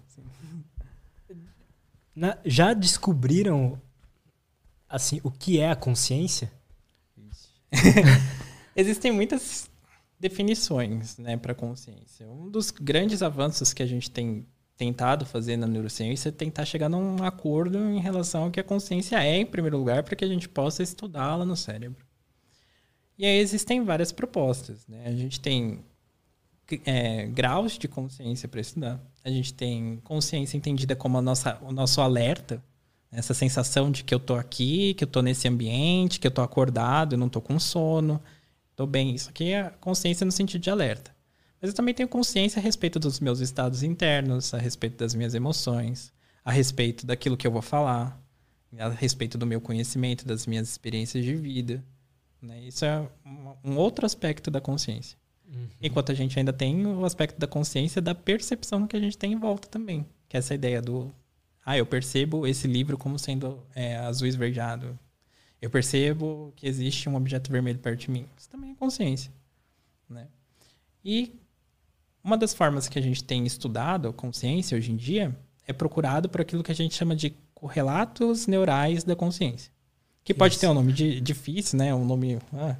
Na, 2.14 2.38
já 2.44 2.72
descobriram 2.72 3.80
assim 4.88 5.20
o 5.24 5.30
que 5.30 5.58
é 5.58 5.70
a 5.70 5.76
consciência? 5.76 6.52
Existem 8.76 9.12
muitas 9.12 9.68
definições 10.18 11.18
né, 11.18 11.36
para 11.36 11.54
consciência. 11.54 12.28
Um 12.28 12.48
dos 12.48 12.70
grandes 12.70 13.22
avanços 13.22 13.72
que 13.72 13.82
a 13.82 13.86
gente 13.86 14.10
tem 14.10 14.46
tentado 14.76 15.24
fazer 15.24 15.56
na 15.56 15.66
neurociência 15.66 16.28
é 16.28 16.32
tentar 16.32 16.64
chegar 16.64 16.88
num 16.88 17.22
acordo 17.22 17.78
em 17.78 18.00
relação 18.00 18.44
ao 18.44 18.50
que 18.50 18.58
a 18.58 18.64
consciência 18.64 19.22
é, 19.22 19.36
em 19.36 19.46
primeiro 19.46 19.78
lugar, 19.78 20.02
para 20.02 20.16
que 20.16 20.24
a 20.24 20.28
gente 20.28 20.48
possa 20.48 20.82
estudá-la 20.82 21.44
no 21.44 21.56
cérebro. 21.56 22.04
E 23.16 23.24
aí 23.24 23.38
existem 23.38 23.84
várias 23.84 24.10
propostas. 24.10 24.86
Né? 24.88 25.06
A 25.06 25.12
gente 25.12 25.40
tem 25.40 25.84
é, 26.84 27.26
graus 27.26 27.78
de 27.78 27.88
consciência 27.88 28.48
para 28.48 28.60
estudar. 28.60 29.00
A 29.24 29.30
gente 29.30 29.52
tem 29.52 30.00
consciência 30.04 30.56
entendida 30.56 30.96
como 30.96 31.18
a 31.18 31.22
nossa, 31.22 31.58
o 31.62 31.72
nosso 31.72 32.00
alerta, 32.00 32.62
essa 33.10 33.32
sensação 33.32 33.90
de 33.90 34.02
que 34.02 34.12
eu 34.12 34.18
estou 34.18 34.36
aqui, 34.36 34.94
que 34.94 35.04
eu 35.04 35.06
estou 35.06 35.22
nesse 35.22 35.46
ambiente, 35.46 36.18
que 36.18 36.26
eu 36.26 36.30
estou 36.30 36.44
acordado, 36.44 37.14
eu 37.14 37.18
não 37.18 37.28
estou 37.28 37.40
com 37.40 37.58
sono, 37.60 38.20
estou 38.70 38.86
bem. 38.86 39.14
Isso 39.14 39.30
aqui 39.30 39.52
é 39.52 39.70
consciência 39.80 40.24
no 40.24 40.32
sentido 40.32 40.60
de 40.60 40.70
alerta. 40.70 41.14
Mas 41.60 41.70
eu 41.70 41.76
também 41.76 41.94
tenho 41.94 42.08
consciência 42.08 42.58
a 42.58 42.62
respeito 42.62 42.98
dos 42.98 43.20
meus 43.20 43.40
estados 43.40 43.82
internos, 43.82 44.52
a 44.52 44.58
respeito 44.58 44.96
das 44.98 45.14
minhas 45.14 45.34
emoções, 45.34 46.12
a 46.44 46.50
respeito 46.50 47.06
daquilo 47.06 47.36
que 47.36 47.46
eu 47.46 47.52
vou 47.52 47.62
falar, 47.62 48.20
a 48.78 48.88
respeito 48.88 49.38
do 49.38 49.46
meu 49.46 49.60
conhecimento, 49.60 50.26
das 50.26 50.46
minhas 50.46 50.68
experiências 50.68 51.24
de 51.24 51.34
vida. 51.34 51.82
Né? 52.42 52.64
Isso 52.64 52.84
é 52.84 53.08
um 53.64 53.76
outro 53.76 54.04
aspecto 54.04 54.50
da 54.50 54.60
consciência. 54.60 55.16
Uhum. 55.46 55.68
Enquanto 55.80 56.12
a 56.12 56.14
gente 56.14 56.38
ainda 56.38 56.52
tem 56.52 56.86
o 56.86 57.04
aspecto 57.04 57.38
da 57.38 57.46
consciência 57.46 58.00
da 58.00 58.14
percepção 58.14 58.86
que 58.86 58.96
a 58.96 59.00
gente 59.00 59.16
tem 59.16 59.32
em 59.32 59.38
volta 59.38 59.68
também. 59.68 60.06
Que 60.28 60.36
é 60.36 60.38
essa 60.38 60.54
ideia 60.54 60.80
do. 60.80 61.12
Ah, 61.64 61.78
eu 61.78 61.86
percebo 61.86 62.46
esse 62.46 62.66
livro 62.66 62.98
como 62.98 63.18
sendo 63.18 63.62
é, 63.74 63.96
azul 63.96 64.26
esverdeado. 64.26 64.98
Eu 65.60 65.70
percebo 65.70 66.52
que 66.56 66.66
existe 66.66 67.08
um 67.08 67.16
objeto 67.16 67.50
vermelho 67.50 67.78
perto 67.78 68.00
de 68.00 68.10
mim. 68.10 68.26
Isso 68.36 68.48
também 68.50 68.72
é 68.72 68.74
consciência. 68.74 69.32
Né? 70.08 70.28
E 71.02 71.34
uma 72.22 72.36
das 72.36 72.52
formas 72.52 72.88
que 72.88 72.98
a 72.98 73.02
gente 73.02 73.24
tem 73.24 73.46
estudado 73.46 74.08
a 74.08 74.12
consciência 74.12 74.76
hoje 74.76 74.92
em 74.92 74.96
dia 74.96 75.36
é 75.66 75.72
procurado 75.72 76.28
por 76.28 76.40
aquilo 76.40 76.62
que 76.62 76.72
a 76.72 76.74
gente 76.74 76.94
chama 76.94 77.16
de 77.16 77.34
correlatos 77.54 78.46
neurais 78.46 79.04
da 79.04 79.16
consciência. 79.16 79.72
Que 80.22 80.34
pode 80.34 80.54
Isso. 80.54 80.60
ter 80.60 80.68
um 80.68 80.74
nome 80.74 80.92
de, 80.92 81.20
difícil, 81.20 81.78
né? 81.78 81.94
Um 81.94 82.04
nome. 82.04 82.38
Ah, 82.52 82.76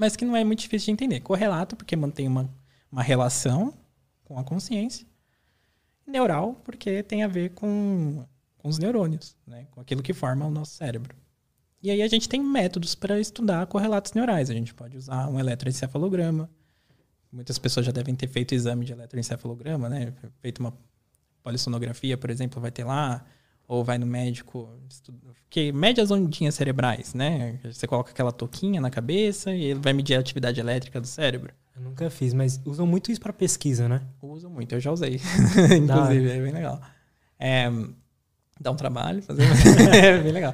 mas 0.00 0.16
que 0.16 0.24
não 0.24 0.34
é 0.34 0.42
muito 0.42 0.60
difícil 0.60 0.86
de 0.86 0.92
entender. 0.92 1.20
Correlato, 1.20 1.76
porque 1.76 1.94
mantém 1.94 2.26
uma, 2.26 2.52
uma 2.90 3.02
relação 3.02 3.74
com 4.24 4.38
a 4.38 4.42
consciência. 4.42 5.06
Neural, 6.06 6.54
porque 6.64 7.02
tem 7.02 7.22
a 7.22 7.28
ver 7.28 7.50
com, 7.50 8.24
com 8.58 8.68
os 8.68 8.78
neurônios, 8.78 9.36
né? 9.46 9.66
com 9.70 9.80
aquilo 9.80 10.02
que 10.02 10.12
forma 10.12 10.46
o 10.46 10.50
nosso 10.50 10.72
cérebro. 10.72 11.14
E 11.82 11.90
aí 11.90 12.02
a 12.02 12.08
gente 12.08 12.28
tem 12.28 12.42
métodos 12.42 12.94
para 12.94 13.20
estudar 13.20 13.66
correlatos 13.66 14.12
neurais. 14.12 14.50
A 14.50 14.54
gente 14.54 14.74
pode 14.74 14.96
usar 14.96 15.28
um 15.28 15.38
eletroencefalograma, 15.38 16.50
Muitas 17.32 17.58
pessoas 17.58 17.86
já 17.86 17.92
devem 17.92 18.14
ter 18.14 18.26
feito 18.26 18.54
exame 18.54 18.84
de 18.84 18.92
eletroencefalograma, 18.92 19.88
né? 19.88 20.12
Feito 20.40 20.58
uma 20.58 20.76
polissonografia, 21.42 22.18
por 22.18 22.28
exemplo, 22.28 22.60
vai 22.60 22.72
ter 22.72 22.84
lá, 22.84 23.24
ou 23.70 23.84
vai 23.84 23.98
no 23.98 24.06
médico, 24.06 24.68
que 25.48 25.70
mede 25.70 26.00
as 26.00 26.10
ondinhas 26.10 26.56
cerebrais, 26.56 27.14
né? 27.14 27.56
Você 27.62 27.86
coloca 27.86 28.10
aquela 28.10 28.32
touquinha 28.32 28.80
na 28.80 28.90
cabeça 28.90 29.54
e 29.54 29.66
ele 29.66 29.78
vai 29.78 29.92
medir 29.92 30.16
a 30.16 30.18
atividade 30.18 30.58
elétrica 30.58 31.00
do 31.00 31.06
cérebro. 31.06 31.54
Eu 31.76 31.82
nunca 31.82 32.10
fiz, 32.10 32.34
mas 32.34 32.60
usam 32.64 32.84
muito 32.84 33.12
isso 33.12 33.20
para 33.20 33.32
pesquisa, 33.32 33.88
né? 33.88 34.02
Usam 34.20 34.50
muito, 34.50 34.74
eu 34.74 34.80
já 34.80 34.90
usei. 34.90 35.20
Inclusive, 35.80 36.30
é 36.30 36.42
bem 36.42 36.52
legal. 36.52 36.80
É, 37.38 37.70
dá 38.60 38.72
um 38.72 38.76
trabalho 38.76 39.22
fazer, 39.22 39.44
é 39.94 40.18
bem 40.18 40.32
legal. 40.32 40.52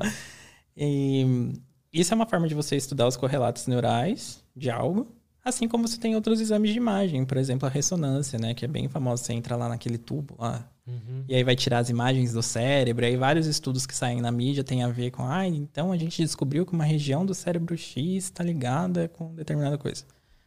E 0.77 1.55
isso 1.91 2.13
é 2.13 2.15
uma 2.15 2.27
forma 2.27 2.47
de 2.47 2.55
você 2.55 2.77
estudar 2.77 3.09
os 3.09 3.17
correlatos 3.17 3.67
neurais 3.67 4.45
de 4.55 4.71
algo 4.71 5.11
Assim 5.43 5.69
como 5.69 5.87
você 5.87 5.97
tem 5.97 6.17
outros 6.17 6.41
exames 6.41 6.73
de 6.73 6.77
imagem, 6.77 7.25
por 7.25 7.37
exemplo, 7.37 7.69
a 7.69 7.71
ressonância, 7.71 8.37
né? 8.37 8.53
Que 8.53 8.65
é 8.65 8.69
bem 8.69 8.89
famosa. 8.89 9.23
Você 9.23 9.33
entra 9.33 9.55
lá 9.55 9.69
naquele 9.69 9.97
tubo 9.97 10.35
lá. 10.37 10.69
Uhum. 10.87 11.25
E 11.29 11.35
aí 11.35 11.43
vai 11.43 11.57
tirar 11.57 11.79
as 11.79 11.91
imagens 11.91 12.33
do 12.33 12.43
cérebro. 12.43 13.05
E 13.05 13.09
aí 13.09 13.17
vários 13.17 13.47
estudos 13.47 13.87
que 13.87 13.95
saem 13.95 14.21
na 14.21 14.31
mídia 14.31 14.63
têm 14.63 14.83
a 14.85 14.89
ver 14.89 15.11
com, 15.11 15.25
ah, 15.25 15.47
então 15.47 15.91
a 15.91 15.97
gente 15.97 16.23
descobriu 16.23 16.65
que 16.65 16.73
uma 16.73 16.85
região 16.85 17.27
do 17.27 17.35
cérebro 17.35 17.77
X 17.77 18.25
está 18.25 18.45
ligada 18.45 19.09
com 19.09 19.35
determinada 19.35 19.77
coisa. 19.77 20.05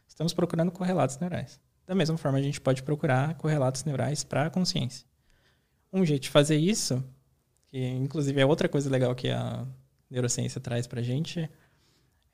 Estamos 0.08 0.32
procurando 0.32 0.70
correlatos 0.70 1.18
neurais. 1.18 1.60
Da 1.86 1.94
mesma 1.94 2.16
forma, 2.16 2.38
a 2.38 2.42
gente 2.42 2.60
pode 2.60 2.82
procurar 2.82 3.34
correlatos 3.34 3.84
neurais 3.84 4.24
para 4.24 4.46
a 4.46 4.50
consciência. 4.50 5.04
Um 5.92 6.04
jeito 6.04 6.22
de 6.22 6.30
fazer 6.30 6.56
isso, 6.56 7.02
que 7.66 7.84
inclusive 7.84 8.40
é 8.40 8.46
outra 8.46 8.68
coisa 8.68 8.88
legal 8.88 9.14
que 9.14 9.28
a 9.28 9.66
neurociência 10.08 10.60
traz 10.60 10.86
para 10.86 11.00
a 11.00 11.02
gente, 11.02 11.50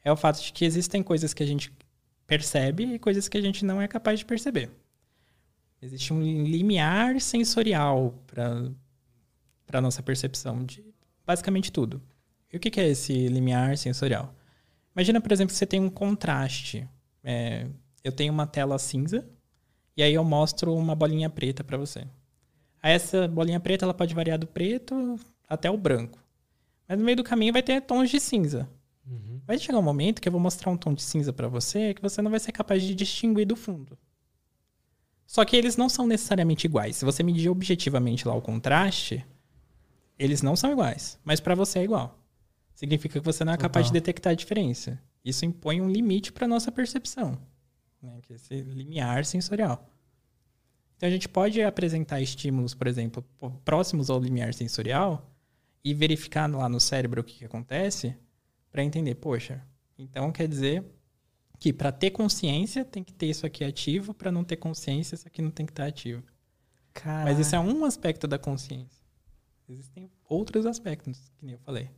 é 0.05 0.13
o 0.13 0.17
fato 0.17 0.43
de 0.43 0.53
que 0.53 0.65
existem 0.65 1.03
coisas 1.03 1.35
que 1.35 1.43
a 1.43 1.47
gente 1.47 1.73
percebe 2.27 2.85
e 2.85 2.99
coisas 2.99 3.29
que 3.29 3.39
a 3.39 3.41
gente 3.41 3.65
não 3.65 3.81
é 3.81 3.89
capaz 3.89 4.19
de 4.19 4.25
perceber. 4.25 4.71
Existe 5.81 6.12
um 6.12 6.22
limiar 6.22 7.20
sensorial 7.20 8.14
para 8.27 8.72
a 9.72 9.81
nossa 9.81 10.03
percepção 10.03 10.64
de 10.64 10.85
basicamente 11.27 11.70
tudo. 11.70 12.01
E 12.53 12.57
o 12.57 12.61
que, 12.61 12.70
que 12.70 12.81
é 12.81 12.89
esse 12.89 13.29
limiar 13.29 13.77
sensorial? 13.77 14.35
Imagina, 14.95 15.20
por 15.20 15.31
exemplo, 15.33 15.53
que 15.53 15.59
você 15.59 15.66
tem 15.66 15.81
um 15.81 15.91
contraste. 15.91 16.89
É, 17.22 17.66
eu 18.03 18.12
tenho 18.12 18.33
uma 18.33 18.47
tela 18.47 18.79
cinza 18.79 19.29
e 19.97 20.03
aí 20.03 20.14
eu 20.14 20.24
mostro 20.24 20.74
uma 20.74 20.95
bolinha 20.95 21.29
preta 21.29 21.62
para 21.62 21.77
você. 21.77 22.07
Aí 22.83 22.93
essa 22.93 23.27
bolinha 23.29 23.61
preta 23.61 23.85
ela 23.85 23.93
pode 23.93 24.14
variar 24.14 24.39
do 24.39 24.47
preto 24.47 25.18
até 25.49 25.70
o 25.70 25.77
branco. 25.77 26.18
Mas 26.89 26.99
no 26.99 27.05
meio 27.05 27.16
do 27.16 27.24
caminho 27.24 27.53
vai 27.53 27.62
ter 27.62 27.83
tons 27.83 28.09
de 28.09 28.20
cinza. 28.20 28.68
Uhum. 29.07 29.41
Vai 29.47 29.59
chegar 29.59 29.79
um 29.79 29.83
momento 29.83 30.20
que 30.20 30.29
eu 30.29 30.33
vou 30.33 30.41
mostrar 30.41 30.70
um 30.70 30.77
tom 30.77 30.95
de 30.95 31.03
cinza 31.03 31.33
para 31.33 31.49
você 31.49 31.95
que 31.95 32.03
você 32.03 32.22
não 32.22 32.31
vai 32.31 32.41
ser 32.41 32.53
capaz 32.53 32.83
de 32.83 32.95
distinguir 32.95 33.47
do 33.47 33.57
fundo. 33.57 33.99
Só 35.27 35.45
que 35.45 35.57
eles 35.57 35.77
não 35.77 35.89
são 35.89 36.07
necessariamente 36.07 36.66
iguais. 36.66 36.97
Se 36.97 37.05
você 37.05 37.22
medir 37.22 37.49
objetivamente 37.49 38.27
lá 38.27 38.35
o 38.35 38.41
contraste, 38.41 39.27
eles 40.18 40.41
não 40.41 40.55
são 40.55 40.72
iguais. 40.72 41.18
Mas 41.24 41.41
para 41.41 41.55
você 41.55 41.81
é 41.81 41.85
igual. 41.85 42.18
Significa 42.74 43.18
que 43.18 43.24
você 43.24 43.45
não 43.45 43.53
é 43.53 43.57
capaz 43.57 43.87
de 43.87 43.93
detectar 43.93 44.33
a 44.33 44.37
diferença. 44.37 45.01
Isso 45.24 45.45
impõe 45.45 45.81
um 45.81 45.91
limite 45.91 46.33
para 46.33 46.47
nossa 46.47 46.70
percepção, 46.70 47.39
né? 48.01 48.20
que 48.22 48.33
é 48.33 48.37
esse 48.37 48.61
limiar 48.61 49.24
sensorial. 49.24 49.91
Então 50.97 51.09
a 51.09 51.12
gente 51.12 51.29
pode 51.29 51.61
apresentar 51.62 52.20
estímulos, 52.20 52.74
por 52.74 52.87
exemplo, 52.87 53.24
próximos 53.64 54.09
ao 54.09 54.20
limiar 54.20 54.55
sensorial 54.55 55.31
e 55.85 55.93
verificar 55.93 56.51
lá 56.51 56.68
no 56.68 56.81
cérebro 56.81 57.20
o 57.20 57.24
que, 57.24 57.39
que 57.39 57.45
acontece 57.45 58.16
para 58.70 58.85
entender, 58.85 59.14
poxa, 59.16 59.62
então 59.99 60.31
quer 60.31 60.47
dizer 60.47 60.85
que 61.59 61.73
para 61.73 61.91
ter 61.91 62.11
consciência 62.11 62.85
tem 62.85 63.03
que 63.03 63.13
ter 63.13 63.27
isso 63.27 63.47
aqui 63.47 63.65
ativo, 63.65 64.13
para 64.13 64.31
não 64.31 64.45
ter 64.45 64.57
consciência 64.57 65.15
isso 65.15 65.27
aqui 65.27 65.41
não 65.41 65.51
tem 65.51 65.67
que 65.67 65.73
estar 65.73 65.87
ativo. 65.87 66.23
Caraca. 66.93 67.25
Mas 67.25 67.39
isso 67.39 67.55
é 67.55 67.61
um 67.61 67.85
aspecto 67.85 68.27
da 68.27 68.39
consciência. 68.39 69.05
Existem 69.69 70.11
outros 70.29 70.65
aspectos, 70.65 71.31
que 71.39 71.45
nem 71.45 71.55
eu 71.55 71.61
falei, 71.61 71.91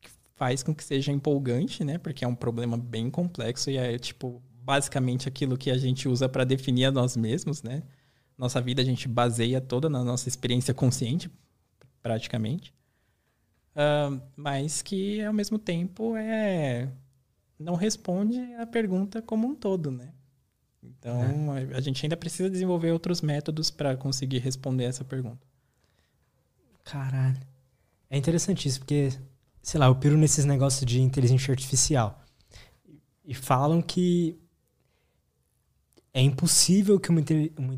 que 0.00 0.08
faz 0.36 0.62
com 0.62 0.74
que 0.74 0.84
seja 0.84 1.10
empolgante, 1.10 1.84
né? 1.84 1.98
Porque 1.98 2.24
é 2.24 2.28
um 2.28 2.34
problema 2.34 2.76
bem 2.76 3.10
complexo 3.10 3.70
e 3.70 3.76
é 3.76 3.98
tipo 3.98 4.42
basicamente 4.62 5.28
aquilo 5.28 5.56
que 5.56 5.70
a 5.70 5.78
gente 5.78 6.08
usa 6.08 6.28
para 6.28 6.44
definir 6.44 6.86
a 6.86 6.92
nós 6.92 7.16
mesmos, 7.16 7.62
né? 7.62 7.82
Nossa 8.36 8.60
vida 8.60 8.82
a 8.82 8.84
gente 8.84 9.08
baseia 9.08 9.60
toda 9.60 9.88
na 9.88 10.04
nossa 10.04 10.28
experiência 10.28 10.74
consciente, 10.74 11.30
praticamente. 12.02 12.74
Uh, 13.72 14.20
mas 14.36 14.82
que, 14.82 15.22
ao 15.22 15.32
mesmo 15.32 15.58
tempo, 15.58 16.16
é 16.16 16.88
não 17.58 17.74
responde 17.74 18.38
a 18.54 18.66
pergunta 18.66 19.22
como 19.22 19.48
um 19.48 19.54
todo, 19.54 19.90
né? 19.90 20.12
Então, 20.82 21.56
é. 21.56 21.74
a 21.74 21.80
gente 21.80 22.04
ainda 22.04 22.16
precisa 22.16 22.48
desenvolver 22.48 22.92
outros 22.92 23.20
métodos 23.20 23.70
para 23.70 23.96
conseguir 23.96 24.38
responder 24.38 24.84
essa 24.84 25.04
pergunta. 25.04 25.44
Caralho. 26.84 27.40
É 28.08 28.16
interessantíssimo, 28.16 28.84
porque, 28.84 29.10
sei 29.62 29.80
lá, 29.80 29.86
eu 29.86 29.96
piro 29.96 30.16
nesses 30.16 30.44
negócios 30.44 30.86
de 30.86 31.00
inteligência 31.00 31.50
artificial. 31.50 32.22
E 33.24 33.34
falam 33.34 33.82
que 33.82 34.38
é 36.14 36.20
impossível 36.22 37.00
que 37.00 37.10
uma, 37.10 37.20
uma 37.58 37.76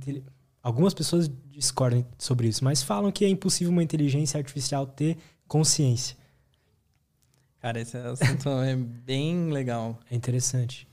algumas 0.63 0.93
pessoas 0.93 1.31
discordem 1.47 2.07
sobre 2.19 2.49
isso, 2.49 2.63
mas 2.63 2.83
falam 2.83 3.11
que 3.11 3.25
é 3.25 3.29
impossível 3.29 3.73
uma 3.73 3.83
inteligência 3.83 4.37
artificial 4.37 4.87
ter 4.87 5.17
consciência. 5.47 6.18
Cara, 7.61 7.81
esse 7.81 7.97
assunto 7.97 8.49
é 8.63 8.77
bem 8.77 9.51
legal. 9.51 9.99
É 10.11 10.15
interessante. 10.15 10.87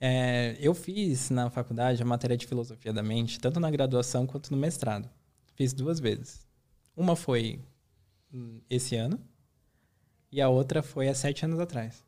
É, 0.00 0.56
eu 0.60 0.74
fiz 0.74 1.30
na 1.30 1.48
faculdade 1.50 2.02
a 2.02 2.04
matéria 2.04 2.36
de 2.36 2.46
filosofia 2.46 2.92
da 2.92 3.02
mente, 3.02 3.38
tanto 3.38 3.60
na 3.60 3.70
graduação 3.70 4.26
quanto 4.26 4.50
no 4.50 4.56
mestrado. 4.56 5.08
Fiz 5.54 5.72
duas 5.72 6.00
vezes. 6.00 6.46
Uma 6.96 7.14
foi 7.14 7.60
esse 8.68 8.96
ano 8.96 9.20
e 10.30 10.40
a 10.40 10.48
outra 10.48 10.82
foi 10.82 11.08
há 11.08 11.14
sete 11.14 11.44
anos 11.44 11.60
atrás. 11.60 12.04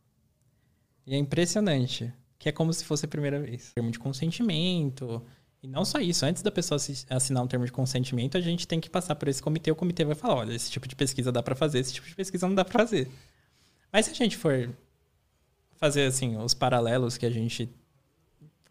E 1.06 1.14
é 1.14 1.18
impressionante, 1.18 2.12
que 2.38 2.48
é 2.48 2.52
como 2.52 2.72
se 2.72 2.84
fosse 2.84 3.04
a 3.04 3.08
primeira 3.08 3.38
vez. 3.38 3.72
Termo 3.74 3.90
de 3.90 3.98
consentimento. 3.98 5.22
E 5.62 5.68
não 5.68 5.84
só 5.84 5.98
isso, 5.98 6.24
antes 6.24 6.42
da 6.42 6.50
pessoa 6.50 6.78
assinar 7.10 7.42
um 7.42 7.46
termo 7.46 7.64
de 7.66 7.72
consentimento, 7.72 8.36
a 8.36 8.40
gente 8.40 8.66
tem 8.66 8.80
que 8.80 8.88
passar 8.88 9.14
por 9.14 9.28
esse 9.28 9.42
comitê. 9.42 9.70
O 9.70 9.76
comitê 9.76 10.04
vai 10.04 10.14
falar: 10.14 10.36
olha, 10.36 10.54
esse 10.54 10.70
tipo 10.70 10.88
de 10.88 10.96
pesquisa 10.96 11.30
dá 11.30 11.42
para 11.42 11.54
fazer, 11.54 11.78
esse 11.80 11.92
tipo 11.92 12.08
de 12.08 12.14
pesquisa 12.14 12.46
não 12.48 12.54
dá 12.54 12.64
para 12.64 12.78
fazer. 12.78 13.08
Mas 13.94 14.06
se 14.06 14.10
a 14.10 14.14
gente 14.14 14.36
for 14.36 14.76
fazer 15.76 16.06
assim 16.06 16.36
os 16.36 16.52
paralelos 16.52 17.16
que 17.16 17.24
a 17.24 17.30
gente 17.30 17.72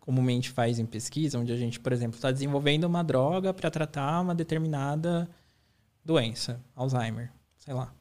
comumente 0.02 0.50
faz 0.50 0.80
em 0.80 0.86
pesquisa, 0.86 1.40
onde 1.40 1.54
a 1.54 1.56
gente, 1.56 1.80
por 1.80 1.94
exemplo, 1.94 2.18
está 2.18 2.30
desenvolvendo 2.30 2.84
uma 2.84 3.02
droga 3.02 3.54
para 3.54 3.72
tratar 3.72 4.20
uma 4.20 4.36
determinada 4.36 5.30
doença, 6.04 6.62
Alzheimer, 6.76 7.32
sei 7.56 7.74
lá. 7.74 7.96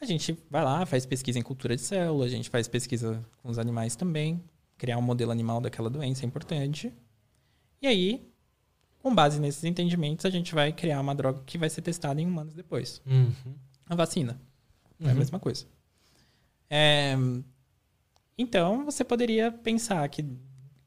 A 0.00 0.04
gente 0.04 0.38
vai 0.48 0.62
lá, 0.62 0.86
faz 0.86 1.04
pesquisa 1.04 1.40
em 1.40 1.42
cultura 1.42 1.74
de 1.74 1.82
célula, 1.82 2.26
a 2.26 2.28
gente 2.28 2.48
faz 2.50 2.68
pesquisa 2.68 3.20
com 3.42 3.48
os 3.50 3.58
animais 3.58 3.96
também, 3.96 4.40
criar 4.78 4.98
um 4.98 5.02
modelo 5.02 5.32
animal 5.32 5.60
daquela 5.60 5.90
doença 5.90 6.24
é 6.24 6.26
importante. 6.28 6.92
E 7.82 7.88
aí, 7.88 8.30
com 9.00 9.12
base 9.12 9.40
nesses 9.40 9.64
entendimentos, 9.64 10.24
a 10.24 10.30
gente 10.30 10.54
vai 10.54 10.72
criar 10.72 11.00
uma 11.00 11.16
droga 11.16 11.42
que 11.44 11.58
vai 11.58 11.68
ser 11.68 11.82
testada 11.82 12.20
em 12.20 12.26
humanos 12.26 12.54
depois. 12.54 13.02
Uhum. 13.04 13.56
A 13.88 13.96
vacina. 13.96 14.40
Uhum. 15.00 15.08
É 15.08 15.10
a 15.10 15.12
uhum. 15.12 15.18
mesma 15.18 15.40
coisa. 15.40 15.66
É... 16.68 17.14
Então, 18.38 18.84
você 18.84 19.02
poderia 19.02 19.50
pensar 19.50 20.08
que, 20.08 20.24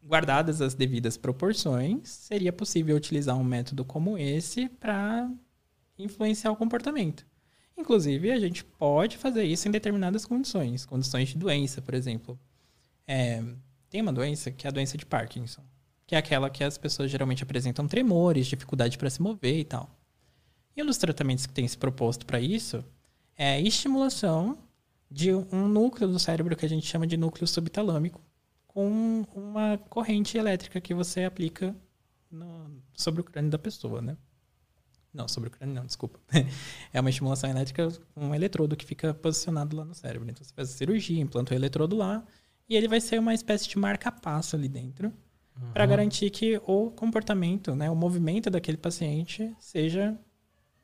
guardadas 0.03 0.61
as 0.61 0.73
devidas 0.73 1.17
proporções, 1.17 2.07
seria 2.09 2.53
possível 2.53 2.95
utilizar 2.95 3.35
um 3.37 3.43
método 3.43 3.83
como 3.83 4.17
esse 4.17 4.69
para 4.69 5.29
influenciar 5.97 6.51
o 6.51 6.55
comportamento. 6.55 7.25
Inclusive, 7.77 8.31
a 8.31 8.39
gente 8.39 8.63
pode 8.63 9.17
fazer 9.17 9.43
isso 9.43 9.67
em 9.67 9.71
determinadas 9.71 10.25
condições, 10.25 10.85
condições 10.85 11.29
de 11.29 11.37
doença, 11.37 11.81
por 11.81 11.93
exemplo. 11.93 12.39
É... 13.07 13.43
tem 13.89 14.01
uma 14.01 14.13
doença 14.13 14.51
que 14.51 14.67
é 14.67 14.69
a 14.69 14.73
doença 14.73 14.97
de 14.97 15.05
Parkinson, 15.05 15.63
que 16.05 16.13
é 16.13 16.17
aquela 16.17 16.49
que 16.49 16.63
as 16.63 16.77
pessoas 16.77 17.09
geralmente 17.09 17.43
apresentam 17.43 17.87
tremores, 17.87 18.47
dificuldade 18.47 18.97
para 18.97 19.09
se 19.09 19.21
mover 19.21 19.59
e 19.59 19.63
tal. 19.63 19.89
E 20.75 20.83
um 20.83 20.85
dos 20.85 20.97
tratamentos 20.97 21.45
que 21.45 21.53
tem 21.53 21.67
se 21.67 21.77
proposto 21.77 22.25
para 22.25 22.39
isso 22.39 22.83
é 23.37 23.59
estimulação 23.61 24.57
de 25.09 25.33
um 25.33 25.67
núcleo 25.67 26.09
do 26.09 26.19
cérebro 26.19 26.55
que 26.55 26.65
a 26.65 26.69
gente 26.69 26.85
chama 26.85 27.07
de 27.07 27.17
núcleo 27.17 27.47
subtalâmico, 27.47 28.21
com 28.67 29.25
uma 29.33 29.77
corrente 29.89 30.37
elétrica 30.37 30.79
que 30.79 30.93
você 30.93 31.23
aplica 31.23 31.75
no, 32.29 32.81
sobre 32.93 33.21
o 33.21 33.23
crânio 33.23 33.49
da 33.49 33.57
pessoa, 33.57 34.01
né? 34.01 34.15
Não, 35.11 35.27
sobre 35.27 35.49
o 35.49 35.51
crânio 35.51 35.73
não, 35.73 35.85
desculpa. 35.85 36.19
é 36.93 36.99
uma 36.99 37.09
estimulação 37.09 37.49
elétrica 37.49 37.91
com 38.13 38.27
um 38.27 38.35
eletrodo 38.35 38.75
que 38.75 38.85
fica 38.85 39.13
posicionado 39.13 39.75
lá 39.75 39.83
no 39.83 39.95
cérebro. 39.95 40.29
Então 40.29 40.43
você 40.43 40.53
faz 40.53 40.69
a 40.69 40.73
cirurgia, 40.73 41.19
implanta 41.19 41.53
o 41.53 41.57
eletrodo 41.57 41.95
lá, 41.95 42.23
e 42.67 42.75
ele 42.75 42.87
vai 42.87 43.01
ser 43.01 43.19
uma 43.19 43.33
espécie 43.33 43.67
de 43.67 43.79
marca-passo 43.79 44.55
ali 44.55 44.69
dentro, 44.69 45.11
uhum. 45.59 45.71
para 45.73 45.87
garantir 45.87 46.29
que 46.29 46.61
o 46.67 46.91
comportamento, 46.91 47.75
né, 47.75 47.89
o 47.89 47.95
movimento 47.95 48.51
daquele 48.51 48.77
paciente 48.77 49.51
seja 49.59 50.15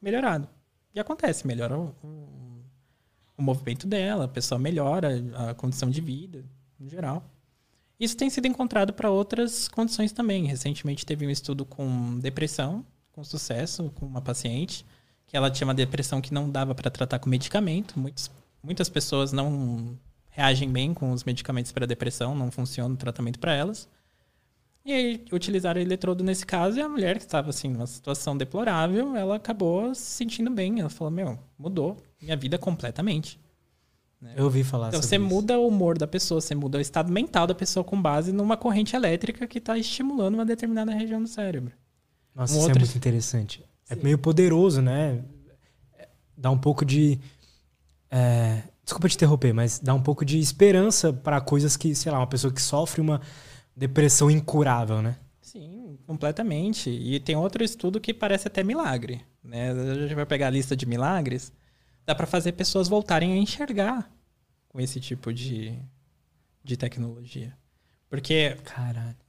melhorado. 0.02 0.50
E 0.94 1.00
acontece, 1.00 1.46
melhora 1.46 1.78
o, 1.78 1.96
o 2.02 2.45
o 3.38 3.42
movimento 3.42 3.88
dela, 3.88 4.26
a 4.26 4.28
pessoa 4.28 4.58
melhora 4.58 5.10
a 5.50 5.54
condição 5.54 5.90
de 5.90 6.02
vida, 6.02 6.46
em 6.80 6.90
geral. 6.90 7.24
Isso 8.00 8.18
tem 8.18 8.30
sido 8.30 8.48
encontrado 8.48 8.94
para 8.94 9.10
outras 9.10 9.68
condições 9.68 10.12
também. 10.12 10.46
Recentemente 10.46 11.06
teve 11.06 11.26
um 11.26 11.30
estudo 11.30 11.66
com 11.66 12.20
depressão, 12.20 12.86
com 13.12 13.24
sucesso, 13.24 13.92
com 13.96 14.06
uma 14.06 14.22
paciente, 14.22 14.86
que 15.26 15.38
ela 15.38 15.50
tinha 15.50 15.68
uma 15.68 15.74
depressão 15.74 16.22
que 16.22 16.34
não 16.34 16.50
dava 16.50 16.76
para 16.76 16.92
tratar 16.92 17.20
com 17.20 17.30
medicamento. 17.30 17.98
Muitos, 17.98 18.30
muitas 18.62 18.90
pessoas 18.90 19.32
não 19.32 19.98
reagem 20.30 20.70
bem 20.70 20.94
com 20.94 21.12
os 21.12 21.24
medicamentos 21.24 21.72
para 21.72 21.88
depressão, 21.88 22.36
não 22.36 22.52
funciona 22.52 22.94
o 22.94 22.98
tratamento 22.98 23.40
para 23.40 23.54
elas. 23.54 23.88
E 24.84 24.92
aí 24.94 25.26
utilizaram 25.32 25.80
o 25.80 25.84
eletrodo 25.84 26.24
nesse 26.24 26.46
caso 26.46 26.78
e 26.78 26.82
a 26.82 26.90
mulher 26.90 27.18
que 27.18 27.24
estava 27.24 27.50
assim 27.50 27.70
numa 27.70 27.88
situação 27.88 28.38
deplorável, 28.38 29.16
ela 29.16 29.38
acabou 29.38 29.96
se 29.96 30.04
sentindo 30.04 30.52
bem. 30.52 30.80
Ela 30.80 30.90
falou: 30.90 31.10
"Meu, 31.10 31.40
mudou 31.58 31.98
minha 32.22 32.36
vida 32.36 32.58
completamente". 32.58 33.40
Né? 34.22 34.34
Eu 34.36 34.46
ouvi 34.46 34.64
falar 34.64 34.90
Então 34.90 35.02
você 35.02 35.18
isso. 35.18 35.26
muda 35.26 35.60
o 35.60 35.68
humor 35.68 35.98
da 35.98 36.08
pessoa, 36.08 36.42
você 36.42 36.56
muda 36.56 36.78
o 36.78 36.82
estado 36.82 37.12
mental 37.12 37.46
da 37.46 37.56
pessoa 37.56 37.84
com 37.84 38.02
base 38.02 38.32
numa 38.32 38.58
corrente 38.58 38.96
elétrica 38.96 39.46
que 39.46 39.58
está 39.58 39.78
estimulando 39.78 40.36
uma 40.36 40.46
determinada 40.46 40.92
região 40.94 41.22
do 41.22 41.28
cérebro. 41.28 41.74
Nossa, 42.34 42.54
um 42.54 42.58
isso 42.58 42.66
é 42.66 42.68
outro... 42.70 42.84
é 42.84 42.86
muito 42.86 42.98
interessante. 42.98 43.64
É 43.90 43.96
Sim. 43.96 44.02
É 44.02 44.04
meio 44.04 44.18
poderoso, 44.18 44.82
né? 44.82 45.24
Dá 46.38 46.50
um 46.50 46.58
pouco 46.58 46.86
de 46.86 47.20
é... 48.10 48.64
Desculpa 48.84 49.10
te 49.10 49.16
interromper, 49.16 49.52
mas 49.52 49.80
dá 49.80 49.96
um 49.96 50.02
pouco 50.02 50.24
de 50.24 50.38
esperança 50.38 51.12
para 51.12 51.42
coisas 51.42 51.76
que, 51.76 51.96
sei 51.96 52.12
lá, 52.12 52.20
uma 52.20 52.28
pessoa 52.28 52.54
que 52.54 52.62
sofre 52.62 53.02
uma 53.02 53.20
depressão 53.76 54.30
incurável, 54.30 55.02
né? 55.02 55.18
Sim, 55.42 55.98
completamente. 56.06 56.92
E 56.92 57.20
tem 57.20 57.36
outro 57.36 57.64
estudo 57.64 58.00
que 58.00 58.14
parece 58.14 58.48
até 58.48 58.64
milagre. 58.64 59.22
Né? 59.44 59.72
A 59.72 59.96
gente 59.96 60.14
vai 60.14 60.26
pegar 60.26 60.48
a 60.48 60.52
lista 60.52 60.76
de 60.76 60.86
milagres. 60.86 61.52
Dá 62.06 62.14
para 62.14 62.28
fazer 62.28 62.52
pessoas 62.54 62.88
voltarem 62.88 63.34
a 63.34 63.38
enxergar 63.38 64.12
com 64.70 64.80
esse 64.80 65.00
tipo 65.00 65.34
de, 65.34 65.78
de 66.64 66.78
tecnologia. 66.78 67.58
Porque. 68.10 68.58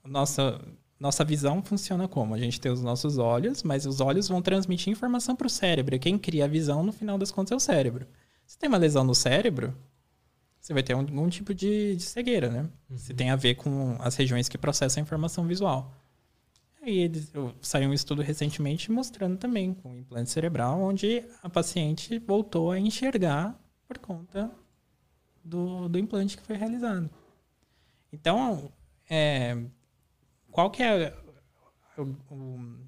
Nossa, 0.05 0.61
nossa 0.99 1.25
visão 1.25 1.63
funciona 1.63 2.09
como? 2.09 2.35
A 2.35 2.39
gente 2.39 2.61
tem 2.61 2.71
os 2.71 2.83
nossos 2.83 3.19
olhos, 3.19 3.63
mas 3.63 3.87
os 3.87 4.01
olhos 4.01 4.29
vão 4.29 4.43
transmitir 4.43 4.93
informação 4.93 5.37
para 5.37 5.47
o 5.47 5.51
cérebro. 5.51 5.95
E 5.95 5.99
quem 5.99 6.19
cria 6.19 6.45
a 6.45 6.49
visão, 6.49 6.83
no 6.83 6.93
final 6.93 7.19
das 7.19 7.31
contas, 7.31 7.53
é 7.53 7.57
o 7.57 7.61
cérebro. 7.61 8.07
Se 8.47 8.59
tem 8.59 8.69
uma 8.69 8.79
lesão 8.79 9.05
no 9.05 9.15
cérebro, 9.15 9.75
você 10.61 10.73
vai 10.73 10.83
ter 10.83 10.95
algum 10.95 11.29
tipo 11.29 11.55
de, 11.55 11.97
de 11.97 12.03
cegueira, 12.03 12.51
né? 12.51 12.69
Uhum. 12.91 12.99
Se 12.99 13.15
tem 13.15 13.31
a 13.31 13.37
ver 13.37 13.55
com 13.57 13.97
as 14.01 14.17
regiões 14.17 14.49
que 14.49 14.59
processam 14.59 15.01
a 15.01 15.05
informação 15.05 15.47
visual. 15.47 15.95
Aí 16.87 16.99
eles, 16.99 17.33
saiu 17.61 17.91
um 17.91 17.93
estudo 17.93 18.23
recentemente 18.23 18.93
mostrando 18.93 19.37
também 19.37 19.75
com 19.75 19.97
implante 19.97 20.31
cerebral, 20.31 20.81
onde 20.81 21.25
a 21.43 21.51
paciente 21.51 22.17
voltou 22.21 22.71
a 22.71 22.79
enxergar 22.79 23.59
por 23.89 23.99
conta 23.99 24.53
do, 25.45 25.89
do 25.89 25.99
implante 25.99 26.37
que 26.37 26.45
foi 26.45 26.57
realizado. 26.57 27.11
Então, 28.13 28.71
é, 29.11 29.61
qual 30.53 30.71
que 30.71 30.81
é 30.81 31.09
a, 31.09 31.13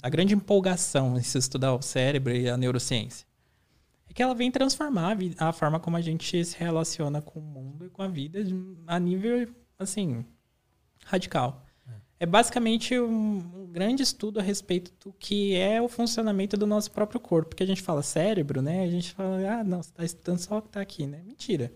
a 0.01 0.09
grande 0.09 0.32
empolgação 0.32 1.18
em 1.18 1.22
se 1.24 1.36
estudar 1.36 1.74
o 1.74 1.82
cérebro 1.82 2.32
e 2.32 2.49
a 2.49 2.57
neurociência? 2.57 3.26
é 4.09 4.12
que 4.12 4.22
ela 4.22 4.34
vem 4.34 4.51
transformar 4.51 5.18
a, 5.38 5.53
forma 5.53 5.80
como 5.80 5.96
a 5.96 6.01
gente 6.01 6.44
se 6.44 6.57
relaciona 6.57 7.20
com 7.20 7.40
o 7.40 7.42
mundo 7.42 7.84
e 7.84 7.90
com 7.90 8.01
a 8.03 8.09
vida 8.09 8.38
a 8.86 8.99
nível, 9.01 9.53
assim, 9.76 10.24
radical. 11.05 11.68
É, 12.21 12.27
basicamente 12.27 12.99
um, 12.99 13.69
grande 13.71 14.03
estudo 14.03 14.41
a 14.41 14.43
respeito 14.43 14.93
do 15.05 15.12
que 15.12 15.55
é 15.55 15.81
o 15.81 15.89
funcionamento 15.89 16.57
do 16.57 16.66
nosso 16.66 16.91
próprio 16.91 17.21
corpo. 17.21 17.51
Porque 17.51 17.62
a 17.62 17.66
gente 17.66 17.83
fala 17.83 18.03
cérebro, 18.03 18.61
né? 18.61 18.83
A 18.83 18.91
gente 18.91 19.12
fala, 19.12 19.61
ah, 19.61 19.64
não, 19.64 19.83
você 19.83 19.91
está 19.91 20.05
estudando 20.05 20.39
só 20.39 20.59
o 20.59 20.62
que 20.62 20.69
está 20.69 20.81
aqui, 20.81 21.07
né? 21.07 21.23
Mentira. 21.25 21.73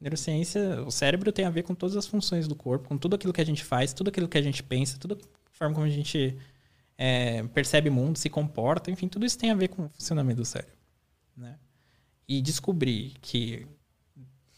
Neurociência, 0.00 0.82
o 0.82 0.90
cérebro 0.90 1.32
tem 1.32 1.44
a 1.44 1.50
ver 1.50 1.62
com 1.62 1.74
todas 1.74 1.96
as 1.96 2.06
funções 2.06 2.46
do 2.46 2.54
corpo, 2.54 2.88
com 2.88 2.98
tudo 2.98 3.16
aquilo 3.16 3.32
que 3.32 3.40
a 3.40 3.46
gente 3.46 3.64
faz, 3.64 3.92
tudo 3.92 4.08
aquilo 4.08 4.28
que 4.28 4.36
a 4.36 4.42
gente 4.42 4.62
pensa, 4.62 4.98
toda 4.98 5.14
a 5.14 5.18
forma 5.52 5.74
como 5.74 5.86
a 5.86 5.90
gente 5.90 6.36
é, 6.98 7.42
percebe 7.44 7.88
o 7.88 7.92
mundo, 7.92 8.18
se 8.18 8.28
comporta, 8.28 8.90
enfim, 8.90 9.08
tudo 9.08 9.24
isso 9.24 9.38
tem 9.38 9.50
a 9.50 9.54
ver 9.54 9.68
com 9.68 9.86
o 9.86 9.88
funcionamento 9.88 10.40
do 10.40 10.44
cérebro 10.44 10.76
né? 11.36 11.58
E 12.26 12.40
descobrir 12.40 13.14
que 13.20 13.66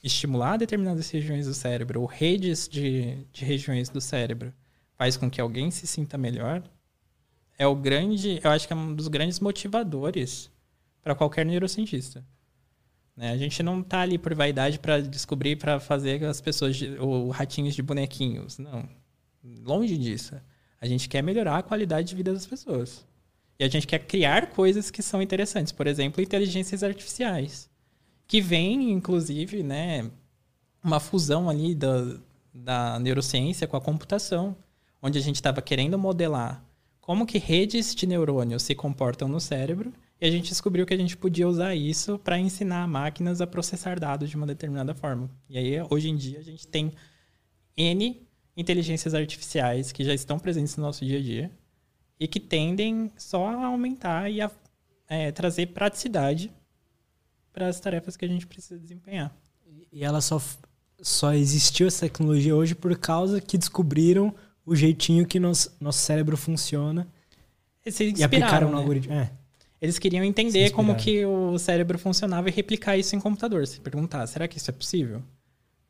estimular 0.02 0.56
determinadas 0.56 1.10
regiões 1.10 1.46
do 1.46 1.54
cérebro 1.54 2.00
ou 2.00 2.06
redes 2.06 2.68
de, 2.68 3.26
de 3.32 3.44
regiões 3.44 3.88
do 3.88 4.00
cérebro 4.00 4.54
faz 4.98 5.16
com 5.16 5.30
que 5.30 5.40
alguém 5.40 5.70
se 5.70 5.86
sinta 5.86 6.18
melhor, 6.18 6.62
é 7.56 7.66
o 7.66 7.74
grande, 7.74 8.40
eu 8.42 8.50
acho 8.50 8.66
que 8.66 8.72
é 8.72 8.76
um 8.76 8.92
dos 8.92 9.06
grandes 9.08 9.38
motivadores 9.38 10.50
para 11.00 11.14
qualquer 11.14 11.46
neurocientista. 11.46 12.24
Né? 13.16 13.30
A 13.30 13.36
gente 13.36 13.62
não 13.62 13.82
tá 13.82 14.00
ali 14.00 14.18
por 14.18 14.34
vaidade 14.34 14.78
para 14.78 15.00
descobrir, 15.00 15.56
para 15.56 15.80
fazer 15.80 16.24
as 16.24 16.40
pessoas, 16.40 16.76
de, 16.76 16.96
ou 16.98 17.30
ratinhos 17.30 17.74
de 17.74 17.82
bonequinhos. 17.82 18.58
Não. 18.58 18.88
Longe 19.42 19.96
disso. 19.96 20.34
A 20.80 20.86
gente 20.86 21.08
quer 21.08 21.22
melhorar 21.22 21.58
a 21.58 21.62
qualidade 21.62 22.08
de 22.08 22.14
vida 22.14 22.32
das 22.32 22.46
pessoas. 22.46 23.06
E 23.58 23.64
a 23.64 23.68
gente 23.68 23.86
quer 23.86 23.98
criar 24.00 24.50
coisas 24.50 24.90
que 24.90 25.02
são 25.02 25.20
interessantes. 25.20 25.72
Por 25.72 25.88
exemplo, 25.88 26.22
inteligências 26.22 26.84
artificiais. 26.84 27.68
Que 28.26 28.40
vem, 28.40 28.92
inclusive, 28.92 29.62
né, 29.64 30.08
uma 30.82 31.00
fusão 31.00 31.50
ali 31.50 31.74
da, 31.74 32.18
da 32.54 32.98
neurociência 33.00 33.66
com 33.66 33.76
a 33.76 33.80
computação. 33.80 34.56
Onde 35.02 35.18
a 35.18 35.22
gente 35.22 35.36
estava 35.36 35.62
querendo 35.62 35.98
modelar 35.98 36.64
como 37.00 37.24
que 37.24 37.38
redes 37.38 37.94
de 37.94 38.06
neurônios 38.06 38.62
se 38.62 38.74
comportam 38.74 39.28
no 39.28 39.40
cérebro 39.40 39.94
e 40.20 40.26
a 40.26 40.30
gente 40.30 40.50
descobriu 40.50 40.84
que 40.84 40.92
a 40.92 40.96
gente 40.96 41.16
podia 41.16 41.48
usar 41.48 41.74
isso 41.74 42.18
para 42.18 42.38
ensinar 42.38 42.86
máquinas 42.86 43.40
a 43.40 43.46
processar 43.46 43.98
dados 43.98 44.28
de 44.28 44.36
uma 44.36 44.46
determinada 44.46 44.94
forma. 44.94 45.30
E 45.48 45.56
aí, 45.56 45.82
hoje 45.88 46.10
em 46.10 46.16
dia, 46.16 46.38
a 46.38 46.42
gente 46.42 46.66
tem 46.66 46.92
N 47.76 48.26
inteligências 48.54 49.14
artificiais 49.14 49.90
que 49.90 50.04
já 50.04 50.12
estão 50.12 50.38
presentes 50.38 50.76
no 50.76 50.82
nosso 50.82 51.04
dia 51.04 51.18
a 51.18 51.22
dia 51.22 51.50
e 52.20 52.28
que 52.28 52.40
tendem 52.40 53.10
só 53.16 53.46
a 53.46 53.66
aumentar 53.66 54.30
e 54.30 54.42
a 54.42 54.50
é, 55.08 55.32
trazer 55.32 55.68
praticidade 55.68 56.52
para 57.52 57.68
as 57.68 57.80
tarefas 57.80 58.16
que 58.16 58.24
a 58.24 58.28
gente 58.28 58.46
precisa 58.46 58.78
desempenhar. 58.78 59.34
E 59.90 60.04
ela 60.04 60.20
só, 60.20 60.42
só 61.00 61.32
existiu 61.32 61.86
essa 61.86 62.06
tecnologia 62.06 62.54
hoje 62.54 62.74
por 62.74 62.98
causa 62.98 63.40
que 63.40 63.56
descobriram 63.56 64.34
o 64.68 64.76
jeitinho 64.76 65.26
que 65.26 65.40
nos, 65.40 65.74
nosso 65.80 66.00
cérebro 66.00 66.36
funciona 66.36 67.06
e 68.16 68.22
aplicaram 68.22 68.66
né? 68.66 68.72
no 68.72 68.78
algoritmo. 68.78 69.14
É. 69.14 69.30
Eles 69.80 69.98
queriam 69.98 70.24
entender 70.24 70.70
como 70.70 70.94
que 70.96 71.24
o 71.24 71.56
cérebro 71.56 71.98
funcionava 71.98 72.48
e 72.48 72.52
replicar 72.52 72.96
isso 72.96 73.14
em 73.14 73.20
computador. 73.20 73.66
Se 73.66 73.80
perguntar, 73.80 74.26
será 74.26 74.48
que 74.48 74.58
isso 74.58 74.70
é 74.70 74.72
possível? 74.72 75.22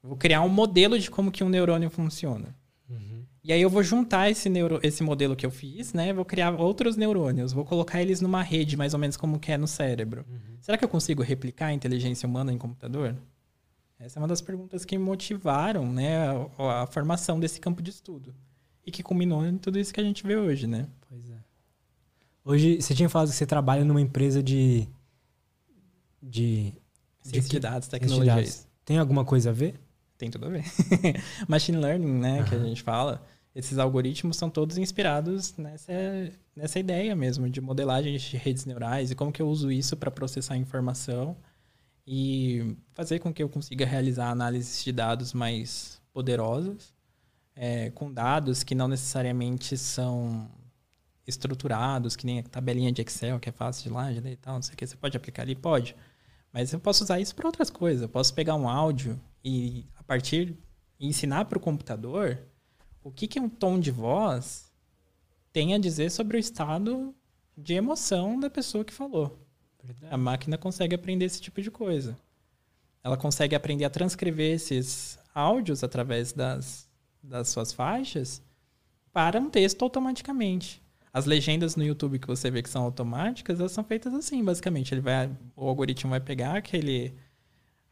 Vou 0.02 0.16
criar 0.16 0.42
um 0.42 0.48
modelo 0.48 0.98
de 0.98 1.10
como 1.10 1.30
que 1.32 1.42
um 1.42 1.48
neurônio 1.48 1.88
funciona. 1.88 2.54
Uhum. 2.88 3.22
E 3.42 3.52
aí 3.52 3.60
eu 3.60 3.70
vou 3.70 3.82
juntar 3.82 4.30
esse, 4.30 4.48
neuro, 4.48 4.78
esse 4.82 5.02
modelo 5.02 5.34
que 5.34 5.44
eu 5.44 5.50
fiz, 5.50 5.94
né? 5.94 6.12
Vou 6.12 6.24
criar 6.24 6.52
outros 6.52 6.96
neurônios, 6.96 7.52
vou 7.52 7.64
colocar 7.64 8.00
eles 8.00 8.20
numa 8.20 8.42
rede, 8.42 8.76
mais 8.76 8.92
ou 8.92 9.00
menos 9.00 9.16
como 9.16 9.38
que 9.38 9.50
é 9.50 9.56
no 9.56 9.66
cérebro. 9.66 10.24
Uhum. 10.28 10.56
Será 10.60 10.76
que 10.76 10.84
eu 10.84 10.88
consigo 10.88 11.22
replicar 11.22 11.68
a 11.68 11.72
inteligência 11.72 12.28
humana 12.28 12.52
em 12.52 12.58
computador? 12.58 13.16
Essa 13.98 14.18
é 14.18 14.20
uma 14.20 14.28
das 14.28 14.42
perguntas 14.42 14.84
que 14.84 14.96
motivaram 14.96 15.90
né, 15.90 16.28
a, 16.58 16.82
a 16.82 16.86
formação 16.86 17.40
desse 17.40 17.58
campo 17.58 17.82
de 17.82 17.90
estudo. 17.90 18.34
E 18.88 18.90
que 18.90 19.02
culminou 19.02 19.44
em 19.44 19.58
tudo 19.58 19.78
isso 19.78 19.92
que 19.92 20.00
a 20.00 20.02
gente 20.02 20.26
vê 20.26 20.34
hoje, 20.34 20.66
né? 20.66 20.88
Pois 21.10 21.28
é. 21.28 21.36
Hoje, 22.42 22.80
você 22.80 22.94
tinha 22.94 23.06
falado 23.06 23.28
que 23.28 23.36
você 23.36 23.44
trabalha 23.44 23.84
numa 23.84 24.00
empresa 24.00 24.42
de. 24.42 24.88
de. 26.22 26.72
De 27.22 27.60
dados, 27.60 27.86
tecnologias. 27.86 28.66
Tem 28.86 28.96
alguma 28.96 29.26
coisa 29.26 29.50
a 29.50 29.52
ver? 29.52 29.78
Tem 30.16 30.30
tudo 30.30 30.46
a 30.46 30.48
ver. 30.48 30.64
Machine 31.46 31.76
learning, 31.76 32.18
né, 32.18 32.40
uhum. 32.40 32.44
que 32.46 32.54
a 32.54 32.58
gente 32.60 32.82
fala. 32.82 33.22
Esses 33.54 33.76
algoritmos 33.76 34.38
são 34.38 34.48
todos 34.48 34.78
inspirados 34.78 35.54
nessa, 35.58 35.92
nessa 36.56 36.78
ideia 36.78 37.14
mesmo 37.14 37.50
de 37.50 37.60
modelagem 37.60 38.16
de 38.16 38.36
redes 38.38 38.64
neurais 38.64 39.10
e 39.10 39.14
como 39.14 39.30
que 39.30 39.42
eu 39.42 39.48
uso 39.48 39.70
isso 39.70 39.98
para 39.98 40.10
processar 40.10 40.56
informação 40.56 41.36
e 42.06 42.74
fazer 42.94 43.18
com 43.18 43.34
que 43.34 43.42
eu 43.42 43.50
consiga 43.50 43.84
realizar 43.84 44.30
análises 44.30 44.82
de 44.82 44.92
dados 44.92 45.34
mais 45.34 46.00
poderosas, 46.10 46.94
é, 47.60 47.90
com 47.90 48.12
dados 48.12 48.62
que 48.62 48.72
não 48.72 48.86
necessariamente 48.86 49.76
são 49.76 50.48
estruturados, 51.26 52.14
que 52.14 52.24
nem 52.24 52.38
a 52.38 52.42
tabelinha 52.44 52.92
de 52.92 53.02
Excel, 53.02 53.40
que 53.40 53.48
é 53.48 53.52
fácil 53.52 53.82
de 53.82 53.90
lá, 53.90 54.12
de 54.12 54.26
e 54.26 54.36
tal, 54.36 54.54
não 54.54 54.62
sei 54.62 54.74
o 54.74 54.76
que. 54.76 54.86
Você 54.86 54.96
pode 54.96 55.16
aplicar 55.16 55.42
ali? 55.42 55.56
Pode. 55.56 55.96
Mas 56.52 56.72
eu 56.72 56.78
posso 56.78 57.02
usar 57.02 57.18
isso 57.18 57.34
para 57.34 57.48
outras 57.48 57.68
coisas. 57.68 58.02
Eu 58.02 58.08
posso 58.08 58.32
pegar 58.32 58.54
um 58.54 58.68
áudio 58.68 59.20
e, 59.44 59.84
a 59.96 60.04
partir, 60.04 60.56
ensinar 61.00 61.46
para 61.46 61.58
o 61.58 61.60
computador 61.60 62.38
o 63.02 63.10
que, 63.10 63.26
que 63.26 63.40
um 63.40 63.48
tom 63.48 63.80
de 63.80 63.90
voz 63.90 64.72
tem 65.52 65.74
a 65.74 65.78
dizer 65.78 66.10
sobre 66.10 66.36
o 66.36 66.40
estado 66.40 67.12
de 67.56 67.74
emoção 67.74 68.38
da 68.38 68.48
pessoa 68.48 68.84
que 68.84 68.94
falou. 68.94 69.36
A 70.10 70.16
máquina 70.16 70.56
consegue 70.56 70.94
aprender 70.94 71.24
esse 71.24 71.40
tipo 71.40 71.60
de 71.60 71.72
coisa. 71.72 72.16
Ela 73.02 73.16
consegue 73.16 73.56
aprender 73.56 73.84
a 73.84 73.90
transcrever 73.90 74.54
esses 74.54 75.18
áudios 75.34 75.82
através 75.82 76.32
das, 76.32 76.87
das 77.22 77.48
suas 77.48 77.72
faixas 77.72 78.42
para 79.12 79.40
um 79.40 79.50
texto 79.50 79.82
automaticamente. 79.82 80.82
As 81.12 81.24
legendas 81.24 81.74
no 81.74 81.84
YouTube 81.84 82.18
que 82.18 82.26
você 82.26 82.50
vê 82.50 82.62
que 82.62 82.70
são 82.70 82.82
automáticas, 82.84 83.58
elas 83.58 83.72
são 83.72 83.82
feitas 83.82 84.14
assim, 84.14 84.44
basicamente. 84.44 84.94
Ele 84.94 85.00
vai, 85.00 85.30
o 85.56 85.68
algoritmo 85.68 86.10
vai 86.10 86.20
pegar 86.20 86.56
aquele, 86.56 87.14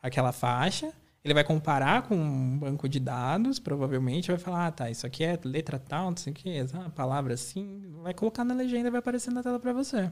aquela 0.02 0.32
faixa, 0.32 0.92
ele 1.24 1.34
vai 1.34 1.42
comparar 1.42 2.02
com 2.02 2.14
um 2.14 2.58
banco 2.58 2.88
de 2.88 3.00
dados, 3.00 3.58
provavelmente, 3.58 4.28
vai 4.28 4.38
falar, 4.38 4.66
ah, 4.66 4.70
tá, 4.70 4.90
isso 4.90 5.06
aqui 5.06 5.24
é 5.24 5.38
letra 5.42 5.78
tal, 5.78 6.10
não 6.10 6.16
sei 6.16 6.32
o 6.32 6.36
que, 6.36 6.50
palavra 6.94 7.34
assim, 7.34 7.82
vai 8.02 8.14
colocar 8.14 8.44
na 8.44 8.54
legenda 8.54 8.88
e 8.88 8.90
vai 8.90 9.00
aparecer 9.00 9.32
na 9.32 9.42
tela 9.42 9.58
para 9.58 9.72
você. 9.72 10.10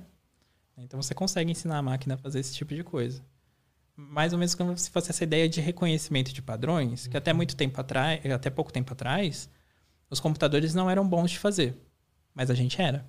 Então 0.77 1.01
você 1.01 1.15
consegue 1.15 1.53
ensinar 1.53 1.79
a 1.79 1.83
máquina 1.83 2.15
a 2.15 2.19
fazer 2.19 2.41
esse 2.41 2.53
tipo 2.55 2.75
de 2.75 2.83
coisa. 2.83 3.23
Mais 3.97 4.33
ou 4.33 4.39
menos 4.39 4.55
como 4.55 4.77
se 4.77 4.91
fosse 4.91 5.11
essa 5.11 5.23
ideia 5.23 5.49
de 5.49 5.61
reconhecimento 5.61 6.33
de 6.33 6.43
padrões, 6.43 7.07
que 7.07 7.17
até 7.17 7.31
uhum. 7.31 7.37
muito 7.37 7.57
tempo 7.57 7.81
atrás, 7.81 8.21
até 8.27 8.51
pouco 8.51 8.73
tempo 8.73 8.93
atrás, 8.93 9.49
os 10.11 10.21
computadores 10.21 10.75
não 10.75 10.91
eram 10.91 11.07
bons 11.07 11.31
de 11.31 11.39
fazer. 11.39 11.77
Mas 12.35 12.51
a 12.51 12.55
gente 12.55 12.81
era. 12.81 13.07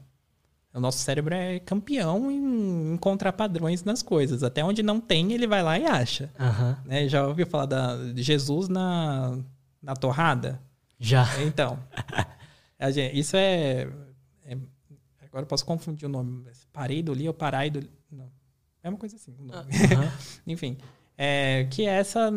O 0.73 0.79
nosso 0.79 0.99
cérebro 0.99 1.33
é 1.33 1.57
campeão 1.59 2.29
em 2.29 2.93
encontrar 2.93 3.31
padrões 3.31 3.83
nas 3.83 4.03
coisas. 4.03 4.43
Até 4.43 4.63
onde 4.63 4.83
não 4.83 4.99
tem, 4.99 5.31
ele 5.31 5.47
vai 5.47 5.63
lá 5.63 5.79
e 5.79 5.85
acha. 5.85 6.29
Uhum. 6.37 6.75
Né? 6.83 7.07
Já 7.07 7.25
ouviu 7.25 7.47
falar 7.47 7.65
da, 7.65 7.95
de 8.11 8.21
Jesus 8.21 8.67
na, 8.67 9.39
na 9.81 9.95
torrada? 9.95 10.61
Já. 10.99 11.25
Então. 11.43 11.79
gente, 12.91 13.17
isso 13.17 13.37
é, 13.37 13.87
é, 14.43 14.57
Agora 15.23 15.43
eu 15.43 15.47
posso 15.47 15.65
confundir 15.65 16.07
o 16.07 16.11
nome. 16.11 16.45
Pareido 16.73 17.13
ali 17.13 17.25
ou 17.27 17.33
paraido. 17.33 17.87
Não. 18.11 18.29
É 18.85 18.89
uma 18.89 18.99
coisa 18.99 19.15
assim. 19.15 19.35
Uhum. 19.39 19.49
Enfim. 20.45 20.77
É, 21.17 21.65
que 21.71 21.87
é 21.87 21.95
essa 21.95 22.31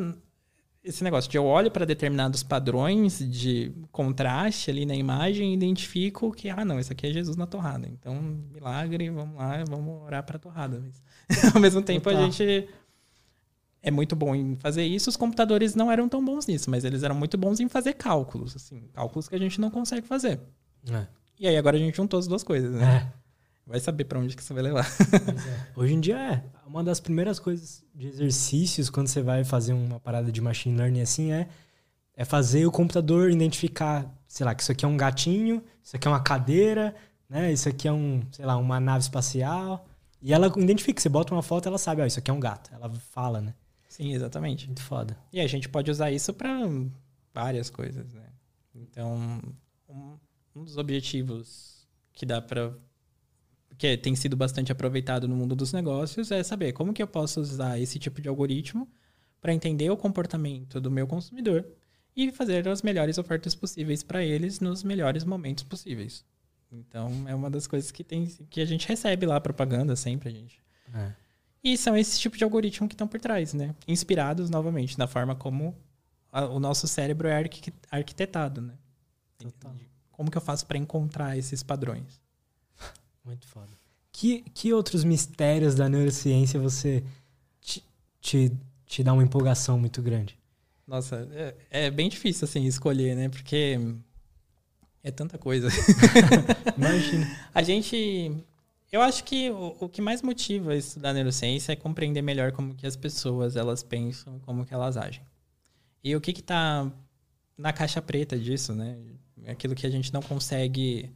esse 0.82 1.04
negócio 1.04 1.30
de 1.30 1.36
eu 1.36 1.44
olho 1.44 1.70
para 1.70 1.84
determinados 1.84 2.42
padrões 2.42 3.18
de 3.18 3.70
contraste 3.92 4.70
ali 4.70 4.86
na 4.86 4.94
imagem 4.94 5.50
e 5.50 5.54
identifico 5.54 6.32
que, 6.32 6.48
ah, 6.48 6.64
não, 6.64 6.80
isso 6.80 6.90
aqui 6.90 7.06
é 7.06 7.12
Jesus 7.12 7.36
na 7.36 7.46
torrada. 7.46 7.86
Então, 7.86 8.14
milagre, 8.50 9.10
vamos 9.10 9.36
lá, 9.36 9.62
vamos 9.68 10.02
orar 10.02 10.22
para 10.22 10.36
a 10.36 10.40
torrada. 10.40 10.80
Mas, 10.80 11.02
ao 11.54 11.60
mesmo 11.60 11.82
tempo, 11.82 12.08
a 12.08 12.14
gente 12.14 12.66
é 13.82 13.90
muito 13.90 14.16
bom 14.16 14.34
em 14.34 14.56
fazer 14.56 14.86
isso. 14.86 15.10
Os 15.10 15.16
computadores 15.16 15.74
não 15.74 15.92
eram 15.92 16.08
tão 16.08 16.24
bons 16.24 16.46
nisso, 16.46 16.70
mas 16.70 16.82
eles 16.84 17.02
eram 17.02 17.14
muito 17.14 17.36
bons 17.36 17.60
em 17.60 17.68
fazer 17.68 17.92
cálculos, 17.92 18.56
assim, 18.56 18.88
cálculos 18.94 19.28
que 19.28 19.34
a 19.34 19.38
gente 19.38 19.60
não 19.60 19.70
consegue 19.70 20.06
fazer. 20.06 20.40
É. 20.90 21.06
E 21.38 21.46
aí 21.46 21.56
agora 21.58 21.76
a 21.76 21.80
gente 21.80 21.96
juntou 21.96 22.18
as 22.18 22.26
duas 22.26 22.42
coisas, 22.42 22.72
né? 22.72 23.12
É. 23.14 23.27
Vai 23.68 23.80
saber 23.80 24.04
para 24.04 24.18
onde 24.18 24.34
que 24.34 24.42
você 24.42 24.54
vai 24.54 24.62
levar. 24.62 24.86
É. 24.86 25.78
Hoje 25.78 25.92
em 25.92 26.00
dia 26.00 26.18
é. 26.18 26.42
Uma 26.66 26.82
das 26.82 26.98
primeiras 27.00 27.38
coisas 27.38 27.84
de 27.94 28.06
exercícios 28.06 28.88
quando 28.88 29.08
você 29.08 29.20
vai 29.20 29.44
fazer 29.44 29.74
uma 29.74 30.00
parada 30.00 30.32
de 30.32 30.40
machine 30.40 30.76
learning 30.76 31.02
assim 31.02 31.32
é, 31.32 31.48
é 32.16 32.24
fazer 32.24 32.64
o 32.66 32.70
computador 32.70 33.30
identificar, 33.30 34.10
sei 34.26 34.46
lá, 34.46 34.54
que 34.54 34.62
isso 34.62 34.72
aqui 34.72 34.86
é 34.86 34.88
um 34.88 34.96
gatinho, 34.96 35.62
isso 35.84 35.94
aqui 35.94 36.08
é 36.08 36.10
uma 36.10 36.22
cadeira, 36.22 36.94
né? 37.28 37.52
Isso 37.52 37.68
aqui 37.68 37.86
é 37.86 37.92
um, 37.92 38.22
sei 38.32 38.46
lá, 38.46 38.56
uma 38.56 38.80
nave 38.80 39.02
espacial. 39.02 39.86
E 40.22 40.32
ela 40.32 40.46
identifica, 40.56 41.00
você 41.00 41.08
bota 41.10 41.34
uma 41.34 41.42
foto, 41.42 41.68
ela 41.68 41.78
sabe, 41.78 42.00
ó, 42.00 42.06
isso 42.06 42.18
aqui 42.18 42.30
é 42.30 42.34
um 42.34 42.40
gato. 42.40 42.70
Ela 42.72 42.90
fala, 42.90 43.40
né? 43.42 43.54
Sim, 43.86 44.14
exatamente. 44.14 44.66
Muito 44.66 44.82
foda. 44.82 45.16
E 45.30 45.40
a 45.40 45.46
gente 45.46 45.68
pode 45.68 45.90
usar 45.90 46.10
isso 46.10 46.32
para 46.32 46.66
várias 47.34 47.68
coisas, 47.68 48.14
né? 48.14 48.24
Então, 48.74 49.40
um, 49.88 50.18
um 50.56 50.64
dos 50.64 50.78
objetivos 50.78 51.86
que 52.14 52.24
dá 52.24 52.40
para 52.40 52.72
que 53.78 53.96
tem 53.96 54.16
sido 54.16 54.36
bastante 54.36 54.72
aproveitado 54.72 55.28
no 55.28 55.36
mundo 55.36 55.54
dos 55.54 55.72
negócios, 55.72 56.32
é 56.32 56.42
saber 56.42 56.72
como 56.72 56.92
que 56.92 57.02
eu 57.02 57.06
posso 57.06 57.40
usar 57.40 57.78
esse 57.80 57.98
tipo 57.98 58.20
de 58.20 58.28
algoritmo 58.28 58.88
para 59.40 59.54
entender 59.54 59.88
o 59.88 59.96
comportamento 59.96 60.80
do 60.80 60.90
meu 60.90 61.06
consumidor 61.06 61.64
e 62.14 62.32
fazer 62.32 62.66
as 62.66 62.82
melhores 62.82 63.18
ofertas 63.18 63.54
possíveis 63.54 64.02
para 64.02 64.24
eles 64.24 64.58
nos 64.58 64.82
melhores 64.82 65.22
momentos 65.22 65.62
possíveis. 65.62 66.24
Então, 66.72 67.24
é 67.28 67.34
uma 67.34 67.48
das 67.48 67.68
coisas 67.68 67.92
que, 67.92 68.02
tem, 68.02 68.26
que 68.50 68.60
a 68.60 68.64
gente 68.64 68.86
recebe 68.88 69.24
lá, 69.24 69.40
propaganda 69.40 69.94
sempre, 69.94 70.28
a 70.28 70.32
gente. 70.32 70.60
É. 70.92 71.12
E 71.62 71.78
são 71.78 71.96
esses 71.96 72.18
tipos 72.18 72.36
de 72.36 72.44
algoritmo 72.44 72.88
que 72.88 72.94
estão 72.94 73.06
por 73.06 73.20
trás, 73.20 73.54
né? 73.54 73.74
Inspirados, 73.86 74.50
novamente, 74.50 74.98
na 74.98 75.06
forma 75.06 75.36
como 75.36 75.74
a, 76.32 76.44
o 76.46 76.58
nosso 76.58 76.88
cérebro 76.88 77.28
é 77.28 77.44
arquitetado, 77.90 78.60
né? 78.60 78.74
Total. 79.38 79.74
Como 80.10 80.30
que 80.30 80.36
eu 80.36 80.42
faço 80.42 80.66
para 80.66 80.76
encontrar 80.76 81.38
esses 81.38 81.62
padrões? 81.62 82.20
Muito 83.28 83.46
foda. 83.46 83.68
Que, 84.10 84.42
que 84.54 84.72
outros 84.72 85.04
mistérios 85.04 85.74
da 85.74 85.86
neurociência 85.86 86.58
você 86.58 87.04
te, 87.60 87.84
te, 88.22 88.50
te 88.86 89.04
dá 89.04 89.12
uma 89.12 89.22
empolgação 89.22 89.78
muito 89.78 90.00
grande? 90.00 90.38
Nossa, 90.86 91.28
é, 91.32 91.54
é, 91.70 91.90
bem 91.90 92.08
difícil, 92.08 92.46
assim, 92.46 92.64
escolher, 92.64 93.14
né? 93.14 93.28
Porque 93.28 93.78
é 95.02 95.10
tanta 95.10 95.36
coisa. 95.36 95.68
Imagina. 96.78 97.30
A 97.54 97.62
gente... 97.62 98.34
Eu 98.90 99.02
acho 99.02 99.24
que 99.24 99.50
o, 99.50 99.76
o, 99.80 99.88
que 99.90 100.00
mais 100.00 100.22
motiva 100.22 100.74
estudar 100.74 101.12
neurociência 101.12 101.72
é 101.72 101.76
compreender 101.76 102.22
melhor 102.22 102.52
como 102.52 102.74
que 102.74 102.86
as 102.86 102.96
pessoas, 102.96 103.56
elas 103.56 103.82
pensam, 103.82 104.38
como 104.46 104.64
que 104.64 104.72
elas 104.72 104.96
agem. 104.96 105.22
E 106.02 106.16
o 106.16 106.20
que 106.22 106.32
que 106.32 106.42
tá 106.42 106.90
na 107.58 107.74
caixa 107.74 108.00
preta 108.00 108.38
disso, 108.38 108.74
né? 108.74 108.96
Aquilo 109.46 109.74
que 109.74 109.86
a 109.86 109.90
gente 109.90 110.14
não 110.14 110.22
consegue 110.22 111.12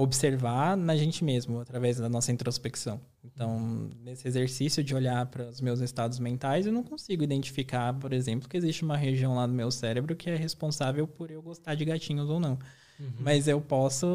observar 0.00 0.76
na 0.76 0.96
gente 0.96 1.24
mesmo, 1.24 1.58
através 1.58 1.98
da 1.98 2.08
nossa 2.08 2.30
introspecção. 2.30 3.00
Então, 3.24 3.90
nesse 4.00 4.28
exercício 4.28 4.82
de 4.82 4.94
olhar 4.94 5.26
para 5.26 5.48
os 5.48 5.60
meus 5.60 5.80
estados 5.80 6.20
mentais, 6.20 6.66
eu 6.66 6.72
não 6.72 6.84
consigo 6.84 7.24
identificar, 7.24 7.92
por 7.94 8.12
exemplo, 8.12 8.48
que 8.48 8.56
existe 8.56 8.84
uma 8.84 8.96
região 8.96 9.34
lá 9.34 9.44
no 9.44 9.52
meu 9.52 9.72
cérebro 9.72 10.14
que 10.14 10.30
é 10.30 10.36
responsável 10.36 11.08
por 11.08 11.32
eu 11.32 11.42
gostar 11.42 11.74
de 11.74 11.84
gatinhos 11.84 12.30
ou 12.30 12.38
não. 12.38 12.56
Uhum. 13.00 13.10
Mas 13.18 13.48
eu 13.48 13.60
posso, 13.60 14.06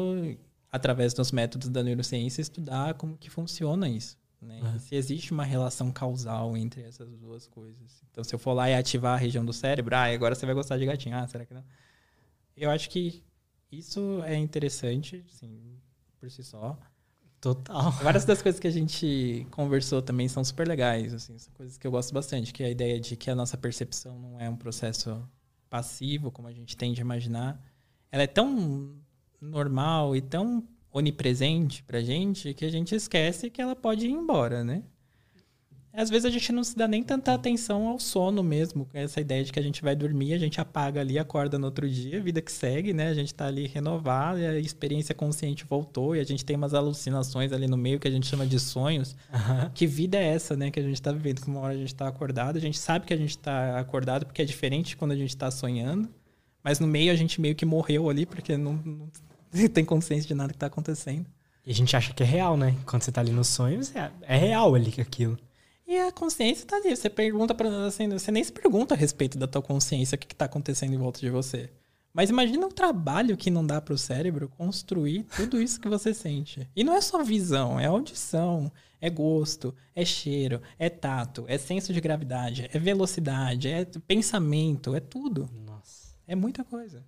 através 0.72 1.12
dos 1.12 1.30
métodos 1.30 1.68
da 1.68 1.82
neurociência, 1.82 2.40
estudar 2.40 2.94
como 2.94 3.18
que 3.18 3.28
funciona 3.28 3.86
isso. 3.86 4.16
Né? 4.40 4.62
Uhum. 4.62 4.78
Se 4.78 4.94
existe 4.94 5.32
uma 5.32 5.44
relação 5.44 5.92
causal 5.92 6.56
entre 6.56 6.80
essas 6.80 7.14
duas 7.14 7.46
coisas. 7.46 8.02
Então, 8.10 8.24
se 8.24 8.34
eu 8.34 8.38
for 8.38 8.54
lá 8.54 8.70
e 8.70 8.74
ativar 8.74 9.12
a 9.12 9.18
região 9.18 9.44
do 9.44 9.52
cérebro, 9.52 9.94
ah, 9.94 10.04
agora 10.04 10.34
você 10.34 10.46
vai 10.46 10.54
gostar 10.54 10.78
de 10.78 10.86
gatinho. 10.86 11.14
Ah, 11.14 11.26
será 11.26 11.44
que 11.44 11.52
não? 11.52 11.64
Eu 12.56 12.70
acho 12.70 12.88
que 12.88 13.22
isso 13.70 14.22
é 14.24 14.36
interessante, 14.36 15.24
sim, 15.28 15.73
por 16.24 16.30
si 16.30 16.42
só. 16.42 16.78
Total. 17.38 17.90
Várias 18.02 18.24
das 18.24 18.40
coisas 18.40 18.58
que 18.58 18.66
a 18.66 18.70
gente 18.70 19.46
conversou 19.50 20.00
também 20.00 20.26
são 20.26 20.42
super 20.42 20.66
legais, 20.66 21.12
assim, 21.12 21.38
são 21.38 21.52
coisas 21.52 21.76
que 21.76 21.86
eu 21.86 21.90
gosto 21.90 22.14
bastante, 22.14 22.50
que 22.50 22.62
é 22.62 22.66
a 22.66 22.70
ideia 22.70 22.98
de 22.98 23.14
que 23.14 23.30
a 23.30 23.34
nossa 23.34 23.58
percepção 23.58 24.18
não 24.18 24.40
é 24.40 24.48
um 24.48 24.56
processo 24.56 25.22
passivo, 25.68 26.30
como 26.30 26.48
a 26.48 26.52
gente 26.52 26.74
tende 26.74 27.02
a 27.02 27.04
imaginar. 27.04 27.62
Ela 28.10 28.22
é 28.22 28.26
tão 28.26 28.96
normal 29.38 30.16
e 30.16 30.22
tão 30.22 30.66
onipresente 30.90 31.82
pra 31.82 32.00
gente 32.00 32.54
que 32.54 32.64
a 32.64 32.70
gente 32.70 32.94
esquece 32.94 33.50
que 33.50 33.60
ela 33.60 33.76
pode 33.76 34.06
ir 34.06 34.12
embora, 34.12 34.64
né? 34.64 34.82
Às 35.96 36.10
vezes 36.10 36.24
a 36.24 36.30
gente 36.30 36.50
não 36.50 36.64
se 36.64 36.76
dá 36.76 36.88
nem 36.88 37.04
tanta 37.04 37.32
atenção 37.32 37.86
ao 37.86 38.00
sono 38.00 38.42
mesmo, 38.42 38.84
com 38.84 38.98
essa 38.98 39.20
ideia 39.20 39.44
de 39.44 39.52
que 39.52 39.60
a 39.60 39.62
gente 39.62 39.80
vai 39.80 39.94
dormir, 39.94 40.34
a 40.34 40.38
gente 40.38 40.60
apaga 40.60 41.00
ali, 41.00 41.20
acorda 41.20 41.56
no 41.56 41.66
outro 41.66 41.88
dia, 41.88 42.20
vida 42.20 42.42
que 42.42 42.50
segue, 42.50 42.92
né? 42.92 43.08
A 43.08 43.14
gente 43.14 43.32
tá 43.32 43.46
ali 43.46 43.68
renovado, 43.68 44.40
e 44.40 44.46
a 44.46 44.58
experiência 44.58 45.14
consciente 45.14 45.64
voltou, 45.64 46.16
e 46.16 46.20
a 46.20 46.24
gente 46.24 46.44
tem 46.44 46.56
umas 46.56 46.74
alucinações 46.74 47.52
ali 47.52 47.68
no 47.68 47.76
meio 47.76 48.00
que 48.00 48.08
a 48.08 48.10
gente 48.10 48.26
chama 48.26 48.44
de 48.44 48.58
sonhos. 48.58 49.14
Uhum. 49.32 49.70
Que 49.72 49.86
vida 49.86 50.18
é 50.18 50.34
essa, 50.34 50.56
né, 50.56 50.68
que 50.68 50.80
a 50.80 50.82
gente 50.82 51.00
tá 51.00 51.12
vivendo? 51.12 51.40
Que 51.40 51.46
uma 51.46 51.60
hora 51.60 51.74
a 51.74 51.78
gente 51.78 51.94
tá 51.94 52.08
acordado, 52.08 52.56
a 52.56 52.60
gente 52.60 52.76
sabe 52.76 53.06
que 53.06 53.14
a 53.14 53.16
gente 53.16 53.38
tá 53.38 53.78
acordado 53.78 54.26
porque 54.26 54.42
é 54.42 54.44
diferente 54.44 54.96
quando 54.96 55.12
a 55.12 55.16
gente 55.16 55.36
tá 55.36 55.48
sonhando, 55.48 56.08
mas 56.64 56.80
no 56.80 56.88
meio 56.88 57.12
a 57.12 57.16
gente 57.16 57.40
meio 57.40 57.54
que 57.54 57.64
morreu 57.64 58.10
ali 58.10 58.26
porque 58.26 58.56
não, 58.56 58.72
não 58.84 59.68
tem 59.72 59.84
consciência 59.84 60.26
de 60.26 60.34
nada 60.34 60.52
que 60.52 60.58
tá 60.58 60.66
acontecendo. 60.66 61.26
E 61.64 61.70
a 61.70 61.74
gente 61.74 61.96
acha 61.96 62.12
que 62.12 62.22
é 62.22 62.26
real, 62.26 62.56
né? 62.56 62.74
Quando 62.84 63.02
você 63.02 63.12
tá 63.12 63.20
ali 63.20 63.30
nos 63.30 63.46
sonhos, 63.46 63.94
é, 63.94 64.10
é 64.22 64.36
real 64.36 64.74
ali 64.74 64.92
aquilo. 64.98 65.38
E 65.86 65.98
a 65.98 66.10
consciência 66.10 66.66
tá 66.66 66.76
ali. 66.76 66.94
Você 66.94 67.10
pergunta 67.10 67.54
para 67.54 67.86
assim, 67.86 68.08
você 68.08 68.30
nem 68.30 68.42
se 68.42 68.52
pergunta 68.52 68.94
a 68.94 68.96
respeito 68.96 69.38
da 69.38 69.46
tua 69.46 69.62
consciência, 69.62 70.16
o 70.16 70.18
que, 70.18 70.26
que 70.26 70.34
tá 70.34 70.46
acontecendo 70.46 70.94
em 70.94 70.98
volta 70.98 71.20
de 71.20 71.30
você. 71.30 71.70
Mas 72.12 72.30
imagina 72.30 72.66
o 72.66 72.72
trabalho 72.72 73.36
que 73.36 73.50
não 73.50 73.66
dá 73.66 73.80
para 73.80 73.92
o 73.92 73.98
cérebro 73.98 74.48
construir 74.48 75.24
tudo 75.36 75.60
isso 75.60 75.80
que 75.80 75.88
você 75.88 76.14
sente. 76.14 76.68
E 76.74 76.84
não 76.84 76.94
é 76.94 77.00
só 77.00 77.24
visão, 77.24 77.78
é 77.78 77.86
audição, 77.86 78.70
é 79.00 79.10
gosto, 79.10 79.74
é 79.94 80.04
cheiro, 80.04 80.62
é 80.78 80.88
tato, 80.88 81.44
é 81.48 81.58
senso 81.58 81.92
de 81.92 82.00
gravidade, 82.00 82.70
é 82.72 82.78
velocidade, 82.78 83.68
é 83.68 83.84
pensamento, 84.06 84.94
é 84.94 85.00
tudo. 85.00 85.50
Nossa. 85.66 86.14
É 86.24 86.36
muita 86.36 86.62
coisa. 86.62 87.04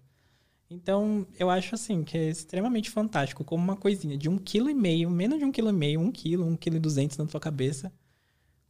Então, 0.68 1.24
eu 1.38 1.48
acho 1.48 1.76
assim 1.76 2.02
que 2.02 2.18
é 2.18 2.28
extremamente 2.28 2.90
fantástico 2.90 3.44
como 3.44 3.62
uma 3.62 3.76
coisinha 3.76 4.18
de 4.18 4.28
um 4.28 4.36
quilo 4.36 4.68
e 4.68 4.74
meio, 4.74 5.08
menos 5.08 5.38
de 5.38 5.44
um 5.44 5.52
quilo 5.52 5.70
e 5.70 5.72
meio, 5.72 6.00
um 6.00 6.10
quilo, 6.10 6.44
um 6.44 6.56
quilo 6.56 6.76
e 6.76 6.80
duzentos 6.80 7.16
na 7.16 7.26
tua 7.26 7.38
cabeça, 7.38 7.92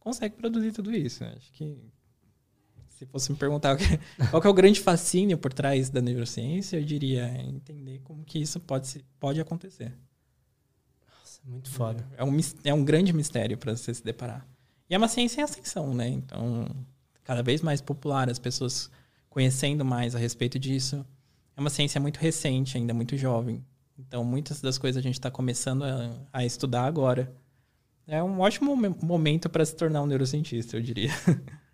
consegue 0.07 0.35
produzir 0.35 0.71
tudo 0.71 0.95
isso. 0.95 1.23
Acho 1.25 1.51
que 1.51 1.77
se 2.87 3.05
fosse 3.05 3.29
me 3.29 3.37
perguntar 3.37 3.77
qual 4.31 4.41
é 4.41 4.47
o 4.47 4.53
grande 4.53 4.79
fascínio 4.79 5.37
por 5.37 5.51
trás 5.51 5.89
da 5.89 6.01
neurociência, 6.01 6.77
eu 6.77 6.85
diria 6.85 7.27
entender 7.41 7.99
como 8.05 8.23
que 8.23 8.39
isso 8.39 8.57
pode, 8.59 9.03
pode 9.19 9.41
acontecer. 9.41 9.93
Nossa, 11.19 11.41
muito 11.43 11.69
foda. 11.69 12.07
É, 12.17 12.21
é 12.21 12.23
um, 12.23 12.37
é 12.63 12.73
um 12.73 12.85
grande 12.85 13.11
mistério 13.11 13.57
para 13.57 13.75
você 13.75 13.93
se 13.93 14.03
deparar. 14.03 14.47
E 14.89 14.95
é 14.95 14.97
uma 14.97 15.09
ciência 15.09 15.41
em 15.41 15.43
ascensão, 15.43 15.93
né? 15.93 16.07
Então, 16.07 16.65
cada 17.25 17.43
vez 17.43 17.61
mais 17.61 17.81
popular, 17.81 18.29
as 18.29 18.39
pessoas 18.39 18.89
conhecendo 19.29 19.83
mais 19.83 20.15
a 20.15 20.19
respeito 20.19 20.57
disso. 20.57 21.05
É 21.55 21.59
uma 21.59 21.69
ciência 21.69 21.99
muito 21.99 22.17
recente, 22.17 22.77
ainda 22.77 22.93
muito 22.93 23.17
jovem. 23.17 23.61
Então, 23.99 24.23
muitas 24.23 24.61
das 24.61 24.77
coisas 24.77 24.97
a 24.97 25.03
gente 25.03 25.15
está 25.15 25.29
começando 25.29 25.83
a, 25.83 26.15
a 26.31 26.45
estudar 26.45 26.85
agora. 26.85 27.29
É 28.07 28.23
um 28.23 28.39
ótimo 28.39 28.73
momento 29.03 29.49
para 29.49 29.65
se 29.65 29.75
tornar 29.75 30.01
um 30.01 30.05
neurocientista, 30.07 30.77
eu 30.77 30.81
diria. 30.81 31.11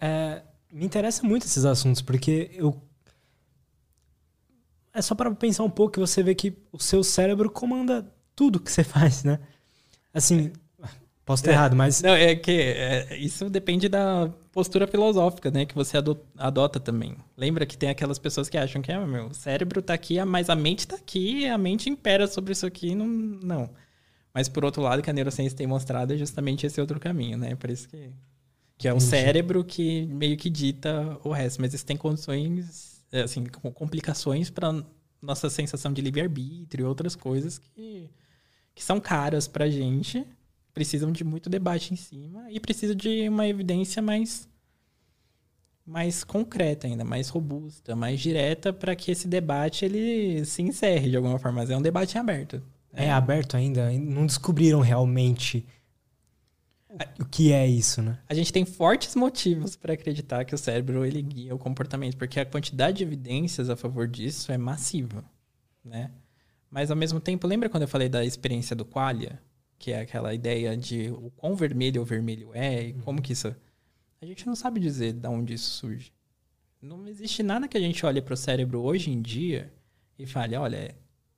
É, 0.00 0.42
me 0.70 0.84
interessa 0.84 1.26
muito 1.26 1.44
esses 1.44 1.64
assuntos, 1.64 2.00
porque 2.02 2.50
eu. 2.54 2.80
É 4.92 5.02
só 5.02 5.14
para 5.14 5.34
pensar 5.34 5.64
um 5.64 5.70
pouco 5.70 5.94
que 5.94 5.98
você 5.98 6.22
vê 6.22 6.36
que 6.36 6.56
o 6.70 6.78
seu 6.78 7.02
cérebro 7.02 7.50
comanda 7.50 8.06
tudo 8.36 8.60
que 8.60 8.70
você 8.70 8.84
faz, 8.84 9.24
né? 9.24 9.40
Assim, 10.14 10.52
posso 11.24 11.42
estar 11.42 11.50
é, 11.50 11.54
errado, 11.54 11.74
mas. 11.74 12.00
Não, 12.02 12.14
é 12.14 12.36
que 12.36 12.52
é, 12.52 13.16
isso 13.16 13.50
depende 13.50 13.88
da 13.88 14.30
postura 14.52 14.86
filosófica, 14.86 15.50
né? 15.50 15.66
Que 15.66 15.74
você 15.74 15.96
adota 16.36 16.78
também. 16.78 17.16
Lembra 17.36 17.66
que 17.66 17.76
tem 17.76 17.88
aquelas 17.88 18.18
pessoas 18.18 18.48
que 18.48 18.58
acham 18.58 18.82
que, 18.82 18.92
ah, 18.92 19.04
meu, 19.04 19.34
cérebro 19.34 19.80
está 19.80 19.94
aqui, 19.94 20.22
mas 20.24 20.48
a 20.48 20.54
mente 20.54 20.80
está 20.80 20.96
aqui, 20.96 21.46
a 21.46 21.58
mente 21.58 21.90
impera 21.90 22.28
sobre 22.28 22.52
isso 22.52 22.66
aqui. 22.66 22.94
Não. 22.94 23.06
não. 23.06 23.70
Mas 24.34 24.48
por 24.48 24.64
outro 24.64 24.82
lado, 24.82 25.02
que 25.02 25.10
a 25.10 25.12
neurociência 25.12 25.56
tem 25.56 25.66
mostrado 25.66 26.14
é 26.14 26.16
justamente 26.16 26.66
esse 26.66 26.80
outro 26.80 26.98
caminho, 26.98 27.36
né? 27.36 27.54
Por 27.54 27.70
isso 27.70 27.88
que, 27.88 28.10
que 28.78 28.88
é 28.88 28.92
o 28.92 29.00
cérebro 29.00 29.64
que 29.64 30.06
meio 30.06 30.36
que 30.36 30.48
dita 30.48 31.18
o 31.22 31.30
resto. 31.30 31.60
Mas 31.60 31.74
isso 31.74 31.84
tem 31.84 31.96
condições, 31.96 33.04
é, 33.12 33.22
assim, 33.22 33.44
complicações 33.44 34.48
para 34.48 34.82
nossa 35.20 35.48
sensação 35.50 35.92
de 35.92 36.00
livre-arbítrio 36.00 36.84
e 36.84 36.86
outras 36.86 37.14
coisas 37.14 37.58
que, 37.58 38.10
que 38.74 38.82
são 38.82 38.98
caras 38.98 39.46
pra 39.46 39.70
gente, 39.70 40.26
precisam 40.74 41.12
de 41.12 41.22
muito 41.22 41.50
debate 41.50 41.92
em 41.92 41.96
cima 41.96 42.50
e 42.50 42.58
precisam 42.58 42.96
de 42.96 43.28
uma 43.28 43.46
evidência 43.46 44.02
mais 44.02 44.48
mais 45.84 46.22
concreta 46.22 46.86
ainda, 46.86 47.04
mais 47.04 47.28
robusta, 47.28 47.96
mais 47.96 48.20
direta 48.20 48.72
para 48.72 48.94
que 48.94 49.10
esse 49.10 49.26
debate 49.26 49.84
ele 49.84 50.44
se 50.44 50.62
encerre 50.62 51.10
de 51.10 51.16
alguma 51.16 51.38
forma. 51.38 51.60
Mas 51.60 51.70
é 51.70 51.76
um 51.76 51.82
debate 51.82 52.16
aberto. 52.16 52.62
É, 52.92 53.06
é 53.06 53.10
aberto 53.10 53.56
ainda? 53.56 53.90
Não 53.92 54.26
descobriram 54.26 54.80
realmente 54.80 55.66
o 57.18 57.24
que 57.24 57.52
é 57.52 57.66
isso, 57.66 58.02
né? 58.02 58.18
A 58.28 58.34
gente 58.34 58.52
tem 58.52 58.64
fortes 58.64 59.14
motivos 59.14 59.76
para 59.76 59.94
acreditar 59.94 60.44
que 60.44 60.54
o 60.54 60.58
cérebro 60.58 61.04
ele 61.04 61.22
guia 61.22 61.54
o 61.54 61.58
comportamento, 61.58 62.16
porque 62.16 62.38
a 62.38 62.44
quantidade 62.44 62.98
de 62.98 63.04
evidências 63.04 63.70
a 63.70 63.76
favor 63.76 64.06
disso 64.06 64.52
é 64.52 64.58
massiva, 64.58 65.24
né? 65.84 66.10
Mas 66.70 66.90
ao 66.90 66.96
mesmo 66.96 67.20
tempo, 67.20 67.46
lembra 67.46 67.68
quando 67.68 67.82
eu 67.82 67.88
falei 67.88 68.08
da 68.08 68.24
experiência 68.24 68.76
do 68.76 68.84
qualia, 68.84 69.40
que 69.78 69.92
é 69.92 70.00
aquela 70.00 70.32
ideia 70.32 70.76
de 70.76 71.10
o 71.10 71.30
quão 71.30 71.54
vermelho 71.56 72.02
o 72.02 72.04
vermelho 72.04 72.50
é 72.54 72.88
e 72.88 72.92
como 72.94 73.20
que 73.20 73.32
isso 73.32 73.54
a 74.20 74.26
gente 74.26 74.46
não 74.46 74.54
sabe 74.54 74.78
dizer 74.78 75.14
de 75.14 75.26
onde 75.26 75.54
isso 75.54 75.70
surge. 75.70 76.12
Não 76.80 77.08
existe 77.08 77.42
nada 77.42 77.66
que 77.66 77.76
a 77.76 77.80
gente 77.80 78.06
olhe 78.06 78.22
para 78.22 78.34
o 78.34 78.36
cérebro 78.36 78.80
hoje 78.80 79.10
em 79.10 79.20
dia 79.20 79.72
e 80.16 80.26
fale, 80.26 80.54
olha, 80.54 80.94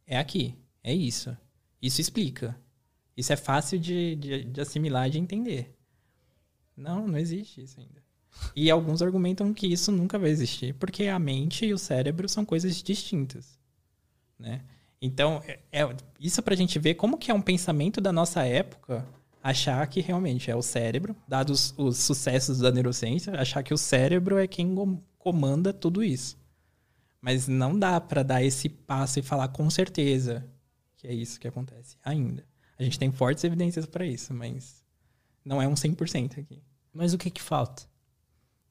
é 0.07 0.19
aqui, 0.19 0.55
é 0.83 0.93
isso. 0.93 1.35
Isso 1.85 2.01
explica. 2.01 2.59
Isso 3.15 3.31
é 3.31 3.37
fácil 3.37 3.79
de, 3.79 4.17
de, 4.17 4.45
de 4.45 4.61
assimilar, 4.61 5.11
de 5.11 5.19
entender. 5.19 5.77
Não, 6.75 7.07
não 7.07 7.19
existe 7.19 7.63
isso 7.63 7.79
ainda. 7.79 8.03
E 8.57 8.71
alguns 8.71 9.03
argumentam 9.03 9.53
que 9.53 9.67
isso 9.67 9.93
nunca 9.93 10.19
vai 10.19 10.31
existir, 10.31 10.75
porque 10.77 11.09
a 11.09 11.19
mente 11.19 11.67
e 11.67 11.75
o 11.75 11.79
cérebro 11.79 12.27
são 12.27 12.43
coisas 12.43 12.83
distintas, 12.83 13.61
né? 14.39 14.63
Então, 15.01 15.43
é, 15.47 15.61
é, 15.71 15.97
isso 16.19 16.43
a 16.45 16.55
gente 16.55 16.79
ver 16.79 16.95
como 16.95 17.19
que 17.19 17.31
é 17.31 17.35
um 17.35 17.43
pensamento 17.43 18.01
da 18.01 18.11
nossa 18.11 18.43
época 18.45 19.07
achar 19.43 19.87
que 19.87 20.01
realmente 20.01 20.51
é 20.51 20.57
o 20.57 20.63
cérebro, 20.63 21.15
dados 21.29 21.75
os 21.77 21.99
sucessos 21.99 22.61
da 22.61 22.73
neurociência, 22.73 23.39
achar 23.39 23.63
que 23.63 23.75
o 23.75 23.79
cérebro 23.79 24.39
é 24.39 24.47
quem 24.47 24.75
comanda 25.19 25.71
tudo 25.71 26.03
isso. 26.03 26.39
Mas 27.21 27.47
não 27.47 27.79
dá 27.79 28.01
para 28.01 28.23
dar 28.23 28.43
esse 28.43 28.71
passo 28.71 29.19
e 29.19 29.23
falar 29.23 29.49
com 29.49 29.69
certeza 29.69 30.49
que 31.05 31.09
é 31.09 31.13
isso 31.13 31.39
que 31.39 31.47
acontece 31.47 31.99
ainda. 32.03 32.45
A 32.79 32.83
gente 32.83 32.99
tem 32.99 33.13
fortes 33.13 33.45
evidências 33.45 33.85
para 33.85 34.07
isso, 34.07 34.33
mas 34.33 34.83
não 35.45 35.61
é 35.61 35.69
um 35.69 35.75
100% 35.75 36.41
aqui. 36.41 36.63
Mas 36.93 37.13
o 37.13 37.19
que 37.19 37.31
que 37.31 37.43
falta? 37.43 37.83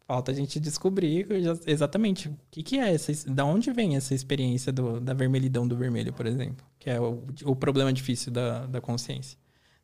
Falta 0.06 0.32
a 0.32 0.34
gente 0.34 0.60
descobrir 0.60 1.28
exatamente 1.66 2.28
o 2.28 2.38
que, 2.50 2.64
que 2.64 2.80
é 2.80 2.94
essa, 2.94 3.32
da 3.32 3.46
onde 3.46 3.72
vem 3.72 3.96
essa 3.96 4.16
experiência 4.16 4.72
do, 4.72 5.00
da 5.00 5.14
vermelhidão 5.14 5.68
do 5.68 5.78
vermelho, 5.78 6.12
por 6.12 6.26
exemplo, 6.26 6.66
que 6.80 6.90
é 6.90 7.00
o, 7.00 7.24
o 7.46 7.56
problema 7.56 7.94
difícil 7.94 8.32
da, 8.32 8.66
da 8.66 8.82
consciência. 8.82 9.38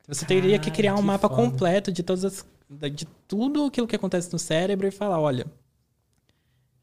Você 0.08 0.26
teria 0.26 0.58
que 0.58 0.70
criar 0.70 0.94
um 0.94 0.98
que 0.98 1.04
mapa 1.04 1.28
foda. 1.28 1.40
completo 1.40 1.92
de 1.92 2.02
todas 2.02 2.24
as, 2.24 2.46
de 2.92 3.06
tudo 3.28 3.66
aquilo 3.66 3.86
que 3.86 3.96
acontece 3.96 4.30
no 4.32 4.38
cérebro 4.38 4.88
e 4.88 4.90
falar, 4.90 5.20
olha, 5.20 5.46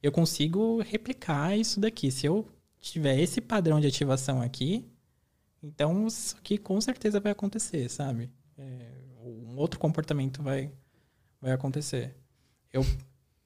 eu 0.01 0.11
consigo 0.13 0.81
replicar 0.81 1.57
isso 1.57 1.79
daqui. 1.79 2.09
Se 2.09 2.25
eu 2.25 2.47
tiver 2.79 3.19
esse 3.19 3.41
padrão 3.41 3.81
de 3.81 3.87
ativação 3.87 4.41
aqui, 4.41 4.85
então 5.67 6.07
isso 6.07 6.35
aqui 6.37 6.57
com 6.57 6.79
certeza 6.79 7.19
vai 7.19 7.31
acontecer, 7.31 7.89
sabe? 7.89 8.29
É, 8.57 8.91
um 9.23 9.57
outro 9.57 9.79
comportamento 9.79 10.41
vai, 10.41 10.71
vai 11.41 11.51
acontecer. 11.51 12.15
Eu 12.71 12.85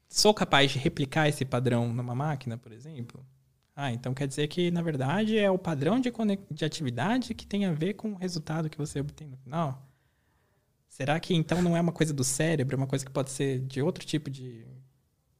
sou 0.07 0.34
capaz 0.34 0.72
de 0.72 0.80
replicar 0.80 1.27
esse 1.27 1.45
padrão 1.45 1.93
numa 1.93 2.14
máquina, 2.14 2.57
por 2.57 2.72
exemplo? 2.72 3.26
Ah, 3.76 3.91
então 3.91 4.14
quer 4.14 4.27
dizer 4.27 4.48
que, 4.48 4.69
na 4.69 4.81
verdade, 4.81 5.38
é 5.38 5.49
o 5.49 5.57
padrão 5.57 5.99
de, 5.99 6.11
de 6.52 6.65
atividade 6.65 7.34
que 7.34 7.48
tem 7.48 7.65
a 7.65 7.72
ver 7.72 7.93
com 7.93 8.11
o 8.11 8.18
resultado 8.18 8.69
que 8.69 8.77
você 8.77 8.99
obtém 8.99 9.27
no 9.27 9.38
final? 9.38 9.88
Será 10.88 11.19
que 11.19 11.34
então 11.34 11.61
não 11.61 11.76
é 11.76 11.81
uma 11.81 11.93
coisa 11.93 12.14
do 12.14 12.23
cérebro, 12.23 12.76
é 12.76 12.77
uma 12.77 12.88
coisa 12.88 13.06
que 13.06 13.11
pode 13.11 13.31
ser 13.31 13.60
de 13.61 13.81
outro 13.81 14.06
tipo 14.06 14.30
de, 14.30 14.68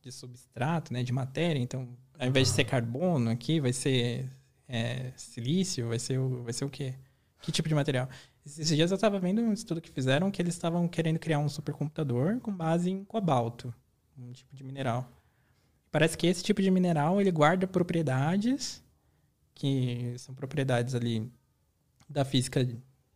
de 0.02 0.12
substrato, 0.12 0.94
né, 0.94 1.04
de 1.04 1.12
matéria? 1.12 1.60
Então, 1.60 1.90
ao 2.18 2.28
invés 2.28 2.48
de 2.48 2.54
ser 2.54 2.64
carbono 2.64 3.30
aqui, 3.30 3.60
vai 3.60 3.74
ser 3.74 4.30
é, 4.72 5.12
silício, 5.18 5.90
vai 5.90 6.00
ser, 6.00 6.18
o, 6.18 6.44
vai 6.44 6.54
ser 6.54 6.64
o 6.64 6.70
quê? 6.70 6.96
Que 7.42 7.52
tipo 7.52 7.68
de 7.68 7.76
material? 7.76 8.08
Esses 8.46 8.70
dias 8.70 8.90
eu 8.90 8.96
estava 8.96 9.20
vendo 9.20 9.42
um 9.42 9.52
estudo 9.52 9.82
que 9.82 9.92
fizeram 9.92 10.32
que 10.32 10.42
eles 10.42 10.54
estavam 10.56 10.88
querendo 10.88 11.20
criar 11.20 11.40
um 11.40 11.50
supercomputador 11.50 12.40
com 12.40 12.56
base 12.56 12.90
em 12.90 13.04
cobalto, 13.04 13.74
um 14.18 14.32
tipo 14.32 14.56
de 14.56 14.64
mineral. 14.64 15.12
Parece 15.92 16.18
que 16.18 16.26
esse 16.26 16.42
tipo 16.42 16.62
de 16.62 16.72
mineral 16.72 17.20
ele 17.20 17.32
guarda 17.32 17.68
propriedades 17.68 18.82
que 19.54 20.16
são 20.18 20.34
propriedades 20.34 20.96
ali 20.96 21.30
da 22.10 22.24
física 22.24 22.66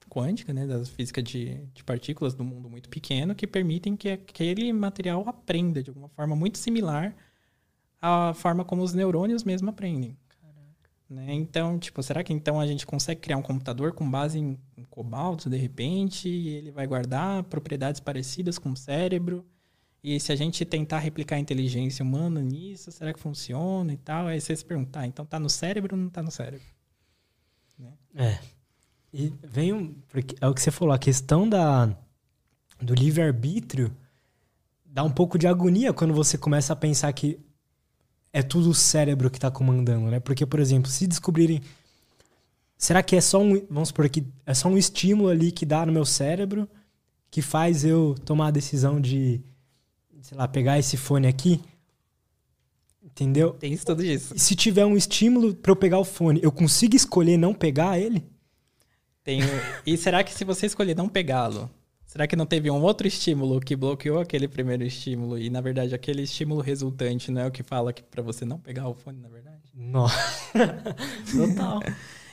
quântica, 0.09 0.53
né, 0.53 0.67
da 0.67 0.83
física 0.85 1.23
de, 1.23 1.55
de 1.73 1.83
partículas 1.83 2.35
do 2.35 2.43
mundo 2.43 2.69
muito 2.69 2.89
pequeno, 2.89 3.33
que 3.33 3.47
permitem 3.47 3.95
que 3.95 4.09
aquele 4.09 4.71
material 4.73 5.27
aprenda 5.27 5.81
de 5.81 5.89
alguma 5.89 6.09
forma 6.09 6.35
muito 6.35 6.57
similar 6.57 7.15
à 8.01 8.33
forma 8.33 8.63
como 8.65 8.83
os 8.83 8.93
neurônios 8.93 9.43
mesmo 9.43 9.69
aprendem. 9.69 10.17
Né? 11.09 11.33
Então, 11.33 11.77
tipo, 11.77 12.01
será 12.01 12.23
que 12.23 12.33
então 12.33 12.59
a 12.59 12.65
gente 12.65 12.85
consegue 12.85 13.21
criar 13.21 13.37
um 13.37 13.41
computador 13.41 13.93
com 13.93 14.09
base 14.09 14.39
em, 14.39 14.57
cobalto, 14.89 15.49
de 15.49 15.57
repente, 15.57 16.27
e 16.29 16.49
ele 16.49 16.71
vai 16.71 16.87
guardar 16.87 17.43
propriedades 17.43 17.99
parecidas 17.99 18.57
com 18.57 18.71
o 18.71 18.77
cérebro? 18.77 19.45
E 20.03 20.19
se 20.19 20.31
a 20.31 20.35
gente 20.35 20.63
tentar 20.65 20.99
replicar 20.99 21.35
a 21.35 21.39
inteligência 21.39 22.03
humana 22.03 22.41
nisso, 22.41 22.91
será 22.91 23.13
que 23.13 23.19
funciona 23.19 23.91
e 23.91 23.97
tal? 23.97 24.27
Aí 24.27 24.39
você 24.39 24.55
se 24.55 24.63
perguntar, 24.63 25.01
ah, 25.01 25.07
então 25.07 25.25
tá 25.25 25.39
no 25.39 25.49
cérebro 25.49 25.95
ou 25.95 26.01
não 26.01 26.09
tá 26.09 26.21
no 26.21 26.31
cérebro? 26.31 26.65
Né? 27.77 27.93
É. 28.15 28.39
E 29.13 29.33
vem 29.43 29.73
um. 29.73 29.95
É 30.41 30.47
o 30.47 30.53
que 30.53 30.61
você 30.61 30.71
falou, 30.71 30.93
a 30.93 30.99
questão 30.99 31.47
da, 31.47 31.97
do 32.81 32.93
livre-arbítrio 32.93 33.95
dá 34.85 35.03
um 35.03 35.11
pouco 35.11 35.37
de 35.37 35.47
agonia 35.47 35.93
quando 35.93 36.13
você 36.13 36.37
começa 36.37 36.73
a 36.73 36.75
pensar 36.75 37.11
que 37.13 37.39
é 38.35 38.43
tudo 38.43 38.69
o 38.69 38.73
cérebro 38.73 39.31
que 39.31 39.37
está 39.37 39.49
comandando, 39.49 40.11
né? 40.11 40.19
Porque, 40.19 40.45
por 40.45 40.59
exemplo, 40.59 40.91
se 40.91 41.07
descobrirem. 41.07 41.61
Será 42.77 43.01
que 43.01 43.15
é 43.15 43.21
só 43.21 43.41
um. 43.41 43.65
Vamos 43.69 43.87
supor 43.87 44.09
que 44.09 44.25
é 44.45 44.53
só 44.53 44.67
um 44.67 44.77
estímulo 44.77 45.29
ali 45.29 45.53
que 45.53 45.65
dá 45.65 45.85
no 45.85 45.93
meu 45.93 46.03
cérebro 46.03 46.67
que 47.31 47.41
faz 47.41 47.85
eu 47.85 48.13
tomar 48.25 48.47
a 48.47 48.51
decisão 48.51 48.99
de 48.99 49.41
sei 50.21 50.37
lá, 50.37 50.49
pegar 50.49 50.77
esse 50.77 50.97
fone 50.97 51.27
aqui, 51.27 51.61
entendeu? 53.01 53.51
Tem 53.51 53.71
isso 53.71 53.85
tudo 53.85 54.03
isso. 54.03 54.35
E 54.35 54.39
se 54.39 54.53
tiver 54.53 54.85
um 54.85 54.97
estímulo 54.97 55.55
para 55.55 55.71
eu 55.71 55.75
pegar 55.75 55.99
o 55.99 56.03
fone, 56.03 56.41
eu 56.43 56.51
consigo 56.51 56.93
escolher 56.93 57.37
não 57.37 57.53
pegar 57.53 57.97
ele? 57.97 58.21
Tem. 59.23 59.39
e 59.85 59.95
será 59.95 60.25
que 60.25 60.33
se 60.33 60.43
você 60.43 60.65
escolher 60.65 60.95
não 60.95 61.07
pegá-lo, 61.07 61.69
será 62.15 62.27
que 62.27 62.35
não 62.37 62.45
teve 62.45 62.71
um 62.71 62.81
outro 62.81 63.05
estímulo 63.05 63.59
que 63.59 63.75
bloqueou 63.75 64.21
aquele 64.21 64.47
primeiro 64.47 64.85
estímulo 64.85 65.37
e 65.37 65.49
na 65.49 65.59
verdade 65.59 65.93
aquele 65.93 66.21
estímulo 66.21 66.61
resultante 66.61 67.29
não 67.29 67.41
é 67.41 67.47
o 67.47 67.51
que 67.51 67.61
fala 67.61 67.91
que 67.91 68.01
para 68.01 68.23
você 68.23 68.45
não 68.45 68.57
pegar 68.57 68.87
o 68.87 68.93
fone, 68.93 69.19
na 69.19 69.27
verdade? 69.27 69.59
Nossa. 69.73 70.15
Total. 71.29 71.81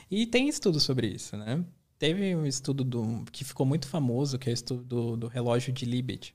e 0.09 0.25
tem 0.25 0.47
estudo 0.47 0.79
sobre 0.79 1.07
isso, 1.07 1.35
né? 1.35 1.65
Teve 1.99 2.33
um 2.33 2.45
estudo 2.45 2.81
do, 2.85 3.25
que 3.29 3.43
ficou 3.43 3.65
muito 3.65 3.85
famoso, 3.85 4.39
que 4.39 4.49
é 4.49 4.53
o 4.53 4.55
estudo 4.55 4.85
do, 4.85 5.17
do 5.17 5.27
relógio 5.27 5.73
de 5.73 5.83
Libet. 5.83 6.33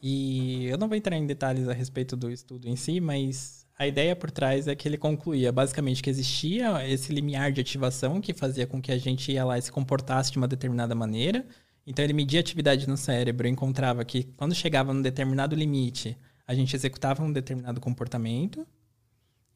E 0.00 0.66
eu 0.66 0.78
não 0.78 0.86
vou 0.86 0.96
entrar 0.96 1.16
em 1.16 1.26
detalhes 1.26 1.66
a 1.66 1.72
respeito 1.72 2.16
do 2.16 2.30
estudo 2.30 2.68
em 2.68 2.76
si, 2.76 3.00
mas 3.00 3.66
a 3.76 3.88
ideia 3.88 4.14
por 4.14 4.30
trás 4.30 4.68
é 4.68 4.76
que 4.76 4.86
ele 4.86 4.96
concluía 4.96 5.50
basicamente 5.50 6.00
que 6.00 6.08
existia 6.08 6.88
esse 6.88 7.12
limiar 7.12 7.50
de 7.50 7.60
ativação 7.60 8.20
que 8.20 8.32
fazia 8.32 8.68
com 8.68 8.80
que 8.80 8.92
a 8.92 8.98
gente 8.98 9.32
ia 9.32 9.44
lá 9.44 9.58
e 9.58 9.62
se 9.62 9.72
comportasse 9.72 10.30
de 10.30 10.38
uma 10.38 10.46
determinada 10.46 10.94
maneira. 10.94 11.44
Então 11.90 12.04
ele 12.04 12.12
media 12.12 12.38
a 12.38 12.42
atividade 12.42 12.88
no 12.88 12.96
cérebro, 12.96 13.48
encontrava 13.48 14.04
que 14.04 14.22
quando 14.36 14.54
chegava 14.54 14.94
num 14.94 15.02
determinado 15.02 15.56
limite, 15.56 16.16
a 16.46 16.54
gente 16.54 16.74
executava 16.76 17.20
um 17.20 17.32
determinado 17.32 17.80
comportamento. 17.80 18.64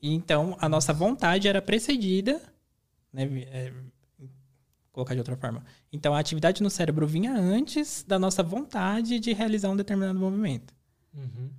E 0.03 0.13
então 0.13 0.57
a 0.61 0.69
nossa 0.69 0.93
vontade 0.93 1.47
era 1.47 1.63
precedida, 1.63 2.43
né, 3.13 3.23
é, 3.47 3.73
colocar 4.91 5.15
de 5.15 5.21
outra 5.21 5.37
forma. 5.37 5.65
Então, 5.93 6.13
a 6.13 6.19
atividade 6.19 6.61
no 6.61 6.69
cérebro 6.69 7.07
vinha 7.07 7.33
antes 7.33 8.05
da 8.07 8.19
nossa 8.19 8.43
vontade 8.43 9.21
de 9.21 9.33
realizar 9.33 9.71
um 9.71 9.77
determinado 9.77 10.19
movimento. 10.19 10.75
Uhum. 11.15 11.51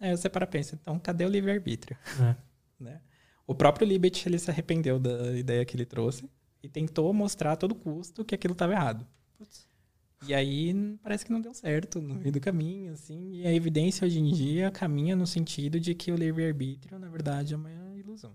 Aí 0.00 0.16
você 0.16 0.28
para 0.28 0.46
pensa, 0.46 0.76
então, 0.80 0.98
cadê 0.98 1.24
o 1.24 1.28
livre-arbítrio? 1.28 1.96
É. 2.20 2.36
né? 2.82 3.00
O 3.46 3.54
próprio 3.54 3.86
Libet, 3.86 4.28
ele 4.28 4.40
se 4.40 4.50
arrependeu 4.50 4.98
da 4.98 5.36
ideia 5.36 5.64
que 5.64 5.76
ele 5.76 5.86
trouxe 5.86 6.28
e 6.62 6.68
tentou 6.68 7.12
mostrar 7.14 7.52
a 7.52 7.56
todo 7.56 7.76
custo 7.76 8.24
que 8.24 8.34
aquilo 8.34 8.52
estava 8.52 8.72
errado. 8.72 9.06
Putz. 9.38 9.75
E 10.26 10.34
aí, 10.34 10.74
parece 11.02 11.24
que 11.24 11.32
não 11.32 11.40
deu 11.40 11.52
certo 11.52 12.00
no 12.00 12.14
meio 12.14 12.32
do 12.32 12.40
caminho, 12.40 12.92
assim. 12.92 13.34
E 13.34 13.46
a 13.46 13.52
evidência 13.52 14.06
hoje 14.06 14.18
em 14.18 14.32
dia 14.32 14.70
caminha 14.70 15.14
no 15.14 15.26
sentido 15.26 15.78
de 15.78 15.94
que 15.94 16.10
o 16.10 16.16
livre-arbítrio, 16.16 16.98
na 16.98 17.08
verdade, 17.08 17.54
é 17.54 17.56
uma 17.56 17.70
ilusão. 17.96 18.34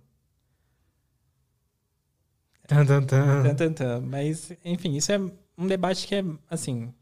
Tan, 2.68 2.86
tan, 2.86 3.04
tan. 3.04 3.44
Tan, 3.44 3.56
tan, 3.56 3.74
tan. 3.74 4.02
Mas, 4.02 4.54
enfim, 4.64 4.96
isso 4.96 5.12
é 5.12 5.18
um 5.58 5.68
debate 5.68 6.08
que 6.08 6.16
é, 6.16 6.24
assim... 6.50 6.94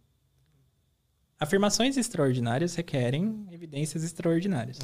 Afirmações 1.39 1.95
extraordinárias 1.95 2.75
requerem 2.75 3.47
evidências 3.51 4.03
extraordinárias. 4.03 4.79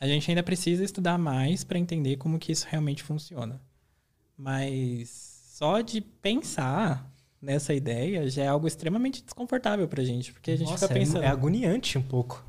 A 0.00 0.06
gente 0.06 0.28
ainda 0.28 0.42
precisa 0.42 0.82
estudar 0.82 1.16
mais 1.16 1.62
para 1.62 1.78
entender 1.78 2.16
como 2.16 2.38
que 2.38 2.50
isso 2.50 2.66
realmente 2.68 3.02
funciona. 3.04 3.60
Mas 4.36 5.44
só 5.52 5.80
de 5.80 6.00
pensar 6.00 7.13
nessa 7.44 7.74
ideia 7.74 8.28
já 8.28 8.42
é 8.42 8.48
algo 8.48 8.66
extremamente 8.66 9.22
desconfortável 9.22 9.86
para 9.86 10.02
a 10.02 10.04
gente, 10.04 10.32
porque 10.32 10.50
a 10.50 10.56
gente 10.56 10.70
Nossa, 10.70 10.88
fica 10.88 10.98
pensando... 10.98 11.22
É, 11.22 11.26
é 11.26 11.28
agoniante 11.28 11.98
um 11.98 12.02
pouco. 12.02 12.44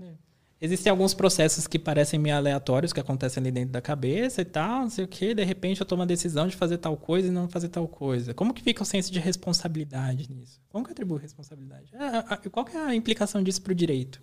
É. 0.00 0.12
Existem 0.60 0.90
alguns 0.90 1.12
processos 1.12 1.66
que 1.66 1.78
parecem 1.78 2.18
meio 2.18 2.34
aleatórios, 2.36 2.92
que 2.92 2.98
acontecem 2.98 3.40
ali 3.40 3.50
dentro 3.50 3.72
da 3.72 3.82
cabeça 3.82 4.40
e 4.40 4.44
tal, 4.44 4.82
não 4.82 4.90
sei 4.90 5.04
o 5.04 5.08
quê. 5.08 5.34
De 5.34 5.44
repente 5.44 5.80
eu 5.80 5.86
tomo 5.86 6.02
a 6.02 6.06
decisão 6.06 6.48
de 6.48 6.56
fazer 6.56 6.78
tal 6.78 6.96
coisa 6.96 7.28
e 7.28 7.30
não 7.30 7.48
fazer 7.48 7.68
tal 7.68 7.86
coisa. 7.86 8.32
Como 8.32 8.54
que 8.54 8.62
fica 8.62 8.82
o 8.82 8.86
senso 8.86 9.12
de 9.12 9.18
responsabilidade 9.18 10.32
nisso? 10.32 10.60
Como 10.70 10.84
que 10.84 10.92
atribui 10.92 11.20
responsabilidade? 11.20 11.90
É, 11.92 12.48
qual 12.48 12.64
que 12.64 12.76
é 12.76 12.80
a 12.80 12.94
implicação 12.94 13.42
disso 13.42 13.60
para 13.60 13.72
o 13.72 13.74
direito? 13.74 14.22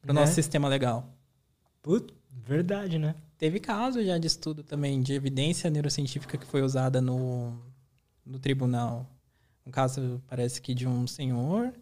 Para 0.00 0.10
o 0.10 0.14
né? 0.14 0.20
nosso 0.20 0.34
sistema 0.34 0.68
legal? 0.68 1.08
Putz, 1.80 2.12
verdade, 2.30 2.98
né? 2.98 3.14
Teve 3.38 3.60
caso 3.60 4.02
já 4.04 4.18
de 4.18 4.26
estudo 4.26 4.62
também 4.62 5.00
de 5.02 5.12
evidência 5.14 5.68
neurocientífica 5.68 6.38
que 6.38 6.46
foi 6.46 6.62
usada 6.62 7.00
no, 7.00 7.56
no 8.24 8.38
tribunal. 8.38 9.08
Um 9.66 9.70
caso, 9.70 10.22
parece 10.26 10.60
que 10.60 10.74
de 10.74 10.86
um 10.86 11.06
senhor 11.06 11.72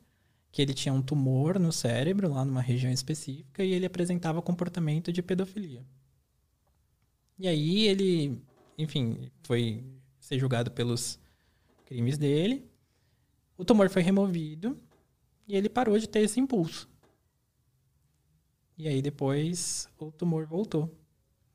que 0.52 0.61
ele 0.61 0.74
tinha 0.74 0.93
um 0.93 1.02
tumor 1.02 1.59
no 1.59 1.73
cérebro, 1.73 2.32
lá 2.32 2.44
numa 2.44 2.61
região 2.61 2.93
específica, 2.93 3.65
e 3.65 3.73
ele 3.73 3.86
apresentava 3.86 4.43
comportamento 4.43 5.12
de 5.12 5.23
pedofilia. 5.23 5.85
E 7.39 7.48
aí 7.48 7.86
ele, 7.86 8.43
enfim, 8.77 9.31
foi 9.44 9.85
ser 10.19 10.39
julgado 10.39 10.70
pelos 10.70 11.19
crimes 11.86 12.19
dele. 12.19 12.69
O 13.57 13.65
tumor 13.65 13.89
foi 13.89 14.02
removido 14.02 14.78
e 15.47 15.57
ele 15.57 15.69
parou 15.69 15.98
de 15.98 16.09
ter 16.09 16.20
esse 16.20 16.39
impulso. 16.39 16.89
E 18.77 18.89
aí 18.89 19.01
depois 19.02 19.89
o 19.98 20.11
tumor 20.11 20.47
voltou 20.47 20.94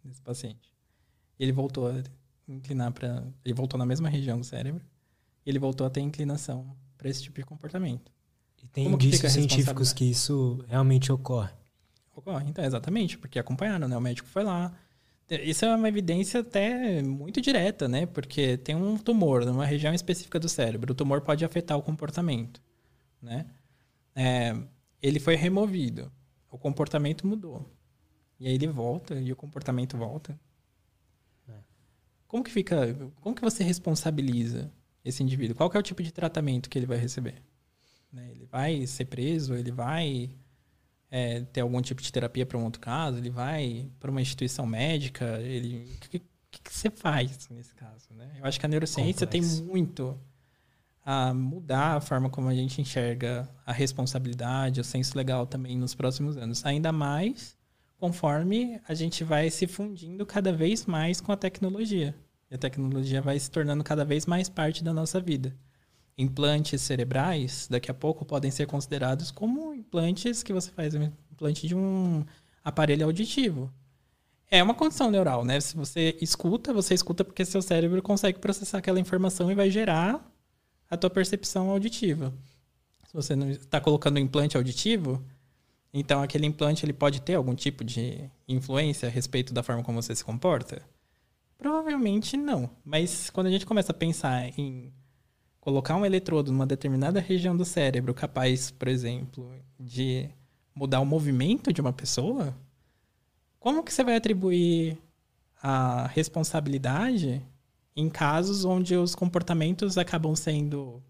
nesse 0.03 0.22
paciente. 0.22 0.73
Ele 1.39 1.52
voltou 1.52 1.88
a 1.88 2.03
inclinar 2.47 2.91
para, 2.91 3.27
ele 3.43 3.53
voltou 3.53 3.77
na 3.77 3.85
mesma 3.85 4.10
região 4.10 4.39
do 4.39 4.45
cérebro. 4.45 4.85
Ele 5.45 5.59
voltou 5.59 5.85
a 5.85 5.89
ter 5.89 6.01
inclinação 6.01 6.76
para 6.97 7.09
esse 7.09 7.22
tipo 7.22 7.39
de 7.39 7.45
comportamento. 7.45 8.11
E 8.63 8.67
tem 8.67 8.85
Como 8.85 8.95
indícios 8.95 9.31
científicos 9.31 9.93
que 9.93 10.05
isso 10.05 10.63
realmente 10.67 11.11
ocorre. 11.11 11.53
Ocorre, 12.15 12.49
então, 12.49 12.63
exatamente, 12.65 13.17
porque 13.17 13.38
acompanharam, 13.38 13.88
né? 13.88 13.95
O 13.95 14.01
médico 14.01 14.27
foi 14.27 14.43
lá. 14.43 14.73
Isso 15.30 15.65
é 15.65 15.76
uma 15.76 15.88
evidência 15.88 16.39
até 16.39 17.01
muito 17.01 17.41
direta, 17.41 17.88
né? 17.88 18.05
Porque 18.05 18.57
tem 18.57 18.76
um 18.76 18.97
tumor 18.97 19.45
numa 19.45 19.65
região 19.65 19.93
específica 19.93 20.39
do 20.39 20.47
cérebro. 20.47 20.93
O 20.93 20.95
tumor 20.95 21.22
pode 21.22 21.43
afetar 21.43 21.77
o 21.77 21.81
comportamento, 21.81 22.61
né? 23.22 23.45
É, 24.15 24.55
ele 25.01 25.19
foi 25.19 25.35
removido. 25.35 26.11
O 26.49 26.57
comportamento 26.57 27.27
mudou. 27.27 27.69
E 28.39 28.47
aí 28.47 28.53
ele 28.53 28.67
volta 28.67 29.15
e 29.15 29.31
o 29.31 29.35
comportamento 29.35 29.97
volta. 29.97 30.39
É. 31.49 31.53
Como 32.27 32.43
que 32.43 32.51
fica... 32.51 32.95
Como 33.22 33.35
que 33.35 33.41
você 33.41 33.63
responsabiliza 33.63 34.72
esse 35.06 35.23
indivíduo? 35.23 35.56
Qual 35.56 35.72
é 35.73 35.77
o 35.77 35.84
tipo 35.84 36.02
de 36.02 36.11
tratamento 36.11 36.69
que 36.69 36.77
ele 36.77 36.88
vai 36.88 36.98
receber? 36.98 37.41
Né? 38.11 38.32
Ele 38.32 38.45
vai 38.45 38.86
ser 38.88 39.06
preso, 39.06 39.53
ele 39.53 39.72
vai 39.72 40.32
é, 41.11 41.41
ter 41.41 41.61
algum 41.61 41.82
tipo 41.82 42.02
de 42.02 42.11
terapia 42.11 42.45
para 42.45 42.57
um 42.57 42.64
outro 42.64 42.82
caso, 42.82 43.18
ele 43.18 43.30
vai 43.30 43.90
para 43.99 44.10
uma 44.10 44.22
instituição 44.22 44.65
médica, 44.65 45.40
ele 45.40 45.86
o 45.95 45.99
que, 45.99 46.19
que, 46.19 46.61
que, 46.61 46.73
você 46.73 46.90
faz 46.90 47.48
nesse 47.49 47.76
caso, 47.76 48.07
né? 48.11 48.32
Eu 48.40 48.45
acho 48.45 48.60
que 48.60 48.65
a 48.65 48.69
neurociência 48.69 49.27
Complexo. 49.27 49.61
tem 49.61 49.68
muito 49.68 50.19
a 51.06 51.34
mudar 51.34 51.98
a 51.98 52.02
forma 52.02 52.30
como 52.30 52.48
a 52.48 52.56
gente 52.56 52.82
enxerga 52.82 53.48
a 53.65 53.72
responsabilidade, 53.72 54.82
o 54.82 54.84
senso 54.84 55.15
legal 55.15 55.45
também 55.45 55.77
nos 55.77 55.94
próximos 55.94 56.36
anos, 56.36 56.65
ainda 56.65 56.91
mais 56.91 57.56
conforme 57.98 58.82
a 58.88 58.94
gente 58.94 59.23
vai 59.23 59.49
se 59.49 59.68
fundindo 59.68 60.26
cada 60.26 60.52
vez 60.52 60.86
mais 60.86 61.22
com 61.22 61.32
a 61.32 61.38
tecnologia. 61.38 62.15
E 62.49 62.55
a 62.55 62.57
tecnologia 62.57 63.22
vai 63.22 63.39
se 63.39 63.49
tornando 63.49 63.84
cada 63.84 64.05
vez 64.05 64.26
mais 64.26 64.49
parte 64.49 64.84
da 64.84 64.93
nossa 64.93 65.19
vida 65.19 65.55
implantes 66.17 66.81
cerebrais, 66.81 67.67
daqui 67.69 67.91
a 67.91 67.93
pouco, 67.93 68.26
podem 68.26 68.51
ser 68.51 68.65
considerados 68.67 69.31
como 69.31 69.73
implantes 69.73 70.43
que 70.43 70.53
você 70.53 70.72
faz 70.72 70.95
um 70.95 71.03
implante 71.31 71.67
de 71.67 71.76
um 71.76 72.26
aparelho 72.63 73.05
auditivo. 73.05 73.72
É 74.49 74.63
uma 74.63 74.73
condição 74.73 75.11
neural, 75.11 75.43
né? 75.43 75.59
Se 75.59 75.76
você 75.76 76.17
escuta, 76.22 76.73
você 76.73 76.93
escuta 76.93 77.23
porque 77.26 77.43
seu 77.43 77.61
cérebro 77.61 78.01
consegue 78.01 78.39
processar 78.39 78.77
aquela 78.77 78.99
informação 78.99 79.51
e 79.51 79.55
vai 79.55 79.69
gerar 79.69 80.23
a 80.89 80.95
tua 80.95 81.09
percepção 81.09 81.69
auditiva. 81.69 82.34
Se 83.07 83.13
você 83.13 83.35
não 83.35 83.49
está 83.49 83.81
colocando 83.81 84.17
um 84.17 84.22
implante 84.22 84.55
auditivo, 84.55 85.22
então 85.93 86.22
aquele 86.22 86.45
implante 86.45 86.85
ele 86.85 86.93
pode 86.93 87.22
ter 87.22 87.35
algum 87.35 87.55
tipo 87.55 87.84
de 87.84 88.30
influência 88.47 89.09
a 89.09 89.11
respeito 89.11 89.53
da 89.53 89.63
forma 89.63 89.84
como 89.84 90.01
você 90.01 90.15
se 90.15 90.23
comporta? 90.23 90.81
Provavelmente 91.65 92.37
não. 92.37 92.69
Mas 92.85 93.31
quando 93.31 93.47
a 93.47 93.49
gente 93.49 93.65
começa 93.65 93.91
a 93.91 93.95
pensar 93.95 94.47
em 94.55 94.93
colocar 95.59 95.95
um 95.95 96.05
eletrodo 96.05 96.51
numa 96.51 96.67
determinada 96.67 97.19
região 97.19 97.57
do 97.57 97.65
cérebro 97.65 98.13
capaz, 98.13 98.69
por 98.69 98.87
exemplo, 98.87 99.51
de 99.79 100.29
mudar 100.75 100.99
o 100.99 101.05
movimento 101.07 101.73
de 101.73 101.81
uma 101.81 101.91
pessoa, 101.91 102.55
como 103.59 103.83
que 103.83 103.91
você 103.91 104.03
vai 104.03 104.15
atribuir 104.15 104.95
a 105.59 106.05
responsabilidade 106.05 107.41
em 107.95 108.11
casos 108.11 108.63
onde 108.63 108.95
os 108.95 109.15
comportamentos 109.15 109.97
acabam 109.97 110.35
sendo 110.35 111.01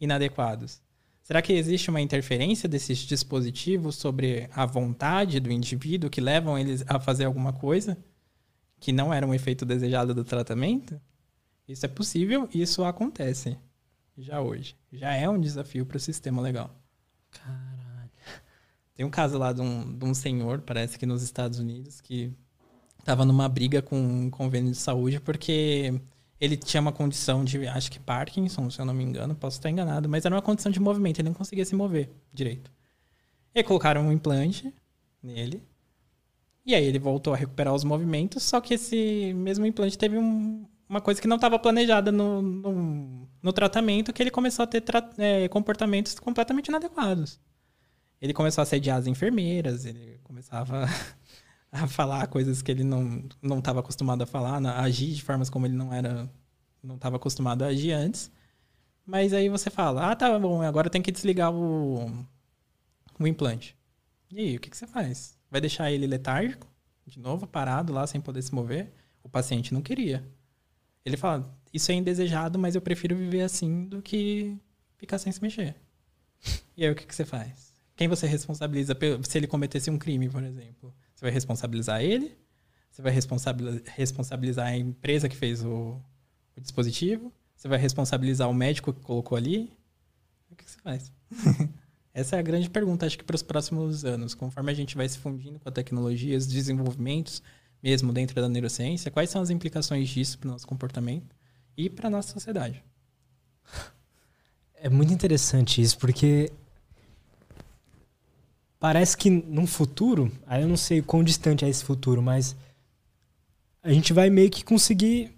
inadequados? 0.00 0.80
Será 1.24 1.42
que 1.42 1.54
existe 1.54 1.90
uma 1.90 2.00
interferência 2.00 2.68
desses 2.68 2.98
dispositivos 2.98 3.96
sobre 3.96 4.48
a 4.52 4.64
vontade 4.64 5.40
do 5.40 5.50
indivíduo 5.50 6.08
que 6.08 6.20
levam 6.20 6.56
eles 6.56 6.84
a 6.86 7.00
fazer 7.00 7.24
alguma 7.24 7.52
coisa 7.52 7.98
que 8.82 8.90
não 8.92 9.14
era 9.14 9.24
um 9.24 9.32
efeito 9.32 9.64
desejado 9.64 10.12
do 10.12 10.24
tratamento? 10.24 11.00
Isso 11.68 11.86
é 11.86 11.88
possível 11.88 12.48
e 12.52 12.60
isso 12.60 12.82
acontece 12.82 13.56
já 14.18 14.40
hoje. 14.40 14.76
Já 14.92 15.14
é 15.14 15.28
um 15.28 15.40
desafio 15.40 15.86
para 15.86 15.96
o 15.96 16.00
sistema 16.00 16.42
legal. 16.42 16.74
Caralho. 17.30 18.10
Tem 18.92 19.06
um 19.06 19.10
caso 19.10 19.38
lá 19.38 19.52
de 19.52 19.60
um, 19.60 19.96
de 19.96 20.04
um 20.04 20.12
senhor, 20.12 20.62
parece 20.62 20.98
que 20.98 21.06
nos 21.06 21.22
Estados 21.22 21.60
Unidos, 21.60 22.00
que 22.00 22.32
estava 22.98 23.24
numa 23.24 23.48
briga 23.48 23.80
com 23.80 23.96
um 23.96 24.28
convênio 24.28 24.72
de 24.72 24.76
saúde 24.76 25.20
porque 25.20 25.94
ele 26.40 26.56
tinha 26.56 26.80
uma 26.80 26.92
condição 26.92 27.44
de, 27.44 27.64
acho 27.68 27.88
que 27.88 28.00
Parkinson, 28.00 28.68
se 28.68 28.80
eu 28.80 28.84
não 28.84 28.92
me 28.92 29.04
engano, 29.04 29.32
posso 29.32 29.58
estar 29.58 29.70
enganado, 29.70 30.08
mas 30.08 30.24
era 30.24 30.34
uma 30.34 30.42
condição 30.42 30.72
de 30.72 30.80
movimento, 30.80 31.20
ele 31.20 31.28
não 31.28 31.34
conseguia 31.34 31.64
se 31.64 31.76
mover 31.76 32.10
direito. 32.34 32.68
E 33.54 33.62
colocaram 33.62 34.08
um 34.08 34.12
implante 34.12 34.74
nele. 35.22 35.62
E 36.64 36.74
aí 36.74 36.84
ele 36.84 36.98
voltou 36.98 37.34
a 37.34 37.36
recuperar 37.36 37.74
os 37.74 37.84
movimentos, 37.84 38.42
só 38.42 38.60
que 38.60 38.74
esse 38.74 39.32
mesmo 39.34 39.66
implante 39.66 39.98
teve 39.98 40.16
um, 40.16 40.64
uma 40.88 41.00
coisa 41.00 41.20
que 41.20 41.26
não 41.26 41.36
estava 41.36 41.58
planejada 41.58 42.12
no, 42.12 42.40
no, 42.40 43.28
no, 43.42 43.52
tratamento, 43.52 44.12
que 44.12 44.22
ele 44.22 44.30
começou 44.30 44.62
a 44.62 44.66
ter 44.66 44.84
é, 45.18 45.48
comportamentos 45.48 46.18
completamente 46.20 46.68
inadequados. 46.68 47.40
Ele 48.20 48.32
começou 48.32 48.62
a 48.62 48.64
assediar 48.64 48.98
as 48.98 49.08
enfermeiras, 49.08 49.84
ele 49.84 50.20
começava 50.22 50.86
a 51.72 51.88
falar 51.88 52.26
coisas 52.28 52.62
que 52.62 52.70
ele 52.70 52.84
não 52.84 53.26
estava 53.58 53.80
acostumado 53.80 54.22
a 54.22 54.26
falar, 54.26 54.64
a 54.64 54.82
agir 54.82 55.12
de 55.14 55.22
formas 55.22 55.50
como 55.50 55.66
ele 55.66 55.74
não 55.74 55.92
era 55.92 56.30
não 56.82 56.96
estava 56.96 57.16
acostumado 57.16 57.62
a 57.62 57.68
agir 57.68 57.92
antes. 57.92 58.30
Mas 59.06 59.32
aí 59.32 59.48
você 59.48 59.70
fala, 59.70 60.10
ah, 60.10 60.16
tá 60.16 60.38
bom, 60.38 60.62
agora 60.62 60.90
tem 60.90 61.02
que 61.02 61.12
desligar 61.12 61.52
o, 61.52 62.06
o 63.18 63.26
implante. 63.26 63.76
E 64.30 64.38
aí, 64.38 64.56
o 64.56 64.60
que, 64.60 64.70
que 64.70 64.76
você 64.76 64.86
faz? 64.86 65.38
Vai 65.52 65.60
deixar 65.60 65.92
ele 65.92 66.06
letárgico, 66.06 66.66
de 67.06 67.20
novo, 67.20 67.46
parado 67.46 67.92
lá, 67.92 68.06
sem 68.06 68.22
poder 68.22 68.40
se 68.40 68.54
mover? 68.54 68.90
O 69.22 69.28
paciente 69.28 69.74
não 69.74 69.82
queria. 69.82 70.26
Ele 71.04 71.14
fala: 71.14 71.54
Isso 71.70 71.92
é 71.92 71.94
indesejado, 71.94 72.58
mas 72.58 72.74
eu 72.74 72.80
prefiro 72.80 73.14
viver 73.14 73.42
assim 73.42 73.84
do 73.84 74.00
que 74.00 74.56
ficar 74.96 75.18
sem 75.18 75.30
se 75.30 75.42
mexer. 75.42 75.76
E 76.74 76.86
aí 76.86 76.90
o 76.90 76.94
que, 76.94 77.06
que 77.06 77.14
você 77.14 77.26
faz? 77.26 77.74
Quem 77.94 78.08
você 78.08 78.26
responsabiliza 78.26 78.96
se 79.28 79.38
ele 79.38 79.46
cometesse 79.46 79.90
um 79.90 79.98
crime, 79.98 80.26
por 80.26 80.42
exemplo? 80.42 80.94
Você 81.14 81.26
vai 81.26 81.30
responsabilizar 81.30 82.00
ele? 82.00 82.34
Você 82.90 83.02
vai 83.02 83.12
responsabilizar 83.94 84.68
a 84.68 84.76
empresa 84.76 85.28
que 85.28 85.36
fez 85.36 85.62
o, 85.62 86.00
o 86.56 86.60
dispositivo? 86.62 87.30
Você 87.54 87.68
vai 87.68 87.78
responsabilizar 87.78 88.48
o 88.48 88.54
médico 88.54 88.90
que 88.90 89.02
colocou 89.02 89.36
ali? 89.36 89.70
O 90.50 90.56
que, 90.56 90.64
que 90.64 90.70
você 90.70 90.78
faz? 90.78 91.12
Essa 92.14 92.36
é 92.36 92.38
a 92.38 92.42
grande 92.42 92.68
pergunta, 92.68 93.06
acho 93.06 93.16
que 93.16 93.24
para 93.24 93.36
os 93.36 93.42
próximos 93.42 94.04
anos. 94.04 94.34
Conforme 94.34 94.70
a 94.70 94.74
gente 94.74 94.96
vai 94.96 95.08
se 95.08 95.18
fundindo 95.18 95.58
com 95.58 95.68
a 95.68 95.72
tecnologia, 95.72 96.36
os 96.36 96.46
desenvolvimentos, 96.46 97.42
mesmo 97.82 98.12
dentro 98.12 98.40
da 98.40 98.48
neurociência, 98.48 99.10
quais 99.10 99.30
são 99.30 99.40
as 99.40 99.50
implicações 99.50 100.08
disso 100.08 100.38
para 100.38 100.48
o 100.48 100.52
nosso 100.52 100.66
comportamento 100.66 101.34
e 101.76 101.88
para 101.88 102.08
a 102.08 102.10
nossa 102.10 102.32
sociedade. 102.32 102.84
É 104.74 104.90
muito 104.90 105.12
interessante 105.12 105.80
isso, 105.80 105.96
porque 105.98 106.52
parece 108.78 109.16
que 109.16 109.30
num 109.30 109.66
futuro, 109.66 110.30
aí 110.46 110.62
eu 110.62 110.68
não 110.68 110.76
sei 110.76 111.00
quão 111.00 111.24
distante 111.24 111.64
é 111.64 111.68
esse 111.68 111.84
futuro, 111.84 112.20
mas 112.20 112.54
a 113.82 113.92
gente 113.92 114.12
vai 114.12 114.28
meio 114.28 114.50
que 114.50 114.64
conseguir 114.64 115.34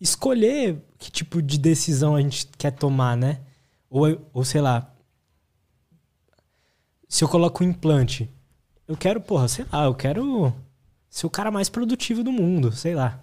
escolher 0.00 0.80
que 0.98 1.10
tipo 1.10 1.42
de 1.42 1.58
decisão 1.58 2.16
a 2.16 2.20
gente 2.20 2.46
quer 2.56 2.70
tomar, 2.70 3.16
né? 3.16 3.40
Ou, 3.88 4.20
ou 4.32 4.44
sei 4.44 4.60
lá, 4.60 4.94
se 7.10 7.24
eu 7.24 7.28
coloco 7.28 7.64
um 7.64 7.66
implante, 7.66 8.30
eu 8.86 8.96
quero, 8.96 9.20
porra, 9.20 9.48
sei 9.48 9.66
lá, 9.70 9.84
eu 9.84 9.94
quero 9.96 10.54
ser 11.10 11.26
o 11.26 11.30
cara 11.30 11.50
mais 11.50 11.68
produtivo 11.68 12.22
do 12.22 12.30
mundo, 12.30 12.70
sei 12.70 12.94
lá. 12.94 13.20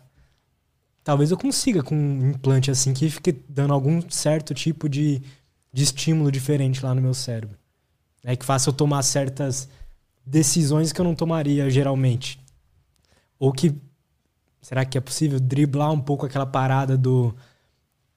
Talvez 1.06 1.32
eu 1.32 1.38
consiga 1.38 1.82
com 1.82 1.96
um 1.96 2.32
implante 2.32 2.70
assim 2.70 2.94
que 2.94 3.10
fique 3.10 3.32
dando 3.48 3.74
algum 3.74 4.02
certo 4.10 4.54
tipo 4.54 4.90
de, 4.90 5.22
de 5.72 5.84
estímulo 5.84 6.30
diferente 6.30 6.84
lá 6.84 6.94
no 6.94 7.02
meu 7.02 7.14
cérebro. 7.14 7.58
É 8.26 8.36
que 8.36 8.44
faça 8.44 8.70
eu 8.70 8.74
tomar 8.74 9.02
certas 9.04 9.70
decisões 10.26 10.92
que 10.92 11.00
eu 11.00 11.06
não 11.06 11.16
tomaria 11.16 11.70
geralmente. 11.70 12.44
Ou 13.40 13.54
que 13.54 13.74
será 14.62 14.84
que 14.84 14.98
é 14.98 15.02
possível 15.02 15.40
driblar 15.40 15.94
um 15.94 16.02
pouco 16.02 16.26
aquela 16.26 16.46
parada 16.46 16.98
do 16.98 17.34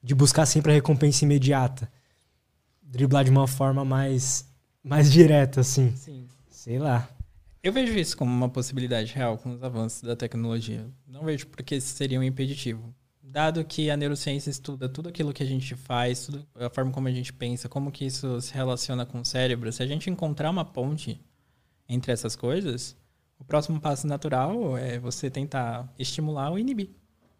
de 0.02 0.16
buscar 0.16 0.46
sempre 0.46 0.72
a 0.72 0.74
recompensa 0.74 1.24
imediata? 1.24 1.88
Driblar 2.82 3.22
de 3.22 3.30
uma 3.30 3.46
forma 3.46 3.84
mais 3.84 4.49
mais 4.82 5.10
direta 5.12 5.60
assim. 5.60 5.94
Sim. 5.96 6.26
Sei 6.48 6.78
lá. 6.78 7.08
Eu 7.62 7.72
vejo 7.72 7.92
isso 7.98 8.16
como 8.16 8.30
uma 8.30 8.48
possibilidade 8.48 9.14
real 9.14 9.36
com 9.36 9.52
os 9.52 9.62
avanços 9.62 10.02
da 10.02 10.16
tecnologia. 10.16 10.86
Não 11.06 11.24
vejo 11.24 11.46
porque 11.48 11.76
isso 11.76 11.94
seria 11.94 12.18
um 12.18 12.22
impeditivo. 12.22 12.94
Dado 13.22 13.64
que 13.64 13.90
a 13.90 13.96
neurociência 13.96 14.50
estuda 14.50 14.88
tudo 14.88 15.08
aquilo 15.08 15.32
que 15.32 15.42
a 15.42 15.46
gente 15.46 15.76
faz, 15.76 16.26
tudo, 16.26 16.46
a 16.54 16.70
forma 16.70 16.90
como 16.90 17.06
a 17.06 17.12
gente 17.12 17.32
pensa, 17.32 17.68
como 17.68 17.92
que 17.92 18.04
isso 18.04 18.40
se 18.40 18.52
relaciona 18.54 19.06
com 19.06 19.20
o 19.20 19.24
cérebro, 19.24 19.70
se 19.72 19.82
a 19.82 19.86
gente 19.86 20.10
encontrar 20.10 20.50
uma 20.50 20.64
ponte 20.64 21.20
entre 21.88 22.10
essas 22.12 22.34
coisas, 22.34 22.96
o 23.38 23.44
próximo 23.44 23.80
passo 23.80 24.06
natural 24.06 24.76
é 24.76 24.98
você 24.98 25.30
tentar 25.30 25.92
estimular 25.98 26.50
ou 26.50 26.58
inibir 26.58 26.90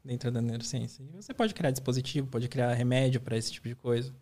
dentro 0.05 0.31
da 0.31 0.41
neurociência. 0.41 1.03
E 1.03 1.17
você 1.17 1.35
pode 1.35 1.55
criar 1.55 1.71
dispositivo, 1.71 2.27
pode 2.27 2.49
criar 2.49 2.73
remédio 2.75 3.21
para 3.21 3.37
esse 3.37 3.53
tipo 3.53 3.69
de 3.69 3.75
coisa. 3.75 4.15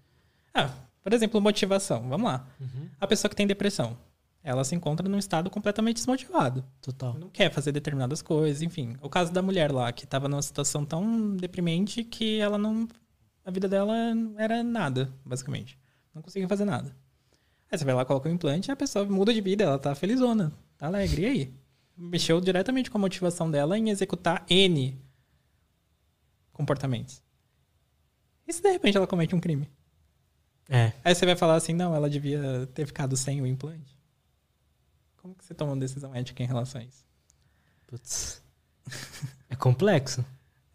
Ah, 0.54 0.72
por 1.02 1.12
exemplo, 1.12 1.40
motivação. 1.40 2.08
Vamos 2.08 2.30
lá. 2.30 2.46
Uhum. 2.60 2.88
A 3.00 3.06
pessoa 3.06 3.28
que 3.28 3.36
tem 3.36 3.46
depressão 3.46 3.96
ela 4.42 4.64
se 4.64 4.74
encontra 4.74 5.06
num 5.08 5.18
estado 5.18 5.50
completamente 5.50 5.96
desmotivado. 5.96 6.64
Total. 6.80 7.14
Não 7.18 7.28
quer 7.28 7.52
fazer 7.52 7.72
determinadas 7.72 8.22
coisas, 8.22 8.62
enfim. 8.62 8.96
O 9.02 9.08
caso 9.08 9.32
da 9.32 9.42
mulher 9.42 9.70
lá, 9.70 9.92
que 9.92 10.04
estava 10.04 10.28
numa 10.28 10.40
situação 10.40 10.84
tão 10.84 11.36
deprimente 11.36 12.04
que 12.04 12.38
ela 12.38 12.56
não. 12.56 12.88
A 13.44 13.50
vida 13.50 13.68
dela 13.68 13.94
era 14.36 14.62
nada, 14.62 15.12
basicamente. 15.24 15.78
Não 16.14 16.22
conseguia 16.22 16.48
fazer 16.48 16.64
nada. 16.64 16.96
Aí 17.70 17.76
você 17.76 17.84
vai 17.84 17.94
lá, 17.94 18.04
coloca 18.04 18.28
o 18.28 18.32
um 18.32 18.34
implante 18.34 18.70
e 18.70 18.72
a 18.72 18.76
pessoa 18.76 19.04
muda 19.04 19.34
de 19.34 19.40
vida, 19.40 19.64
ela 19.64 19.78
tá 19.78 19.94
felizona, 19.94 20.52
tá 20.76 20.86
alegre. 20.86 21.22
E 21.22 21.26
aí? 21.26 21.54
Mexeu 21.96 22.40
diretamente 22.40 22.90
com 22.90 22.96
a 22.96 23.00
motivação 23.00 23.50
dela 23.50 23.76
em 23.76 23.90
executar 23.90 24.46
N 24.48 24.98
comportamentos. 26.52 27.22
E 28.46 28.52
se 28.52 28.62
de 28.62 28.70
repente 28.70 28.96
ela 28.96 29.06
comete 29.06 29.34
um 29.34 29.40
crime? 29.40 29.68
É. 30.68 30.92
Aí 31.02 31.14
você 31.14 31.24
vai 31.24 31.34
falar 31.34 31.56
assim, 31.56 31.72
não, 31.72 31.94
ela 31.94 32.10
devia 32.10 32.68
ter 32.74 32.86
ficado 32.86 33.16
sem 33.16 33.40
o 33.40 33.46
implante. 33.46 33.96
Como 35.16 35.34
que 35.34 35.44
você 35.44 35.54
toma 35.54 35.72
uma 35.72 35.80
decisão 35.80 36.14
ética 36.14 36.42
em 36.42 36.46
relação 36.46 36.80
a 36.80 36.84
isso? 36.84 37.04
Putz. 37.86 38.42
É 39.48 39.56
complexo. 39.56 40.24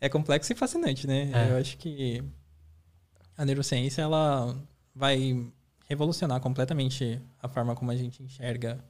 é 0.02 0.10
complexo 0.10 0.52
e 0.52 0.56
fascinante, 0.56 1.08
né? 1.08 1.32
É. 1.32 1.52
Eu 1.52 1.58
acho 1.58 1.78
que 1.78 2.24
a 3.38 3.46
neurociência 3.46 4.02
ela 4.02 4.56
vai 4.94 5.48
revolucionar 5.88 6.40
completamente 6.42 7.22
a 7.42 7.48
forma 7.48 7.76
como 7.76 7.92
a 7.92 7.96
gente 7.96 8.22
enxerga 8.24 8.84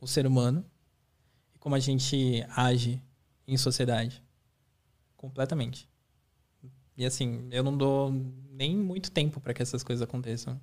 o 0.00 0.06
ser 0.06 0.26
humano 0.26 0.64
e 1.54 1.58
como 1.58 1.74
a 1.74 1.78
gente 1.78 2.44
age 2.54 3.02
em 3.46 3.56
sociedade. 3.56 4.22
Completamente. 5.16 5.88
E 6.96 7.04
assim, 7.04 7.48
eu 7.50 7.62
não 7.62 7.76
dou 7.76 8.12
nem 8.56 8.76
muito 8.76 9.10
tempo 9.10 9.40
para 9.40 9.52
que 9.52 9.62
essas 9.62 9.82
coisas 9.82 10.02
aconteçam. 10.02 10.60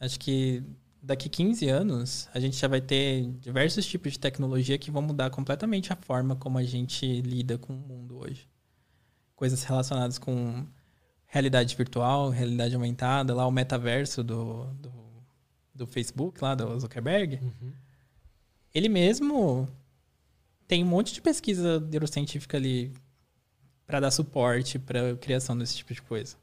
Acho 0.00 0.18
que 0.18 0.62
daqui 1.02 1.28
15 1.28 1.68
anos 1.68 2.28
a 2.34 2.40
gente 2.40 2.56
já 2.56 2.68
vai 2.68 2.80
ter 2.80 3.26
diversos 3.40 3.86
tipos 3.86 4.12
de 4.12 4.18
tecnologia 4.18 4.78
que 4.78 4.90
vão 4.90 5.02
mudar 5.02 5.30
completamente 5.30 5.92
a 5.92 5.96
forma 5.96 6.36
como 6.36 6.58
a 6.58 6.64
gente 6.64 7.20
lida 7.22 7.56
com 7.56 7.72
o 7.72 7.76
mundo 7.76 8.18
hoje. 8.18 8.48
Coisas 9.36 9.62
relacionadas 9.62 10.18
com 10.18 10.66
realidade 11.26 11.76
virtual, 11.76 12.30
realidade 12.30 12.74
aumentada, 12.74 13.34
lá 13.34 13.46
o 13.46 13.52
metaverso 13.52 14.24
do, 14.24 14.64
do, 14.74 14.92
do 15.74 15.86
Facebook, 15.86 16.42
lá 16.42 16.54
do 16.54 16.78
Zuckerberg. 16.80 17.38
Uhum. 17.40 17.72
Ele 18.74 18.88
mesmo 18.88 19.68
tem 20.66 20.82
um 20.82 20.86
monte 20.86 21.14
de 21.14 21.20
pesquisa 21.20 21.80
neurocientífica 21.80 22.56
ali 22.56 22.92
para 23.86 24.00
dar 24.00 24.10
suporte 24.10 24.78
para 24.78 25.12
a 25.12 25.16
criação 25.16 25.56
desse 25.56 25.76
tipo 25.76 25.94
de 25.94 26.02
coisa. 26.02 26.36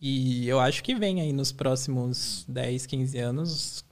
E 0.00 0.46
eu 0.46 0.60
acho 0.60 0.82
que 0.82 0.94
vem 0.94 1.20
aí 1.20 1.32
nos 1.32 1.52
próximos 1.52 2.44
10, 2.48 2.86
15 2.86 3.18
anos 3.18 3.84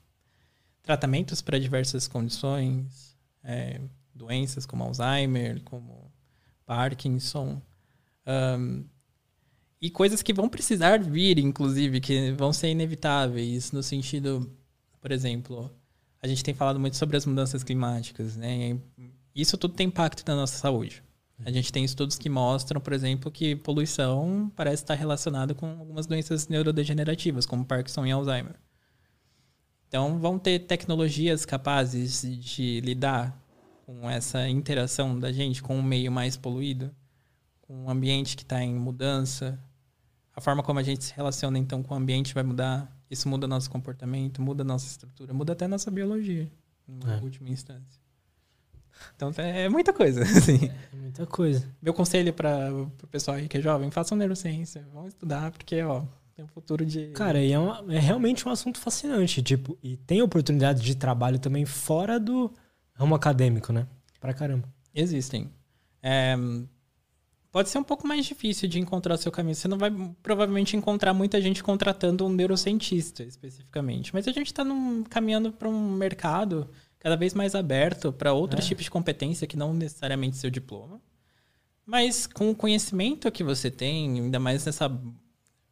tratamentos 0.83 1.41
para 1.41 1.59
diversas 1.59 2.07
condições, 2.07 3.17
é, 3.43 3.81
doenças 4.15 4.67
como 4.67 4.85
Alzheimer, 4.85 5.63
como 5.63 6.13
Parkinson, 6.67 7.61
um, 8.27 8.85
e 9.81 9.91
coisas 9.91 10.23
que 10.23 10.33
vão 10.33 10.49
precisar 10.49 10.99
vir, 11.03 11.39
inclusive, 11.39 12.01
que 12.01 12.33
vão 12.33 12.53
ser 12.53 12.69
inevitáveis, 12.69 13.73
no 13.73 13.83
sentido, 13.83 14.51
por 15.01 15.13
exemplo, 15.13 15.71
a 16.23 16.27
gente 16.27 16.43
tem 16.43 16.55
falado 16.55 16.81
muito 16.81 16.97
sobre 16.97 17.17
as 17.19 17.27
mudanças 17.27 17.63
climáticas, 17.63 18.35
né? 18.35 18.79
Isso 19.35 19.59
tudo 19.59 19.75
tem 19.75 19.89
impacto 19.89 20.27
na 20.27 20.37
nossa 20.37 20.57
saúde. 20.57 21.03
A 21.43 21.51
gente 21.51 21.73
tem 21.73 21.85
estudos 21.85 22.17
que 22.17 22.29
mostram, 22.29 22.81
por 22.81 22.93
exemplo, 22.93 23.31
que 23.31 23.57
poluição 23.57 24.53
parece 24.55 24.83
estar 24.83 24.95
relacionada 24.95 25.55
com 25.55 25.67
algumas 25.67 26.07
doenças 26.07 26.47
neurodegenerativas, 26.49 27.45
como 27.45 27.65
Parkinson 27.65 28.07
e 28.07 28.13
Alzheimer. 28.13 28.55
Então, 29.89 30.19
vão 30.19 30.39
ter 30.39 30.61
tecnologias 30.61 31.45
capazes 31.45 32.23
de 32.23 32.81
lidar 32.81 33.37
com 33.85 34.09
essa 34.09 34.49
interação 34.49 35.19
da 35.19 35.33
gente 35.33 35.63
com 35.63 35.77
um 35.77 35.83
meio 35.83 36.11
mais 36.11 36.37
poluído, 36.37 36.95
com 37.63 37.85
um 37.85 37.91
ambiente 37.91 38.37
que 38.37 38.43
está 38.43 38.63
em 38.63 38.75
mudança. 38.75 39.59
A 40.35 40.41
forma 40.41 40.63
como 40.63 40.79
a 40.79 40.83
gente 40.83 41.05
se 41.05 41.15
relaciona, 41.15 41.59
então, 41.59 41.83
com 41.83 41.95
o 41.95 41.97
ambiente 41.97 42.33
vai 42.33 42.43
mudar. 42.43 42.91
Isso 43.11 43.29
muda 43.29 43.47
nosso 43.47 43.71
comportamento, 43.71 44.41
muda 44.41 44.65
nossa 44.65 44.87
estrutura, 44.87 45.35
muda 45.35 45.53
até 45.53 45.69
nossa 45.69 45.91
biologia, 45.91 46.51
em 46.89 46.99
é. 47.09 47.23
última 47.23 47.49
instância. 47.49 48.04
Então 49.17 49.33
é 49.37 49.69
muita 49.69 49.93
coisa, 49.93 50.23
assim. 50.25 50.71
É 50.93 50.97
muita 50.97 51.27
coisa. 51.27 51.69
Meu 51.81 51.95
conselho 51.95 52.33
para 52.33 52.73
o 52.73 53.07
pessoal 53.09 53.37
aí 53.37 53.49
que 53.49 53.59
é 53.59 53.61
jovem, 53.61 53.91
façam 53.91 54.17
neurociência, 54.17 54.87
vão 54.93 55.07
estudar, 55.07 55.51
porque, 55.51 55.83
ó, 55.83 56.03
tem 56.35 56.45
um 56.45 56.49
futuro 56.49 56.85
de... 56.85 57.09
Cara, 57.09 57.41
e 57.41 57.53
é, 57.53 57.59
uma, 57.59 57.85
é 57.95 57.99
realmente 57.99 58.47
um 58.49 58.51
assunto 58.51 58.79
fascinante, 58.79 59.43
tipo, 59.43 59.79
e 59.83 59.97
tem 59.97 60.23
oportunidade 60.23 60.83
de 60.83 60.95
trabalho 60.97 61.39
também 61.39 61.65
fora 61.65 62.19
do 62.19 62.53
ramo 62.95 63.15
acadêmico, 63.15 63.73
né? 63.73 63.87
Pra 64.21 64.35
caramba. 64.35 64.69
Existem. 64.95 65.51
É, 66.03 66.37
pode 67.51 67.69
ser 67.69 67.79
um 67.79 67.85
pouco 67.85 68.07
mais 68.07 68.27
difícil 68.27 68.69
de 68.69 68.81
encontrar 68.81 69.15
o 69.15 69.19
seu 69.19 69.31
caminho. 69.31 69.55
Você 69.55 69.69
não 69.69 69.79
vai 69.79 69.93
provavelmente 70.23 70.77
encontrar 70.77 71.15
muita 71.15 71.41
gente 71.41 71.63
contratando 71.63 72.27
um 72.27 72.29
neurocientista 72.29 73.23
especificamente. 73.23 74.13
Mas 74.13 74.27
a 74.27 74.33
gente 74.33 74.49
está 74.49 74.65
caminhando 75.09 75.53
para 75.53 75.69
um 75.69 75.93
mercado 75.93 76.69
cada 77.05 77.17
vez 77.17 77.35
mais 77.35 77.55
aberto 77.55 78.11
para 78.11 78.33
outros 78.33 78.65
é. 78.65 78.69
tipos 78.69 78.85
de 78.85 78.91
competência 78.91 79.47
que 79.47 79.59
não 79.59 79.75
necessariamente 79.75 80.39
seu 80.39 80.49
diploma. 80.49 81.03
Mas 81.85 82.27
com 82.27 82.51
o 82.51 82.57
conhecimento 82.57 83.31
que 83.31 83.45
você 83.45 83.71
tem, 83.71 84.23
ainda 84.23 84.41
mais 84.41 84.65
nessa. 84.65 84.89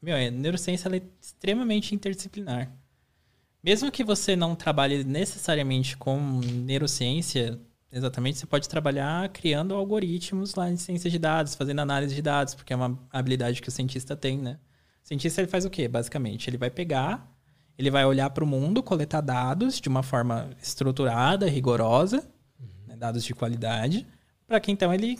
Meu, 0.02 0.14
a 0.14 0.30
neurociência 0.30 0.94
é 0.94 1.00
extremamente 1.18 1.94
interdisciplinar. 1.94 2.70
Mesmo 3.64 3.90
que 3.90 4.04
você 4.04 4.36
não 4.36 4.54
trabalhe 4.54 5.04
necessariamente 5.04 5.96
com 5.96 6.20
neurociência, 6.42 7.58
exatamente, 7.90 8.38
você 8.38 8.44
pode 8.44 8.68
trabalhar 8.68 9.26
criando 9.30 9.74
algoritmos 9.74 10.54
lá 10.54 10.70
em 10.70 10.76
ciência 10.76 11.08
de 11.08 11.18
dados, 11.18 11.54
fazendo 11.54 11.80
análise 11.80 12.14
de 12.14 12.20
dados, 12.20 12.54
porque 12.54 12.74
é 12.74 12.76
uma 12.76 12.98
habilidade 13.10 13.62
que 13.62 13.70
o 13.70 13.72
cientista 13.72 14.14
tem, 14.14 14.36
né? 14.36 14.58
O 15.02 15.08
cientista 15.08 15.40
ele 15.40 15.48
faz 15.48 15.64
o 15.64 15.70
quê, 15.70 15.88
basicamente? 15.88 16.50
Ele 16.50 16.58
vai 16.58 16.68
pegar 16.68 17.31
ele 17.82 17.90
vai 17.90 18.04
olhar 18.04 18.30
para 18.30 18.44
o 18.44 18.46
mundo, 18.46 18.80
coletar 18.80 19.20
dados 19.20 19.80
de 19.80 19.88
uma 19.88 20.04
forma 20.04 20.50
estruturada, 20.62 21.48
rigorosa, 21.48 22.18
uhum. 22.60 22.68
né, 22.86 22.96
dados 22.96 23.24
de 23.24 23.34
qualidade, 23.34 24.06
para 24.46 24.60
que 24.60 24.70
então 24.70 24.94
ele 24.94 25.18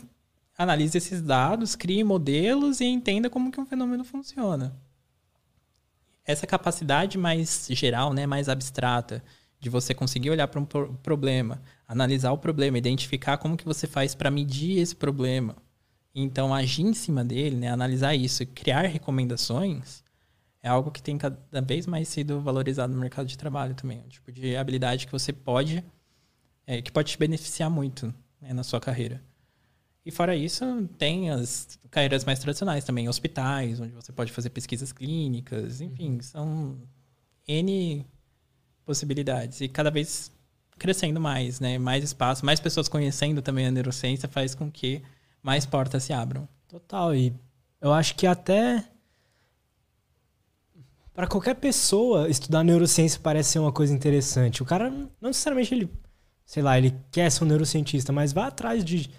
analise 0.57 0.97
esses 0.97 1.21
dados, 1.21 1.75
crie 1.75 2.05
modelos 2.05 2.79
e 2.79 2.85
entenda 2.85 3.29
como 3.29 3.51
que 3.51 3.59
um 3.59 3.65
fenômeno 3.65 4.05
funciona. 4.05 4.73
Essa 6.25 6.47
capacidade 6.47 7.17
mais 7.17 7.67
geral, 7.69 8.13
né, 8.13 8.25
mais 8.25 8.47
abstrata, 8.47 9.21
de 9.59 9.69
você 9.69 9.93
conseguir 9.93 10.29
olhar 10.29 10.47
para 10.47 10.61
um 10.61 10.65
problema, 10.65 11.61
analisar 11.85 12.31
o 12.31 12.37
problema, 12.37 12.77
identificar 12.77 13.37
como 13.37 13.57
que 13.57 13.65
você 13.65 13.87
faz 13.87 14.15
para 14.15 14.31
medir 14.31 14.79
esse 14.79 14.95
problema, 14.95 15.57
então 16.15 16.53
agir 16.53 16.83
em 16.83 16.93
cima 16.93 17.25
dele, 17.25 17.57
né, 17.57 17.69
analisar 17.69 18.15
isso, 18.15 18.45
criar 18.45 18.83
recomendações, 18.83 20.02
é 20.63 20.69
algo 20.69 20.89
que 20.89 21.03
tem 21.03 21.17
cada 21.17 21.61
vez 21.61 21.85
mais 21.85 22.07
sido 22.07 22.39
valorizado 22.39 22.93
no 22.93 22.99
mercado 22.99 23.27
de 23.27 23.37
trabalho 23.37 23.75
também. 23.75 23.99
É 23.99 24.01
um 24.01 24.07
tipo 24.07 24.31
de 24.31 24.55
habilidade 24.55 25.05
que 25.05 25.11
você 25.11 25.33
pode, 25.33 25.83
é, 26.65 26.81
que 26.81 26.89
pode 26.89 27.11
te 27.11 27.17
beneficiar 27.19 27.69
muito 27.69 28.13
né, 28.41 28.53
na 28.53 28.63
sua 28.63 28.79
carreira. 28.79 29.21
E 30.05 30.11
fora 30.11 30.35
isso, 30.35 30.87
tem 30.97 31.29
as 31.29 31.77
carreiras 31.91 32.23
mais 32.23 32.39
tradicionais 32.39 32.85
também, 32.85 33.09
hospitais, 33.09 33.79
onde 33.79 33.91
você 33.91 34.11
pode 34.13 34.31
fazer 34.31 34.49
pesquisas 34.49 34.93
clínicas, 34.93 35.81
enfim, 35.81 36.13
uhum. 36.13 36.21
são 36.21 36.77
N 37.45 38.05
possibilidades. 38.85 39.59
E 39.59 39.67
cada 39.67 39.91
vez 39.91 40.31
crescendo 40.77 41.19
mais, 41.19 41.59
né? 41.59 41.77
Mais 41.77 42.03
espaço, 42.03 42.45
mais 42.45 42.59
pessoas 42.59 42.87
conhecendo 42.87 43.41
também 43.41 43.67
a 43.67 43.71
neurociência 43.71 44.27
faz 44.29 44.55
com 44.55 44.71
que 44.71 45.01
mais 45.41 45.65
portas 45.65 46.03
se 46.03 46.13
abram. 46.13 46.47
Total. 46.67 47.13
E 47.15 47.33
eu 47.79 47.93
acho 47.93 48.15
que 48.15 48.25
até 48.25 48.83
para 51.13 51.27
qualquer 51.27 51.55
pessoa, 51.55 52.27
estudar 52.29 52.63
neurociência 52.63 53.19
parece 53.21 53.51
ser 53.51 53.59
uma 53.59 53.71
coisa 53.71 53.93
interessante. 53.93 54.63
O 54.63 54.65
cara 54.65 54.89
não 54.89 55.29
necessariamente 55.29 55.73
ele, 55.73 55.89
sei 56.45 56.63
lá, 56.63 56.77
ele 56.77 56.93
quer 57.11 57.31
ser 57.31 57.43
um 57.43 57.47
neurocientista, 57.47 58.11
mas 58.11 58.33
vá 58.33 58.47
atrás 58.47 58.83
de 58.83 59.09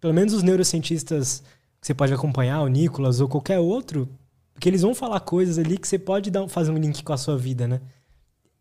pelo 0.00 0.14
menos 0.14 0.32
os 0.32 0.42
neurocientistas 0.42 1.42
que 1.80 1.86
você 1.86 1.94
pode 1.94 2.12
acompanhar, 2.12 2.62
o 2.62 2.68
Nicolas 2.68 3.20
ou 3.20 3.28
qualquer 3.28 3.58
outro, 3.58 4.08
porque 4.54 4.68
eles 4.68 4.82
vão 4.82 4.94
falar 4.94 5.20
coisas 5.20 5.58
ali 5.58 5.76
que 5.76 5.86
você 5.86 5.98
pode 5.98 6.30
dar, 6.30 6.48
fazer 6.48 6.70
um 6.70 6.78
link 6.78 7.02
com 7.02 7.12
a 7.12 7.16
sua 7.16 7.36
vida, 7.36 7.68
né? 7.68 7.80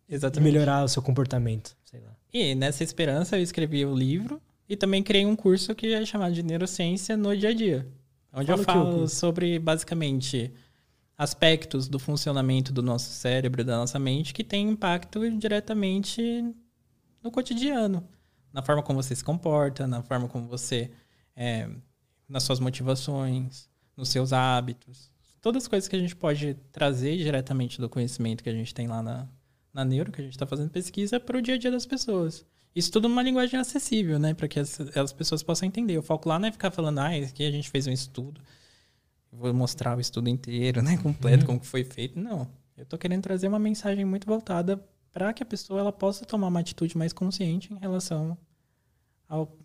Exatamente. 0.10 0.50
E 0.50 0.52
melhorar 0.52 0.84
o 0.84 0.88
seu 0.88 1.02
comportamento, 1.02 1.76
sei 1.84 2.02
lá. 2.02 2.16
E 2.34 2.54
nessa 2.54 2.84
esperança 2.84 3.38
eu 3.38 3.42
escrevi 3.42 3.86
o 3.86 3.96
livro 3.96 4.42
e 4.68 4.76
também 4.76 5.02
criei 5.02 5.26
um 5.26 5.36
curso 5.36 5.74
que 5.74 5.94
é 5.94 6.06
chamado 6.06 6.34
de 6.34 6.44
Neurociência 6.44 7.16
no 7.16 7.36
Dia 7.36 7.50
a 7.50 7.54
Dia. 7.54 7.88
Onde 8.34 8.48
Fala 8.48 8.60
eu 8.60 8.66
falo 8.66 9.04
é 9.06 9.08
sobre 9.08 9.58
basicamente 9.60 10.52
aspectos 11.18 11.88
do 11.88 11.98
funcionamento 11.98 12.74
do 12.74 12.82
nosso 12.82 13.10
cérebro, 13.10 13.64
da 13.64 13.78
nossa 13.78 13.98
mente, 13.98 14.34
que 14.34 14.44
tem 14.44 14.70
impacto 14.70 15.30
diretamente 15.38 16.22
no 17.24 17.32
cotidiano, 17.32 18.08
na 18.54 18.62
forma 18.62 18.84
como 18.84 19.02
você 19.02 19.16
se 19.16 19.24
comporta, 19.24 19.88
na 19.88 20.02
forma 20.04 20.28
como 20.28 20.48
você. 20.48 20.92
É, 21.36 21.70
nas 22.28 22.44
suas 22.44 22.60
motivações, 22.60 23.70
nos 23.96 24.10
seus 24.10 24.34
hábitos. 24.34 25.12
Todas 25.42 25.64
as 25.64 25.68
coisas 25.68 25.88
que 25.88 25.96
a 25.96 26.00
gente 26.00 26.16
pode 26.16 26.56
trazer 26.72 27.18
diretamente 27.18 27.80
do 27.80 27.88
conhecimento 27.88 28.44
que 28.44 28.50
a 28.50 28.54
gente 28.54 28.74
tem 28.74 28.88
lá 28.88 29.02
na, 29.02 29.28
na 29.72 29.86
neuro, 29.86 30.12
que 30.12 30.22
a 30.22 30.24
gente 30.24 30.34
está 30.34 30.46
fazendo 30.46 30.72
pesquisa, 30.72 31.20
para 31.20 31.38
o 31.38 31.42
dia 31.42 31.56
a 31.56 31.58
dia 31.58 31.72
das 31.72 31.86
pessoas. 31.86 32.46
Isso 32.76 32.92
tudo 32.92 33.08
numa 33.08 33.22
linguagem 33.22 33.60
acessível, 33.60 34.18
né? 34.20 34.34
Para 34.34 34.48
que 34.48 34.60
as, 34.60 34.80
as 34.98 35.14
pessoas 35.14 35.44
possam 35.44 35.68
entender. 35.68 35.98
O 35.98 36.02
foco 36.02 36.28
lá 36.28 36.40
não 36.40 36.48
é 36.48 36.52
ficar 36.52 36.72
falando, 36.72 37.00
ah, 37.00 37.10
aqui 37.10 37.46
a 37.46 37.52
gente 37.52 37.70
fez 37.70 37.88
um 37.88 37.92
estudo 37.92 38.42
vou 39.36 39.54
mostrar 39.54 39.98
o 39.98 40.02
estudo 40.02 40.30
inteiro, 40.30 40.82
né, 40.84 40.98
completo, 40.98 41.42
uhum. 41.42 41.48
como 41.48 41.60
que 41.60 41.68
foi 41.68 41.84
feito. 41.84 42.20
Não. 42.20 42.48
Eu 42.78 42.84
estou 42.84 43.00
querendo 43.00 43.24
trazer 43.24 43.48
uma 43.48 43.60
mensagem 43.60 44.04
muito 44.04 44.28
voltada 44.28 44.84
para 45.12 45.34
que 45.34 45.42
a 45.42 45.46
pessoa 45.46 45.80
ela 45.80 45.94
possa 45.94 46.26
tomar 46.26 46.48
uma 46.48 46.60
atitude 46.60 46.98
mais 46.98 47.14
consciente 47.14 47.74
em 47.74 47.78
relação 47.78 48.38
ao 49.28 49.58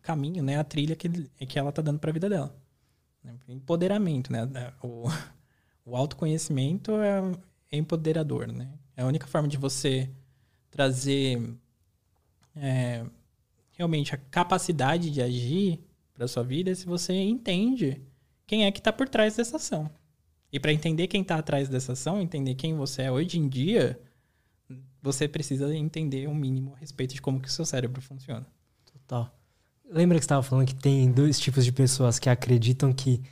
caminho, 0.00 0.42
né, 0.42 0.58
a 0.58 0.64
trilha 0.64 0.96
que, 0.96 1.08
que 1.08 1.58
ela 1.58 1.70
está 1.70 1.82
dando 1.82 1.98
para 1.98 2.10
a 2.10 2.12
vida 2.12 2.28
dela. 2.28 2.56
Empoderamento, 3.48 4.32
né? 4.32 4.72
O, 4.82 5.08
o 5.84 5.96
autoconhecimento 5.96 6.92
é, 6.92 7.20
é 7.70 7.76
empoderador, 7.76 8.48
né? 8.48 8.68
É 8.96 9.02
a 9.02 9.06
única 9.06 9.26
forma 9.26 9.48
de 9.48 9.56
você 9.56 10.10
trazer 10.70 11.56
é, 12.56 13.04
realmente 13.72 14.14
a 14.14 14.18
capacidade 14.18 15.10
de 15.10 15.22
agir 15.22 15.80
para 16.14 16.28
sua 16.28 16.42
vida 16.42 16.70
é 16.70 16.74
se 16.74 16.86
você 16.86 17.14
entende 17.14 18.00
quem 18.52 18.66
é 18.66 18.70
que 18.70 18.80
está 18.80 18.92
por 18.92 19.08
trás 19.08 19.34
dessa 19.34 19.56
ação. 19.56 19.90
E 20.52 20.60
para 20.60 20.74
entender 20.74 21.06
quem 21.06 21.22
está 21.22 21.36
atrás 21.36 21.70
dessa 21.70 21.94
ação, 21.94 22.20
entender 22.20 22.54
quem 22.54 22.76
você 22.76 23.04
é 23.04 23.10
hoje 23.10 23.38
em 23.38 23.48
dia, 23.48 23.98
você 25.00 25.26
precisa 25.26 25.74
entender 25.74 26.28
o 26.28 26.32
um 26.32 26.34
mínimo 26.34 26.74
a 26.74 26.78
respeito 26.78 27.14
de 27.14 27.22
como 27.22 27.40
que 27.40 27.48
o 27.48 27.50
seu 27.50 27.64
cérebro 27.64 28.02
funciona. 28.02 28.46
Total. 28.92 29.34
Lembra 29.90 30.18
que 30.18 30.24
você 30.24 30.26
estava 30.26 30.42
falando 30.42 30.66
que 30.66 30.74
tem 30.74 31.10
dois 31.10 31.40
tipos 31.40 31.64
de 31.64 31.72
pessoas 31.72 32.18
que 32.18 32.28
acreditam 32.28 32.92
que 32.92 33.22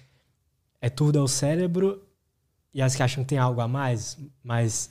é 0.80 0.88
tudo 0.88 1.18
ao 1.18 1.28
cérebro 1.28 2.02
e 2.72 2.80
as 2.80 2.96
que 2.96 3.02
acham 3.02 3.22
que 3.22 3.28
tem 3.28 3.38
algo 3.38 3.60
a 3.60 3.68
mais, 3.68 4.16
mas 4.42 4.90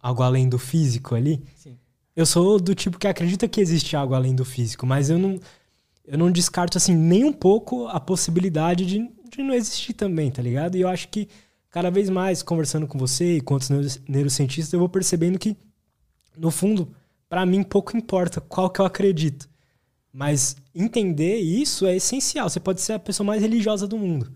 algo 0.00 0.24
além 0.24 0.48
do 0.48 0.58
físico 0.58 1.14
ali? 1.14 1.40
Sim. 1.54 1.78
Eu 2.16 2.26
sou 2.26 2.58
do 2.58 2.74
tipo 2.74 2.98
que 2.98 3.06
acredita 3.06 3.46
que 3.46 3.60
existe 3.60 3.94
algo 3.94 4.14
além 4.14 4.34
do 4.34 4.44
físico, 4.44 4.84
mas 4.84 5.10
eu 5.10 5.18
não, 5.18 5.38
eu 6.04 6.18
não 6.18 6.28
descarto 6.28 6.76
assim 6.76 6.96
nem 6.96 7.24
um 7.24 7.32
pouco 7.32 7.86
a 7.86 8.00
possibilidade 8.00 8.84
de, 8.84 9.14
de 9.36 9.42
não 9.42 9.54
existir 9.54 9.92
também, 9.92 10.30
tá 10.30 10.42
ligado? 10.42 10.76
E 10.76 10.80
eu 10.80 10.88
acho 10.88 11.08
que 11.08 11.28
cada 11.70 11.90
vez 11.90 12.08
mais 12.08 12.42
conversando 12.42 12.86
com 12.86 12.98
você 12.98 13.36
e 13.36 13.40
com 13.40 13.54
outros 13.54 14.00
neurocientistas, 14.08 14.72
eu 14.72 14.78
vou 14.78 14.88
percebendo 14.88 15.38
que 15.38 15.56
no 16.36 16.50
fundo, 16.50 16.94
para 17.28 17.44
mim 17.44 17.62
pouco 17.62 17.96
importa 17.96 18.40
qual 18.40 18.70
que 18.70 18.80
eu 18.80 18.84
acredito. 18.84 19.48
Mas 20.12 20.56
entender 20.72 21.38
isso 21.38 21.86
é 21.86 21.96
essencial. 21.96 22.48
Você 22.48 22.60
pode 22.60 22.80
ser 22.80 22.92
a 22.92 22.98
pessoa 22.98 23.26
mais 23.26 23.42
religiosa 23.42 23.88
do 23.88 23.98
mundo. 23.98 24.32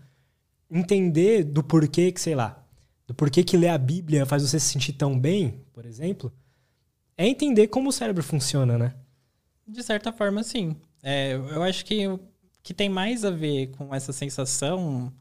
Entender 0.69 1.43
do 1.43 1.63
porquê 1.63 2.11
que, 2.11 2.19
sei 2.19 2.35
lá, 2.35 2.61
do 3.07 3.13
porquê 3.13 3.43
que 3.43 3.55
ler 3.55 3.69
a 3.69 3.77
Bíblia 3.77 4.25
faz 4.25 4.43
você 4.43 4.59
se 4.59 4.67
sentir 4.67 4.93
tão 4.93 5.17
bem, 5.17 5.61
por 5.71 5.85
exemplo, 5.85 6.31
é 7.17 7.27
entender 7.27 7.67
como 7.67 7.89
o 7.89 7.93
cérebro 7.93 8.21
funciona, 8.21 8.77
né? 8.77 8.93
De 9.67 9.81
certa 9.81 10.11
forma, 10.11 10.43
sim. 10.43 10.75
É, 11.01 11.33
eu 11.33 11.63
acho 11.63 11.85
que 11.85 12.03
que 12.61 12.73
tem 12.73 12.89
mais 12.89 13.23
a 13.25 13.31
ver 13.31 13.67
com 13.71 13.93
essa 13.93 14.11
sensação 14.13 15.11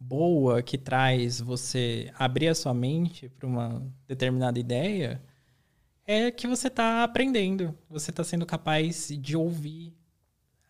boa 0.00 0.62
que 0.62 0.78
traz 0.78 1.40
você 1.40 2.10
abrir 2.14 2.48
a 2.48 2.54
sua 2.54 2.72
mente 2.72 3.28
para 3.28 3.46
uma 3.46 3.82
determinada 4.06 4.58
ideia 4.58 5.20
é 6.06 6.30
que 6.30 6.46
você 6.46 6.68
está 6.68 7.04
aprendendo, 7.04 7.76
você 7.88 8.10
está 8.10 8.24
sendo 8.24 8.46
capaz 8.46 9.08
de 9.08 9.36
ouvir. 9.36 9.94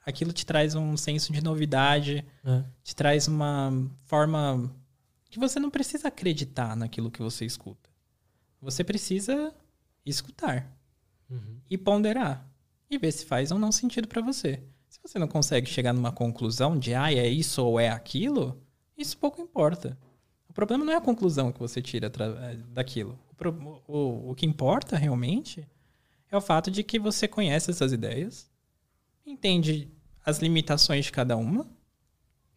Aquilo 0.04 0.32
te 0.32 0.44
traz 0.44 0.74
um 0.74 0.96
senso 0.96 1.32
de 1.32 1.44
novidade, 1.44 2.24
é. 2.44 2.64
te 2.82 2.96
traz 2.96 3.28
uma 3.28 3.70
forma 4.04 4.74
que 5.30 5.38
você 5.38 5.60
não 5.60 5.70
precisa 5.70 6.08
acreditar 6.08 6.74
naquilo 6.74 7.10
que 7.10 7.22
você 7.22 7.44
escuta. 7.44 7.88
Você 8.60 8.82
precisa 8.82 9.54
escutar 10.04 10.76
uhum. 11.30 11.60
e 11.70 11.78
ponderar 11.78 12.44
e 12.90 12.98
ver 12.98 13.12
se 13.12 13.24
faz 13.24 13.52
ou 13.52 13.58
não 13.58 13.70
sentido 13.70 14.08
para 14.08 14.22
você. 14.22 14.60
Se 14.88 15.00
você 15.02 15.18
não 15.18 15.28
consegue 15.28 15.68
chegar 15.68 15.92
numa 15.92 16.12
conclusão 16.12 16.78
de 16.78 16.94
ah, 16.94 17.12
é 17.12 17.26
isso 17.28 17.64
ou 17.64 17.78
é 17.78 17.90
aquilo, 17.90 18.60
isso 18.96 19.16
pouco 19.16 19.40
importa. 19.40 19.96
O 20.48 20.52
problema 20.52 20.84
não 20.84 20.92
é 20.92 20.96
a 20.96 21.00
conclusão 21.00 21.52
que 21.52 21.60
você 21.60 21.80
tira 21.80 22.10
daquilo 22.72 23.18
o, 23.86 24.30
o 24.30 24.34
que 24.34 24.46
importa 24.46 24.96
realmente 24.96 25.66
é 26.30 26.36
o 26.36 26.40
fato 26.40 26.70
de 26.70 26.82
que 26.82 26.98
você 26.98 27.28
conhece 27.28 27.70
essas 27.70 27.92
ideias, 27.92 28.50
entende 29.24 29.88
as 30.24 30.38
limitações 30.38 31.06
de 31.06 31.12
cada 31.12 31.36
uma, 31.36 31.66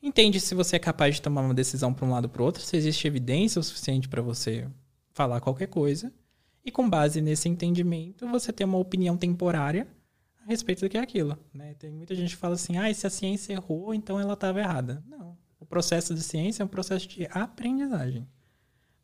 entende 0.01 0.39
se 0.39 0.55
você 0.55 0.75
é 0.75 0.79
capaz 0.79 1.15
de 1.15 1.21
tomar 1.21 1.41
uma 1.41 1.53
decisão 1.53 1.93
para 1.93 2.05
um 2.05 2.11
lado 2.11 2.25
ou 2.25 2.29
para 2.29 2.41
o 2.41 2.45
outro, 2.45 2.61
se 2.61 2.75
existe 2.75 3.07
evidência 3.07 3.59
o 3.59 3.63
suficiente 3.63 4.09
para 4.09 4.21
você 4.21 4.67
falar 5.13 5.39
qualquer 5.39 5.67
coisa, 5.67 6.11
e 6.65 6.71
com 6.71 6.89
base 6.89 7.21
nesse 7.21 7.47
entendimento 7.47 8.27
você 8.27 8.51
tem 8.51 8.65
uma 8.65 8.77
opinião 8.77 9.15
temporária 9.15 9.87
a 10.43 10.45
respeito 10.47 10.81
do 10.81 10.89
que 10.89 10.97
é 10.97 11.01
aquilo. 11.01 11.37
Né? 11.53 11.73
Tem 11.75 11.89
muita 11.89 12.15
gente 12.15 12.31
que 12.31 12.41
fala 12.41 12.55
assim, 12.55 12.77
ah, 12.77 12.93
se 12.93 13.05
a 13.05 13.09
ciência 13.09 13.53
errou, 13.53 13.93
então 13.93 14.19
ela 14.19 14.33
estava 14.33 14.59
errada. 14.59 15.03
Não. 15.07 15.37
O 15.59 15.65
processo 15.65 16.13
de 16.13 16.21
ciência 16.21 16.63
é 16.63 16.65
um 16.65 16.69
processo 16.69 17.07
de 17.07 17.27
aprendizagem. 17.31 18.27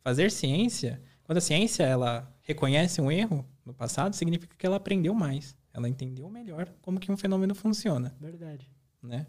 Fazer 0.02 0.30
ciência 0.30 1.00
quando 1.28 1.38
a 1.38 1.42
ciência 1.42 1.84
ela 1.84 2.34
reconhece 2.40 3.02
um 3.02 3.12
erro 3.12 3.46
no 3.62 3.74
passado, 3.74 4.16
significa 4.16 4.56
que 4.56 4.64
ela 4.64 4.76
aprendeu 4.76 5.12
mais. 5.12 5.54
Ela 5.74 5.86
entendeu 5.86 6.26
melhor 6.30 6.72
como 6.80 6.98
que 6.98 7.12
um 7.12 7.18
fenômeno 7.18 7.54
funciona. 7.54 8.16
Verdade. 8.18 8.66
Né? 9.02 9.26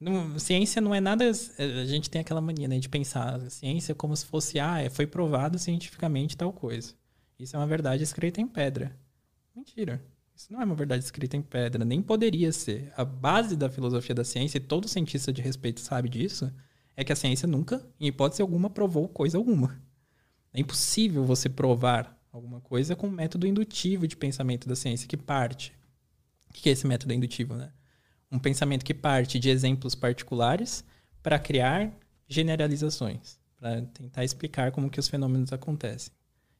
Não, 0.00 0.38
ciência 0.38 0.80
não 0.80 0.94
é 0.94 1.00
nada. 1.00 1.26
A 1.30 1.84
gente 1.84 2.08
tem 2.08 2.22
aquela 2.22 2.40
mania 2.40 2.66
né, 2.66 2.78
de 2.78 2.88
pensar 2.88 3.34
a 3.34 3.50
ciência 3.50 3.94
como 3.94 4.16
se 4.16 4.24
fosse, 4.24 4.58
ah, 4.58 4.80
é, 4.80 4.88
foi 4.88 5.06
provado 5.06 5.58
cientificamente 5.58 6.34
tal 6.34 6.50
coisa. 6.50 6.94
Isso 7.38 7.54
é 7.54 7.58
uma 7.58 7.66
verdade 7.66 8.02
escrita 8.02 8.40
em 8.40 8.48
pedra. 8.48 8.98
Mentira. 9.54 10.02
Isso 10.34 10.52
não 10.52 10.60
é 10.60 10.64
uma 10.64 10.74
verdade 10.74 11.04
escrita 11.04 11.36
em 11.36 11.42
pedra, 11.42 11.84
nem 11.84 12.02
poderia 12.02 12.52
ser. 12.52 12.92
A 12.96 13.04
base 13.04 13.56
da 13.56 13.70
filosofia 13.70 14.14
da 14.14 14.24
ciência, 14.24 14.58
e 14.58 14.60
todo 14.60 14.88
cientista 14.88 15.32
de 15.32 15.40
respeito 15.40 15.80
sabe 15.80 16.08
disso, 16.08 16.52
é 16.96 17.04
que 17.04 17.12
a 17.12 17.16
ciência 17.16 17.46
nunca, 17.46 17.86
em 18.00 18.08
hipótese 18.08 18.42
alguma, 18.42 18.68
provou 18.68 19.08
coisa 19.08 19.38
alguma. 19.38 19.80
É 20.52 20.60
impossível 20.60 21.24
você 21.24 21.48
provar 21.48 22.20
alguma 22.32 22.60
coisa 22.60 22.96
com 22.96 23.06
um 23.06 23.10
método 23.10 23.46
indutivo 23.46 24.08
de 24.08 24.16
pensamento 24.16 24.68
da 24.68 24.74
ciência 24.74 25.06
que 25.06 25.16
parte. 25.16 25.72
O 26.50 26.52
que 26.52 26.68
é 26.68 26.72
esse 26.72 26.86
método 26.86 27.12
indutivo, 27.12 27.54
né? 27.54 27.72
Um 28.30 28.38
pensamento 28.38 28.84
que 28.84 28.94
parte 28.94 29.38
de 29.38 29.48
exemplos 29.50 29.94
particulares 29.94 30.84
para 31.22 31.38
criar 31.38 31.92
generalizações, 32.28 33.38
para 33.56 33.82
tentar 33.82 34.24
explicar 34.24 34.72
como 34.72 34.90
que 34.90 34.98
os 34.98 35.08
fenômenos 35.08 35.52
acontecem. 35.52 36.12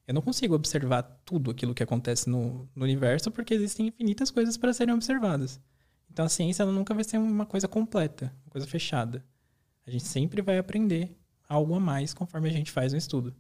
Eu 0.07 0.15
não 0.15 0.23
consigo 0.23 0.55
observar 0.55 1.03
tudo 1.25 1.51
aquilo 1.51 1.75
que 1.75 1.83
acontece 1.83 2.29
no, 2.29 2.69
no 2.75 2.85
universo 2.85 3.31
porque 3.31 3.55
existem 3.55 3.87
infinitas 3.87 4.31
coisas 4.31 4.57
para 4.57 4.73
serem 4.73 4.95
observadas. 4.95 5.61
Então 6.13 6.27
a 6.27 6.29
ciência 6.29 6.65
nunca 6.67 6.95
vai 6.95 7.05
ser 7.05 7.19
uma 7.19 7.47
coisa 7.47 7.67
completa, 7.67 8.33
uma 8.45 8.51
coisa 8.51 8.67
fechada. 8.67 9.25
A 9.87 9.91
gente 9.91 10.05
sempre 10.05 10.43
vai 10.43 10.59
aprender 10.59 11.17
algo 11.49 11.75
a 11.75 11.81
mais 11.81 12.15
conforme 12.15 12.49
a 12.49 12.53
gente 12.53 12.71
faz 12.71 12.93
um 12.93 12.97
estudo. 12.97 13.35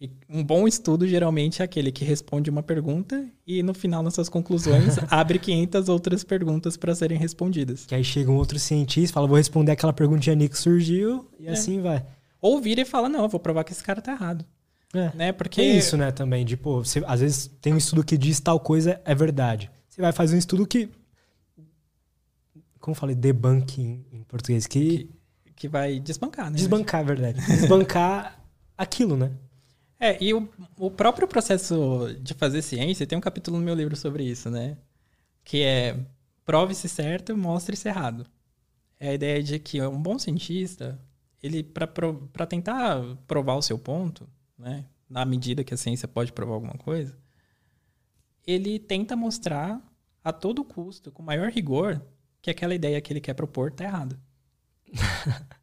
E 0.00 0.10
um 0.28 0.42
bom 0.42 0.66
estudo 0.66 1.06
geralmente 1.06 1.62
é 1.62 1.64
aquele 1.64 1.92
que 1.92 2.04
responde 2.04 2.50
uma 2.50 2.62
pergunta 2.62 3.26
e 3.46 3.62
no 3.62 3.72
final, 3.72 4.02
nas 4.02 4.14
suas 4.14 4.28
conclusões, 4.28 4.96
abre 5.08 5.38
500 5.38 5.88
outras 5.88 6.24
perguntas 6.24 6.76
para 6.76 6.94
serem 6.94 7.16
respondidas. 7.16 7.86
Que 7.86 7.94
aí 7.94 8.02
chega 8.02 8.30
um 8.30 8.36
outro 8.36 8.58
cientista, 8.58 9.14
fala, 9.14 9.28
vou 9.28 9.36
responder 9.36 9.72
aquela 9.72 9.92
perguntinha 9.92 10.36
que 10.48 10.58
surgiu 10.58 11.30
e 11.38 11.46
é. 11.46 11.52
assim 11.52 11.80
vai. 11.80 12.04
Ou 12.40 12.60
vira 12.60 12.80
e 12.80 12.84
fala, 12.84 13.08
não, 13.08 13.28
vou 13.28 13.40
provar 13.40 13.64
que 13.64 13.72
esse 13.72 13.82
cara 13.82 14.02
tá 14.02 14.12
errado. 14.12 14.44
É. 14.94 15.12
Né? 15.14 15.32
Porque... 15.32 15.60
É 15.60 15.64
isso, 15.64 15.96
né, 15.96 16.10
também. 16.10 16.44
De, 16.44 16.56
pô, 16.56 16.84
você, 16.84 17.02
às 17.06 17.20
vezes 17.20 17.50
tem 17.60 17.74
um 17.74 17.76
estudo 17.76 18.04
que 18.04 18.16
diz 18.16 18.40
tal 18.40 18.60
coisa 18.60 19.00
é 19.04 19.14
verdade. 19.14 19.70
Você 19.88 20.00
vai 20.00 20.12
fazer 20.12 20.36
um 20.36 20.38
estudo 20.38 20.66
que... 20.66 20.88
Como 22.80 22.94
falei? 22.94 23.14
Debunk 23.14 23.80
em, 23.80 24.04
em 24.12 24.22
português. 24.24 24.66
Que, 24.66 25.08
que, 25.44 25.52
que 25.56 25.68
vai 25.68 25.98
desbancar, 25.98 26.50
né? 26.50 26.56
Desbancar, 26.56 27.00
é 27.00 27.04
verdade. 27.04 27.46
Desbancar 27.46 28.38
aquilo, 28.76 29.16
né? 29.16 29.30
É, 29.98 30.22
e 30.22 30.34
o, 30.34 30.48
o 30.78 30.90
próprio 30.90 31.26
processo 31.26 32.14
de 32.20 32.34
fazer 32.34 32.60
ciência, 32.60 33.06
tem 33.06 33.16
um 33.16 33.22
capítulo 33.22 33.58
no 33.58 33.64
meu 33.64 33.74
livro 33.74 33.96
sobre 33.96 34.24
isso, 34.24 34.50
né? 34.50 34.76
Que 35.42 35.62
é 35.62 35.96
prove-se 36.44 36.88
certo, 36.88 37.36
mostre-se 37.36 37.88
errado. 37.88 38.26
É 39.00 39.10
a 39.10 39.14
ideia 39.14 39.42
de 39.42 39.58
que 39.58 39.80
um 39.80 40.00
bom 40.00 40.18
cientista, 40.18 40.98
ele 41.42 41.62
para 41.62 42.46
tentar 42.46 43.02
provar 43.26 43.54
o 43.54 43.62
seu 43.62 43.78
ponto, 43.78 44.28
né, 44.64 44.86
na 45.08 45.24
medida 45.24 45.62
que 45.62 45.74
a 45.74 45.76
ciência 45.76 46.08
pode 46.08 46.32
provar 46.32 46.54
alguma 46.54 46.74
coisa, 46.74 47.16
ele 48.46 48.78
tenta 48.78 49.14
mostrar 49.14 49.80
a 50.22 50.32
todo 50.32 50.64
custo, 50.64 51.12
com 51.12 51.22
maior 51.22 51.50
rigor, 51.50 52.00
que 52.40 52.50
aquela 52.50 52.74
ideia 52.74 53.00
que 53.00 53.12
ele 53.12 53.20
quer 53.20 53.34
propor 53.34 53.68
está 53.70 53.84
errada. 53.84 54.18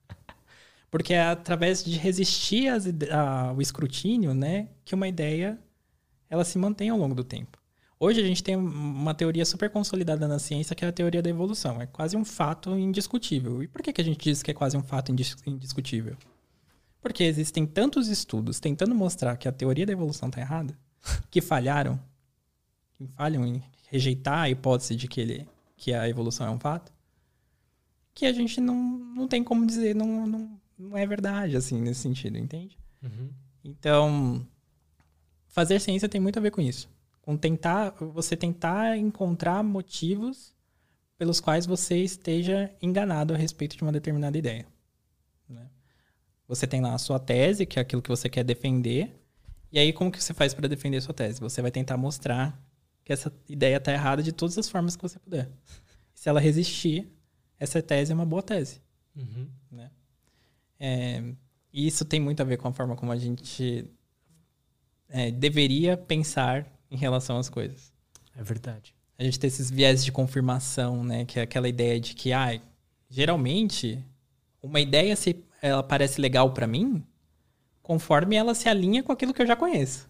Porque 0.90 1.14
é 1.14 1.22
através 1.22 1.84
de 1.84 1.98
resistir 1.98 2.68
ao 2.70 3.62
escrutínio, 3.62 4.34
né, 4.34 4.70
que 4.86 4.94
uma 4.94 5.08
ideia 5.08 5.60
ela 6.30 6.46
se 6.46 6.58
mantém 6.58 6.90
ao 6.90 6.98
longo 6.98 7.16
do 7.16 7.24
tempo. 7.24 7.60
Hoje 8.00 8.20
a 8.20 8.24
gente 8.24 8.44
tem 8.44 8.56
uma 8.56 9.14
teoria 9.14 9.46
super 9.46 9.70
consolidada 9.70 10.28
na 10.28 10.40
ciência 10.40 10.76
que 10.76 10.84
é 10.84 10.88
a 10.88 10.92
teoria 10.92 11.22
da 11.22 11.30
evolução. 11.30 11.82
É 11.82 11.86
quase 11.86 12.18
um 12.18 12.26
fato 12.26 12.78
indiscutível. 12.78 13.62
E 13.62 13.68
por 13.68 13.82
que, 13.82 13.94
que 13.94 14.02
a 14.02 14.04
gente 14.04 14.24
diz 14.24 14.42
que 14.42 14.50
é 14.50 14.54
quase 14.54 14.76
um 14.76 14.82
fato 14.82 15.12
indiscutível? 15.12 16.18
Porque 17.02 17.24
existem 17.24 17.66
tantos 17.66 18.08
estudos 18.08 18.60
tentando 18.60 18.94
mostrar 18.94 19.36
que 19.36 19.48
a 19.48 19.52
teoria 19.52 19.86
da 19.86 19.92
evolução 19.92 20.30
está 20.30 20.40
errada, 20.40 20.78
que 21.32 21.42
falharam, 21.42 22.00
que 22.94 23.08
falham 23.08 23.46
em 23.46 23.64
rejeitar 23.90 24.40
a 24.40 24.50
hipótese 24.50 24.96
de 24.96 25.08
que, 25.08 25.20
ele, 25.20 25.48
que 25.76 25.94
a 25.94 26.08
evolução 26.08 26.48
é 26.48 26.50
um 26.52 26.60
fato, 26.60 26.94
que 28.14 28.26
a 28.26 28.32
gente 28.32 28.62
não, 28.62 28.76
não 28.76 29.28
tem 29.28 29.44
como 29.44 29.66
dizer, 29.66 29.96
não, 29.96 30.28
não, 30.28 30.62
não 30.78 30.98
é 30.98 31.06
verdade, 31.06 31.58
assim, 31.58 31.82
nesse 31.82 32.02
sentido, 32.02 32.38
entende? 32.38 32.78
Uhum. 33.02 33.30
Então, 33.64 34.48
fazer 35.48 35.80
ciência 35.80 36.10
tem 36.10 36.22
muito 36.22 36.38
a 36.38 36.42
ver 36.42 36.52
com 36.52 36.62
isso. 36.62 36.90
Com 37.22 37.38
tentar, 37.38 37.92
você 38.00 38.36
tentar 38.36 38.98
encontrar 38.98 39.64
motivos 39.64 40.54
pelos 41.18 41.40
quais 41.40 41.66
você 41.66 41.98
esteja 41.98 42.72
enganado 42.82 43.34
a 43.34 43.38
respeito 43.38 43.78
de 43.78 43.84
uma 43.84 43.92
determinada 43.92 44.38
ideia. 44.38 44.66
Você 46.52 46.68
tem 46.68 46.82
lá 46.82 46.94
a 46.94 46.98
sua 46.98 47.18
tese, 47.18 47.66
que 47.66 47.80
é 47.80 47.82
aquilo 47.82 48.02
que 48.02 48.10
você 48.10 48.28
quer 48.28 48.44
defender. 48.44 49.18
E 49.72 49.80
aí, 49.80 49.94
como 49.94 50.12
que 50.12 50.22
você 50.22 50.34
faz 50.34 50.54
para 50.54 50.68
defender 50.68 50.98
a 50.98 51.02
sua 51.02 51.14
tese? 51.14 51.40
Você 51.40 51.62
vai 51.62 51.72
tentar 51.72 51.96
mostrar 51.96 52.62
que 53.06 53.14
essa 53.14 53.34
ideia 53.48 53.78
está 53.78 53.94
errada 53.94 54.22
de 54.22 54.34
todas 54.34 54.58
as 54.58 54.68
formas 54.68 54.98
que 54.98 55.02
você 55.02 55.18
puder. 55.18 55.50
Se 56.14 56.28
ela 56.28 56.42
resistir, 56.42 57.10
essa 57.58 57.82
tese 57.82 58.12
é 58.12 58.16
uma 58.16 58.26
boa 58.26 58.44
tese. 58.44 58.82
Uhum. 59.16 59.48
Né? 59.72 59.92
É, 60.78 61.24
e 61.72 61.88
isso 61.88 62.04
tem 62.04 62.20
muito 62.20 62.42
a 62.42 62.44
ver 62.44 62.58
com 62.58 62.68
a 62.68 62.74
forma 62.74 62.98
como 62.98 63.14
a 63.14 63.18
gente 63.18 63.90
é, 65.08 65.32
deveria 65.32 65.96
pensar 65.96 66.68
em 66.92 66.98
relação 66.98 67.38
às 67.38 67.48
coisas. 67.48 67.94
É 68.36 68.44
verdade. 68.44 68.94
A 69.18 69.24
gente 69.24 69.40
tem 69.40 69.48
esses 69.48 69.72
viés 69.72 70.04
de 70.04 70.12
confirmação, 70.12 71.02
né? 71.02 71.24
Que 71.24 71.40
é 71.40 71.44
aquela 71.44 71.70
ideia 71.70 71.98
de 71.98 72.14
que, 72.14 72.34
ah, 72.34 72.60
geralmente, 73.10 74.04
uma 74.62 74.82
ideia 74.82 75.16
se 75.16 75.46
ela 75.62 75.84
parece 75.84 76.20
legal 76.20 76.52
para 76.52 76.68
mim, 76.68 77.04
conforme 77.82 78.36
ela 78.36 78.56
se 78.56 78.68
alinha 78.68 79.04
com 79.04 79.12
aquilo 79.12 79.34
que 79.34 79.42
eu 79.42 79.48
já 79.48 79.56
conheço. 79.56 80.10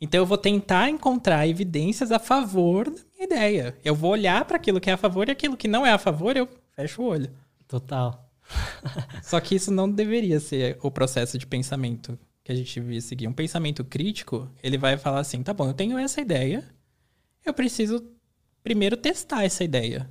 Então 0.00 0.20
eu 0.20 0.26
vou 0.26 0.36
tentar 0.36 0.90
encontrar 0.90 1.46
evidências 1.46 2.10
a 2.10 2.18
favor 2.18 2.90
da 2.90 3.00
minha 3.14 3.24
ideia. 3.24 3.78
Eu 3.84 3.94
vou 3.94 4.10
olhar 4.10 4.44
para 4.44 4.56
aquilo 4.56 4.80
que 4.80 4.90
é 4.90 4.92
a 4.92 4.96
favor 4.96 5.28
e 5.28 5.32
aquilo 5.32 5.56
que 5.56 5.68
não 5.68 5.86
é 5.86 5.92
a 5.92 5.98
favor, 5.98 6.36
eu 6.36 6.48
fecho 6.74 7.02
o 7.02 7.06
olho. 7.06 7.30
Total. 7.68 8.28
Só 9.22 9.40
que 9.40 9.54
isso 9.54 9.70
não 9.70 9.88
deveria 9.90 10.40
ser 10.40 10.76
o 10.82 10.90
processo 10.90 11.38
de 11.38 11.46
pensamento 11.46 12.18
que 12.42 12.50
a 12.50 12.54
gente 12.54 12.80
devia 12.80 13.00
seguir. 13.00 13.28
Um 13.28 13.32
pensamento 13.32 13.84
crítico, 13.84 14.50
ele 14.62 14.76
vai 14.76 14.98
falar 14.98 15.20
assim: 15.20 15.42
tá 15.42 15.54
bom, 15.54 15.68
eu 15.68 15.74
tenho 15.74 15.96
essa 15.96 16.20
ideia, 16.20 16.64
eu 17.44 17.54
preciso 17.54 18.04
primeiro 18.62 18.96
testar 18.96 19.44
essa 19.44 19.62
ideia. 19.62 20.10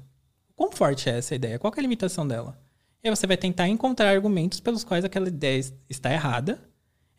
Quão 0.55 0.71
forte 0.71 1.09
é 1.09 1.17
essa 1.17 1.35
ideia? 1.35 1.59
Qual 1.59 1.73
é 1.75 1.79
a 1.79 1.81
limitação 1.81 2.27
dela? 2.27 2.57
E 3.03 3.09
aí 3.09 3.15
você 3.15 3.25
vai 3.25 3.37
tentar 3.37 3.67
encontrar 3.67 4.09
argumentos 4.09 4.59
pelos 4.59 4.83
quais 4.83 5.03
aquela 5.03 5.27
ideia 5.27 5.63
está 5.89 6.11
errada 6.11 6.59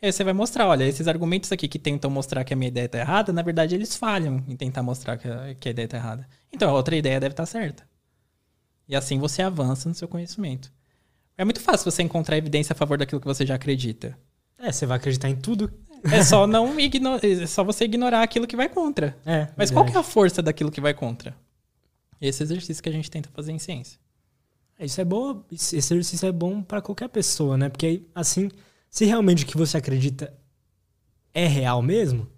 aí 0.06 0.12
você 0.12 0.24
vai 0.24 0.32
mostrar, 0.32 0.66
olha, 0.66 0.84
esses 0.84 1.06
argumentos 1.06 1.52
aqui 1.52 1.68
que 1.68 1.78
tentam 1.78 2.10
mostrar 2.10 2.42
que 2.44 2.52
a 2.52 2.56
minha 2.56 2.68
ideia 2.68 2.86
está 2.86 2.98
errada, 2.98 3.32
na 3.32 3.40
verdade 3.40 3.74
eles 3.74 3.96
falham 3.96 4.42
em 4.48 4.56
tentar 4.56 4.82
mostrar 4.82 5.16
que 5.16 5.28
a, 5.28 5.54
que 5.54 5.68
a 5.68 5.70
ideia 5.70 5.84
está 5.84 5.96
errada. 5.96 6.28
Então 6.52 6.68
a 6.68 6.72
outra 6.72 6.96
ideia 6.96 7.20
deve 7.20 7.32
estar 7.32 7.44
tá 7.44 7.46
certa. 7.46 7.88
E 8.88 8.96
assim 8.96 9.18
você 9.18 9.42
avança 9.42 9.88
no 9.88 9.94
seu 9.94 10.08
conhecimento. 10.08 10.72
É 11.38 11.44
muito 11.44 11.60
fácil 11.60 11.90
você 11.90 12.02
encontrar 12.02 12.36
evidência 12.36 12.72
a 12.72 12.76
favor 12.76 12.98
daquilo 12.98 13.20
que 13.20 13.26
você 13.26 13.46
já 13.46 13.54
acredita. 13.54 14.18
É, 14.58 14.70
você 14.70 14.84
vai 14.84 14.96
acreditar 14.96 15.28
em 15.28 15.36
tudo. 15.36 15.72
É 16.04 16.22
só 16.24 16.46
não 16.48 16.78
ignorar, 16.80 17.24
é 17.24 17.46
só 17.46 17.62
você 17.62 17.84
ignorar 17.84 18.22
aquilo 18.22 18.46
que 18.46 18.56
vai 18.56 18.68
contra. 18.68 19.16
É, 19.24 19.48
Mas 19.56 19.70
verdade. 19.70 19.72
qual 19.72 19.86
que 19.86 19.96
é 19.96 20.00
a 20.00 20.02
força 20.02 20.42
daquilo 20.42 20.70
que 20.70 20.80
vai 20.80 20.92
contra? 20.92 21.34
Esse 22.20 22.42
exercício 22.42 22.82
que 22.82 22.88
a 22.88 22.92
gente 22.92 23.10
tenta 23.10 23.28
fazer 23.32 23.52
em 23.52 23.58
ciência. 23.58 23.98
Isso 24.78 25.00
é 25.00 25.04
bom, 25.04 25.44
esse 25.50 25.76
exercício 25.76 26.26
é 26.26 26.32
bom 26.32 26.62
para 26.62 26.82
qualquer 26.82 27.08
pessoa, 27.08 27.56
né? 27.56 27.68
Porque 27.68 28.02
assim, 28.14 28.50
se 28.90 29.04
realmente 29.04 29.44
o 29.44 29.46
que 29.46 29.56
você 29.56 29.76
acredita 29.76 30.32
é 31.32 31.46
real 31.46 31.80
mesmo, 31.80 32.28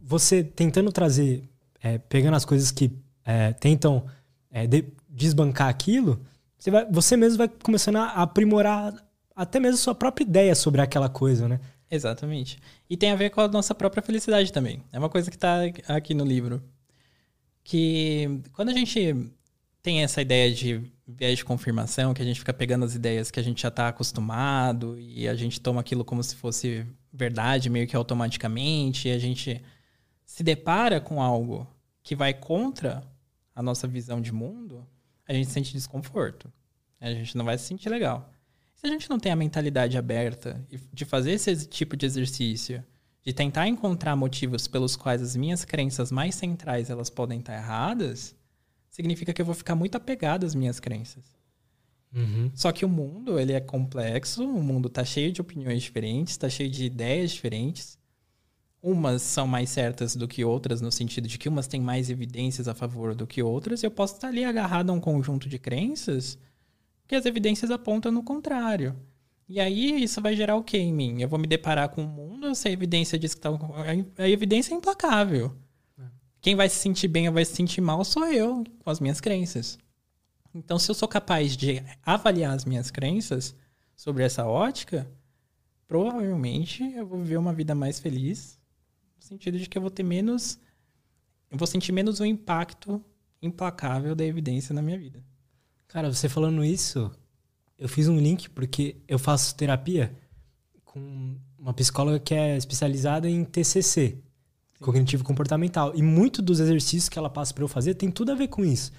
você 0.00 0.42
tentando 0.42 0.90
trazer, 0.90 1.48
é, 1.82 1.98
pegando 1.98 2.36
as 2.36 2.44
coisas 2.44 2.70
que 2.70 2.90
é, 3.24 3.52
tentam 3.52 4.06
é, 4.50 4.66
de, 4.66 4.84
desbancar 5.08 5.68
aquilo, 5.68 6.20
você, 6.58 6.70
vai, 6.70 6.86
você 6.90 7.16
mesmo 7.16 7.38
vai 7.38 7.48
começando 7.48 7.96
a 7.96 8.22
aprimorar 8.22 8.94
até 9.34 9.60
mesmo 9.60 9.76
sua 9.76 9.94
própria 9.94 10.24
ideia 10.24 10.54
sobre 10.54 10.80
aquela 10.80 11.08
coisa, 11.08 11.46
né? 11.46 11.60
Exatamente. 11.90 12.58
E 12.88 12.96
tem 12.96 13.10
a 13.10 13.16
ver 13.16 13.30
com 13.30 13.40
a 13.40 13.48
nossa 13.48 13.74
própria 13.74 14.02
felicidade 14.02 14.52
também. 14.52 14.82
É 14.92 14.98
uma 14.98 15.08
coisa 15.08 15.30
que 15.30 15.36
está 15.36 15.60
aqui 15.88 16.14
no 16.14 16.24
livro. 16.24 16.62
Que 17.62 18.40
quando 18.52 18.70
a 18.70 18.72
gente 18.72 19.30
tem 19.86 20.02
essa 20.02 20.20
ideia 20.20 20.52
de 20.52 20.82
viés 21.06 21.38
de 21.38 21.44
confirmação, 21.44 22.12
que 22.12 22.20
a 22.20 22.24
gente 22.24 22.40
fica 22.40 22.52
pegando 22.52 22.84
as 22.84 22.96
ideias 22.96 23.30
que 23.30 23.38
a 23.38 23.42
gente 23.42 23.62
já 23.62 23.68
está 23.68 23.86
acostumado 23.86 24.98
e 24.98 25.28
a 25.28 25.34
gente 25.36 25.60
toma 25.60 25.80
aquilo 25.80 26.04
como 26.04 26.24
se 26.24 26.34
fosse 26.34 26.84
verdade, 27.12 27.70
meio 27.70 27.86
que 27.86 27.94
automaticamente, 27.94 29.06
e 29.06 29.12
a 29.12 29.18
gente 29.20 29.62
se 30.24 30.42
depara 30.42 31.00
com 31.00 31.22
algo 31.22 31.68
que 32.02 32.16
vai 32.16 32.34
contra 32.34 33.00
a 33.54 33.62
nossa 33.62 33.86
visão 33.86 34.20
de 34.20 34.32
mundo, 34.32 34.84
a 35.24 35.32
gente 35.32 35.50
sente 35.50 35.72
desconforto. 35.72 36.52
A 37.00 37.12
gente 37.12 37.36
não 37.36 37.44
vai 37.44 37.56
se 37.56 37.66
sentir 37.66 37.88
legal. 37.88 38.28
Se 38.74 38.88
a 38.88 38.90
gente 38.90 39.08
não 39.08 39.20
tem 39.20 39.30
a 39.30 39.36
mentalidade 39.36 39.96
aberta 39.96 40.66
de 40.92 41.04
fazer 41.04 41.30
esse 41.30 41.64
tipo 41.64 41.96
de 41.96 42.06
exercício, 42.06 42.84
de 43.24 43.32
tentar 43.32 43.68
encontrar 43.68 44.16
motivos 44.16 44.66
pelos 44.66 44.96
quais 44.96 45.22
as 45.22 45.36
minhas 45.36 45.64
crenças 45.64 46.10
mais 46.10 46.34
centrais 46.34 46.90
elas 46.90 47.08
podem 47.08 47.38
estar 47.38 47.54
erradas, 47.54 48.34
significa 48.96 49.30
que 49.30 49.42
eu 49.42 49.44
vou 49.44 49.54
ficar 49.54 49.74
muito 49.74 49.94
apegado 49.94 50.46
às 50.46 50.54
minhas 50.54 50.80
crenças. 50.80 51.22
Uhum. 52.14 52.50
Só 52.54 52.72
que 52.72 52.82
o 52.82 52.88
mundo, 52.88 53.38
ele 53.38 53.52
é 53.52 53.60
complexo, 53.60 54.42
o 54.42 54.62
mundo 54.62 54.88
está 54.88 55.04
cheio 55.04 55.30
de 55.30 55.38
opiniões 55.38 55.82
diferentes, 55.82 56.32
está 56.32 56.48
cheio 56.48 56.70
de 56.70 56.86
ideias 56.86 57.30
diferentes. 57.30 57.98
Umas 58.82 59.20
são 59.20 59.46
mais 59.46 59.68
certas 59.68 60.16
do 60.16 60.26
que 60.26 60.42
outras, 60.46 60.80
no 60.80 60.90
sentido 60.90 61.28
de 61.28 61.36
que 61.36 61.46
umas 61.46 61.66
têm 61.66 61.78
mais 61.78 62.08
evidências 62.08 62.68
a 62.68 62.74
favor 62.74 63.14
do 63.14 63.26
que 63.26 63.42
outras, 63.42 63.82
e 63.82 63.86
eu 63.86 63.90
posso 63.90 64.14
estar 64.14 64.28
ali 64.28 64.44
agarrado 64.44 64.88
a 64.88 64.94
um 64.94 65.00
conjunto 65.00 65.46
de 65.46 65.58
crenças 65.58 66.38
que 67.06 67.14
as 67.14 67.26
evidências 67.26 67.70
apontam 67.70 68.10
no 68.10 68.22
contrário. 68.22 68.96
E 69.46 69.60
aí 69.60 70.02
isso 70.02 70.22
vai 70.22 70.34
gerar 70.34 70.56
o 70.56 70.64
que 70.64 70.78
em 70.78 70.92
mim? 70.92 71.20
Eu 71.20 71.28
vou 71.28 71.38
me 71.38 71.46
deparar 71.46 71.90
com 71.90 72.02
o 72.02 72.08
mundo, 72.08 72.54
se 72.54 72.66
a 72.66 72.72
evidência 72.72 73.18
diz 73.18 73.34
que 73.34 73.42
tá, 73.42 73.50
a 74.16 74.28
evidência 74.28 74.72
é 74.72 74.76
implacável. 74.78 75.54
Quem 76.46 76.54
vai 76.54 76.68
se 76.68 76.76
sentir 76.76 77.08
bem 77.08 77.26
ou 77.26 77.34
vai 77.34 77.44
se 77.44 77.56
sentir 77.56 77.80
mal 77.80 78.04
sou 78.04 78.24
eu, 78.24 78.62
com 78.78 78.88
as 78.88 79.00
minhas 79.00 79.20
crenças. 79.20 79.76
Então, 80.54 80.78
se 80.78 80.88
eu 80.88 80.94
sou 80.94 81.08
capaz 81.08 81.56
de 81.56 81.82
avaliar 82.04 82.54
as 82.54 82.64
minhas 82.64 82.88
crenças 82.88 83.52
sobre 83.96 84.22
essa 84.22 84.46
ótica, 84.46 85.10
provavelmente 85.88 86.84
eu 86.84 87.04
vou 87.04 87.18
viver 87.18 87.36
uma 87.36 87.52
vida 87.52 87.74
mais 87.74 87.98
feliz, 87.98 88.60
no 89.16 89.24
sentido 89.24 89.58
de 89.58 89.68
que 89.68 89.76
eu 89.76 89.82
vou 89.82 89.90
ter 89.90 90.04
menos. 90.04 90.56
Eu 91.50 91.58
vou 91.58 91.66
sentir 91.66 91.90
menos 91.90 92.20
o 92.20 92.24
impacto 92.24 93.04
implacável 93.42 94.14
da 94.14 94.24
evidência 94.24 94.72
na 94.72 94.80
minha 94.80 95.00
vida. 95.00 95.20
Cara, 95.88 96.14
você 96.14 96.28
falando 96.28 96.64
isso, 96.64 97.10
eu 97.76 97.88
fiz 97.88 98.06
um 98.06 98.20
link 98.20 98.48
porque 98.50 98.98
eu 99.08 99.18
faço 99.18 99.56
terapia 99.56 100.16
com 100.84 101.40
uma 101.58 101.74
psicóloga 101.74 102.20
que 102.20 102.34
é 102.34 102.56
especializada 102.56 103.28
em 103.28 103.44
TCC, 103.44 104.22
cognitivo 104.80 105.24
comportamental. 105.24 105.92
E 105.94 106.02
muito 106.02 106.42
dos 106.42 106.60
exercícios 106.60 107.08
que 107.08 107.18
ela 107.18 107.30
passa 107.30 107.54
para 107.54 107.64
eu 107.64 107.68
fazer 107.68 107.94
tem 107.94 108.10
tudo 108.10 108.32
a 108.32 108.34
ver 108.34 108.48
com 108.48 108.64
isso. 108.64 108.92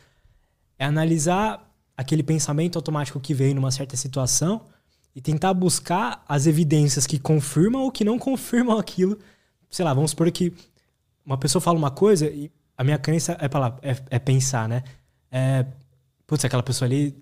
É 0.78 0.86
analisar 0.86 1.64
aquele 1.96 2.24
pensamento 2.24 2.78
automático 2.78 3.20
que 3.20 3.34
veio 3.34 3.56
numa 3.56 3.72
certa 3.72 3.98
situação 3.98 4.62
e 5.16 5.22
tentar 5.22 5.54
buscar 5.54 6.24
as 6.28 6.46
evidências 6.46 7.08
que 7.08 7.18
confirmam 7.18 7.82
ou 7.82 7.92
que 7.92 8.04
não 8.04 8.18
confirmam 8.20 8.78
aquilo. 8.78 9.18
Sei 9.70 9.84
lá, 9.84 9.94
vamos 9.94 10.12
supor 10.12 10.32
que 10.32 10.54
uma 11.26 11.38
pessoa 11.38 11.62
fala 11.62 11.78
uma 11.78 11.92
coisa 11.92 12.28
e 12.28 12.52
a 12.78 12.84
minha 12.84 12.98
crença 12.98 13.36
é, 13.40 13.48
pra 13.48 13.78
é, 13.82 13.96
é 14.12 14.20
pensar, 14.20 14.70
né? 14.70 14.84
É, 15.32 15.66
putz, 16.26 16.46
aquela 16.46 16.64
pessoa 16.64 16.88
ali 16.88 17.18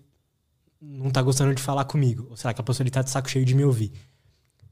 não 0.82 1.10
tá 1.10 1.22
gostando 1.22 1.56
de 1.56 1.62
falar 1.62 1.86
comigo. 1.86 2.28
Ou 2.30 2.38
será 2.38 2.54
que 2.54 2.56
aquela 2.56 2.66
pessoa 2.66 2.84
ali 2.84 2.92
tá 2.92 3.02
de 3.02 3.10
saco 3.10 3.30
cheio 3.30 3.46
de 3.46 3.56
me 3.56 3.64
ouvir? 3.64 3.94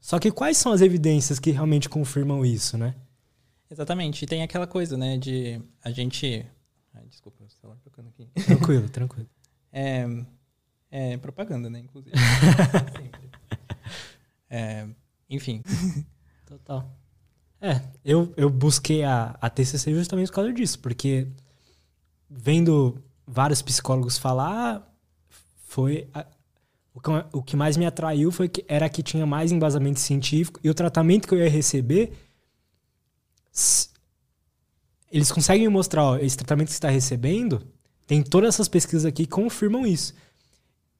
Só 0.00 0.18
que 0.18 0.30
quais 0.30 0.58
são 0.58 0.70
as 0.70 0.82
evidências 0.82 1.38
que 1.38 1.50
realmente 1.50 1.88
confirmam 1.88 2.44
isso, 2.44 2.76
né? 2.76 2.94
Exatamente. 3.70 4.24
E 4.24 4.26
tem 4.26 4.42
aquela 4.42 4.66
coisa, 4.66 4.96
né, 4.96 5.16
de 5.16 5.60
a 5.82 5.90
gente. 5.90 6.46
Ai, 6.92 7.06
desculpa, 7.06 7.42
o 7.44 7.50
celular 7.50 7.78
tocando 7.82 8.08
aqui. 8.08 8.26
Tranquilo, 8.44 8.88
tranquilo. 8.88 9.28
É, 9.76 10.06
é 10.88 11.16
propaganda, 11.16 11.68
né, 11.68 11.80
inclusive. 11.80 12.16
Sempre. 12.16 13.30
É, 14.48 14.86
enfim. 15.28 15.64
Total. 16.46 16.88
É, 17.60 17.80
eu, 18.04 18.32
eu 18.36 18.48
busquei 18.48 19.02
a, 19.02 19.36
a 19.40 19.50
TCC 19.50 19.92
justamente 19.92 20.28
por 20.28 20.34
causa 20.34 20.52
disso, 20.52 20.78
porque 20.78 21.26
vendo 22.30 23.02
vários 23.26 23.62
psicólogos 23.62 24.16
falar, 24.16 24.86
foi. 25.66 26.08
A, 26.14 26.24
o, 26.92 27.00
que, 27.00 27.10
o 27.32 27.42
que 27.42 27.56
mais 27.56 27.76
me 27.76 27.84
atraiu 27.84 28.30
foi 28.30 28.48
que 28.48 28.64
era 28.68 28.88
que 28.88 29.02
tinha 29.02 29.26
mais 29.26 29.50
embasamento 29.50 29.98
científico 29.98 30.60
e 30.62 30.70
o 30.70 30.74
tratamento 30.74 31.26
que 31.26 31.34
eu 31.34 31.38
ia 31.38 31.50
receber 31.50 32.12
eles 35.10 35.30
conseguem 35.30 35.68
mostrar, 35.68 36.02
ó, 36.04 36.16
esse 36.16 36.36
tratamento 36.36 36.66
que 36.68 36.72
você 36.72 36.78
está 36.78 36.90
recebendo, 36.90 37.62
tem 38.06 38.22
todas 38.22 38.54
essas 38.54 38.68
pesquisas 38.68 39.04
aqui 39.04 39.24
que 39.24 39.32
confirmam 39.32 39.86
isso. 39.86 40.14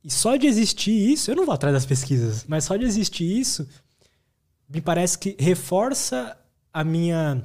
E 0.05 0.11
só 0.11 0.37
de 0.37 0.47
existir 0.47 0.93
isso, 0.93 1.31
eu 1.31 1.37
não 1.37 1.47
vou 1.47 1.55
atrás 1.55 1.75
das 1.75 1.87
pesquisas, 1.87 2.45
mas 2.47 2.65
só 2.65 2.77
de 2.77 2.85
existir 2.85 3.25
isso, 3.25 3.67
me 4.69 4.81
parece 4.81 5.19
que 5.19 5.37
reforça 5.39 6.37
a 6.73 6.85
minha 6.85 7.43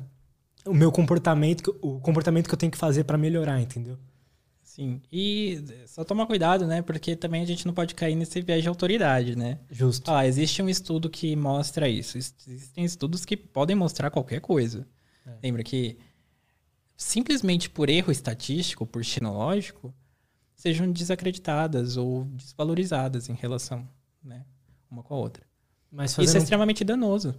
o 0.66 0.74
meu 0.74 0.92
comportamento, 0.92 1.76
o 1.82 2.00
comportamento 2.00 2.48
que 2.48 2.54
eu 2.54 2.58
tenho 2.58 2.72
que 2.72 2.78
fazer 2.78 3.04
para 3.04 3.18
melhorar, 3.18 3.60
entendeu? 3.60 3.98
Sim. 4.62 5.02
E 5.12 5.64
só 5.88 6.04
tomar 6.04 6.28
cuidado, 6.28 6.68
né? 6.68 6.82
Porque 6.82 7.16
também 7.16 7.42
a 7.42 7.46
gente 7.46 7.66
não 7.66 7.74
pode 7.74 7.96
cair 7.96 8.16
nesse 8.16 8.40
viés 8.42 8.62
de 8.62 8.70
autoridade, 8.70 9.36
né? 9.36 9.58
Justo. 9.72 10.12
Ah, 10.12 10.28
existe 10.28 10.62
um 10.62 10.70
estudo 10.70 11.10
que 11.10 11.36
mostra 11.36 11.90
isso. 11.90 12.18
Existem 12.18 12.86
estudos 12.86 13.26
que 13.26 13.36
podem 13.36 13.76
mostrar 13.76 14.12
qualquer 14.12 14.40
coisa. 14.42 14.86
É. 15.30 15.40
Lembra 15.44 15.64
que 15.64 15.98
simplesmente 16.96 17.70
por 17.70 17.90
erro 17.90 18.12
estatístico, 18.12 18.86
por 18.86 19.04
xenológico, 19.04 19.94
sejam 20.56 20.92
desacreditadas 20.92 21.96
ou 21.96 22.26
desvalorizadas 22.26 23.30
em 23.30 23.34
relação, 23.34 23.88
né, 24.24 24.46
uma 24.92 25.02
com 25.04 25.14
a 25.14 25.18
outra. 25.18 25.46
Mas 25.92 26.18
Isso 26.18 26.36
é 26.36 26.40
extremamente 26.40 26.84
danoso. 26.84 27.34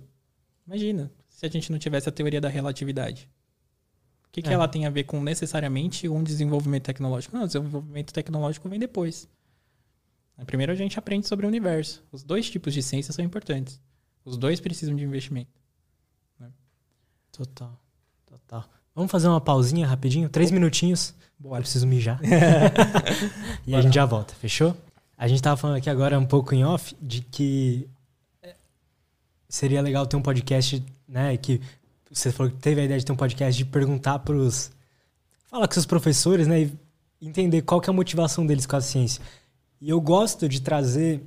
Imagina, 0.67 1.12
se 1.29 1.45
a 1.45 1.49
gente 1.49 1.71
não 1.71 1.79
tivesse 1.79 2.09
a 2.09 2.12
teoria 2.12 2.41
da 2.41 2.49
relatividade. 2.49 3.29
O 4.27 4.33
que, 4.33 4.43
que 4.43 4.49
é. 4.49 4.53
ela 4.53 4.69
tem 4.69 4.87
a 4.87 4.91
ver 4.91 5.05
com 5.05 5.21
necessariamente 5.21 6.09
um 6.09 6.23
desenvolvimento 6.23 6.85
tecnológico? 6.85 7.37
Não, 7.37 7.45
o 7.45 7.47
desenvolvimento 7.47 8.12
tecnológico 8.12 8.69
vem 8.69 8.79
depois. 8.79 9.29
Primeiro 10.47 10.73
a 10.73 10.75
gente 10.75 10.99
aprende 10.99 11.27
sobre 11.27 11.45
o 11.45 11.49
universo. 11.49 12.03
Os 12.11 12.23
dois 12.23 12.49
tipos 12.49 12.73
de 12.73 12.83
ciência 12.83 13.12
são 13.12 13.25
importantes. 13.25 13.81
Os 14.25 14.37
dois 14.37 14.61
precisam 14.61 14.95
de 14.97 15.05
investimento. 15.05 15.60
Total. 17.32 17.73
Total. 18.27 18.65
Vamos 18.94 19.11
fazer 19.11 19.28
uma 19.28 19.40
pausinha 19.40 19.86
rapidinho? 19.86 20.28
Três 20.28 20.51
minutinhos. 20.51 21.15
Bora. 21.39 21.59
Eu 21.59 21.62
preciso 21.62 21.86
mijar. 21.86 22.20
e 23.66 23.74
a 23.74 23.81
gente 23.81 23.94
já 23.94 24.05
volta, 24.05 24.35
fechou? 24.35 24.77
A 25.16 25.28
gente 25.28 25.43
tava 25.43 25.57
falando 25.57 25.77
aqui 25.77 25.89
agora 25.89 26.19
um 26.19 26.27
pouco 26.27 26.55
em 26.55 26.65
off 26.65 26.97
de 27.01 27.20
que 27.23 27.89
é, 28.43 28.55
seria 29.48 29.81
legal 29.81 30.07
ter 30.07 30.16
um 30.16 30.23
podcast, 30.23 30.85
né? 31.09 31.36
Que 31.36 31.61
você 32.11 32.32
falou 32.32 32.51
que 32.51 32.59
teve 32.59 32.81
a 32.81 32.85
ideia 32.85 32.98
de 32.98 33.07
ter 33.07 33.12
um 33.12 33.16
podcast 33.16 33.57
de 33.57 33.65
perguntar 33.65 34.19
pros. 34.20 34.70
Falar 35.47 35.66
com 35.66 35.74
seus 35.74 35.86
professores, 35.86 36.47
né? 36.47 36.62
E 36.62 36.78
entender 37.20 37.62
qual 37.62 37.81
que 37.81 37.89
é 37.89 37.93
a 37.93 37.94
motivação 37.94 38.47
deles 38.47 38.66
com 38.66 38.77
a 38.77 38.81
ciência. 38.81 39.23
E 39.81 39.89
eu 39.89 40.01
gosto 40.01 40.48
de 40.48 40.61
trazer 40.61 41.23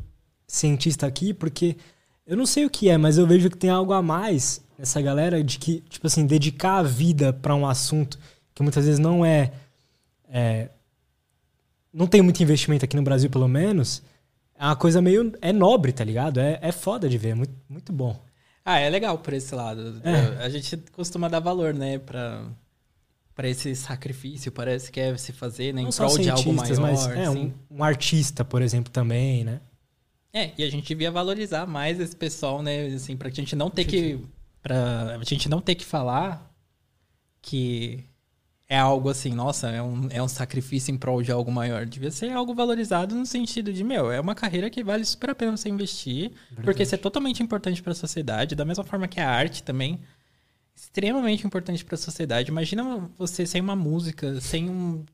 cientista 0.47 1.07
aqui 1.07 1.34
porque 1.34 1.77
eu 2.25 2.38
não 2.38 2.45
sei 2.45 2.65
o 2.65 2.69
que 2.69 2.89
é, 2.89 2.97
mas 2.97 3.17
eu 3.17 3.27
vejo 3.27 3.49
que 3.49 3.57
tem 3.57 3.69
algo 3.69 3.93
a 3.93 4.01
mais 4.01 4.62
nessa 4.77 5.01
galera 5.01 5.43
de 5.43 5.57
que, 5.59 5.81
tipo 5.89 6.07
assim, 6.07 6.25
dedicar 6.25 6.77
a 6.77 6.83
vida 6.83 7.33
para 7.33 7.55
um 7.55 7.67
assunto 7.67 8.19
que 8.53 8.61
muitas 8.61 8.85
vezes 8.85 8.99
não 8.99 9.25
é, 9.25 9.51
é, 10.29 10.69
não 11.91 12.07
tem 12.07 12.21
muito 12.21 12.41
investimento 12.41 12.85
aqui 12.85 12.95
no 12.95 13.03
Brasil, 13.03 13.29
pelo 13.29 13.47
menos, 13.47 14.03
é 14.57 14.65
uma 14.65 14.75
coisa 14.75 15.01
meio. 15.01 15.33
É 15.41 15.51
nobre, 15.51 15.91
tá 15.91 16.03
ligado? 16.03 16.39
É, 16.39 16.59
é 16.61 16.71
foda 16.71 17.09
de 17.09 17.17
ver, 17.17 17.29
é 17.29 17.35
muito, 17.35 17.53
muito 17.67 17.91
bom. 17.91 18.19
Ah, 18.63 18.79
é 18.79 18.89
legal 18.89 19.17
por 19.17 19.33
esse 19.33 19.53
lado. 19.53 20.01
É. 20.03 20.43
A 20.43 20.49
gente 20.49 20.77
costuma 20.93 21.27
dar 21.27 21.39
valor, 21.39 21.73
né, 21.73 21.99
pra, 21.99 22.45
pra 23.35 23.49
esse 23.49 23.75
sacrifício, 23.75 24.51
parece 24.51 24.91
que 24.91 24.99
é 24.99 25.17
se 25.17 25.33
fazer, 25.33 25.73
né, 25.73 25.81
em 25.81 25.85
Não 25.85 25.91
prol 25.91 26.17
de 26.17 26.29
algo 26.29 26.53
maior. 26.53 26.79
mas 26.79 27.07
é, 27.07 27.25
assim. 27.25 27.53
um, 27.69 27.77
um 27.79 27.83
artista, 27.83 28.45
por 28.45 28.61
exemplo, 28.61 28.91
também, 28.91 29.43
né? 29.43 29.59
É, 30.31 30.51
e 30.57 30.63
a 30.63 30.69
gente 30.69 30.87
devia 30.87 31.11
valorizar 31.11 31.67
mais 31.67 31.99
esse 31.99 32.15
pessoal, 32.15 32.63
né? 32.63 32.87
Assim, 32.87 33.15
pra 33.15 33.29
gente 33.29 33.55
não 33.55 33.69
ter 33.69 33.85
que. 33.85 34.19
Pra 34.64 35.18
a 35.18 35.23
gente 35.23 35.49
não 35.49 35.61
ter 35.61 35.76
que 35.76 35.85
falar 35.85 36.52
que 37.41 38.06
é 38.68 38.77
algo 38.80 39.10
assim, 39.10 39.34
nossa, 39.34 39.69
é 39.69 39.81
um, 39.81 40.07
é 40.10 40.23
um 40.23 40.27
sacrifício 40.27 40.91
em 40.91 40.98
prol 40.98 41.22
de 41.22 41.31
algo 41.31 41.52
maior. 41.52 41.85
Devia 41.85 42.10
ser 42.10 42.31
algo 42.31 42.56
valorizado 42.56 43.14
no 43.14 43.26
sentido 43.26 43.72
de, 43.72 43.84
meu, 43.84 44.11
é 44.11 44.19
uma 44.19 44.34
carreira 44.34 44.69
que 44.69 44.84
vale 44.84 45.06
super 45.06 45.30
a 45.30 45.35
pena 45.35 45.56
você 45.56 45.69
investir, 45.69 46.31
porque 46.64 46.81
isso 46.81 46.95
é 46.95 46.98
totalmente 46.98 47.44
importante 47.44 47.84
pra 47.84 47.94
sociedade, 47.94 48.56
da 48.56 48.65
mesma 48.65 48.84
forma 48.84 49.07
que 49.07 49.19
a 49.19 49.30
arte 49.30 49.61
também. 49.61 49.99
Extremamente 50.76 51.45
importante 51.45 51.85
pra 51.85 51.95
sociedade. 51.95 52.49
Imagina 52.49 53.07
você 53.15 53.45
sem 53.45 53.61
uma 53.61 53.76
música, 53.76 54.41
sem 54.41 54.68
um, 54.69 55.06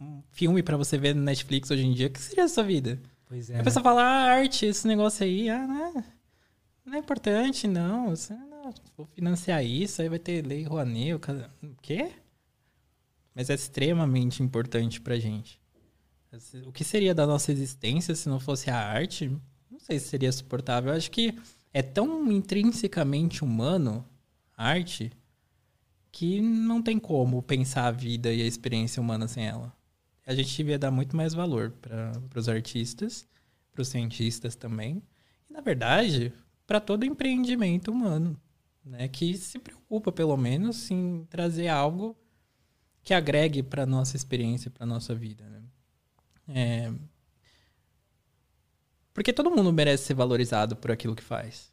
um 0.00 0.22
filme 0.32 0.60
pra 0.60 0.76
você 0.76 0.98
ver 0.98 1.14
no 1.14 1.22
Netflix 1.22 1.70
hoje 1.70 1.86
em 1.86 1.92
dia, 1.92 2.08
o 2.08 2.10
que 2.10 2.20
seria 2.20 2.44
a 2.44 2.48
sua 2.48 2.64
vida? 2.64 2.98
Pois 3.28 3.48
é. 3.48 3.54
A 3.54 3.58
né? 3.58 3.62
pessoa 3.62 3.82
fala, 3.82 4.02
ah, 4.02 4.32
arte, 4.32 4.66
esse 4.66 4.88
negócio 4.88 5.24
aí, 5.24 5.48
ah, 5.48 5.66
não, 5.66 6.04
não 6.84 6.94
é 6.94 6.98
importante, 6.98 7.68
não. 7.68 8.12
Vou 8.96 9.06
financiar 9.06 9.64
isso, 9.64 10.00
aí 10.00 10.08
vai 10.08 10.18
ter 10.18 10.46
lei 10.46 10.62
Rouanet, 10.62 11.14
o 11.14 11.20
quê? 11.80 12.12
Mas 13.34 13.50
é 13.50 13.54
extremamente 13.54 14.42
importante 14.42 15.00
pra 15.00 15.18
gente. 15.18 15.60
O 16.64 16.72
que 16.72 16.84
seria 16.84 17.14
da 17.14 17.26
nossa 17.26 17.50
existência 17.50 18.14
se 18.14 18.28
não 18.28 18.38
fosse 18.38 18.70
a 18.70 18.76
arte? 18.76 19.28
Não 19.70 19.78
sei 19.80 19.98
se 19.98 20.08
seria 20.08 20.30
suportável. 20.30 20.92
Eu 20.92 20.96
acho 20.96 21.10
que 21.10 21.38
é 21.72 21.82
tão 21.82 22.30
intrinsecamente 22.30 23.42
humano 23.42 24.06
a 24.56 24.68
arte 24.68 25.10
que 26.10 26.40
não 26.40 26.82
tem 26.82 26.98
como 26.98 27.42
pensar 27.42 27.86
a 27.86 27.90
vida 27.90 28.32
e 28.32 28.42
a 28.42 28.46
experiência 28.46 29.00
humana 29.00 29.26
sem 29.26 29.46
ela. 29.46 29.74
A 30.26 30.34
gente 30.34 30.56
devia 30.56 30.78
dar 30.78 30.90
muito 30.90 31.16
mais 31.16 31.34
valor 31.34 31.70
para 31.72 32.38
os 32.38 32.48
artistas, 32.48 33.26
para 33.72 33.82
os 33.82 33.88
cientistas 33.88 34.54
também, 34.54 35.02
e 35.48 35.52
na 35.52 35.60
verdade, 35.60 36.32
para 36.66 36.80
todo 36.80 37.04
empreendimento 37.04 37.90
humano, 37.90 38.38
né, 38.84 39.08
que 39.08 39.36
se 39.36 39.58
preocupa 39.58 40.10
pelo 40.10 40.36
menos 40.36 40.90
em 40.90 41.24
trazer 41.30 41.68
algo 41.68 42.16
que 43.02 43.14
agregue 43.14 43.62
para 43.62 43.84
nossa 43.86 44.16
experiência, 44.16 44.70
para 44.70 44.86
nossa 44.86 45.14
vida, 45.14 45.44
né? 45.48 45.62
É... 46.48 46.92
Porque 49.12 49.32
todo 49.32 49.50
mundo 49.50 49.72
merece 49.72 50.04
ser 50.04 50.14
valorizado 50.14 50.74
por 50.76 50.90
aquilo 50.90 51.14
que 51.14 51.22
faz. 51.22 51.72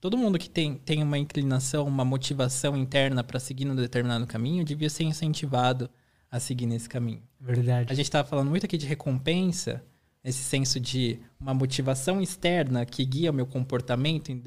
Todo 0.00 0.16
mundo 0.16 0.38
que 0.38 0.48
tem, 0.48 0.76
tem 0.76 1.02
uma 1.02 1.18
inclinação, 1.18 1.86
uma 1.86 2.04
motivação 2.04 2.76
interna 2.76 3.24
para 3.24 3.40
seguir 3.40 3.64
num 3.64 3.74
determinado 3.74 4.26
caminho 4.26 4.64
devia 4.64 4.88
ser 4.88 5.02
incentivado 5.02 5.90
a 6.30 6.38
seguir 6.38 6.66
nesse 6.66 6.88
caminho. 6.88 7.22
Verdade. 7.40 7.90
A 7.90 7.94
gente 7.94 8.06
estava 8.06 8.28
falando 8.28 8.48
muito 8.48 8.64
aqui 8.64 8.78
de 8.78 8.86
recompensa, 8.86 9.84
esse 10.28 10.42
senso 10.42 10.78
de 10.78 11.18
uma 11.40 11.54
motivação 11.54 12.20
externa 12.20 12.84
que 12.84 13.04
guia 13.04 13.30
o 13.30 13.34
meu 13.34 13.46
comportamento 13.46 14.30
em, 14.30 14.42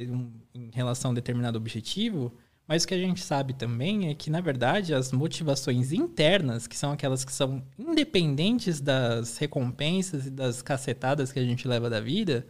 em 0.54 0.70
relação 0.72 1.10
a 1.10 1.12
um 1.12 1.16
determinado 1.16 1.58
objetivo, 1.58 2.34
mas 2.68 2.84
o 2.84 2.88
que 2.88 2.94
a 2.94 2.98
gente 2.98 3.22
sabe 3.22 3.54
também 3.54 4.10
é 4.10 4.14
que, 4.14 4.30
na 4.30 4.40
verdade, 4.40 4.94
as 4.94 5.12
motivações 5.12 5.92
internas, 5.92 6.68
que 6.68 6.78
são 6.78 6.92
aquelas 6.92 7.26
que 7.26 7.34
são 7.34 7.62
independentes 7.78 8.80
das 8.80 9.38
recompensas 9.38 10.28
e 10.28 10.30
das 10.30 10.62
cacetadas 10.62 11.32
que 11.32 11.40
a 11.40 11.44
gente 11.44 11.68
leva 11.68 11.90
da 11.90 12.00
vida, 12.00 12.46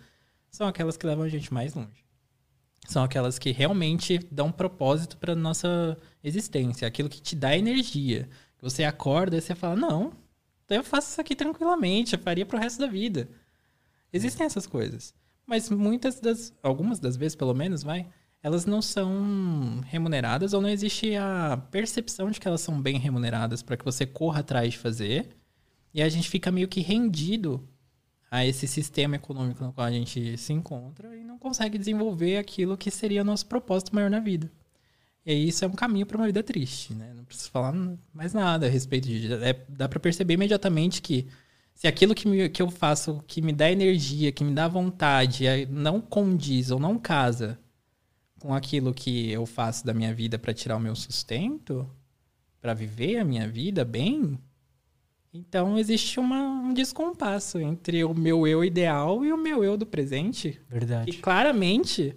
são 0.50 0.68
aquelas 0.68 0.98
que 0.98 1.08
levam 1.08 1.24
a 1.24 1.30
gente 1.30 1.54
mais 1.54 1.74
longe. 1.74 2.06
São 2.88 3.04
aquelas 3.04 3.40
que 3.40 3.52
realmente 3.52 4.20
dão 4.32 4.52
propósito 4.52 5.18
para 5.18 5.34
nossa 5.34 5.98
existência, 6.24 6.88
aquilo 6.88 7.10
que 7.10 7.22
te 7.22 7.36
dá 7.36 7.58
energia. 7.58 8.30
Você 8.62 8.84
acorda 8.84 9.38
e 9.38 9.42
você 9.42 9.56
fala: 9.56 9.76
Não, 9.76 10.14
então 10.72 10.80
eu 10.80 10.86
faço 10.86 11.10
isso 11.10 11.20
aqui 11.20 11.36
tranquilamente, 11.36 12.14
eu 12.14 12.20
faria 12.20 12.46
pro 12.46 12.58
resto 12.58 12.80
da 12.80 12.88
vida. 12.88 13.28
Existem 14.14 14.46
essas 14.46 14.66
coisas. 14.66 15.14
Mas 15.46 15.70
muitas 15.70 16.22
das. 16.22 16.54
Algumas 16.64 16.98
das 16.98 17.18
vezes, 17.18 17.36
pelo 17.36 17.54
menos, 17.54 17.84
vai. 17.84 18.08
Elas 18.42 18.66
não 18.66 18.82
são 18.82 19.82
remuneradas 19.86 20.54
ou 20.54 20.62
não 20.62 20.70
existe 20.70 21.14
a 21.18 21.62
percepção 21.70 22.32
de 22.32 22.40
que 22.40 22.48
elas 22.48 22.62
são 22.62 22.82
bem 22.82 22.98
remuneradas 22.98 23.62
para 23.62 23.76
que 23.76 23.84
você 23.84 24.06
corra 24.06 24.40
atrás 24.40 24.72
de 24.72 24.78
fazer. 24.78 25.36
E 25.94 26.02
a 26.02 26.08
gente 26.08 26.30
fica 26.30 26.50
meio 26.50 26.70
que 26.70 26.80
rendido 26.80 27.68
a 28.32 28.46
esse 28.46 28.66
sistema 28.66 29.18
econômico 29.18 29.62
no 29.62 29.74
qual 29.74 29.88
a 29.88 29.92
gente 29.92 30.38
se 30.38 30.54
encontra 30.54 31.18
e 31.18 31.24
não 31.26 31.38
consegue 31.38 31.78
desenvolver 31.78 32.38
aquilo 32.38 32.78
que 32.78 32.90
seria 32.90 33.26
nosso 33.26 33.46
propósito 33.46 33.94
maior 33.94 34.10
na 34.10 34.22
vida. 34.22 34.50
E 35.26 35.32
aí 35.32 35.48
isso 35.50 35.64
é 35.64 35.68
um 35.68 35.72
caminho 35.74 36.06
para 36.06 36.18
uma 36.18 36.26
vida 36.26 36.42
triste, 36.42 36.94
né? 36.94 37.14
Não 37.16 37.24
preciso 37.24 37.52
falar 37.52 37.74
mais 38.14 38.34
nada 38.34 38.66
a 38.66 38.70
respeito 38.70 39.08
disso. 39.08 39.34
É, 39.36 39.54
dá 39.70 39.88
para 39.88 40.00
perceber 40.00 40.34
imediatamente 40.34 41.02
que 41.02 41.28
se 41.76 41.88
aquilo 41.88 42.16
que, 42.16 42.28
me- 42.28 42.50
que 42.50 42.62
eu 42.62 42.70
faço, 42.72 43.24
que 43.28 43.42
me 43.42 43.54
dá 43.54 43.72
energia, 43.72 44.32
que 44.32 44.44
me 44.44 44.54
dá 44.54 44.68
vontade, 44.68 45.46
é- 45.46 45.66
não 45.68 46.02
condiz 46.02 46.72
ou 46.72 46.80
não 46.80 46.98
casa 46.98 47.60
com 48.40 48.54
aquilo 48.54 48.94
que 48.94 49.30
eu 49.32 49.46
faço 49.46 49.86
da 49.86 49.94
minha 49.94 50.14
vida 50.14 50.40
para 50.40 50.54
tirar 50.54 50.76
o 50.78 50.80
meu 50.80 50.96
sustento, 50.96 51.88
para 52.60 52.74
viver 52.74 53.18
a 53.18 53.24
minha 53.26 53.48
vida 53.48 53.86
bem, 53.86 54.40
então 55.34 55.78
existe 55.78 56.20
uma, 56.20 56.42
um 56.42 56.74
descompasso 56.74 57.60
entre 57.60 58.04
o 58.04 58.14
meu 58.14 58.46
eu 58.48 58.66
ideal 58.66 59.24
e 59.24 59.32
o 59.32 59.38
meu 59.38 59.64
eu 59.64 59.78
do 59.78 59.86
presente. 59.86 60.60
E 60.70 60.74
Verdade. 60.74 61.14
claramente, 61.14 62.16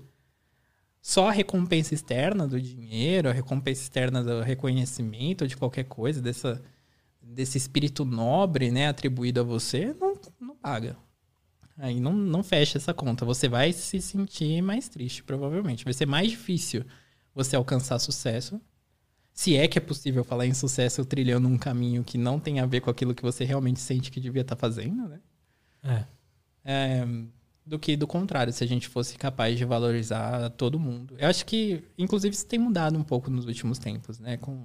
só 1.06 1.28
a 1.28 1.30
recompensa 1.30 1.92
externa 1.92 2.48
do 2.48 2.58
dinheiro, 2.58 3.28
a 3.28 3.32
recompensa 3.32 3.82
externa 3.82 4.24
do 4.24 4.40
reconhecimento 4.40 5.46
de 5.46 5.54
qualquer 5.54 5.84
coisa, 5.84 6.18
dessa, 6.18 6.62
desse 7.20 7.58
espírito 7.58 8.06
nobre 8.06 8.70
né, 8.70 8.88
atribuído 8.88 9.40
a 9.40 9.42
você, 9.42 9.94
não, 10.00 10.18
não 10.40 10.56
paga. 10.56 10.96
Aí 11.76 12.00
não, 12.00 12.14
não 12.14 12.42
fecha 12.42 12.78
essa 12.78 12.94
conta. 12.94 13.26
Você 13.26 13.50
vai 13.50 13.70
se 13.70 14.00
sentir 14.00 14.62
mais 14.62 14.88
triste, 14.88 15.22
provavelmente. 15.22 15.84
Vai 15.84 15.92
ser 15.92 16.06
mais 16.06 16.30
difícil 16.30 16.86
você 17.34 17.54
alcançar 17.54 17.98
sucesso. 17.98 18.58
Se 19.30 19.58
é 19.58 19.68
que 19.68 19.76
é 19.76 19.82
possível 19.82 20.24
falar 20.24 20.46
em 20.46 20.54
sucesso 20.54 21.04
trilhando 21.04 21.46
um 21.46 21.58
caminho 21.58 22.02
que 22.02 22.16
não 22.16 22.40
tem 22.40 22.60
a 22.60 22.66
ver 22.66 22.80
com 22.80 22.88
aquilo 22.88 23.14
que 23.14 23.22
você 23.22 23.44
realmente 23.44 23.78
sente 23.78 24.10
que 24.10 24.20
devia 24.20 24.40
estar 24.40 24.56
fazendo, 24.56 25.06
né? 25.06 25.20
É. 25.82 26.06
É, 26.64 27.06
do 27.66 27.78
que 27.78 27.96
do 27.96 28.06
contrário, 28.06 28.52
se 28.52 28.62
a 28.62 28.66
gente 28.66 28.88
fosse 28.88 29.16
capaz 29.16 29.56
de 29.56 29.64
valorizar 29.64 30.50
todo 30.50 30.78
mundo. 30.78 31.14
Eu 31.18 31.28
acho 31.28 31.46
que, 31.46 31.82
inclusive, 31.96 32.34
isso 32.34 32.46
tem 32.46 32.58
mudado 32.58 32.98
um 32.98 33.02
pouco 33.02 33.30
nos 33.30 33.46
últimos 33.46 33.78
tempos, 33.78 34.18
né? 34.18 34.36
Com, 34.36 34.62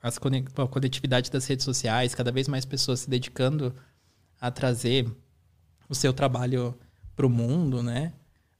as, 0.00 0.16
a 0.16 0.66
conectividade 0.68 1.30
das 1.30 1.46
redes 1.46 1.64
sociais, 1.64 2.14
cada 2.14 2.32
vez 2.32 2.48
mais 2.48 2.64
pessoas 2.64 3.00
se 3.00 3.10
dedicando 3.10 3.74
a 4.40 4.50
trazer 4.50 5.10
o 5.88 5.94
seu 5.94 6.12
trabalho 6.12 6.74
para 7.14 7.26
o 7.26 7.30
mundo, 7.30 7.82
né? 7.82 8.12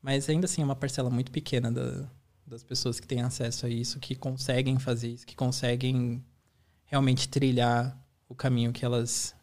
Mas 0.03 0.29
ainda 0.29 0.45
assim 0.47 0.63
é 0.63 0.65
uma 0.65 0.77
parcela 0.77 1.09
muito 1.11 1.31
pequena 1.31 1.71
da- 1.73 2.09
das 2.47 2.63
pessoas 2.63 2.99
que 2.99 3.07
têm 3.07 3.21
acesso 3.21 3.67
a 3.67 3.69
isso, 3.69 3.99
que 4.01 4.15
conseguem 4.15 4.79
fazer 4.79 5.09
isso, 5.09 5.27
que 5.27 5.37
conseguem 5.37 6.25
realmente 6.85 7.29
trilhar 7.29 7.97
o 8.29 8.35
caminho 8.35 8.73
que 8.73 8.85
elas 8.85 9.35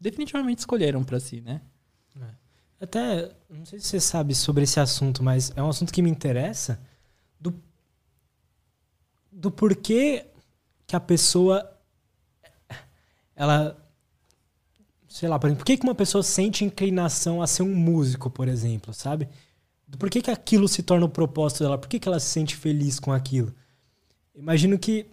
definitivamente 0.00 0.60
escolheram 0.60 1.04
para 1.04 1.20
si, 1.20 1.40
né? 1.40 1.60
Até, 2.80 3.30
não 3.48 3.64
sei 3.64 3.78
se 3.78 3.86
você 3.86 4.00
sabe 4.00 4.34
sobre 4.34 4.64
esse 4.64 4.78
assunto, 4.78 5.22
mas 5.22 5.52
é 5.56 5.62
um 5.62 5.68
assunto 5.68 5.92
que 5.92 6.02
me 6.02 6.10
interessa 6.10 6.78
do, 7.40 7.54
do 9.32 9.50
porquê 9.50 10.26
que 10.86 10.94
a 10.94 11.00
pessoa 11.00 11.72
ela 13.34 13.76
sei 15.16 15.30
lá, 15.30 15.38
por 15.38 15.46
exemplo, 15.46 15.60
por 15.60 15.66
que 15.66 15.78
que 15.78 15.84
uma 15.84 15.94
pessoa 15.94 16.22
sente 16.22 16.62
inclinação 16.62 17.40
a 17.40 17.46
ser 17.46 17.62
um 17.62 17.74
músico, 17.74 18.28
por 18.28 18.48
exemplo, 18.48 18.92
sabe? 18.92 19.26
Do 19.88 19.96
porquê 19.96 20.20
que 20.20 20.30
aquilo 20.30 20.68
se 20.68 20.82
torna 20.82 21.06
o 21.06 21.08
propósito 21.08 21.64
dela? 21.64 21.78
Por 21.78 21.88
que 21.88 21.98
que 21.98 22.06
ela 22.06 22.20
se 22.20 22.26
sente 22.26 22.54
feliz 22.54 23.00
com 23.00 23.12
aquilo? 23.12 23.54
Imagino 24.34 24.78
que 24.78 25.06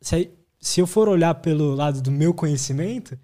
se, 0.00 0.30
se 0.60 0.80
eu 0.80 0.86
for 0.86 1.08
olhar 1.08 1.34
pelo 1.34 1.74
lado 1.74 2.00
do 2.00 2.12
meu 2.12 2.32
conhecimento, 2.32 3.18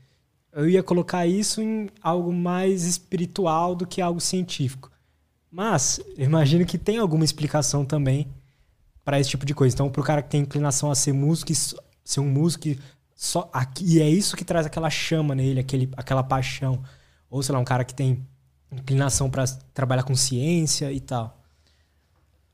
eu 0.59 0.69
ia 0.69 0.83
colocar 0.83 1.25
isso 1.25 1.63
em 1.63 1.89
algo 2.03 2.33
mais 2.33 2.83
espiritual 2.83 3.77
do 3.77 3.87
que 3.87 4.01
algo 4.01 4.21
científico. 4.21 4.91
Mas 5.49 6.01
imagino 6.17 6.67
que 6.67 6.77
tem 6.77 6.99
alguma 6.99 7.25
explicação 7.25 7.85
também 7.85 8.27
para 9.05 9.21
esse 9.21 9.31
tipo 9.31 9.47
de 9.47 9.55
coisa. 9.55 9.73
Então, 9.73 9.89
para 9.89 10.01
o 10.01 10.05
cara 10.05 10.21
que 10.21 10.31
tem 10.31 10.41
inclinação 10.41 10.91
a 10.91 10.97
ser 10.97 11.13
músico, 11.13 11.53
ser 12.05 12.19
um 12.19 12.29
músico 12.29 12.69
só 13.15 13.49
aqui, 13.53 13.85
e 13.85 14.03
é 14.03 14.11
isso 14.11 14.37
que 14.37 14.45
traz 14.45 14.67
aquela 14.67 14.91
chama 14.91 15.33
nele, 15.33 15.61
aquele, 15.61 15.89
aquela 15.97 16.25
paixão. 16.25 16.83
Ou 17.31 17.41
sei 17.41 17.53
lá, 17.53 17.61
um 17.61 17.65
cara 17.65 17.85
que 17.85 17.95
tem 17.95 18.27
inclinação 18.73 19.31
para 19.31 19.47
trabalhar 19.73 20.03
com 20.03 20.17
ciência 20.17 20.93
e 20.93 20.99
tal. 20.99 21.41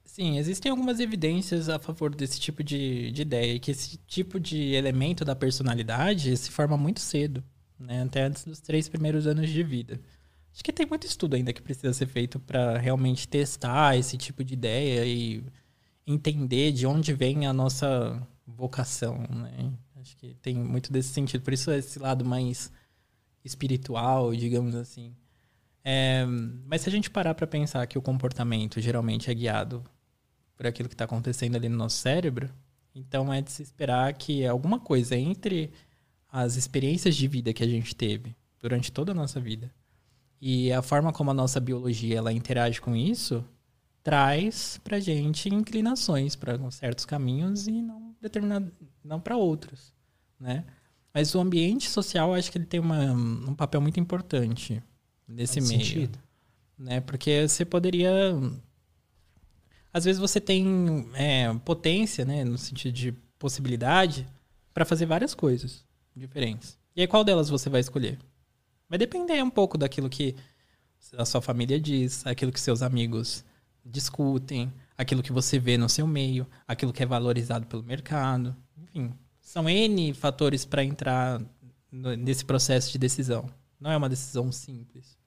Sim, 0.04 0.36
existem 0.36 0.70
algumas 0.70 1.00
evidências 1.00 1.70
a 1.70 1.78
favor 1.78 2.14
desse 2.14 2.38
tipo 2.38 2.62
de, 2.62 3.10
de 3.12 3.22
ideia, 3.22 3.58
que 3.58 3.70
esse 3.70 3.96
tipo 4.06 4.38
de 4.38 4.74
elemento 4.74 5.24
da 5.24 5.34
personalidade 5.34 6.36
se 6.36 6.50
forma 6.50 6.76
muito 6.76 7.00
cedo, 7.00 7.42
né? 7.78 8.02
até 8.02 8.22
antes 8.22 8.44
dos 8.44 8.60
três 8.60 8.88
primeiros 8.88 9.26
anos 9.26 9.50
de 9.50 9.62
vida. 9.62 10.00
Acho 10.52 10.62
que 10.62 10.72
tem 10.72 10.86
muito 10.86 11.06
estudo 11.06 11.34
ainda 11.34 11.52
que 11.52 11.60
precisa 11.60 11.92
ser 11.92 12.06
feito 12.06 12.38
para 12.38 12.78
realmente 12.78 13.26
testar 13.26 13.96
esse 13.96 14.16
tipo 14.16 14.44
de 14.44 14.54
ideia 14.54 15.04
e 15.04 15.44
entender 16.06 16.70
de 16.70 16.86
onde 16.86 17.12
vem 17.12 17.46
a 17.46 17.52
nossa 17.52 18.22
vocação, 18.46 19.18
né? 19.18 19.72
Acho 19.96 20.16
que 20.16 20.34
tem 20.34 20.54
muito 20.54 20.92
desse 20.92 21.08
sentido. 21.08 21.42
Por 21.42 21.52
isso 21.52 21.72
esse 21.72 21.98
lado 21.98 22.24
mais 22.24 22.70
espiritual, 23.44 24.34
digamos 24.34 24.74
assim. 24.74 25.14
É, 25.82 26.24
mas 26.66 26.82
se 26.82 26.88
a 26.88 26.92
gente 26.92 27.10
parar 27.10 27.34
para 27.34 27.46
pensar 27.46 27.86
que 27.86 27.98
o 27.98 28.02
comportamento 28.02 28.80
geralmente 28.80 29.30
é 29.30 29.34
guiado 29.34 29.84
por 30.56 30.66
aquilo 30.66 30.88
que 30.88 30.94
está 30.94 31.04
acontecendo 31.04 31.56
ali 31.56 31.68
no 31.68 31.76
nosso 31.76 31.96
cérebro, 31.96 32.48
então 32.94 33.32
é 33.32 33.42
de 33.42 33.50
se 33.50 33.62
esperar 33.62 34.12
que 34.14 34.46
alguma 34.46 34.78
coisa 34.78 35.16
entre 35.16 35.72
as 36.36 36.56
experiências 36.56 37.14
de 37.14 37.28
vida 37.28 37.52
que 37.52 37.62
a 37.62 37.68
gente 37.68 37.94
teve 37.94 38.34
durante 38.58 38.90
toda 38.90 39.12
a 39.12 39.14
nossa 39.14 39.38
vida 39.38 39.72
e 40.40 40.72
a 40.72 40.82
forma 40.82 41.12
como 41.12 41.30
a 41.30 41.34
nossa 41.34 41.60
biologia 41.60 42.18
ela 42.18 42.32
interage 42.32 42.80
com 42.80 42.96
isso 42.96 43.44
traz 44.02 44.80
para 44.82 44.98
gente 44.98 45.48
inclinações 45.48 46.34
para 46.34 46.58
certos 46.72 47.04
caminhos 47.04 47.68
e 47.68 47.80
não 47.80 48.16
determinado 48.20 48.72
não 49.04 49.20
para 49.20 49.36
outros, 49.36 49.94
né? 50.40 50.64
Mas 51.12 51.36
o 51.36 51.40
ambiente 51.40 51.88
social 51.88 52.34
acho 52.34 52.50
que 52.50 52.58
ele 52.58 52.66
tem 52.66 52.80
uma, 52.80 53.12
um 53.12 53.54
papel 53.54 53.80
muito 53.80 54.00
importante 54.00 54.82
nesse 55.28 55.60
Faz 55.60 55.68
meio, 55.68 55.84
sentido. 55.84 56.18
né? 56.76 57.00
Porque 57.00 57.46
você 57.46 57.64
poderia 57.64 58.12
às 59.92 60.04
vezes 60.04 60.20
você 60.20 60.40
tem 60.40 61.08
é, 61.14 61.54
potência, 61.64 62.24
né, 62.24 62.42
no 62.42 62.58
sentido 62.58 62.92
de 62.92 63.12
possibilidade, 63.38 64.26
para 64.72 64.84
fazer 64.84 65.06
várias 65.06 65.32
coisas 65.32 65.84
diferentes. 66.14 66.78
E 66.94 67.00
aí, 67.00 67.06
qual 67.06 67.24
delas 67.24 67.48
você 67.48 67.68
vai 67.68 67.80
escolher? 67.80 68.18
Vai 68.88 68.98
depender 68.98 69.42
um 69.42 69.50
pouco 69.50 69.76
daquilo 69.76 70.08
que 70.08 70.36
a 71.16 71.24
sua 71.24 71.40
família 71.40 71.80
diz, 71.80 72.26
aquilo 72.26 72.52
que 72.52 72.60
seus 72.60 72.82
amigos 72.82 73.44
discutem, 73.84 74.72
aquilo 74.96 75.22
que 75.22 75.32
você 75.32 75.58
vê 75.58 75.76
no 75.76 75.88
seu 75.88 76.06
meio, 76.06 76.46
aquilo 76.66 76.92
que 76.92 77.02
é 77.02 77.06
valorizado 77.06 77.66
pelo 77.66 77.82
mercado. 77.82 78.56
Enfim, 78.76 79.12
são 79.40 79.68
N 79.68 80.14
fatores 80.14 80.64
para 80.64 80.84
entrar 80.84 81.40
nesse 81.90 82.44
processo 82.44 82.90
de 82.90 82.98
decisão. 82.98 83.48
Não 83.78 83.90
é 83.90 83.96
uma 83.96 84.08
decisão 84.08 84.50
simples. 84.50 85.18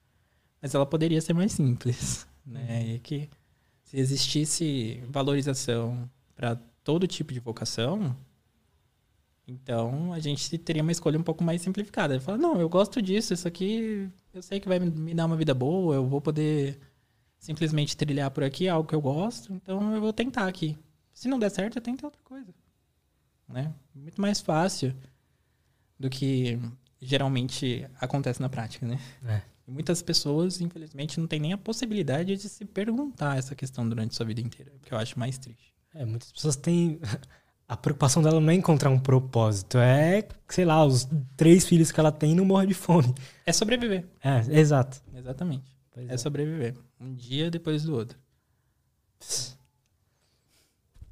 Mas 0.61 0.73
ela 0.73 0.85
poderia 0.85 1.21
ser 1.21 1.33
mais 1.33 1.51
simples. 1.51 2.25
Né? 2.45 2.95
E 2.95 2.99
que 2.99 3.29
se 3.83 3.97
existisse 3.97 5.03
valorização 5.09 6.09
para 6.35 6.55
todo 6.83 7.05
tipo 7.07 7.33
de 7.33 7.39
vocação, 7.39 8.15
então 9.47 10.11
a 10.11 10.19
gente 10.19 10.57
teria 10.57 10.83
uma 10.83 10.91
escolha 10.91 11.17
um 11.17 11.23
pouco 11.23 11.43
mais 11.43 11.61
simplificada. 11.61 12.19
Fala, 12.19 12.37
não, 12.37 12.59
eu 12.59 12.67
gosto 12.67 13.01
disso, 13.01 13.33
isso 13.33 13.47
aqui 13.47 14.09
eu 14.33 14.41
sei 14.41 14.59
que 14.59 14.67
vai 14.67 14.79
me 14.79 15.13
dar 15.13 15.25
uma 15.25 15.37
vida 15.37 15.53
boa, 15.53 15.95
eu 15.95 16.05
vou 16.05 16.19
poder 16.19 16.79
simplesmente 17.39 17.95
trilhar 17.95 18.29
por 18.31 18.43
aqui 18.43 18.67
algo 18.67 18.87
que 18.87 18.95
eu 18.95 19.01
gosto, 19.01 19.53
então 19.53 19.93
eu 19.93 20.01
vou 20.01 20.11
tentar 20.11 20.47
aqui. 20.47 20.77
Se 21.13 21.27
não 21.27 21.39
der 21.39 21.49
certo, 21.49 21.77
eu 21.77 21.81
tento 21.81 22.03
outra 22.03 22.21
coisa. 22.23 22.53
Né? 23.47 23.73
Muito 23.95 24.19
mais 24.19 24.41
fácil 24.41 24.93
do 25.97 26.09
que 26.09 26.59
geralmente 27.01 27.87
acontece 27.99 28.41
na 28.41 28.49
prática, 28.49 28.85
né? 28.85 28.99
É. 29.25 29.41
Muitas 29.65 30.01
pessoas, 30.01 30.61
infelizmente, 30.61 31.19
não 31.19 31.27
têm 31.27 31.39
nem 31.39 31.53
a 31.53 31.57
possibilidade 31.57 32.35
de 32.37 32.49
se 32.49 32.63
perguntar 32.65 33.37
essa 33.37 33.55
questão 33.55 33.87
durante 33.87 34.15
sua 34.15 34.25
vida 34.25 34.39
inteira, 34.39 34.71
que 34.81 34.93
eu 34.93 34.97
acho 34.97 35.19
mais 35.19 35.37
triste. 35.37 35.73
É, 35.93 36.05
muitas 36.05 36.31
pessoas 36.31 36.55
têm. 36.55 36.99
A 37.67 37.75
preocupação 37.75 38.23
dela 38.23 38.39
não 38.39 38.49
é 38.49 38.53
encontrar 38.53 38.89
um 38.89 38.99
propósito, 38.99 39.77
é, 39.77 40.25
sei 40.47 40.63
lá, 40.63 40.85
os 40.85 41.07
três 41.35 41.67
filhos 41.67 41.91
que 41.91 41.99
ela 41.99 42.13
tem 42.13 42.33
não 42.33 42.45
morrer 42.45 42.65
de 42.65 42.73
fome. 42.73 43.13
É 43.45 43.51
sobreviver. 43.51 44.05
É, 44.23 44.39
exato. 44.57 45.01
Exatamente. 45.13 45.65
É, 45.95 46.13
é, 46.13 46.17
sobreviver. 46.17 46.75
Um 46.99 47.13
dia 47.13 47.51
depois 47.51 47.83
do 47.83 47.93
outro. 47.93 48.17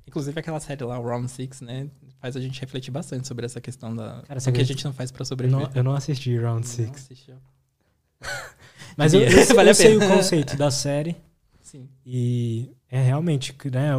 Inclusive 0.07 0.39
aquela 0.39 0.59
série 0.61 0.83
lá, 0.85 0.97
Round 0.97 1.29
Six, 1.29 1.59
né? 1.59 1.89
Faz 2.21 2.37
a 2.37 2.39
gente 2.39 2.61
refletir 2.61 2.91
bastante 2.91 3.27
sobre 3.27 3.45
essa 3.45 3.59
questão 3.59 3.93
da. 3.93 4.21
Cara, 4.25 4.39
o 4.39 4.51
que 4.53 4.61
a 4.61 4.63
gente 4.63 4.85
não 4.85 4.93
faz 4.93 5.11
para 5.11 5.25
sobreviver. 5.25 5.67
Não, 5.67 5.71
eu 5.75 5.83
não 5.83 5.93
assisti 5.93 6.37
Round 6.37 6.65
Six. 6.65 6.87
Não 6.87 6.95
assistiu. 6.95 7.35
Mas 8.95 9.13
eu, 9.13 9.21
eu, 9.21 9.55
vale 9.55 9.71
eu 9.71 9.75
sei 9.75 9.97
o 9.97 10.07
conceito 10.07 10.55
da 10.55 10.71
série. 10.71 11.17
Sim. 11.61 11.89
E 12.05 12.71
é 12.89 13.01
realmente, 13.01 13.53
né? 13.69 13.91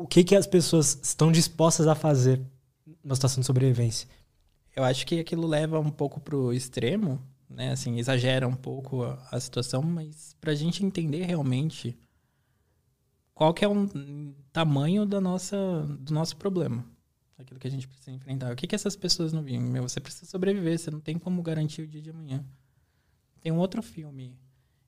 O, 0.00 0.06
que, 0.06 0.22
que 0.22 0.36
as 0.36 0.46
pessoas 0.46 0.96
estão 1.02 1.32
dispostas 1.32 1.88
a 1.88 1.94
fazer 1.96 2.40
numa 3.02 3.16
situação 3.16 3.40
de 3.40 3.46
sobrevivência? 3.46 4.08
Eu 4.76 4.84
acho 4.84 5.04
que 5.04 5.18
aquilo 5.18 5.44
leva 5.44 5.80
um 5.80 5.90
pouco 5.90 6.20
pro 6.20 6.52
extremo, 6.52 7.20
né? 7.50 7.72
Assim, 7.72 7.98
exagera 7.98 8.46
um 8.46 8.54
pouco 8.54 9.02
a, 9.02 9.20
a 9.32 9.40
situação, 9.40 9.82
mas 9.82 10.36
pra 10.40 10.54
gente 10.54 10.84
entender 10.84 11.24
realmente 11.24 11.98
qual 13.34 13.52
que 13.52 13.64
é 13.64 13.68
o 13.68 13.88
tamanho 14.52 15.04
da 15.04 15.20
nossa, 15.20 15.82
do 15.98 16.14
nosso 16.14 16.36
problema. 16.36 16.86
Aquilo 17.36 17.58
que 17.58 17.66
a 17.66 17.70
gente 17.70 17.88
precisa 17.88 18.12
enfrentar. 18.12 18.52
O 18.52 18.56
que, 18.56 18.68
que 18.68 18.76
essas 18.76 18.94
pessoas 18.94 19.32
não 19.32 19.42
viram? 19.42 19.64
Meu, 19.64 19.82
você 19.82 19.98
precisa 19.98 20.30
sobreviver, 20.30 20.78
você 20.78 20.92
não 20.92 21.00
tem 21.00 21.18
como 21.18 21.42
garantir 21.42 21.82
o 21.82 21.88
dia 21.88 22.00
de 22.00 22.10
amanhã. 22.10 22.46
Tem 23.40 23.50
um 23.50 23.58
outro 23.58 23.82
filme 23.82 24.38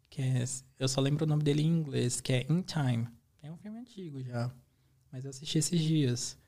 que 0.09 0.23
é, 0.23 0.45
eu 0.79 0.87
só 0.87 1.01
lembro 1.01 1.25
o 1.25 1.29
nome 1.29 1.43
dele 1.43 1.63
em 1.63 1.67
inglês, 1.67 2.21
que 2.21 2.33
é 2.33 2.47
In 2.49 2.63
Time. 2.63 3.09
É 3.43 3.51
um 3.51 3.57
filme 3.57 3.81
antigo 3.81 4.23
já, 4.23 4.53
mas 5.13 5.25
eu 5.25 5.31
assisti 5.31 5.59
esses 5.59 5.81
dias. 5.81 6.39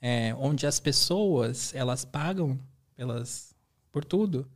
É, 0.00 0.34
onde 0.34 0.66
as 0.66 0.78
pessoas, 0.78 1.74
elas 1.74 2.04
pagam 2.04 2.58
pelas 2.94 3.54
por 3.90 4.04
tudo 4.04 4.46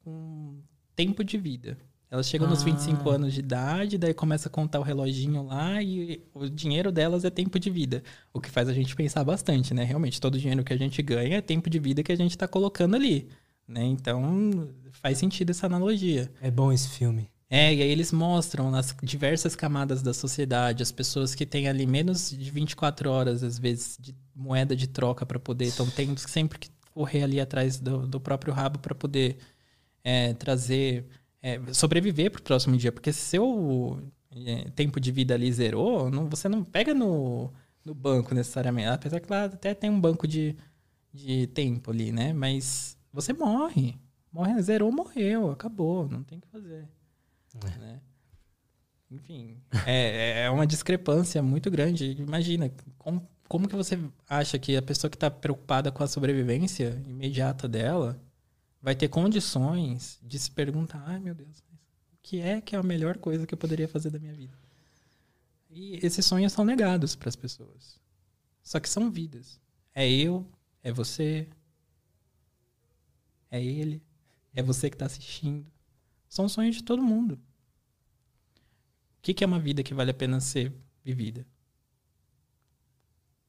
com 0.00 0.58
tempo 0.96 1.22
de 1.22 1.38
vida. 1.38 1.78
Elas 2.10 2.28
chegam 2.28 2.48
ah. 2.48 2.50
nos 2.50 2.64
25 2.64 3.08
anos 3.08 3.32
de 3.32 3.38
idade, 3.38 3.96
daí 3.96 4.12
começa 4.12 4.48
a 4.48 4.50
contar 4.50 4.80
o 4.80 4.82
reloginho 4.82 5.44
lá 5.44 5.80
e 5.80 6.20
o 6.34 6.48
dinheiro 6.48 6.90
delas 6.90 7.24
é 7.24 7.30
tempo 7.30 7.58
de 7.58 7.70
vida. 7.70 8.02
O 8.32 8.40
que 8.40 8.50
faz 8.50 8.68
a 8.68 8.72
gente 8.72 8.96
pensar 8.96 9.22
bastante, 9.22 9.72
né? 9.72 9.84
Realmente, 9.84 10.20
todo 10.20 10.34
o 10.34 10.38
dinheiro 10.38 10.64
que 10.64 10.72
a 10.72 10.76
gente 10.76 11.00
ganha 11.02 11.36
é 11.36 11.40
tempo 11.40 11.70
de 11.70 11.78
vida 11.78 12.02
que 12.02 12.10
a 12.10 12.16
gente 12.16 12.32
está 12.32 12.48
colocando 12.48 12.96
ali. 12.96 13.28
Né? 13.66 13.84
Então, 13.84 14.68
faz 14.90 15.18
sentido 15.18 15.50
essa 15.50 15.66
analogia. 15.66 16.28
É 16.40 16.50
bom 16.50 16.72
esse 16.72 16.88
filme. 16.88 17.30
É, 17.52 17.74
e 17.74 17.82
aí 17.82 17.90
eles 17.90 18.12
mostram 18.12 18.70
nas 18.70 18.94
diversas 19.02 19.56
camadas 19.56 20.02
da 20.02 20.14
sociedade, 20.14 20.84
as 20.84 20.92
pessoas 20.92 21.34
que 21.34 21.44
têm 21.44 21.66
ali 21.68 21.84
menos 21.84 22.30
de 22.30 22.48
24 22.48 23.10
horas, 23.10 23.42
às 23.42 23.58
vezes, 23.58 23.98
de 24.00 24.14
moeda 24.32 24.76
de 24.76 24.86
troca 24.86 25.26
para 25.26 25.40
poder. 25.40 25.66
Então, 25.66 25.90
tem 25.90 26.16
sempre 26.16 26.60
que 26.60 26.70
correr 26.94 27.24
ali 27.24 27.40
atrás 27.40 27.80
do, 27.80 28.06
do 28.06 28.20
próprio 28.20 28.52
rabo 28.54 28.78
para 28.78 28.94
poder 28.94 29.38
é, 30.04 30.32
trazer. 30.34 31.06
É, 31.42 31.58
sobreviver 31.72 32.30
para 32.30 32.40
o 32.40 32.42
próximo 32.42 32.76
dia. 32.76 32.92
Porque 32.92 33.12
se 33.12 33.20
seu 33.20 34.00
é, 34.30 34.70
tempo 34.70 35.00
de 35.00 35.10
vida 35.10 35.34
ali 35.34 35.52
zerou, 35.52 36.08
não, 36.10 36.28
você 36.28 36.48
não 36.48 36.62
pega 36.62 36.94
no, 36.94 37.52
no 37.84 37.94
banco 37.94 38.34
necessariamente. 38.34 38.88
Apesar 38.90 39.20
que 39.20 39.30
lá 39.30 39.46
até 39.46 39.74
tem 39.74 39.90
um 39.90 40.00
banco 40.00 40.28
de, 40.28 40.56
de 41.12 41.48
tempo 41.48 41.90
ali, 41.90 42.12
né? 42.12 42.32
Mas 42.32 42.96
você 43.12 43.32
morre. 43.32 43.96
Morre, 44.32 44.62
zerou, 44.62 44.92
morreu, 44.92 45.50
acabou, 45.50 46.08
não 46.08 46.22
tem 46.22 46.38
o 46.38 46.40
que 46.40 46.48
fazer. 46.48 46.88
É. 47.54 47.78
Né? 47.78 48.00
Enfim, 49.10 49.60
é, 49.86 50.42
é 50.42 50.50
uma 50.50 50.66
discrepância 50.66 51.42
muito 51.42 51.70
grande. 51.70 52.12
Imagina, 52.12 52.72
como, 52.96 53.28
como 53.48 53.68
que 53.68 53.74
você 53.74 53.98
acha 54.28 54.58
que 54.58 54.76
a 54.76 54.82
pessoa 54.82 55.10
que 55.10 55.16
está 55.16 55.30
preocupada 55.30 55.90
com 55.90 56.04
a 56.04 56.06
sobrevivência 56.06 57.02
imediata 57.06 57.68
dela 57.68 58.20
vai 58.80 58.94
ter 58.94 59.08
condições 59.08 60.18
de 60.22 60.38
se 60.38 60.50
perguntar, 60.50 61.02
ai 61.06 61.18
meu 61.18 61.34
Deus, 61.34 61.58
o 61.58 62.18
que 62.22 62.40
é 62.40 62.60
que 62.60 62.76
é 62.76 62.78
a 62.78 62.82
melhor 62.82 63.18
coisa 63.18 63.46
que 63.46 63.52
eu 63.52 63.58
poderia 63.58 63.88
fazer 63.88 64.10
da 64.10 64.18
minha 64.18 64.32
vida? 64.32 64.56
E 65.68 65.98
esses 66.04 66.24
sonhos 66.24 66.52
são 66.52 66.64
negados 66.64 67.14
para 67.14 67.28
as 67.28 67.36
pessoas. 67.36 68.00
Só 68.62 68.78
que 68.78 68.88
são 68.88 69.10
vidas. 69.10 69.60
É 69.94 70.08
eu, 70.08 70.46
é 70.82 70.92
você, 70.92 71.48
é 73.50 73.62
ele, 73.62 74.02
é 74.54 74.62
você 74.62 74.88
que 74.88 74.94
está 74.94 75.06
assistindo. 75.06 75.66
São 76.30 76.48
sonhos 76.48 76.76
de 76.76 76.82
todo 76.84 77.02
mundo. 77.02 77.34
O 77.34 77.38
que, 79.22 79.34
que 79.34 79.44
é 79.44 79.46
uma 79.46 79.58
vida 79.58 79.82
que 79.82 79.92
vale 79.92 80.12
a 80.12 80.14
pena 80.14 80.40
ser 80.40 80.72
vivida? 81.04 81.46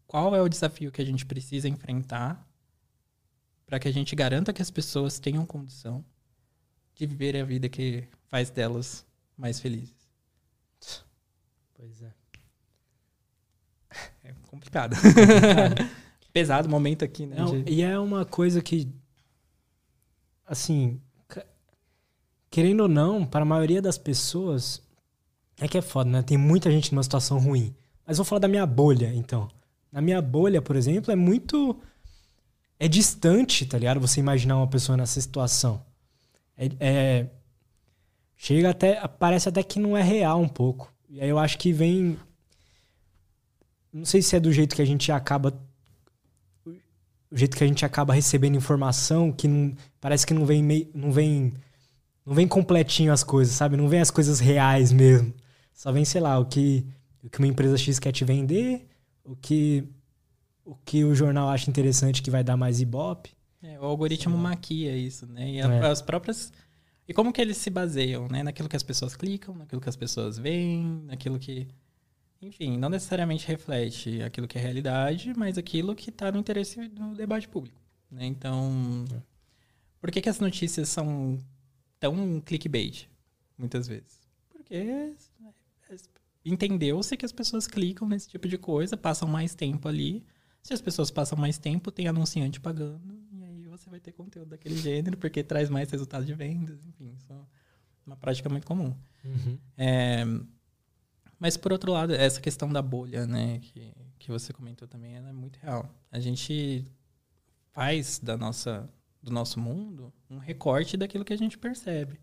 qual 0.07 0.35
é 0.35 0.41
o 0.41 0.49
desafio 0.49 0.91
que 0.91 1.01
a 1.01 1.05
gente 1.05 1.25
precisa 1.25 1.69
enfrentar 1.69 2.45
para 3.65 3.79
que 3.79 3.87
a 3.87 3.91
gente 3.93 4.13
garanta 4.13 4.51
que 4.51 4.61
as 4.61 4.69
pessoas 4.69 5.19
tenham 5.21 5.45
condição 5.45 6.03
de 6.93 7.05
viver 7.05 7.37
a 7.37 7.45
vida 7.45 7.69
que 7.69 8.05
faz 8.27 8.49
delas 8.49 9.05
mais 9.37 9.61
felizes. 9.61 9.95
Pois 11.73 12.01
é. 12.01 12.13
É 14.25 14.33
complicado. 14.49 14.97
Pesado 16.33 16.67
o 16.67 16.71
momento 16.71 17.05
aqui, 17.05 17.25
né? 17.25 17.37
Não, 17.37 17.63
de- 17.63 17.71
e 17.71 17.81
é 17.81 17.97
uma 17.97 18.25
coisa 18.25 18.61
que, 18.61 18.93
assim, 20.45 21.01
querendo 22.51 22.81
ou 22.81 22.87
não, 22.89 23.25
para 23.25 23.41
a 23.41 23.45
maioria 23.45 23.81
das 23.81 23.97
pessoas, 23.97 24.81
é 25.59 25.67
que 25.67 25.77
é 25.77 25.81
foda, 25.81 26.09
né? 26.09 26.21
Tem 26.21 26.37
muita 26.37 26.69
gente 26.69 26.91
numa 26.91 27.01
situação 27.01 27.39
ruim. 27.39 27.73
Mas 28.05 28.17
vou 28.17 28.25
falar 28.25 28.39
da 28.39 28.47
minha 28.47 28.65
bolha, 28.65 29.11
então. 29.15 29.49
Na 29.91 30.01
minha 30.01 30.21
bolha, 30.21 30.61
por 30.61 30.75
exemplo, 30.75 31.11
é 31.11 31.15
muito. 31.15 31.79
É 32.77 32.87
distante, 32.87 33.65
tá 33.65 33.77
ligado? 33.77 33.99
Você 34.01 34.19
imaginar 34.19 34.57
uma 34.57 34.67
pessoa 34.67 34.97
nessa 34.97 35.19
situação. 35.21 35.81
É, 36.57 36.69
é- 36.79 37.29
chega 38.35 38.69
até. 38.69 39.07
Parece 39.07 39.47
até 39.47 39.63
que 39.63 39.79
não 39.79 39.95
é 39.95 40.01
real 40.03 40.41
um 40.41 40.49
pouco. 40.49 40.91
E 41.09 41.21
aí 41.21 41.29
eu 41.29 41.39
acho 41.39 41.57
que 41.57 41.71
vem. 41.71 42.17
Não 43.93 44.05
sei 44.05 44.21
se 44.21 44.35
é 44.35 44.39
do 44.39 44.51
jeito 44.51 44.75
que 44.75 44.81
a 44.81 44.85
gente 44.85 45.11
acaba 45.11 45.57
o 47.31 47.37
jeito 47.37 47.55
que 47.55 47.63
a 47.63 47.67
gente 47.67 47.85
acaba 47.85 48.13
recebendo 48.13 48.57
informação 48.57 49.31
que 49.31 49.47
não, 49.47 49.73
parece 50.01 50.27
que 50.27 50.33
não 50.33 50.45
vem 50.45 50.61
meio, 50.61 50.89
não 50.93 51.11
vem 51.11 51.53
não 52.25 52.33
vem 52.33 52.47
completinho 52.47 53.11
as 53.11 53.23
coisas, 53.23 53.53
sabe? 53.55 53.75
Não 53.77 53.87
vem 53.87 53.99
as 53.99 54.11
coisas 54.11 54.39
reais 54.39 54.91
mesmo. 54.91 55.33
Só 55.73 55.91
vem, 55.91 56.05
sei 56.05 56.21
lá, 56.21 56.37
o 56.39 56.45
que 56.45 56.85
o 57.23 57.29
que 57.29 57.37
uma 57.39 57.47
empresa 57.47 57.77
X 57.77 57.99
quer 57.99 58.11
te 58.11 58.25
vender, 58.25 58.87
o 59.23 59.35
que 59.35 59.83
o 60.65 60.75
que 60.75 61.03
o 61.03 61.13
jornal 61.15 61.49
acha 61.49 61.69
interessante 61.69 62.21
que 62.21 62.31
vai 62.31 62.43
dar 62.43 62.55
mais 62.57 62.79
ibope. 62.81 63.31
É, 63.63 63.79
o 63.79 63.83
algoritmo 63.85 64.37
maquia 64.37 64.95
isso, 64.95 65.25
né? 65.27 65.49
E 65.51 65.59
É. 65.59 65.63
as 65.87 66.01
próprias. 66.01 66.51
E 67.07 67.13
como 67.13 67.33
que 67.33 67.41
eles 67.41 67.57
se 67.57 67.69
baseiam, 67.69 68.27
né? 68.27 68.41
Naquilo 68.43 68.69
que 68.69 68.75
as 68.75 68.83
pessoas 68.83 69.15
clicam, 69.15 69.55
naquilo 69.55 69.81
que 69.81 69.89
as 69.89 69.95
pessoas 69.95 70.37
veem, 70.37 71.01
naquilo 71.05 71.37
que. 71.37 71.67
Enfim, 72.41 72.77
não 72.77 72.89
necessariamente 72.89 73.47
reflete 73.47 74.21
aquilo 74.23 74.47
que 74.47 74.57
é 74.57 74.61
realidade, 74.61 75.31
mas 75.37 75.57
aquilo 75.57 75.93
que 75.95 76.09
está 76.09 76.31
no 76.31 76.39
interesse 76.39 76.87
do 76.89 77.13
debate 77.13 77.47
público. 77.47 77.79
Né? 78.09 78.25
Então. 78.25 79.05
É. 79.13 79.21
Por 79.99 80.09
que, 80.09 80.21
que 80.21 80.29
as 80.29 80.39
notícias 80.39 80.89
são 80.89 81.37
tão 82.01 82.41
clickbait, 82.41 83.07
muitas 83.55 83.87
vezes? 83.87 84.19
Porque 84.49 85.13
entendeu-se 86.43 87.15
que 87.15 87.23
as 87.23 87.31
pessoas 87.31 87.67
clicam 87.67 88.09
nesse 88.09 88.27
tipo 88.27 88.47
de 88.47 88.57
coisa, 88.57 88.97
passam 88.97 89.27
mais 89.27 89.53
tempo 89.53 89.87
ali. 89.87 90.25
Se 90.63 90.73
as 90.73 90.81
pessoas 90.81 91.11
passam 91.11 91.37
mais 91.37 91.59
tempo, 91.59 91.91
tem 91.91 92.07
anunciante 92.07 92.59
pagando, 92.59 93.23
e 93.31 93.43
aí 93.43 93.67
você 93.67 93.89
vai 93.89 93.99
ter 93.99 94.11
conteúdo 94.11 94.49
daquele 94.49 94.75
gênero, 94.75 95.15
porque 95.15 95.43
traz 95.43 95.69
mais 95.69 95.89
resultado 95.91 96.25
de 96.25 96.33
vendas, 96.33 96.83
enfim, 96.85 97.13
isso 97.15 97.31
é 97.31 97.35
uma 98.05 98.17
prática 98.17 98.49
muito 98.49 98.65
comum. 98.65 98.95
É, 99.77 100.23
mas 101.39 101.55
por 101.55 101.71
outro 101.71 101.91
lado, 101.91 102.13
essa 102.13 102.41
questão 102.41 102.71
da 102.71 102.81
bolha, 102.81 103.27
né, 103.27 103.59
que, 103.59 103.93
que 104.17 104.31
você 104.31 104.51
comentou 104.51 104.87
também, 104.87 105.15
ela 105.15 105.29
é 105.29 105.33
muito 105.33 105.57
real. 105.57 105.87
A 106.11 106.19
gente 106.19 106.83
faz 107.71 108.19
da 108.19 108.35
nossa, 108.35 108.89
do 109.21 109.31
nosso 109.31 109.59
mundo 109.59 110.11
um 110.31 110.37
recorte 110.39 110.95
daquilo 110.97 111.25
que 111.25 111.33
a 111.33 111.37
gente 111.37 111.57
percebe. 111.57 112.19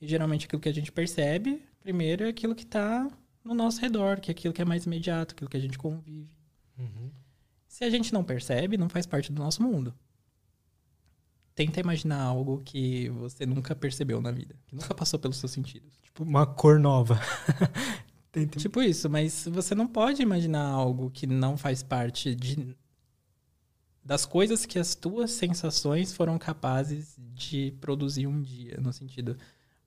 E 0.00 0.06
geralmente 0.06 0.46
aquilo 0.46 0.60
que 0.60 0.68
a 0.68 0.74
gente 0.74 0.90
percebe, 0.92 1.62
primeiro, 1.80 2.24
é 2.24 2.28
aquilo 2.28 2.54
que 2.54 2.64
está 2.64 3.10
no 3.44 3.54
nosso 3.54 3.80
redor, 3.80 4.20
que 4.20 4.30
é 4.30 4.32
aquilo 4.32 4.54
que 4.54 4.62
é 4.62 4.64
mais 4.64 4.84
imediato, 4.86 5.34
aquilo 5.34 5.50
que 5.50 5.56
a 5.56 5.60
gente 5.60 5.78
convive. 5.78 6.30
Se 7.68 7.84
a 7.84 7.90
gente 7.90 8.12
não 8.12 8.22
percebe, 8.22 8.76
não 8.76 8.88
faz 8.88 9.06
parte 9.06 9.32
do 9.32 9.42
nosso 9.42 9.62
mundo. 9.62 9.94
Tenta 11.54 11.80
imaginar 11.80 12.20
algo 12.22 12.62
que 12.64 13.08
você 13.10 13.44
nunca 13.44 13.74
percebeu 13.74 14.20
na 14.20 14.30
vida, 14.30 14.54
que 14.66 14.74
nunca 14.74 14.94
passou 14.94 15.18
pelos 15.18 15.36
seus 15.36 15.52
sentidos. 15.52 15.98
Tipo 16.02 16.22
uma 16.24 16.46
cor 16.46 16.78
nova. 16.78 17.20
Tem- 18.32 18.46
Tipo 18.46 18.80
isso, 18.82 19.10
mas 19.10 19.46
você 19.50 19.74
não 19.74 19.86
pode 19.86 20.22
imaginar 20.22 20.64
algo 20.66 21.10
que 21.10 21.26
não 21.26 21.56
faz 21.58 21.82
parte 21.82 22.34
de 22.34 22.74
das 24.04 24.26
coisas 24.26 24.66
que 24.66 24.78
as 24.78 24.94
tuas 24.94 25.30
sensações 25.30 26.12
foram 26.12 26.38
capazes 26.38 27.16
de 27.34 27.72
produzir 27.80 28.26
um 28.26 28.40
dia, 28.42 28.78
no 28.80 28.92
sentido, 28.92 29.36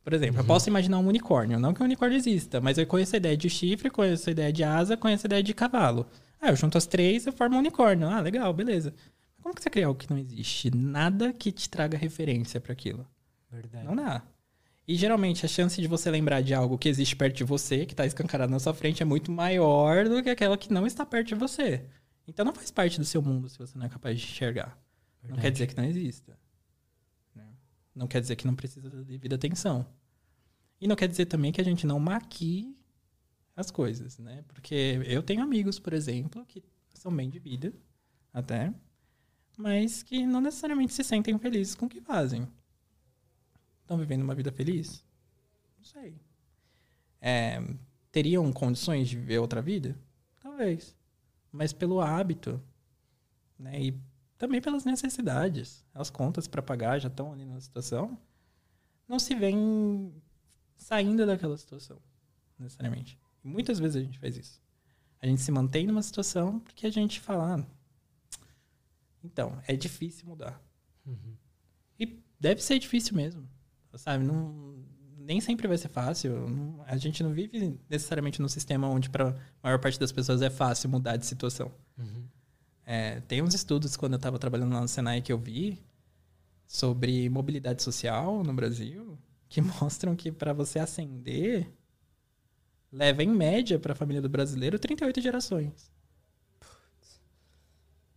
por 0.03 0.13
exemplo, 0.13 0.37
eu 0.37 0.41
Uhum. 0.41 0.47
posso 0.47 0.69
imaginar 0.69 0.99
um 0.99 1.07
unicórnio, 1.07 1.59
não 1.59 1.73
que 1.73 1.81
um 1.81 1.85
unicórnio 1.85 2.15
exista, 2.17 2.61
mas 2.61 2.77
eu 2.77 2.85
conheço 2.87 3.15
a 3.15 3.17
ideia 3.17 3.35
de 3.35 3.49
chifre, 3.49 3.89
conheço 3.89 4.29
a 4.29 4.31
ideia 4.31 4.53
de 4.53 4.63
asa, 4.63 4.95
conheço 4.95 5.25
a 5.25 5.29
ideia 5.29 5.43
de 5.43 5.53
cavalo. 5.53 6.05
Ah, 6.41 6.49
eu 6.49 6.55
junto 6.55 6.77
as 6.77 6.85
três, 6.85 7.25
eu 7.25 7.33
formo 7.33 7.55
um 7.55 7.59
unicórnio. 7.59 8.07
Ah, 8.07 8.19
legal, 8.21 8.53
beleza. 8.53 8.93
Como 9.41 9.53
que 9.53 9.61
você 9.63 9.69
cria 9.69 9.87
algo 9.87 9.99
que 9.99 10.09
não 10.09 10.17
existe? 10.17 10.69
Nada 10.75 11.33
que 11.33 11.51
te 11.51 11.69
traga 11.69 11.97
referência 11.97 12.59
para 12.61 12.73
aquilo. 12.73 13.05
Verdade. 13.51 13.85
Não 13.85 13.95
dá. 13.95 14.21
E 14.87 14.95
geralmente 14.95 15.45
a 15.45 15.49
chance 15.49 15.81
de 15.81 15.87
você 15.87 16.11
lembrar 16.11 16.41
de 16.41 16.53
algo 16.53 16.77
que 16.77 16.87
existe 16.89 17.15
perto 17.15 17.35
de 17.37 17.43
você, 17.43 17.85
que 17.85 17.93
está 17.93 18.05
escancarado 18.05 18.51
na 18.51 18.59
sua 18.59 18.73
frente, 18.73 19.01
é 19.01 19.05
muito 19.05 19.31
maior 19.31 20.07
do 20.07 20.21
que 20.21 20.29
aquela 20.29 20.57
que 20.57 20.71
não 20.71 20.85
está 20.85 21.03
perto 21.05 21.29
de 21.29 21.35
você. 21.35 21.83
Então 22.27 22.43
não 22.45 22.53
faz 22.53 22.72
parte 22.72 22.97
do 22.99 23.06
seu 23.06 23.22
mundo 23.22 23.47
se 23.49 23.57
você 23.57 23.77
não 23.77 23.85
é 23.85 23.89
capaz 23.89 24.19
de 24.19 24.26
enxergar. 24.26 24.69
Não 25.22 25.30
Verdade. 25.30 25.41
quer 25.41 25.52
dizer 25.52 25.68
que 25.68 25.77
não 25.77 25.85
exista. 25.85 26.39
né? 27.34 27.47
Não 27.93 28.07
quer 28.07 28.22
dizer 28.22 28.35
que 28.35 28.45
não 28.47 28.56
precisa 28.56 28.89
da 28.89 29.02
devida 29.02 29.35
atenção. 29.35 29.85
E 30.80 30.88
não 30.88 30.95
quer 30.95 31.07
dizer 31.07 31.26
também 31.27 31.52
que 31.52 31.61
a 31.61 31.64
gente 31.64 31.85
não 31.88 31.99
maquie 31.99 32.76
as 33.56 33.72
coisas, 33.72 34.18
né? 34.19 34.43
Porque 34.47 35.02
eu 35.06 35.23
tenho 35.23 35.41
amigos, 35.41 35.80
por 35.80 35.93
exemplo, 35.93 36.45
que 36.45 36.64
são 36.93 37.15
bem 37.15 37.30
de 37.30 37.39
vida, 37.39 37.73
até, 38.34 38.73
mas 39.57 40.03
que 40.03 40.26
não 40.26 40.41
necessariamente 40.41 40.93
se 40.93 41.03
sentem 41.03 41.38
felizes 41.39 41.76
com 41.76 41.85
o 41.85 41.89
que 41.89 42.02
fazem. 42.02 42.47
Estão 43.81 43.97
vivendo 43.97 44.23
uma 44.23 44.35
vida 44.35 44.52
feliz? 44.52 45.03
Não 45.77 45.85
sei. 45.85 46.19
É, 47.22 47.61
teriam 48.11 48.52
condições 48.52 49.07
de 49.07 49.15
viver 49.15 49.39
outra 49.39 49.61
vida? 49.61 49.97
Talvez. 50.41 50.95
Mas 51.56 51.72
pelo 51.73 52.02
hábito, 52.02 52.61
né? 53.57 53.82
E 53.82 54.02
também 54.38 54.61
pelas 54.61 54.84
necessidades. 54.84 55.86
As 55.94 56.10
contas 56.10 56.48
para 56.48 56.61
pagar 56.61 56.99
já 56.99 57.07
estão 57.07 57.32
ali 57.32 57.45
na 57.45 57.60
situação. 57.60 58.18
Não 59.07 59.18
se 59.19 59.34
vem 59.36 60.14
saindo 60.76 61.26
daquela 61.26 61.57
situação, 61.57 62.02
necessariamente. 62.60 63.18
Muitas 63.44 63.80
vezes 63.80 63.95
a 63.95 64.02
gente 64.02 64.19
faz 64.19 64.36
isso. 64.36 64.61
A 65.22 65.27
gente 65.27 65.41
se 65.41 65.52
mantém 65.52 65.88
numa 65.88 66.02
situação 66.02 66.60
porque 66.60 66.86
a 66.86 66.91
gente 66.91 67.19
fala. 67.22 67.56
"Ah, 67.56 67.65
então, 69.23 69.60
é 69.68 69.76
difícil 69.76 70.27
mudar. 70.27 70.61
Uhum. 71.06 71.36
E 71.99 72.22
deve 72.40 72.61
ser 72.61 72.77
difícil 72.77 73.15
mesmo. 73.15 73.48
Sabe? 73.95 74.26
Não, 74.26 74.84
nem 75.26 75.41
sempre 75.41 75.68
vai 75.68 75.77
ser 75.77 75.89
fácil. 75.89 76.76
A 76.85 76.95
gente 76.97 77.23
não 77.23 77.34
vive 77.34 77.80
necessariamente 77.89 78.41
num 78.41 78.47
sistema 78.47 78.88
onde, 78.88 79.10
para 79.10 79.30
a 79.30 79.35
maior 79.64 79.80
parte 79.80 79.99
das 79.99 80.11
pessoas, 80.11 80.41
é 80.41 80.49
fácil 80.49 80.89
mudar 80.89 81.18
de 81.18 81.26
situação. 81.26 81.72
Uhum. 81.97 82.27
É, 82.85 83.19
tem 83.22 83.41
uns 83.41 83.56
estudos, 83.56 83.97
quando 83.97 84.14
eu 84.14 84.18
estava 84.18 84.38
trabalhando 84.38 84.73
lá 84.73 84.81
no 84.81 84.88
Senai, 84.88 85.22
que 85.22 85.34
eu 85.34 85.38
vi 85.39 85.84
sobre 86.68 87.27
mobilidade 87.30 87.81
social 87.81 88.43
no 88.43 88.53
Brasil, 88.53 89.18
que 89.49 89.60
mostram 89.81 90.15
que 90.15 90.31
para 90.31 90.53
você 90.53 90.77
ascender, 90.77 91.68
leva 92.91 93.23
em 93.23 93.30
média 93.30 93.80
para 93.80 93.93
a 93.93 93.95
família 93.95 94.22
do 94.22 94.30
brasileiro 94.30 94.77
38 94.77 95.22
gerações. 95.22 95.91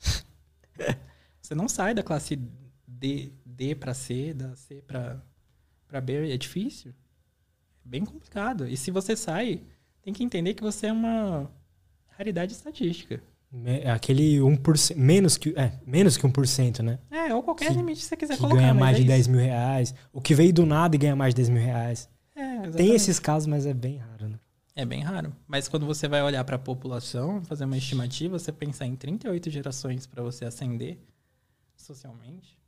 Você 1.40 1.54
não 1.54 1.66
sai 1.68 1.94
da 1.94 2.02
classe 2.02 2.36
D, 2.86 3.32
D 3.44 3.74
para 3.74 3.94
C, 3.94 4.34
da 4.34 4.54
C 4.54 4.82
para 4.82 5.22
para 5.88 6.00
B, 6.00 6.32
é 6.32 6.36
difícil. 6.36 6.92
É 7.84 7.88
bem 7.88 8.04
complicado. 8.04 8.66
E 8.68 8.76
se 8.76 8.90
você 8.90 9.16
sai, 9.16 9.62
tem 10.02 10.12
que 10.12 10.22
entender 10.22 10.54
que 10.54 10.62
você 10.62 10.86
é 10.88 10.92
uma 10.92 11.50
raridade 12.08 12.52
estatística. 12.52 13.22
É 13.64 13.90
Aquele 13.90 14.36
1%, 14.40 14.94
menos 14.96 15.38
que, 15.38 15.54
é, 15.56 15.72
menos 15.86 16.18
que 16.18 16.26
1%, 16.26 16.80
né? 16.82 16.98
É, 17.10 17.34
ou 17.34 17.42
qualquer 17.42 17.68
Que- 17.68 17.74
limite 17.74 18.00
que 18.02 18.06
você 18.06 18.16
quiser 18.16 18.34
Que 18.34 18.40
colocar. 18.40 18.60
ganha 18.60 18.74
mais 18.74 18.96
é 18.96 19.00
de 19.00 19.04
isso. 19.06 19.08
10 19.08 19.26
mil 19.28 19.40
reais. 19.40 19.94
O 20.12 20.20
que 20.20 20.34
veio 20.34 20.52
do 20.52 20.66
nada 20.66 20.94
e 20.94 20.98
ganha 20.98 21.16
mais 21.16 21.32
de 21.34 21.36
10 21.38 21.48
mil 21.48 21.62
reais. 21.62 22.10
É, 22.36 22.68
Tem 22.70 22.94
esses 22.94 23.18
casos, 23.18 23.46
mas 23.46 23.64
é 23.64 23.72
bem 23.72 23.96
raro, 23.96 24.28
né? 24.28 24.38
É 24.76 24.84
bem 24.84 25.02
raro. 25.02 25.34
Mas 25.46 25.66
quando 25.66 25.86
você 25.86 26.06
vai 26.06 26.22
olhar 26.22 26.44
para 26.44 26.56
a 26.56 26.58
população, 26.58 27.42
fazer 27.42 27.64
uma 27.64 27.76
estimativa, 27.78 28.38
você 28.38 28.52
pensar 28.52 28.86
em 28.86 28.94
38 28.94 29.48
gerações 29.50 30.06
para 30.06 30.22
você 30.22 30.44
ascender 30.44 30.98
socialmente, 31.76 32.58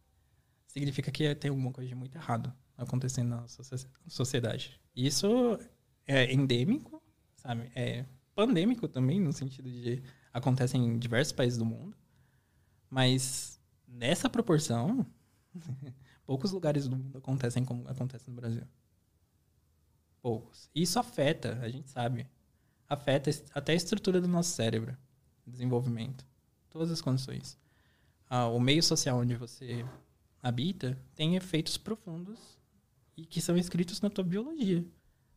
significa 0.67 1.11
que 1.11 1.35
tem 1.35 1.51
alguma 1.51 1.71
coisa 1.73 1.89
de 1.89 1.95
muito 1.95 2.17
errado 2.17 2.53
acontecendo 2.81 3.29
na 3.29 3.49
socie- 3.49 3.87
sociedade. 4.09 4.81
Isso 4.95 5.59
é 6.07 6.33
endêmico, 6.33 7.03
sabe? 7.37 7.71
É 7.75 8.05
pandêmico 8.35 8.89
também, 8.89 9.21
no 9.21 9.33
sentido 9.33 9.71
de 9.71 10.03
acontece 10.33 10.77
em 10.77 10.99
diversos 10.99 11.33
países 11.33 11.59
do 11.59 11.65
mundo. 11.65 11.97
Mas 12.89 13.61
nessa 13.87 14.29
proporção, 14.29 15.07
poucos 16.25 16.53
lugares 16.53 16.89
do 16.89 16.97
mundo 16.97 17.19
acontecem 17.19 17.65
como 17.65 17.87
acontece 17.89 18.29
no 18.29 18.37
Brasil. 18.37 18.67
Poucos. 20.23 20.69
Isso 20.75 20.99
afeta, 20.99 21.59
a 21.63 21.69
gente 21.69 21.91
sabe. 21.91 22.27
Afeta 22.89 23.31
até 23.55 23.73
a 23.73 23.77
estrutura 23.77 24.21
do 24.21 24.29
nosso 24.29 24.51
cérebro, 24.51 24.97
desenvolvimento. 25.47 26.27
Todas 26.69 26.91
as 26.91 27.01
condições. 27.01 27.59
Ah, 28.29 28.49
o 28.49 28.61
meio 28.61 28.83
social 28.83 29.19
onde 29.19 29.35
você 29.35 29.85
habita 30.43 30.99
tem 31.15 31.37
efeitos 31.37 31.77
profundos 31.77 32.60
e 33.21 33.27
que 33.27 33.41
são 33.41 33.57
escritos 33.57 34.01
na 34.01 34.09
tua 34.09 34.25
biologia. 34.25 34.85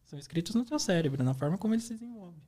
São 0.05 0.17
escritos 0.17 0.55
no 0.55 0.63
teu 0.63 0.79
cérebro, 0.79 1.23
na 1.23 1.33
forma 1.33 1.57
como 1.57 1.73
ele 1.73 1.81
se 1.81 1.93
desenvolve. 1.93 2.41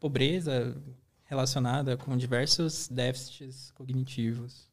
Pobreza 0.00 0.82
relacionada 1.24 1.96
com 1.96 2.16
diversos 2.16 2.88
déficits 2.88 3.70
cognitivos 3.70 4.68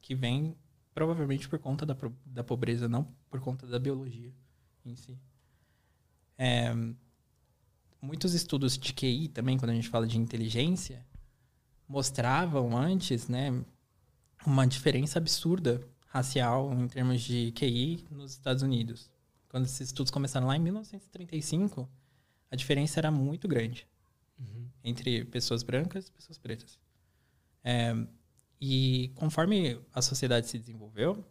que 0.00 0.14
vem 0.14 0.56
provavelmente 0.94 1.48
por 1.48 1.58
conta 1.58 1.84
da, 1.84 1.96
da 2.24 2.44
pobreza, 2.44 2.88
não 2.88 3.08
por 3.28 3.40
conta 3.40 3.66
da 3.66 3.78
biologia 3.78 4.32
em 4.84 4.94
si. 4.94 5.18
É, 6.38 6.72
muitos 8.00 8.32
estudos 8.34 8.78
de 8.78 8.92
QI 8.92 9.28
também, 9.28 9.58
quando 9.58 9.70
a 9.70 9.74
gente 9.74 9.88
fala 9.88 10.06
de 10.06 10.18
inteligência, 10.18 11.04
mostravam 11.88 12.76
antes, 12.76 13.28
né, 13.28 13.64
uma 14.46 14.66
diferença 14.66 15.18
absurda 15.18 15.84
racial 16.14 16.72
em 16.72 16.86
termos 16.86 17.22
de 17.22 17.50
QI 17.52 18.06
nos 18.08 18.30
Estados 18.30 18.62
Unidos. 18.62 19.10
Quando 19.48 19.64
esses 19.64 19.88
estudos 19.88 20.12
começaram 20.12 20.46
lá 20.46 20.56
em 20.56 20.60
1935, 20.60 21.90
a 22.48 22.54
diferença 22.54 23.00
era 23.00 23.10
muito 23.10 23.48
grande 23.48 23.84
uhum. 24.38 24.68
entre 24.84 25.24
pessoas 25.24 25.64
brancas 25.64 26.06
e 26.06 26.12
pessoas 26.12 26.38
pretas. 26.38 26.78
É, 27.64 27.92
e 28.60 29.10
conforme 29.16 29.80
a 29.92 30.00
sociedade 30.00 30.46
se 30.46 30.56
desenvolveu 30.56 31.24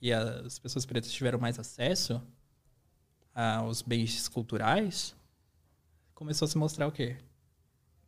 e 0.00 0.12
as 0.12 0.60
pessoas 0.60 0.86
pretas 0.86 1.10
tiveram 1.10 1.40
mais 1.40 1.58
acesso 1.58 2.22
aos 3.34 3.82
bens 3.82 4.28
culturais, 4.28 5.16
começou 6.14 6.46
a 6.46 6.48
se 6.48 6.56
mostrar 6.56 6.86
o 6.86 6.92
quê? 6.92 7.16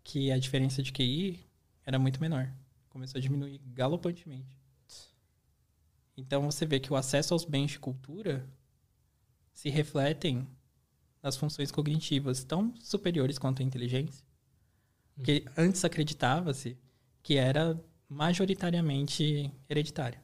Que 0.05 0.31
a 0.31 0.39
diferença 0.39 0.85
de 0.85 0.93
QI 0.93 1.45
era 1.85 1.99
muito 1.99 2.21
menor. 2.21 2.49
Começou 2.91 3.19
a 3.19 3.23
diminuir 3.23 3.61
galopantemente. 3.75 4.62
Então 6.17 6.51
você 6.51 6.67
vê 6.67 6.79
que 6.79 6.93
o 6.93 6.97
acesso 6.97 7.35
aos 7.35 7.45
bens 7.45 7.73
de 7.73 7.79
cultura 7.79 8.49
se 9.53 9.69
refletem 9.71 10.47
nas 11.23 11.37
funções 11.37 11.71
cognitivas 11.71 12.45
tão 12.45 12.75
superiores 12.81 13.39
quanto 13.39 13.63
a 13.63 13.65
inteligência. 13.65 14.25
Que 15.23 15.45
antes 15.57 15.85
acreditava-se 15.85 16.77
que 17.23 17.37
era 17.37 17.81
majoritariamente 18.09 19.51
hereditário. 19.69 20.21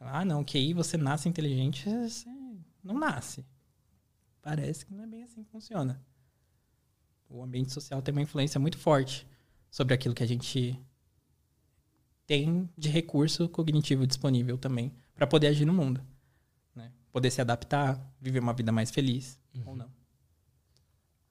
Ah, 0.00 0.24
não, 0.24 0.44
QI 0.44 0.72
você 0.74 0.96
nasce 0.96 1.28
inteligente, 1.28 1.88
você 1.88 2.28
não 2.82 2.98
nasce. 2.98 3.44
Parece 4.42 4.84
que 4.84 4.92
não 4.92 5.04
é 5.04 5.06
bem 5.06 5.22
assim 5.22 5.42
que 5.42 5.50
funciona. 5.50 6.04
O 7.28 7.42
ambiente 7.42 7.72
social 7.72 8.02
tem 8.02 8.12
uma 8.12 8.22
influência 8.22 8.60
muito 8.60 8.78
forte 8.78 9.26
sobre 9.70 9.94
aquilo 9.94 10.14
que 10.14 10.22
a 10.22 10.26
gente 10.26 10.78
tem 12.26 12.68
de 12.76 12.88
recurso 12.88 13.48
cognitivo 13.48 14.06
disponível 14.06 14.56
também 14.56 14.92
para 15.14 15.26
poder 15.26 15.48
agir 15.48 15.64
no 15.64 15.72
mundo. 15.72 16.00
Né? 16.74 16.90
Poder 17.12 17.30
se 17.30 17.40
adaptar, 17.40 18.00
viver 18.20 18.40
uma 18.40 18.52
vida 18.52 18.72
mais 18.72 18.90
feliz 18.90 19.38
uhum. 19.54 19.62
ou 19.66 19.76
não. 19.76 19.88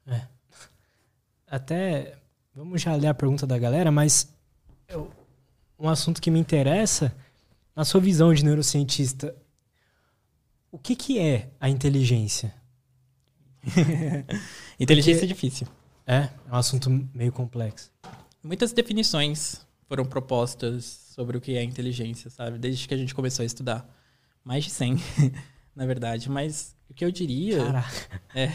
É. 0.08 0.28
Até, 1.48 2.18
vamos 2.54 2.82
já 2.82 2.96
ler 2.96 3.08
a 3.08 3.14
pergunta 3.14 3.46
da 3.46 3.58
galera, 3.58 3.92
mas 3.92 4.34
eu, 4.88 5.12
um 5.80 5.90
assunto 5.90 6.22
que 6.22 6.32
me 6.32 6.40
interessa, 6.40 7.16
na 7.76 7.84
sua 7.84 8.02
visão 8.02 8.34
de 8.34 8.44
neurocientista, 8.44 9.36
o 10.72 10.78
que, 10.78 10.96
que 10.96 11.20
é 11.20 11.50
a 11.60 11.70
inteligência? 11.70 12.54
inteligência 14.80 15.22
Porque, 15.22 15.26
é 15.26 15.36
difícil. 15.36 15.68
É, 16.06 16.30
é 16.48 16.52
um 16.52 16.56
assunto 16.56 16.90
meio 17.14 17.32
complexo. 17.32 17.92
Muitas 18.44 18.74
definições 18.74 19.66
foram 19.94 20.06
propostas 20.06 20.86
sobre 21.14 21.38
o 21.38 21.42
que 21.42 21.56
é 21.56 21.64
inteligência, 21.64 22.28
sabe? 22.28 22.58
Desde 22.58 22.88
que 22.88 22.96
a 22.96 22.98
gente 22.98 23.14
começou 23.14 23.44
a 23.44 23.46
estudar. 23.46 23.88
Mais 24.44 24.64
de 24.64 24.72
100, 24.72 24.98
na 25.76 25.86
verdade. 25.86 26.32
Mas 26.32 26.76
o 26.90 26.96
que 26.96 27.06
eu 27.06 27.12
diria. 27.12 27.64
Caraca. 27.64 28.22
É. 28.34 28.50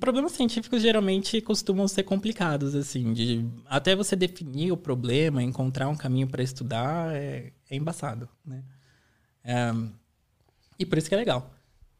Problemas 0.00 0.32
científicos 0.32 0.82
geralmente 0.82 1.40
costumam 1.40 1.86
ser 1.86 2.02
complicados, 2.02 2.74
assim. 2.74 3.12
De, 3.12 3.48
até 3.66 3.94
você 3.94 4.16
definir 4.16 4.72
o 4.72 4.76
problema, 4.76 5.40
encontrar 5.40 5.88
um 5.88 5.96
caminho 5.96 6.26
para 6.26 6.42
estudar, 6.42 7.14
é, 7.14 7.52
é 7.70 7.76
embaçado, 7.76 8.28
né? 8.44 8.64
É, 9.44 9.72
e 10.76 10.84
por 10.84 10.98
isso 10.98 11.08
que 11.08 11.14
é 11.14 11.18
legal. 11.18 11.53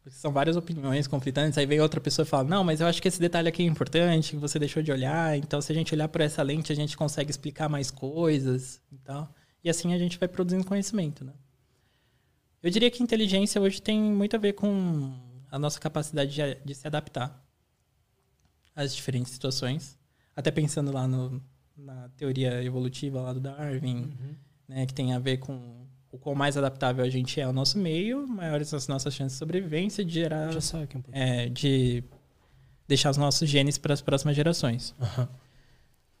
Porque 0.05 0.19
são 0.19 0.31
várias 0.31 0.55
opiniões 0.55 1.07
conflitantes. 1.07 1.57
Aí 1.57 1.65
vem 1.65 1.81
outra 1.81 1.99
pessoa 1.99 2.23
e 2.23 2.29
fala: 2.29 2.43
Não, 2.43 2.63
mas 2.63 2.79
eu 2.79 2.85
acho 2.85 3.01
que 3.01 3.07
esse 3.07 3.19
detalhe 3.19 3.49
aqui 3.49 3.63
é 3.63 3.65
importante, 3.65 4.33
que 4.33 4.37
você 4.37 4.59
deixou 4.59 4.83
de 4.83 4.91
olhar. 4.91 5.35
Então, 5.35 5.59
se 5.59 5.71
a 5.71 5.75
gente 5.75 5.95
olhar 5.95 6.07
por 6.07 6.21
essa 6.21 6.43
lente, 6.43 6.71
a 6.71 6.75
gente 6.75 6.95
consegue 6.95 7.31
explicar 7.31 7.67
mais 7.67 7.89
coisas. 7.89 8.79
Então, 8.91 9.27
e 9.63 9.69
assim 9.69 9.95
a 9.95 9.97
gente 9.97 10.19
vai 10.19 10.27
produzindo 10.27 10.63
conhecimento. 10.63 11.25
Né? 11.25 11.33
Eu 12.61 12.69
diria 12.69 12.91
que 12.91 13.01
inteligência 13.01 13.59
hoje 13.59 13.81
tem 13.81 13.99
muito 13.99 14.35
a 14.35 14.39
ver 14.39 14.53
com 14.53 15.11
a 15.49 15.57
nossa 15.57 15.79
capacidade 15.79 16.35
de, 16.35 16.55
de 16.63 16.75
se 16.75 16.85
adaptar 16.85 17.43
às 18.75 18.95
diferentes 18.95 19.31
situações. 19.31 19.97
Até 20.35 20.51
pensando 20.51 20.91
lá 20.91 21.07
no, 21.07 21.41
na 21.75 22.09
teoria 22.09 22.63
evolutiva 22.63 23.21
lá 23.21 23.33
do 23.33 23.39
Darwin, 23.39 24.01
uhum. 24.03 24.35
né, 24.67 24.85
que 24.85 24.93
tem 24.93 25.15
a 25.15 25.19
ver 25.19 25.37
com 25.37 25.84
o 26.15 26.17
quão 26.17 26.33
mais 26.33 26.55
adaptável 26.55 27.03
a 27.03 27.09
gente 27.09 27.39
é 27.41 27.43
ao 27.43 27.51
nosso 27.51 27.77
meio, 27.77 28.25
maiores 28.25 28.73
as 28.73 28.87
nossas 28.87 29.13
chances 29.13 29.33
de 29.33 29.39
sobrevivência, 29.39 30.03
de 30.03 30.13
gerar. 30.13 30.49
Um 30.49 31.03
é, 31.11 31.49
de 31.49 32.03
deixar 32.87 33.09
os 33.09 33.17
nossos 33.17 33.49
genes 33.49 33.77
para 33.77 33.93
as 33.93 34.01
próximas 34.01 34.35
gerações. 34.35 34.95
Uhum. 34.99 35.27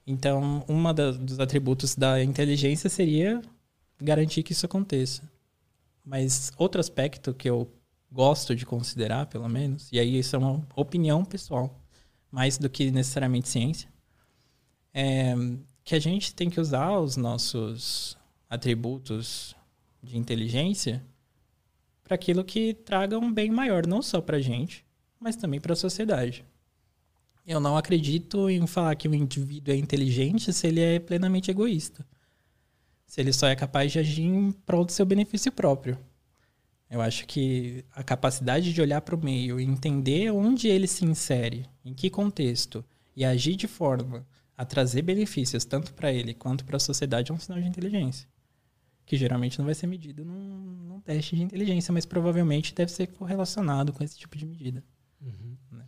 Então, 0.05 0.65
um 0.67 0.93
dos 1.23 1.39
atributos 1.39 1.95
da 1.95 2.21
inteligência 2.21 2.89
seria 2.89 3.41
garantir 3.99 4.43
que 4.43 4.51
isso 4.51 4.65
aconteça. 4.65 5.23
Mas 6.03 6.51
outro 6.57 6.81
aspecto 6.81 7.33
que 7.33 7.49
eu 7.49 7.71
gosto 8.11 8.55
de 8.55 8.65
considerar, 8.65 9.25
pelo 9.27 9.47
menos, 9.47 9.89
e 9.91 9.99
aí 9.99 10.19
isso 10.19 10.35
é 10.35 10.39
uma 10.39 10.67
opinião 10.75 11.23
pessoal, 11.23 11.81
mais 12.29 12.57
do 12.57 12.69
que 12.69 12.91
necessariamente 12.91 13.47
ciência, 13.47 13.89
é 14.93 15.33
que 15.83 15.95
a 15.95 15.99
gente 15.99 16.33
tem 16.33 16.49
que 16.49 16.59
usar 16.59 16.99
os 16.99 17.15
nossos 17.15 18.17
atributos 18.49 19.55
de 20.05 20.17
inteligência 20.17 21.03
para 22.03 22.15
aquilo 22.15 22.43
que 22.43 22.73
traga 22.73 23.17
um 23.17 23.33
bem 23.33 23.49
maior, 23.49 23.87
não 23.87 24.01
só 24.01 24.21
para 24.21 24.37
a 24.37 24.41
gente, 24.41 24.85
mas 25.19 25.35
também 25.35 25.59
para 25.59 25.73
a 25.73 25.75
sociedade. 25.75 26.45
Eu 27.45 27.59
não 27.59 27.75
acredito 27.75 28.49
em 28.49 28.65
falar 28.67 28.95
que 28.95 29.07
o 29.07 29.15
indivíduo 29.15 29.73
é 29.73 29.77
inteligente 29.77 30.53
se 30.53 30.67
ele 30.67 30.81
é 30.81 30.99
plenamente 30.99 31.49
egoísta. 31.49 32.05
Se 33.05 33.21
ele 33.21 33.33
só 33.33 33.47
é 33.47 33.55
capaz 33.55 33.91
de 33.91 33.99
agir 33.99 34.23
em 34.23 34.51
prol 34.51 34.85
do 34.85 34.91
seu 34.91 35.05
benefício 35.05 35.51
próprio. 35.51 35.97
Eu 36.89 37.01
acho 37.01 37.25
que 37.25 37.83
a 37.93 38.03
capacidade 38.03 38.71
de 38.71 38.81
olhar 38.81 39.01
para 39.01 39.15
o 39.15 39.23
meio 39.23 39.59
e 39.59 39.63
entender 39.63 40.31
onde 40.31 40.67
ele 40.67 40.87
se 40.87 41.05
insere, 41.05 41.67
em 41.83 41.93
que 41.93 42.09
contexto, 42.09 42.85
e 43.15 43.25
agir 43.25 43.55
de 43.55 43.67
forma 43.67 44.25
a 44.55 44.63
trazer 44.63 45.01
benefícios 45.01 45.65
tanto 45.65 45.93
para 45.93 46.11
ele 46.11 46.33
quanto 46.33 46.63
para 46.65 46.77
a 46.77 46.79
sociedade 46.79 47.31
é 47.31 47.33
um 47.33 47.39
sinal 47.39 47.59
de 47.59 47.67
inteligência 47.67 48.27
que 49.05 49.15
geralmente 49.15 49.59
não 49.59 49.65
vai 49.65 49.75
ser 49.75 49.87
medido 49.87 50.25
num, 50.25 50.33
num, 50.87 50.99
teste 50.99 51.35
de 51.35 51.43
inteligência, 51.43 51.93
mas 51.93 52.05
provavelmente 52.05 52.73
deve 52.73 52.91
ser 52.91 53.07
correlacionado 53.07 53.93
com 53.93 54.03
esse 54.03 54.17
tipo 54.17 54.35
de 54.37 54.45
medida. 54.45 54.83
Uhum. 55.21 55.55
Né? 55.71 55.85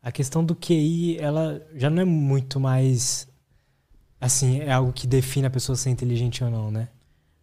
A 0.00 0.12
questão 0.12 0.44
do 0.44 0.54
QI, 0.54 1.18
ela 1.18 1.66
já 1.74 1.90
não 1.90 2.02
é 2.02 2.04
muito 2.04 2.60
mais. 2.60 3.28
Assim, 4.20 4.60
é 4.60 4.70
algo 4.70 4.92
que 4.92 5.06
define 5.06 5.46
a 5.46 5.50
pessoa 5.50 5.74
ser 5.74 5.90
inteligente 5.90 6.44
ou 6.44 6.50
não, 6.50 6.70
né? 6.70 6.88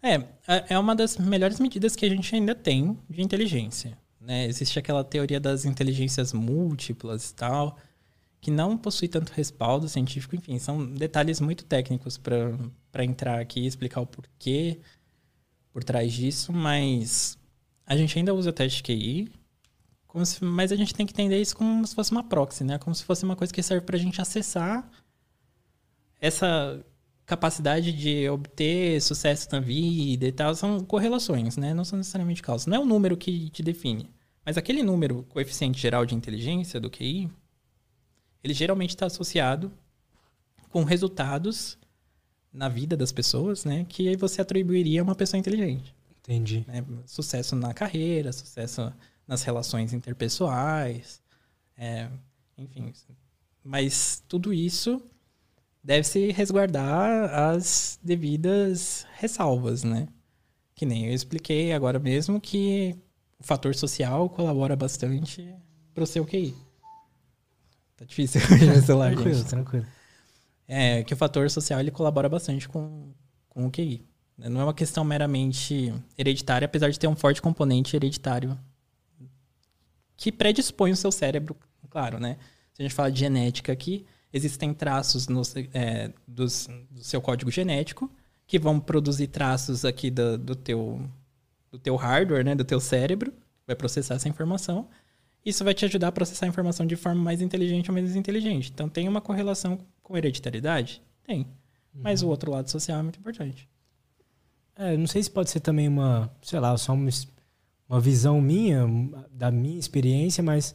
É, 0.01 0.15
é, 0.47 0.65
é 0.69 0.79
uma 0.79 0.95
das 0.95 1.17
melhores 1.17 1.59
medidas 1.59 1.93
que 1.93 2.05
a 2.05 2.09
gente 2.09 2.33
ainda 2.33 2.55
tem 2.55 2.97
de 3.09 3.21
inteligência. 3.21 3.97
Né? 4.21 4.45
Existe 4.45 4.79
aquela 4.79 5.03
teoria 5.03 5.41
das 5.41 5.65
inteligências 5.65 6.31
múltiplas 6.31 7.31
e 7.31 7.35
tal, 7.35 7.77
que 8.39 8.49
não 8.49 8.77
possui 8.77 9.09
tanto 9.09 9.33
respaldo 9.33 9.89
científico. 9.89 10.37
Enfim, 10.37 10.57
são 10.57 10.85
detalhes 10.93 11.41
muito 11.41 11.65
técnicos 11.65 12.17
para 12.17 13.03
entrar 13.03 13.41
aqui 13.41 13.59
e 13.59 13.67
explicar 13.67 13.99
o 13.99 14.07
porquê 14.07 14.79
por 15.71 15.83
trás 15.83 16.11
disso, 16.13 16.51
mas 16.51 17.37
a 17.85 17.95
gente 17.95 18.17
ainda 18.17 18.33
usa 18.33 18.53
teste 18.53 18.83
QI, 18.83 19.31
se, 20.23 20.43
mas 20.43 20.71
a 20.71 20.75
gente 20.75 20.93
tem 20.93 21.05
que 21.05 21.13
entender 21.13 21.39
isso 21.39 21.55
como 21.55 21.85
se 21.85 21.95
fosse 21.95 22.11
uma 22.11 22.23
proxy, 22.23 22.63
né? 22.63 22.77
Como 22.77 22.95
se 22.95 23.03
fosse 23.03 23.23
uma 23.23 23.35
coisa 23.35 23.53
que 23.53 23.61
serve 23.61 23.85
para 23.85 23.95
a 23.95 23.99
gente 23.99 24.21
acessar 24.21 24.89
essa 26.19 26.83
capacidade 27.25 27.93
de 27.93 28.27
obter 28.27 28.99
sucesso 29.01 29.47
na 29.51 29.59
vida 29.59 30.25
e 30.25 30.31
tal. 30.31 30.55
São 30.55 30.79
correlações, 30.83 31.57
né? 31.57 31.73
Não 31.73 31.85
são 31.85 31.97
necessariamente 31.97 32.41
causas. 32.41 32.65
Não 32.65 32.77
é 32.77 32.79
o 32.79 32.85
número 32.85 33.15
que 33.15 33.49
te 33.51 33.61
define. 33.61 34.09
Mas 34.43 34.57
aquele 34.57 34.81
número, 34.81 35.23
coeficiente 35.29 35.79
geral 35.79 36.05
de 36.05 36.15
inteligência 36.15 36.79
do 36.79 36.89
QI, 36.89 37.29
ele 38.43 38.53
geralmente 38.53 38.91
está 38.91 39.05
associado 39.05 39.71
com 40.69 40.83
resultados 40.83 41.77
na 42.51 42.67
vida 42.67 42.97
das 42.97 43.11
pessoas, 43.11 43.65
né? 43.65 43.85
Que 43.87 44.15
você 44.17 44.41
atribuiria 44.41 45.01
a 45.01 45.03
uma 45.03 45.15
pessoa 45.15 45.39
inteligente. 45.39 45.95
Entendi. 46.19 46.65
Né? 46.67 46.83
Sucesso 47.05 47.55
na 47.55 47.73
carreira, 47.73 48.31
sucesso 48.31 48.91
nas 49.27 49.43
relações 49.43 49.93
interpessoais, 49.93 51.21
é, 51.77 52.09
enfim. 52.57 52.91
Mas 53.63 54.23
tudo 54.27 54.53
isso 54.53 55.01
deve-se 55.83 56.31
resguardar 56.31 57.33
as 57.33 57.99
devidas 58.01 59.05
ressalvas, 59.13 59.83
né? 59.83 60.07
Que 60.75 60.85
nem 60.85 61.07
eu 61.07 61.13
expliquei 61.13 61.73
agora 61.73 61.99
mesmo 61.99 62.39
que 62.39 62.95
o 63.39 63.43
fator 63.43 63.75
social 63.75 64.29
colabora 64.29 64.75
bastante 64.75 65.55
pro 65.93 66.05
seu 66.05 66.25
QI. 66.25 66.55
Tá 67.95 68.05
difícil 68.05 68.41
o 68.77 68.81
celular, 68.81 69.13
tranquilo, 69.13 69.35
gente. 69.35 69.49
tranquilo. 69.49 69.85
É, 70.71 71.03
que 71.03 71.13
o 71.15 71.17
fator 71.17 71.49
social 71.49 71.79
ele 71.79 71.89
colabora 71.89 72.29
bastante 72.29 72.69
com, 72.69 73.11
com 73.49 73.65
o 73.65 73.71
QI. 73.71 74.05
Não 74.37 74.61
é 74.61 74.63
uma 74.63 74.73
questão 74.73 75.03
meramente 75.03 75.91
hereditária, 76.17 76.65
apesar 76.65 76.89
de 76.89 76.99
ter 76.99 77.07
um 77.07 77.15
forte 77.15 77.41
componente 77.41 77.95
hereditário 77.95 78.57
que 80.15 80.31
predispõe 80.31 80.91
o 80.91 80.95
seu 80.95 81.11
cérebro, 81.11 81.55
claro, 81.89 82.19
né? 82.19 82.37
Se 82.73 82.81
a 82.81 82.83
gente 82.83 82.93
fala 82.93 83.11
de 83.11 83.19
genética 83.19 83.71
aqui, 83.71 84.05
existem 84.31 84.73
traços 84.73 85.27
no, 85.27 85.41
é, 85.73 86.11
dos, 86.27 86.67
do 86.91 87.03
seu 87.03 87.21
código 87.21 87.49
genético 87.49 88.11
que 88.45 88.59
vão 88.59 88.79
produzir 88.79 89.27
traços 89.27 89.85
aqui 89.85 90.11
do, 90.11 90.37
do, 90.37 90.55
teu, 90.55 91.01
do 91.71 91.79
teu 91.79 91.95
hardware, 91.95 92.43
né? 92.43 92.53
Do 92.53 92.65
teu 92.65 92.79
cérebro, 92.79 93.33
vai 93.65 93.75
processar 93.75 94.15
essa 94.15 94.27
informação. 94.27 94.89
Isso 95.49 95.63
vai 95.63 95.73
te 95.73 95.85
ajudar 95.85 96.09
a 96.09 96.11
processar 96.11 96.45
a 96.45 96.49
informação 96.49 96.85
de 96.85 96.95
forma 96.95 97.21
mais 97.21 97.41
inteligente 97.41 97.89
ou 97.89 97.95
menos 97.95 98.15
inteligente. 98.15 98.71
Então, 98.73 98.87
tem 98.87 99.07
uma 99.07 99.19
correlação 99.19 99.79
com 100.03 100.17
hereditariedade? 100.17 101.01
Tem. 101.23 101.39
Uhum. 101.39 102.01
Mas 102.03 102.21
o 102.21 102.27
outro 102.27 102.51
lado 102.51 102.69
social 102.69 102.99
é 102.99 103.03
muito 103.03 103.19
importante. 103.19 103.67
É, 104.75 104.95
não 104.95 105.07
sei 105.07 105.21
se 105.21 105.29
pode 105.29 105.49
ser 105.49 105.59
também 105.59 105.87
uma, 105.87 106.31
sei 106.41 106.59
lá, 106.59 106.77
só 106.77 106.93
uma, 106.93 107.09
uma 107.89 107.99
visão 107.99 108.39
minha, 108.39 108.87
da 109.31 109.51
minha 109.51 109.77
experiência, 109.77 110.41
mas 110.41 110.73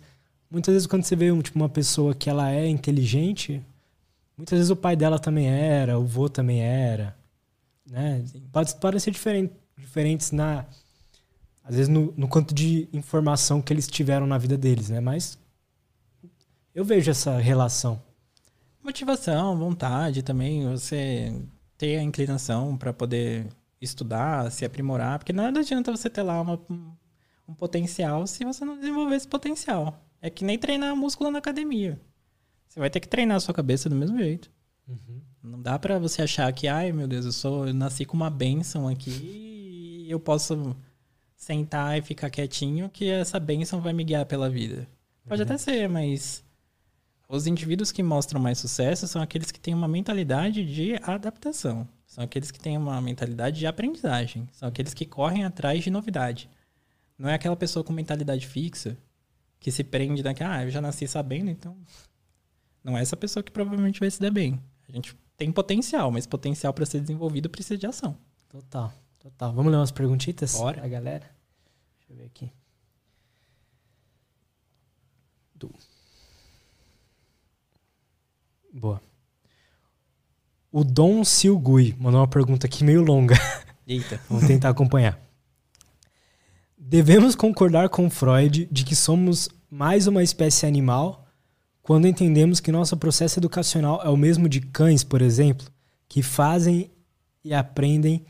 muitas 0.51 0.75
vezes 0.75 0.87
quando 0.87 1.05
você 1.05 1.17
vê 1.17 1.33
um, 1.33 1.41
tipo, 1.41 1.59
uma 1.59 1.69
pessoa 1.69 2.15
que 2.15 2.29
ela 2.29 2.51
é 2.51 2.69
inteligente, 2.69 3.63
muitas 4.37 4.59
vezes 4.59 4.71
o 4.71 4.77
pai 4.77 4.95
dela 4.95 5.19
também 5.19 5.49
era, 5.49 5.99
o 5.99 6.05
vô 6.05 6.29
também 6.29 6.61
era. 6.61 7.17
Né? 7.91 8.25
Pode, 8.53 8.75
podem 8.77 9.01
ser 9.01 9.11
diferente, 9.11 9.55
diferentes 9.77 10.33
na. 10.33 10.67
Às 11.65 11.77
vezes 11.77 11.89
no, 11.89 12.13
no 12.15 12.29
quanto 12.29 12.55
de 12.55 12.89
informação 12.93 13.63
que 13.63 13.73
eles 13.73 13.89
tiveram 13.89 14.27
na 14.27 14.37
vida 14.37 14.57
deles, 14.57 14.91
né? 14.91 15.01
Mas 15.01 15.39
eu 16.75 16.85
vejo 16.85 17.11
essa 17.11 17.39
relação. 17.39 18.01
Motivação, 18.83 19.57
vontade 19.57 20.23
também, 20.23 20.69
você 20.69 21.35
ter 21.79 21.97
a 21.97 22.03
inclinação 22.03 22.77
para 22.77 22.93
poder 22.93 23.49
estudar, 23.81 24.53
se 24.53 24.65
aprimorar, 24.65 25.19
porque 25.19 25.33
nada 25.33 25.61
adianta 25.61 25.91
você 25.91 26.11
ter 26.11 26.23
lá 26.23 26.41
uma, 26.41 26.61
um 27.49 27.55
potencial 27.55 28.27
se 28.27 28.45
você 28.45 28.63
não 28.65 28.79
desenvolver 28.79 29.17
esse 29.17 29.29
potencial. 29.29 29.99
É 30.21 30.29
que 30.29 30.45
nem 30.45 30.59
treinar 30.59 30.95
músculo 30.95 31.31
na 31.31 31.39
academia. 31.39 31.99
Você 32.69 32.79
vai 32.79 32.91
ter 32.91 33.01
que 33.01 33.09
treinar 33.09 33.39
a 33.39 33.41
sua 33.41 33.55
cabeça 33.55 33.89
do 33.89 33.97
mesmo 33.97 34.19
jeito. 34.19 34.51
Uhum. 34.87 35.21
Não 35.43 35.63
dá 35.63 35.79
para 35.79 35.99
você 35.99 36.23
achar 36.23 36.53
que, 36.53 36.69
ai 36.69 36.93
meu 36.93 37.07
Deus, 37.07 37.25
eu 37.25 37.33
sou, 37.33 37.67
eu 37.67 37.75
nasci 37.75 38.05
com 38.05 38.17
uma 38.17 38.31
benção 38.31 38.89
aqui 38.89 40.05
e 40.07 40.11
eu 40.11 40.21
posso 40.21 40.77
sentar 41.45 41.99
e 41.99 42.03
ficar 42.03 42.31
quietinho 42.31 42.89
que 42.89 43.11
essa 43.11 43.39
benção 43.39 43.81
vai 43.81 43.93
me 43.93 44.03
guiar 44.03 44.25
pela 44.27 44.49
vida. 44.49 44.89
Pode 45.27 45.43
uhum. 45.43 45.47
até 45.47 45.59
ser, 45.59 45.89
mas 45.89 46.45
os 47.29 47.47
indivíduos 47.47 47.93
que 47.93 48.03
mostram 48.03 48.41
mais 48.41 48.59
sucesso 48.59 49.07
são 49.07 49.21
aqueles 49.21 49.51
que 49.51 49.61
têm 49.61 49.75
uma 49.75 49.89
mentalidade 49.89 50.65
de 50.65 50.95
adaptação. 51.03 51.87
São 52.07 52.25
aqueles 52.25 52.51
que 52.51 52.61
têm 52.61 52.79
uma 52.79 53.01
mentalidade 53.01 53.59
de 53.59 53.67
aprendizagem. 53.67 54.49
São 54.53 54.69
aqueles 54.69 54.95
que 54.95 55.05
correm 55.05 55.45
atrás 55.45 55.83
de 55.83 55.91
novidade. 55.91 56.49
Não 57.19 57.29
é 57.29 57.35
aquela 57.35 57.57
pessoa 57.57 57.85
com 57.85 57.93
mentalidade 57.93 58.47
fixa 58.47 58.97
que 59.61 59.71
se 59.71 59.83
prende 59.83 60.23
naquela, 60.23 60.57
ah, 60.57 60.65
eu 60.65 60.71
já 60.71 60.81
nasci 60.81 61.07
sabendo, 61.09 61.51
então. 61.51 61.77
Não 62.85 62.99
é 62.99 63.01
essa 63.01 63.17
pessoa 63.17 63.43
que 63.43 63.51
provavelmente 63.51 63.99
vai 63.99 64.11
se 64.11 64.21
dar 64.21 64.31
bem. 64.31 64.61
A 64.87 64.93
gente 64.93 65.17
tem 65.39 65.51
potencial, 65.51 66.11
mas 66.11 66.27
potencial 66.27 66.73
para 66.75 66.85
ser 66.85 67.01
desenvolvido 67.01 67.49
precisa 67.49 67.79
de 67.79 67.87
ação. 67.87 68.15
Total, 68.47 68.93
total. 69.19 69.55
Vamos 69.55 69.73
ler 69.73 69.79
umas 69.79 69.91
perguntitas 69.91 70.55
Bora. 70.55 70.85
a 70.85 70.87
galera? 70.87 71.34
Deixa 72.07 72.13
eu 72.13 72.17
ver 72.17 72.25
aqui. 72.25 72.53
Du. 75.55 75.71
Boa. 78.73 79.01
O 80.71 80.83
Dom 80.83 81.25
Silgui 81.25 81.95
mandou 81.99 82.21
uma 82.21 82.29
pergunta 82.29 82.67
aqui 82.67 82.83
meio 82.83 83.03
longa. 83.03 83.37
Eita. 83.87 84.21
Vamos 84.29 84.47
tentar 84.47 84.71
acompanhar. 84.71 85.21
Devemos 86.77 87.35
concordar 87.35 87.89
com 87.89 88.11
Freud 88.11 88.69
de 88.71 88.85
que 88.85 88.97
somos 88.97 89.49
mais 89.71 90.07
uma 90.07 90.23
espécie 90.23 90.67
animal 90.67 91.27
quando 91.83 92.09
entendemos 92.09 92.61
que 92.61 92.73
nosso 92.73 92.97
processo 92.97 93.39
educacional 93.39 94.03
é 94.03 94.09
o 94.09 94.17
mesmo 94.17 94.49
de 94.49 94.61
cães, 94.61 95.05
por 95.05 95.23
exemplo, 95.23 95.67
que 96.09 96.23
fazem 96.23 96.91
e 97.45 97.55
aprendem 97.55 98.25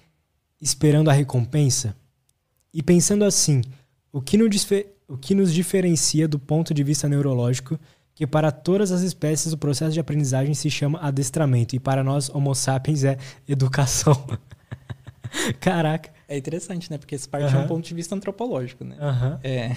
esperando 0.61 1.09
a 1.09 1.13
recompensa? 1.13 1.97
E 2.75 2.83
pensando 2.83 3.25
assim, 3.25 3.63
o 4.13 4.21
que, 4.21 4.37
o 5.09 5.17
que 5.17 5.35
nos 5.35 5.55
diferencia 5.55 6.27
do 6.27 6.41
ponto 6.41 6.75
de 6.75 6.83
vista 6.83 7.09
neurológico 7.09 7.79
que 8.15 8.27
para 8.27 8.53
todas 8.53 8.93
as 8.93 9.03
espécies 9.03 9.53
o 9.53 9.59
processo 9.59 9.93
de 9.93 10.01
aprendizagem 10.01 10.55
se 10.55 10.71
chama 10.71 11.01
adestramento 11.01 11.75
e 11.75 11.81
para 11.81 12.05
nós 12.05 12.29
Homo 12.31 12.55
sapiens 12.55 13.05
é 13.05 13.19
educação. 13.49 14.15
Caraca. 15.61 16.13
É 16.29 16.39
interessante, 16.39 16.91
né? 16.91 16.97
Porque 16.97 17.17
isso 17.17 17.29
parte 17.29 17.51
de 17.51 17.57
um 17.57 17.67
ponto 17.67 17.87
de 17.87 17.93
vista 17.93 18.15
antropológico, 18.15 18.85
né? 18.85 18.97
É. 19.43 19.71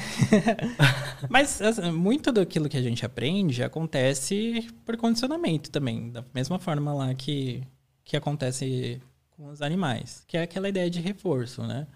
Mas 1.30 1.61
assim, 1.61 1.91
muito 1.91 2.32
daquilo 2.32 2.69
que 2.69 2.78
a 2.78 2.82
gente 2.82 3.06
aprende 3.06 3.64
acontece 3.64 4.68
por 4.86 4.95
condicionamento 4.98 5.72
também. 5.72 6.11
Da 6.11 6.24
mesma 6.34 6.60
forma 6.60 6.94
lá 6.94 7.14
que, 7.15 7.64
que 8.06 8.15
acontece 8.15 9.02
com 9.32 9.49
os 9.49 9.61
animais. 9.61 10.24
Que 10.28 10.38
é 10.38 10.44
aquela 10.44 10.69
ideia 10.69 10.90
de 10.90 11.02
reforço, 11.02 11.64
né? 11.64 11.88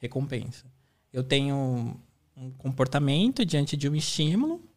Recompensa. 0.00 0.66
Eu 1.12 1.22
tenho 1.22 1.96
um 2.36 2.50
comportamento 2.52 3.44
diante 3.44 3.76
de 3.76 3.88
um 3.88 3.94
estímulo 3.94 4.68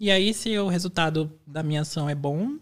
e 0.00 0.12
aí, 0.12 0.32
se 0.32 0.56
o 0.56 0.68
resultado 0.68 1.32
da 1.44 1.60
minha 1.60 1.80
ação 1.80 2.08
é 2.08 2.14
bom, 2.14 2.56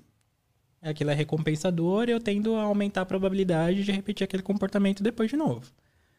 aquilo 0.81 1.11
é 1.11 1.15
recompensador, 1.15 2.09
eu 2.09 2.19
tendo 2.19 2.55
a 2.55 2.63
aumentar 2.63 3.03
a 3.03 3.07
probabilidade 3.07 3.85
de 3.85 3.93
repetir 3.93 4.25
aquele 4.25 4.43
comportamento 4.43 5.03
depois 5.03 5.29
de 5.29 5.37
novo. 5.37 5.71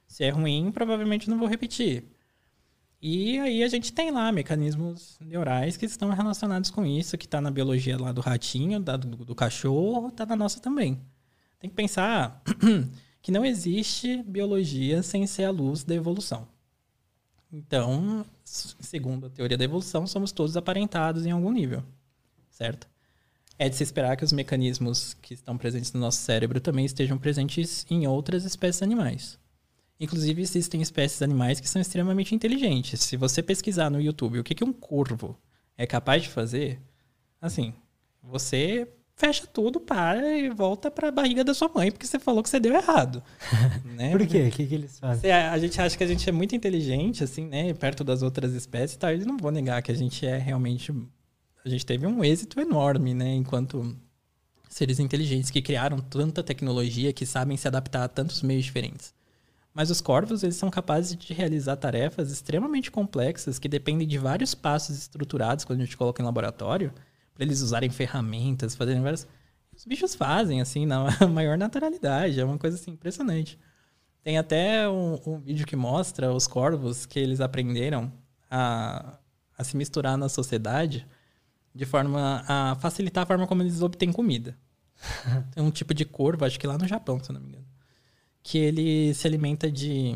Se 0.07 0.23
é 0.23 0.29
ruim, 0.29 0.71
provavelmente 0.71 1.27
não 1.27 1.39
vou 1.39 1.47
repetir. 1.47 2.03
E 3.01 3.39
aí 3.39 3.63
a 3.63 3.67
gente 3.67 3.91
tem 3.91 4.11
lá 4.11 4.31
mecanismos 4.31 5.17
neurais 5.19 5.75
que 5.75 5.87
estão 5.87 6.11
relacionados 6.11 6.69
com 6.69 6.85
isso, 6.85 7.17
que 7.17 7.25
está 7.25 7.41
na 7.41 7.49
biologia 7.49 7.97
lá 7.99 8.11
do 8.11 8.21
ratinho, 8.21 8.79
da, 8.79 8.95
do, 8.95 9.25
do 9.25 9.33
cachorro, 9.33 10.09
está 10.09 10.23
na 10.23 10.35
nossa 10.35 10.59
também. 10.59 11.01
Tem 11.59 11.67
que 11.67 11.75
pensar 11.75 12.43
que 13.27 13.31
não 13.33 13.45
existe 13.45 14.23
biologia 14.23 15.03
sem 15.03 15.27
ser 15.27 15.43
a 15.43 15.51
luz 15.51 15.83
da 15.83 15.93
evolução. 15.93 16.47
Então, 17.51 18.25
segundo 18.45 19.25
a 19.25 19.29
teoria 19.29 19.57
da 19.57 19.65
evolução, 19.65 20.07
somos 20.07 20.31
todos 20.31 20.55
aparentados 20.55 21.25
em 21.25 21.31
algum 21.31 21.51
nível, 21.51 21.83
certo? 22.49 22.87
É 23.59 23.67
de 23.67 23.75
se 23.75 23.83
esperar 23.83 24.15
que 24.15 24.23
os 24.23 24.31
mecanismos 24.31 25.13
que 25.15 25.33
estão 25.33 25.57
presentes 25.57 25.91
no 25.91 25.99
nosso 25.99 26.19
cérebro 26.19 26.61
também 26.61 26.85
estejam 26.85 27.17
presentes 27.17 27.85
em 27.89 28.07
outras 28.07 28.45
espécies 28.45 28.81
animais. 28.81 29.37
Inclusive, 29.99 30.41
existem 30.41 30.81
espécies 30.81 31.21
animais 31.21 31.59
que 31.59 31.67
são 31.67 31.81
extremamente 31.81 32.33
inteligentes. 32.33 33.01
Se 33.01 33.17
você 33.17 33.43
pesquisar 33.43 33.89
no 33.89 33.99
YouTube 33.99 34.39
o 34.39 34.43
que, 34.43 34.55
que 34.55 34.63
um 34.63 34.71
corvo 34.71 35.37
é 35.77 35.85
capaz 35.85 36.23
de 36.23 36.29
fazer, 36.29 36.79
assim, 37.41 37.73
você 38.23 38.87
fecha 39.17 39.47
tudo, 39.47 39.79
para 39.79 40.37
e 40.37 40.47
volta 40.47 40.91
para 40.91 41.07
a 41.07 41.11
barriga 41.11 41.43
da 41.43 41.53
sua 41.53 41.67
mãe, 41.67 41.91
porque 41.91 42.05
você 42.05 42.19
falou 42.19 42.43
que 42.43 42.49
você 42.49 42.59
deu 42.59 42.75
errado. 42.75 43.23
né? 43.83 44.11
Por 44.11 44.25
quê? 44.27 44.47
O 44.47 44.51
que, 44.51 44.65
que 44.65 44.75
eles 44.75 44.99
fazem? 44.99 45.31
A 45.31 45.57
gente 45.57 45.81
acha 45.81 45.97
que 45.97 46.03
a 46.03 46.07
gente 46.07 46.29
é 46.29 46.31
muito 46.31 46.55
inteligente, 46.55 47.23
assim, 47.23 47.47
né? 47.47 47.73
Perto 47.73 48.03
das 48.03 48.21
outras 48.21 48.53
espécies 48.53 48.95
e 48.95 48.99
tal. 48.99 49.09
Eles 49.09 49.25
não 49.25 49.37
vão 49.37 49.49
negar 49.49 49.81
que 49.81 49.91
a 49.91 49.95
gente 49.95 50.25
é 50.25 50.37
realmente. 50.37 50.93
A 51.65 51.67
gente 51.67 51.83
teve 51.83 52.05
um 52.05 52.23
êxito 52.23 52.61
enorme, 52.61 53.15
né? 53.15 53.33
Enquanto 53.33 53.97
seres 54.69 54.99
inteligentes 54.99 55.49
que 55.49 55.63
criaram 55.63 55.97
tanta 55.97 56.43
tecnologia 56.43 57.11
que 57.11 57.25
sabem 57.25 57.57
se 57.57 57.67
adaptar 57.67 58.03
a 58.03 58.07
tantos 58.07 58.43
meios 58.43 58.65
diferentes. 58.65 59.15
Mas 59.73 59.89
os 59.89 59.99
corvos, 59.99 60.43
eles 60.43 60.55
são 60.55 60.69
capazes 60.69 61.15
de 61.15 61.33
realizar 61.33 61.75
tarefas 61.75 62.31
extremamente 62.31 62.91
complexas 62.91 63.57
que 63.57 63.67
dependem 63.67 64.07
de 64.07 64.17
vários 64.19 64.53
passos 64.53 64.95
estruturados 64.95 65.65
quando 65.65 65.81
a 65.81 65.85
gente 65.85 65.97
coloca 65.97 66.21
em 66.21 66.25
laboratório 66.25 66.93
para 67.37 67.45
eles 67.45 67.61
usarem 67.61 67.89
ferramentas, 67.89 68.75
fazerem 68.75 69.01
várias. 69.01 69.27
Os 69.75 69.85
bichos 69.85 70.15
fazem, 70.15 70.59
assim, 70.59 70.87
na 70.87 71.05
maior 71.29 71.57
naturalidade. 71.57 72.39
É 72.39 72.43
uma 72.43 72.57
coisa 72.57 72.75
assim, 72.75 72.91
impressionante. 72.91 73.59
Tem 74.23 74.37
até 74.37 74.89
um, 74.89 75.19
um 75.25 75.37
vídeo 75.37 75.65
que 75.65 75.75
mostra 75.75 76.33
os 76.33 76.47
corvos 76.47 77.05
que 77.05 77.19
eles 77.19 77.39
aprenderam 77.39 78.11
a, 78.49 79.19
a 79.55 79.63
se 79.63 79.77
misturar 79.77 80.17
na 80.17 80.27
sociedade 80.27 81.07
de 81.73 81.85
forma 81.85 82.43
a 82.47 82.75
facilitar 82.79 83.23
a 83.23 83.27
forma 83.27 83.45
como 83.45 83.61
eles 83.61 83.81
obtêm 83.81 84.11
comida. 84.11 84.57
Tem 85.53 85.63
um 85.63 85.69
tipo 85.69 85.93
de 85.93 86.03
corvo, 86.03 86.43
acho 86.43 86.59
que 86.59 86.65
lá 86.65 86.75
no 86.75 86.87
Japão, 86.87 87.23
se 87.23 87.29
eu 87.29 87.35
não 87.35 87.41
me 87.41 87.49
engano, 87.49 87.65
que 88.41 88.57
ele 88.57 89.13
se 89.13 89.27
alimenta 89.27 89.71
de, 89.71 90.15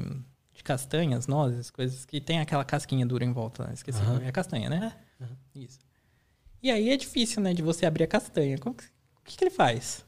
de 0.54 0.64
castanhas, 0.64 1.28
nozes, 1.28 1.70
coisas 1.70 2.04
que 2.04 2.20
tem 2.20 2.40
aquela 2.40 2.66
casquinha 2.66 3.06
dura 3.06 3.24
em 3.24 3.32
volta. 3.32 3.70
Esqueci, 3.72 4.02
uhum. 4.02 4.18
é 4.18 4.32
castanha, 4.32 4.70
né? 4.70 4.96
Uhum. 5.20 5.28
Isso. 5.54 5.80
E 6.62 6.70
aí 6.70 6.90
é 6.90 6.98
difícil, 6.98 7.42
né, 7.42 7.54
de 7.54 7.62
você 7.62 7.86
abrir 7.86 8.04
a 8.04 8.08
castanha. 8.08 8.58
Como 8.58 8.76
que, 8.76 8.86
que, 9.26 9.38
que 9.38 9.44
ele 9.44 9.52
faz? 9.52 10.06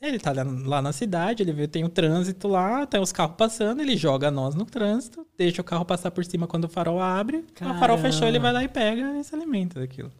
Ele 0.00 0.18
tá 0.18 0.30
lá, 0.32 0.42
lá 0.44 0.82
na 0.82 0.92
cidade, 0.92 1.42
ele 1.42 1.52
vê 1.52 1.66
tem 1.66 1.82
o 1.84 1.88
trânsito 1.88 2.46
lá, 2.46 2.86
tem 2.86 3.00
os 3.00 3.12
carros 3.12 3.36
passando, 3.36 3.80
ele 3.80 3.96
joga 3.96 4.30
nós 4.30 4.54
no 4.54 4.66
trânsito, 4.66 5.26
deixa 5.38 5.62
o 5.62 5.64
carro 5.64 5.86
passar 5.86 6.10
por 6.10 6.24
cima 6.24 6.46
quando 6.46 6.64
o 6.64 6.68
farol 6.68 7.00
abre, 7.00 7.38
o 7.38 7.78
farol 7.78 7.96
fechou, 7.96 8.28
ele 8.28 8.38
vai 8.38 8.52
lá 8.52 8.62
e 8.62 8.68
pega 8.68 9.18
e 9.18 9.24
se 9.24 9.34
alimenta 9.34 9.80
daquilo. 9.80 10.12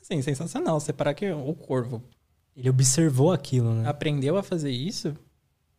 Assim, 0.00 0.22
sensacional. 0.22 0.78
Separar 0.80 1.14
que 1.14 1.30
o 1.30 1.54
corvo 1.54 2.02
Ele 2.56 2.70
observou 2.70 3.32
aquilo, 3.32 3.74
né? 3.74 3.88
aprendeu 3.88 4.36
a 4.36 4.42
fazer 4.42 4.70
isso, 4.70 5.14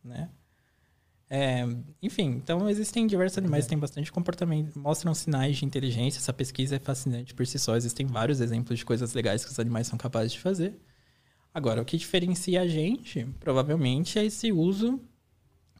né? 0.03 0.29
É, 1.31 1.63
enfim, 2.01 2.41
então 2.43 2.67
existem 2.67 3.05
diversos 3.05 3.37
animais 3.37 3.65
que 3.65 3.69
têm 3.69 3.77
bastante 3.77 4.11
comportamento, 4.11 4.79
mostram 4.79 5.13
sinais 5.13 5.57
de 5.57 5.65
inteligência. 5.65 6.17
Essa 6.17 6.33
pesquisa 6.33 6.77
é 6.77 6.79
fascinante 6.79 7.33
por 7.35 7.45
si 7.45 7.59
só. 7.59 7.75
Existem 7.75 8.07
vários 8.07 8.41
exemplos 8.41 8.79
de 8.79 8.85
coisas 8.85 9.13
legais 9.13 9.45
que 9.45 9.51
os 9.51 9.59
animais 9.59 9.87
são 9.87 9.97
capazes 9.97 10.33
de 10.33 10.39
fazer. 10.39 10.79
Agora, 11.53 11.81
o 11.81 11.85
que 11.85 11.97
diferencia 11.97 12.61
a 12.61 12.67
gente, 12.67 13.25
provavelmente, 13.39 14.17
é 14.17 14.25
esse 14.25 14.51
uso 14.51 14.99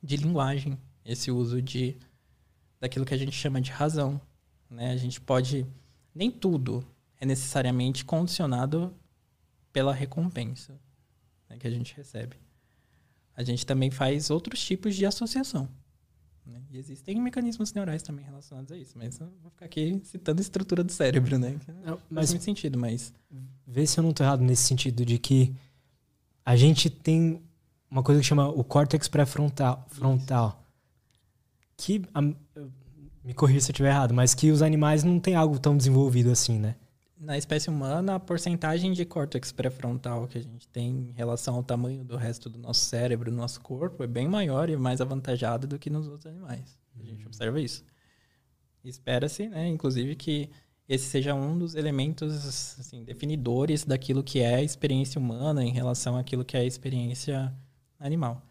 de 0.02 0.18
linguagem, 0.18 0.78
esse 1.04 1.32
uso 1.32 1.62
de 1.62 1.98
daquilo 2.80 3.06
que 3.06 3.14
a 3.14 3.18
gente 3.18 3.32
chama 3.32 3.60
de 3.60 3.72
razão. 3.72 4.22
Né? 4.70 4.92
A 4.92 4.98
gente 4.98 5.20
pode. 5.20 5.66
Nem 6.14 6.30
tudo 6.30 6.86
é 7.20 7.26
necessariamente 7.26 8.06
condicionado 8.06 8.96
pela 9.72 9.94
recompensa 9.94 10.80
né, 11.50 11.58
que 11.58 11.68
a 11.68 11.72
gente 11.72 11.96
recebe. 11.96 12.38
A 13.40 13.44
gente 13.44 13.66
também 13.66 13.90
faz 13.90 14.30
outros 14.30 14.60
tipos 14.62 14.96
de 14.96 15.06
associação. 15.06 15.70
né? 16.46 16.62
E 16.70 16.78
existem 16.78 17.22
mecanismos 17.22 17.72
neurais 17.74 18.02
também 18.04 18.26
relacionados 18.26 18.70
a 18.72 18.78
isso, 18.78 18.98
mas 18.98 19.18
eu 19.18 19.30
vou 19.42 19.50
ficar 19.52 19.66
aqui 19.66 20.02
citando 20.04 20.42
a 20.42 20.44
estrutura 20.44 20.84
do 20.84 20.92
cérebro, 20.92 21.38
né? 21.40 21.56
Não 21.68 21.76
Não, 21.76 21.98
faz 21.98 22.04
mas 22.10 22.30
muito 22.32 22.44
sentido, 22.44 22.78
mas. 22.78 23.14
vê 23.66 23.88
se 23.88 23.98
eu 23.98 24.04
não 24.04 24.12
tô 24.12 24.24
errado 24.24 24.42
nesse 24.44 24.64
sentido 24.64 25.06
de 25.06 25.18
que 25.18 25.56
a 26.46 26.58
gente 26.58 26.90
tem 26.90 27.42
uma 27.90 28.04
coisa 28.04 28.20
que 28.20 28.28
chama 28.28 28.50
o 28.50 28.62
córtex 28.62 29.08
pré-frontal, 29.08 29.86
frontal, 29.88 30.62
que 31.78 32.02
a- 32.14 32.22
me 33.24 33.34
corrija 33.34 33.62
se 33.62 33.72
eu 33.72 33.74
estiver 33.74 33.90
errado, 33.92 34.14
mas 34.14 34.34
que 34.34 34.52
os 34.52 34.62
animais 34.62 35.04
não 35.04 35.18
têm 35.18 35.36
algo 35.36 35.58
tão 35.60 35.78
desenvolvido 35.78 36.30
assim, 36.30 36.60
né? 36.60 36.76
Na 37.20 37.38
espécie 37.38 37.70
humana, 37.70 38.16
a 38.16 38.20
porcentagem 38.20 38.94
de 38.94 39.04
córtex 39.04 39.52
pré-frontal 39.52 40.26
que 40.26 40.38
a 40.38 40.42
gente 40.42 40.66
tem 40.70 41.10
em 41.10 41.12
relação 41.12 41.56
ao 41.56 41.64
tamanho 41.64 42.02
do 42.06 42.16
resto 42.16 42.50
do 42.50 42.58
nosso 42.58 42.86
cérebro, 42.86 43.30
do 43.30 43.36
nosso 43.36 43.60
corpo, 43.60 44.02
é 44.02 44.08
bem 44.08 44.26
maior 44.26 44.70
e 44.70 44.78
mais 44.78 45.02
avantajada 45.02 45.68
do 45.68 45.78
que 45.78 45.90
nos 45.90 46.08
outros 46.08 46.28
animais. 46.28 46.80
A 46.98 47.04
gente 47.04 47.26
observa 47.28 47.60
isso. 47.60 47.84
Espera-se, 48.86 49.50
né, 49.50 49.68
inclusive, 49.68 50.16
que 50.16 50.50
esse 50.88 51.10
seja 51.10 51.36
um 51.36 51.60
dos 51.60 51.76
elementos 51.76 52.80
assim, 52.80 53.04
definidores 53.04 53.84
daquilo 53.84 54.24
que 54.24 54.40
é 54.40 54.56
a 54.56 54.64
experiência 54.64 55.20
humana 55.20 55.62
em 55.62 55.74
relação 55.74 56.16
àquilo 56.16 56.46
que 56.46 56.56
é 56.56 56.62
a 56.62 56.66
experiência 56.66 57.54
animal. 58.00 58.42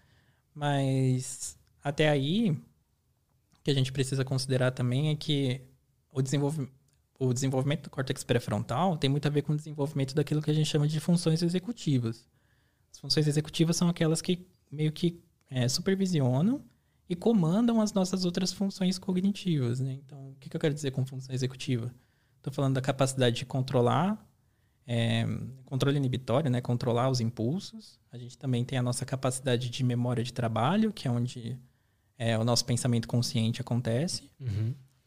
Mas 0.55 1.59
até 1.83 2.11
aí, 2.11 2.51
o 2.51 3.63
que 3.65 3.71
a 3.71 3.75
gente 3.75 3.91
precisa 3.91 4.27
considerar 4.27 4.73
também 4.73 5.09
é 5.09 5.17
que 5.17 5.63
o 6.13 6.21
desenvolvimento 6.21 6.78
o 7.19 7.33
desenvolvimento 7.33 7.85
do 7.85 7.91
córtex 7.91 8.23
pré-frontal 8.23 8.97
tem 8.97 9.11
muito 9.11 9.27
a 9.27 9.31
ver 9.31 9.43
com 9.43 9.53
o 9.53 9.57
desenvolvimento 9.57 10.15
daquilo 10.15 10.41
que 10.41 10.51
a 10.51 10.55
gente 10.55 10.69
chama 10.69 10.87
de 10.87 11.01
funções 11.01 11.43
executivas. 11.43 12.27
As 12.93 12.99
funções 12.99 13.27
executivas 13.27 13.77
são 13.77 13.89
aquelas 13.89 14.23
que 14.23 14.47
meio 14.71 14.93
que 14.93 15.21
é, 15.51 15.69
supervisionam 15.69 16.63
e 17.09 17.17
comandam 17.17 17.81
as 17.81 17.93
nossas 17.93 18.25
outras 18.25 18.53
funções 18.53 18.99
cognitivas. 18.99 19.81
Né? 19.81 19.99
Então, 20.05 20.31
o 20.31 20.35
que, 20.39 20.49
que 20.49 20.57
eu 20.57 20.61
quero 20.61 20.75
dizer 20.75 20.91
com 20.93 21.05
função 21.05 21.35
executiva? 21.35 21.93
Estou 22.37 22.53
falando 22.53 22.75
da 22.75 22.81
capacidade 22.81 23.37
de 23.37 23.47
controlar, 23.47 24.25
é, 24.87 25.27
controle 25.65 25.97
inibitório, 25.97 26.51
né? 26.51 26.61
controlar 26.61 27.11
os 27.11 27.21
impulsos. 27.21 27.99
A 28.13 28.19
gente 28.19 28.39
também 28.39 28.65
tem 28.65 28.79
a 28.79 28.83
nossa 28.83 29.05
capacidade 29.05 29.71
de 29.71 29.83
memória 29.83 30.23
de 30.23 30.33
trabalho, 30.33 30.93
que 30.93 31.09
é 31.09 31.11
onde 31.11 31.59
é, 32.17 32.39
o 32.39 32.45
nosso 32.45 32.65
pensamento 32.65 33.09
consciente 33.09 33.61
acontece. 33.61 34.31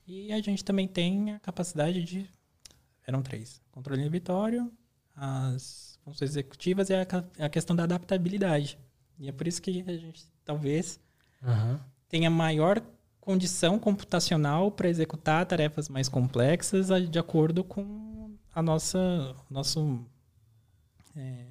E 0.07 0.31
a 0.31 0.41
gente 0.41 0.63
também 0.63 0.87
tem 0.87 1.31
a 1.33 1.39
capacidade 1.39 2.03
de. 2.03 2.29
Eram 3.05 3.21
três: 3.21 3.61
controle 3.71 4.01
inibitório, 4.01 4.71
as 5.15 5.99
funções 6.03 6.31
executivas 6.31 6.89
e 6.89 6.93
a, 6.93 7.05
a 7.39 7.49
questão 7.49 7.75
da 7.75 7.83
adaptabilidade. 7.83 8.77
E 9.19 9.29
é 9.29 9.31
por 9.31 9.47
isso 9.47 9.61
que 9.61 9.83
a 9.87 9.97
gente 9.97 10.25
talvez 10.43 10.99
Aham. 11.43 11.79
tenha 12.09 12.29
maior 12.29 12.81
condição 13.19 13.77
computacional 13.77 14.71
para 14.71 14.89
executar 14.89 15.45
tarefas 15.45 15.87
mais 15.87 16.09
complexas 16.09 16.87
de 17.09 17.19
acordo 17.19 17.63
com 17.63 18.35
a 18.53 18.61
nossa 18.63 19.35
nosso 19.49 20.03
é, 21.15 21.45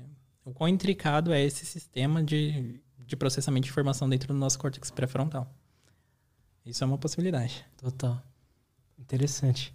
o 0.44 0.52
quão 0.52 0.68
intricado 0.68 1.32
é 1.32 1.40
esse 1.42 1.64
sistema 1.64 2.22
de, 2.22 2.80
de 2.98 3.16
processamento 3.16 3.64
de 3.64 3.70
informação 3.70 4.08
dentro 4.08 4.34
do 4.34 4.38
nosso 4.38 4.58
córtex 4.58 4.90
pré-frontal. 4.90 5.48
Isso 6.66 6.82
é 6.82 6.86
uma 6.86 6.98
possibilidade. 6.98 7.64
Total. 7.76 8.20
Interessante. 9.00 9.74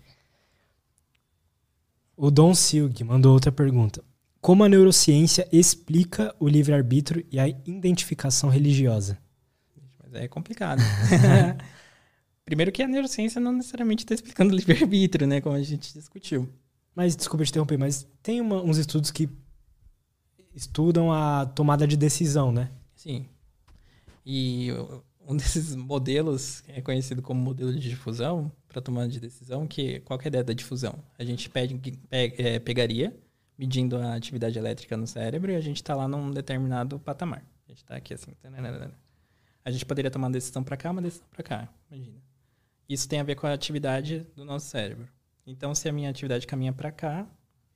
O 2.16 2.32
Don 2.32 2.54
Silg 2.56 3.04
mandou 3.04 3.34
outra 3.34 3.52
pergunta. 3.52 4.04
Como 4.40 4.64
a 4.64 4.70
neurociência 4.70 5.48
explica 5.52 6.34
o 6.40 6.48
livre-arbítrio 6.48 7.26
e 7.32 7.40
a 7.40 7.48
identificação 7.48 8.50
religiosa? 8.50 9.18
Mas 10.04 10.14
é 10.14 10.28
complicado. 10.28 10.82
Primeiro 12.46 12.72
que 12.72 12.84
a 12.84 12.88
neurociência 12.88 13.42
não 13.42 13.52
necessariamente 13.52 14.04
está 14.04 14.14
explicando 14.14 14.54
o 14.54 14.56
livre-arbítrio, 14.56 15.26
né? 15.28 15.42
Como 15.42 15.56
a 15.56 15.62
gente 15.64 15.92
discutiu. 15.94 16.48
Mas, 16.96 17.16
desculpa 17.16 17.44
te 17.44 17.50
interromper, 17.50 17.78
mas 17.78 18.08
tem 18.22 18.40
uma- 18.40 18.62
uns 18.62 18.78
estudos 18.78 19.12
que 19.12 19.28
estudam 20.54 21.12
a 21.12 21.46
tomada 21.48 21.86
de 21.88 21.98
decisão, 21.98 22.52
né? 22.52 22.72
Sim. 22.96 23.26
E 24.26 24.70
um 25.28 25.36
desses 25.36 25.76
modelos 25.76 26.64
é 26.68 26.82
conhecido 26.82 27.22
como 27.22 27.42
modelo 27.42 27.74
de 27.74 27.90
difusão 27.90 28.52
para 28.68 28.82
tomada 28.82 29.08
de 29.08 29.20
decisão, 29.20 29.68
que 29.68 30.00
qual 30.02 30.20
que 30.20 30.26
é 30.26 30.28
a 30.28 30.30
ideia 30.30 30.44
da 30.44 30.54
difusão? 30.54 30.96
A 31.18 31.24
gente 31.24 31.50
pede, 31.50 31.76
pe- 31.76 32.00
é, 32.10 32.60
pegaria, 32.60 33.16
medindo 33.58 33.98
a 33.98 34.16
atividade 34.16 34.58
elétrica 34.58 34.98
no 34.98 35.08
cérebro, 35.08 35.52
e 35.52 35.56
a 35.56 35.62
gente 35.62 35.78
está 35.78 35.96
lá 35.96 36.08
num 36.08 36.32
determinado 36.32 37.00
patamar. 37.00 37.44
A 37.66 37.72
gente 37.72 37.78
está 37.84 37.96
aqui 37.96 38.14
assim. 38.14 38.32
tananana. 38.42 38.94
A 39.64 39.72
gente 39.72 39.86
poderia 39.86 40.12
tomar 40.12 40.28
uma 40.28 40.34
decisão 40.34 40.64
para 40.64 40.78
cá, 40.78 40.92
uma 40.92 41.02
decisão 41.02 41.26
para 41.32 41.42
cá. 41.44 41.70
Imagina. 41.90 42.18
Isso 42.88 43.10
tem 43.10 43.20
a 43.20 43.24
ver 43.24 43.36
com 43.36 43.48
a 43.48 43.54
atividade 43.54 44.28
do 44.36 44.46
nosso 44.46 44.68
cérebro. 44.68 45.08
Então, 45.48 45.74
se 45.74 45.90
a 45.90 45.92
minha 45.92 46.10
atividade 46.10 46.46
caminha 46.46 46.72
para 46.74 46.92
cá 46.92 47.28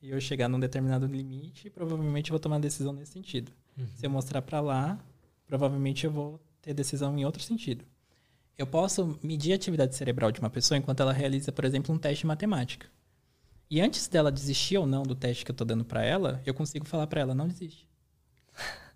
e 0.02 0.10
eu 0.12 0.22
chegar 0.22 0.48
num 0.48 0.60
determinado 0.60 1.08
limite, 1.08 1.70
provavelmente 1.70 2.30
eu 2.30 2.34
vou 2.34 2.40
tomar 2.40 2.56
uma 2.58 2.62
decisão 2.62 2.94
nesse 2.94 3.14
sentido. 3.14 3.52
Se 3.96 4.06
eu 4.06 4.10
mostrar 4.10 4.42
para 4.42 4.60
lá, 4.60 5.00
provavelmente 5.48 6.06
eu 6.06 6.12
vou 6.12 6.40
ter 6.62 6.74
decisão 6.74 7.18
em 7.18 7.26
outro 7.26 7.42
sentido. 7.42 7.86
Eu 8.58 8.68
posso 8.68 9.18
medir 9.24 9.54
a 9.54 9.56
atividade 9.56 9.96
cerebral 9.96 10.32
de 10.32 10.40
uma 10.40 10.50
pessoa 10.50 10.78
enquanto 10.78 11.00
ela 11.00 11.14
realiza, 11.14 11.52
por 11.52 11.64
exemplo, 11.64 11.96
um 11.96 11.98
teste 11.98 12.24
de 12.24 12.28
matemática. 12.28 12.88
E 13.70 13.80
antes 13.80 14.08
dela 14.08 14.32
desistir 14.32 14.78
ou 14.78 14.86
não 14.86 15.04
do 15.04 15.16
teste 15.16 15.46
que 15.46 15.52
eu 15.52 15.54
estou 15.54 15.66
dando 15.66 15.86
para 15.86 16.04
ela, 16.04 16.42
eu 16.46 16.54
consigo 16.54 16.86
falar 16.86 17.08
para 17.08 17.22
ela, 17.22 17.36
não 17.36 17.48
desiste. 17.48 17.88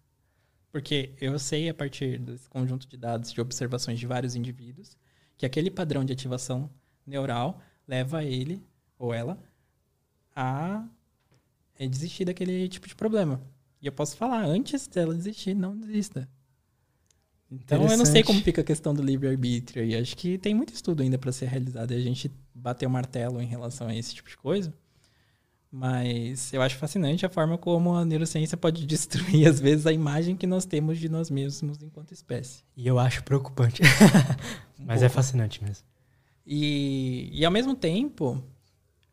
Porque 0.72 1.14
eu 1.22 1.38
sei, 1.38 1.70
a 1.70 1.74
partir 1.74 2.18
desse 2.20 2.50
conjunto 2.50 2.88
de 2.88 2.98
dados 2.98 3.32
de 3.32 3.40
observações 3.40 4.00
de 4.00 4.08
vários 4.08 4.36
indivíduos, 4.36 4.98
que 5.38 5.46
aquele 5.46 5.70
padrão 5.70 6.04
de 6.04 6.12
ativação 6.12 6.70
neural 7.06 7.62
leva 7.88 8.24
ele 8.24 8.66
ou 8.98 9.14
ela 9.14 9.38
a 10.36 10.88
é, 11.78 11.88
desistir 11.88 12.26
daquele 12.26 12.68
tipo 12.68 12.88
de 12.88 12.96
problema. 12.96 13.42
E 13.82 13.86
eu 13.86 13.92
posso 13.92 14.18
falar, 14.18 14.44
antes 14.46 14.88
dela 14.88 15.14
desistir, 15.14 15.54
não 15.54 15.78
desista. 15.78 16.28
Então 17.64 17.88
eu 17.88 17.98
não 17.98 18.06
sei 18.06 18.24
como 18.24 18.42
fica 18.42 18.62
a 18.62 18.64
questão 18.64 18.94
do 18.94 19.02
livre-arbítrio. 19.02 19.86
E 19.86 19.96
acho 19.96 20.16
que 20.16 20.38
tem 20.38 20.54
muito 20.54 20.74
estudo 20.74 21.04
ainda 21.04 21.18
para 21.18 21.32
ser 21.32 21.48
realizado 21.48 21.92
e 21.92 21.96
a 21.96 22.00
gente 22.00 22.32
bater 22.54 22.86
o 22.86 22.90
martelo 22.90 23.42
em 23.42 23.46
relação 23.46 23.88
a 23.88 23.96
esse 23.96 24.16
tipo 24.16 24.30
de 24.30 24.38
coisa. 24.38 24.74
Mas 25.72 26.54
eu 26.54 26.62
acho 26.62 26.78
fascinante 26.78 27.26
a 27.26 27.30
forma 27.30 27.58
como 27.58 27.96
a 27.96 28.06
neurociência 28.06 28.56
pode 28.56 28.86
destruir, 28.88 29.48
às 29.48 29.60
vezes, 29.60 29.88
a 29.88 29.92
imagem 29.92 30.36
que 30.36 30.46
nós 30.46 30.66
temos 30.66 31.00
de 31.00 31.10
nós 31.10 31.32
mesmos 31.32 31.82
enquanto 31.82 32.12
espécie. 32.12 32.64
E 32.78 32.88
eu 32.88 33.00
acho 33.00 33.24
preocupante. 33.24 33.82
Mas 34.80 35.02
é 35.02 35.10
fascinante 35.10 35.64
mesmo. 35.64 35.84
E, 36.46 37.30
e 37.32 37.44
ao 37.44 37.52
mesmo 37.52 37.74
tempo, 37.74 38.44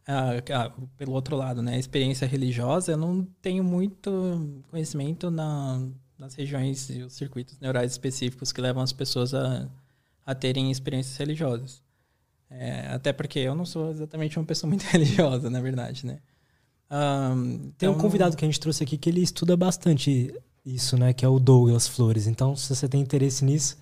ah, 0.07 0.33
ah, 0.53 0.73
pelo 0.99 1.12
outro 1.12 1.37
lado, 1.37 1.62
né, 1.62 1.77
a 1.77 1.79
experiência 1.79 2.27
religiosa, 2.27 2.93
eu 2.93 2.97
não 2.99 3.25
tenho 3.41 3.65
muito 3.65 4.62
conhecimento 4.69 5.31
na, 5.31 5.81
nas 6.20 6.34
regiões 6.34 6.88
e 6.90 7.02
os 7.02 7.14
circuitos 7.14 7.59
neurais 7.59 7.90
específicos 7.90 8.52
que 8.52 8.60
levam 8.60 8.82
as 8.82 8.92
pessoas 8.92 9.32
a, 9.34 9.66
a 10.24 10.34
terem 10.34 10.70
experiências 10.70 11.16
religiosas. 11.16 11.82
É, 12.51 12.88
até 12.88 13.12
porque 13.12 13.38
eu 13.38 13.55
não 13.55 13.64
sou 13.64 13.90
exatamente 13.90 14.38
uma 14.38 14.44
pessoa 14.44 14.68
muito 14.68 14.82
religiosa, 14.90 15.48
na 15.48 15.60
verdade, 15.60 16.05
né? 16.06 16.18
Ahn, 16.90 17.70
Tem 17.78 17.88
um 17.88 17.92
então- 17.92 17.94
convidado 17.98 18.36
que 18.36 18.44
a 18.44 18.48
gente 18.48 18.60
trouxe 18.60 18.82
aqui 18.84 18.98
que 18.98 19.09
ele 19.09 19.22
estuda 19.22 19.56
bastante 19.56 20.34
isso, 20.66 20.97
né? 20.97 21.12
Que 21.12 21.24
é 21.24 21.28
o 21.28 21.38
Douglas 21.38 21.88
Flores. 21.88 22.26
Então, 22.26 22.55
se 22.55 22.74
você 22.74 22.88
tem 22.88 23.01
interesse 23.01 23.44
nisso, 23.44 23.78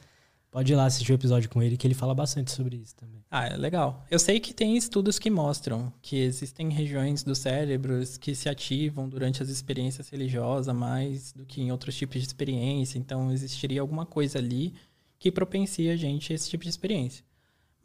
Pode 0.59 0.73
ir 0.73 0.75
lá 0.75 0.87
assistir 0.87 1.13
o 1.13 1.15
episódio 1.15 1.49
com 1.49 1.63
ele, 1.63 1.77
que 1.77 1.87
ele 1.87 1.95
fala 1.95 2.13
bastante 2.13 2.51
sobre 2.51 2.79
isso 2.79 2.93
também. 2.97 3.23
Ah, 3.31 3.47
é 3.47 3.57
legal. 3.57 4.05
Eu 4.11 4.19
sei 4.19 4.41
que 4.41 4.53
tem 4.53 4.77
estudos 4.77 5.17
que 5.17 5.31
mostram 5.31 5.93
que 6.03 6.17
existem 6.17 6.69
regiões 6.69 7.23
do 7.23 7.33
cérebro 7.33 8.03
que 8.21 8.35
se 8.35 8.49
ativam 8.49 9.09
durante 9.09 9.41
as 9.41 9.51
experiências 9.51 10.09
religiosas 10.09 10.75
mais 10.75 11.33
do 11.33 11.47
que 11.47 11.63
em 11.63 11.71
outros 11.71 11.95
tipos 11.95 12.21
de 12.21 12.27
experiência. 12.27 12.99
Então, 12.99 13.31
existiria 13.31 13.81
alguma 13.81 14.05
coisa 14.05 14.41
ali 14.41 14.75
que 15.17 15.31
propencia 15.31 15.93
a 15.93 15.97
gente 15.97 16.33
a 16.33 16.35
esse 16.35 16.51
tipo 16.51 16.65
de 16.65 16.71
experiência. 16.71 17.25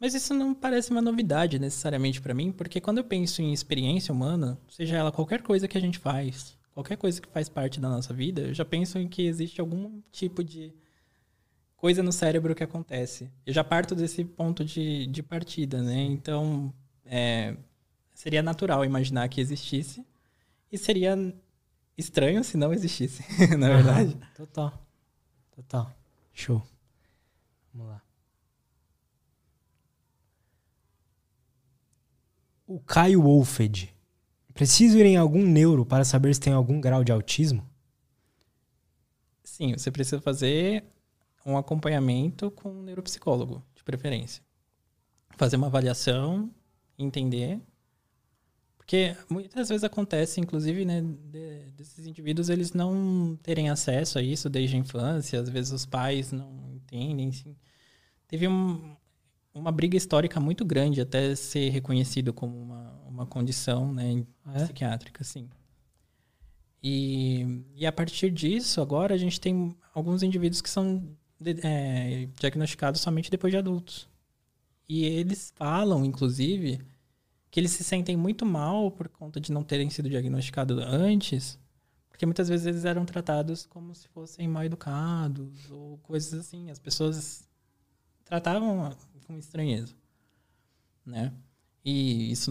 Mas 0.00 0.12
isso 0.12 0.34
não 0.34 0.52
parece 0.52 0.90
uma 0.90 1.00
novidade 1.00 1.60
necessariamente 1.60 2.20
para 2.20 2.34
mim, 2.34 2.50
porque 2.50 2.80
quando 2.80 2.98
eu 2.98 3.04
penso 3.04 3.40
em 3.40 3.52
experiência 3.52 4.12
humana, 4.12 4.58
seja 4.68 4.96
ela 4.96 5.12
qualquer 5.12 5.42
coisa 5.42 5.68
que 5.68 5.78
a 5.78 5.80
gente 5.80 6.00
faz, 6.00 6.58
qualquer 6.72 6.96
coisa 6.96 7.22
que 7.22 7.28
faz 7.28 7.48
parte 7.48 7.78
da 7.78 7.88
nossa 7.88 8.12
vida, 8.12 8.48
eu 8.48 8.52
já 8.52 8.64
penso 8.64 8.98
em 8.98 9.06
que 9.06 9.22
existe 9.22 9.60
algum 9.60 10.00
tipo 10.10 10.42
de 10.42 10.74
coisa 11.84 12.02
no 12.02 12.12
cérebro 12.12 12.54
que 12.54 12.64
acontece. 12.64 13.30
Eu 13.44 13.52
já 13.52 13.62
parto 13.62 13.94
desse 13.94 14.24
ponto 14.24 14.64
de, 14.64 15.06
de 15.06 15.22
partida, 15.22 15.82
né? 15.82 16.00
Então, 16.00 16.72
é, 17.04 17.54
seria 18.14 18.42
natural 18.42 18.86
imaginar 18.86 19.28
que 19.28 19.38
existisse 19.38 20.02
e 20.72 20.78
seria 20.78 21.14
estranho 21.94 22.42
se 22.42 22.56
não 22.56 22.72
existisse, 22.72 23.22
na 23.58 23.68
verdade. 23.68 24.18
Total. 24.34 24.82
Total. 25.54 25.94
Show. 26.32 26.66
Vamos 27.74 27.92
lá. 27.92 28.02
O 32.66 32.80
Caio 32.80 33.20
Wolfed. 33.20 33.94
Preciso 34.54 34.96
ir 34.96 35.04
em 35.04 35.18
algum 35.18 35.44
neuro 35.44 35.84
para 35.84 36.02
saber 36.02 36.34
se 36.34 36.40
tem 36.40 36.54
algum 36.54 36.80
grau 36.80 37.04
de 37.04 37.12
autismo? 37.12 37.62
Sim, 39.42 39.76
você 39.76 39.90
precisa 39.90 40.18
fazer 40.22 40.93
um 41.44 41.56
acompanhamento 41.56 42.50
com 42.50 42.70
um 42.70 42.82
neuropsicólogo, 42.82 43.62
de 43.74 43.84
preferência. 43.84 44.42
Fazer 45.36 45.56
uma 45.56 45.66
avaliação, 45.66 46.50
entender. 46.98 47.60
Porque 48.76 49.16
muitas 49.30 49.68
vezes 49.68 49.84
acontece, 49.84 50.40
inclusive, 50.40 50.84
né, 50.84 51.02
de, 51.02 51.70
desses 51.72 52.06
indivíduos 52.06 52.48
eles 52.48 52.72
não 52.72 53.38
terem 53.42 53.70
acesso 53.70 54.18
a 54.18 54.22
isso 54.22 54.48
desde 54.48 54.76
a 54.76 54.78
infância, 54.78 55.40
às 55.40 55.48
vezes 55.48 55.72
os 55.72 55.86
pais 55.86 56.32
não 56.32 56.70
entendem. 56.72 57.28
Assim. 57.28 57.56
Teve 58.28 58.46
um, 58.46 58.94
uma 59.54 59.72
briga 59.72 59.96
histórica 59.96 60.38
muito 60.38 60.64
grande 60.64 61.00
até 61.00 61.34
ser 61.34 61.70
reconhecido 61.70 62.32
como 62.32 62.60
uma, 62.60 63.00
uma 63.06 63.26
condição 63.26 63.92
né, 63.92 64.24
ah, 64.44 64.60
é? 64.60 64.64
psiquiátrica, 64.64 65.24
sim. 65.24 65.48
E, 66.82 67.64
e 67.74 67.86
a 67.86 67.92
partir 67.92 68.30
disso, 68.30 68.82
agora 68.82 69.14
a 69.14 69.16
gente 69.16 69.40
tem 69.40 69.74
alguns 69.94 70.22
indivíduos 70.22 70.60
que 70.60 70.68
são 70.68 71.16
de, 71.44 71.60
é, 71.66 72.28
diagnosticados 72.38 73.00
somente 73.00 73.30
depois 73.30 73.52
de 73.52 73.58
adultos. 73.58 74.08
E 74.88 75.04
eles 75.04 75.52
falam, 75.56 76.04
inclusive, 76.04 76.80
que 77.50 77.60
eles 77.60 77.72
se 77.72 77.84
sentem 77.84 78.16
muito 78.16 78.44
mal 78.44 78.90
por 78.90 79.08
conta 79.08 79.40
de 79.40 79.52
não 79.52 79.62
terem 79.62 79.88
sido 79.90 80.08
diagnosticados 80.08 80.78
antes, 80.78 81.58
porque 82.08 82.26
muitas 82.26 82.48
vezes 82.48 82.66
eles 82.66 82.84
eram 82.84 83.04
tratados 83.04 83.66
como 83.66 83.94
se 83.94 84.08
fossem 84.08 84.46
mal 84.48 84.64
educados 84.64 85.70
ou 85.70 85.98
coisas 85.98 86.32
assim. 86.34 86.70
As 86.70 86.78
pessoas 86.78 87.48
tratavam 88.24 88.96
com 89.26 89.38
estranheza, 89.38 89.94
né? 91.04 91.32
E 91.84 92.30
isso 92.30 92.50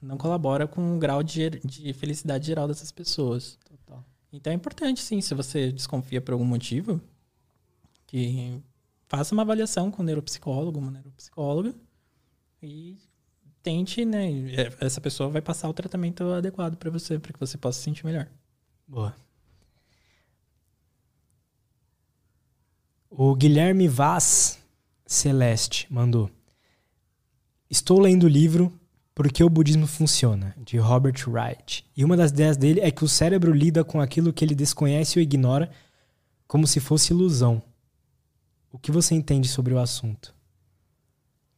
não 0.00 0.16
colabora 0.16 0.66
com 0.66 0.96
o 0.96 0.98
grau 0.98 1.22
de, 1.22 1.50
de 1.50 1.92
felicidade 1.92 2.46
geral 2.46 2.68
dessas 2.68 2.92
pessoas. 2.92 3.58
Total. 3.64 4.04
Então 4.32 4.52
é 4.52 4.56
importante, 4.56 5.00
sim, 5.00 5.20
se 5.20 5.34
você 5.34 5.72
desconfia 5.72 6.20
por 6.20 6.32
algum 6.32 6.44
motivo, 6.44 7.00
que 8.12 8.60
faça 9.08 9.34
uma 9.34 9.40
avaliação 9.40 9.90
com 9.90 10.02
um 10.02 10.04
neuropsicólogo, 10.04 10.78
uma 10.78 10.90
neuropsicóloga, 10.90 11.74
e 12.62 12.98
tente, 13.62 14.04
né? 14.04 14.28
Essa 14.78 15.00
pessoa 15.00 15.30
vai 15.30 15.40
passar 15.40 15.66
o 15.70 15.72
tratamento 15.72 16.22
adequado 16.24 16.76
para 16.76 16.90
você, 16.90 17.18
para 17.18 17.32
que 17.32 17.40
você 17.40 17.56
possa 17.56 17.78
se 17.78 17.84
sentir 17.84 18.04
melhor. 18.04 18.28
Boa. 18.86 19.16
O 23.08 23.34
Guilherme 23.34 23.88
Vaz 23.88 24.58
Celeste 25.06 25.86
mandou. 25.90 26.30
Estou 27.70 27.98
lendo 27.98 28.24
o 28.24 28.28
livro 28.28 28.78
Por 29.14 29.32
que 29.32 29.42
o 29.42 29.48
Budismo 29.48 29.86
Funciona, 29.86 30.54
de 30.58 30.76
Robert 30.76 31.26
Wright. 31.26 31.86
E 31.96 32.04
uma 32.04 32.16
das 32.16 32.30
ideias 32.30 32.58
dele 32.58 32.80
é 32.80 32.90
que 32.90 33.04
o 33.04 33.08
cérebro 33.08 33.52
lida 33.52 33.82
com 33.82 34.02
aquilo 34.02 34.34
que 34.34 34.44
ele 34.44 34.54
desconhece 34.54 35.18
ou 35.18 35.22
ignora 35.22 35.70
como 36.46 36.66
se 36.66 36.78
fosse 36.78 37.14
ilusão. 37.14 37.62
O 38.72 38.78
que 38.78 38.90
você 38.90 39.14
entende 39.14 39.46
sobre 39.48 39.74
o 39.74 39.78
assunto? 39.78 40.34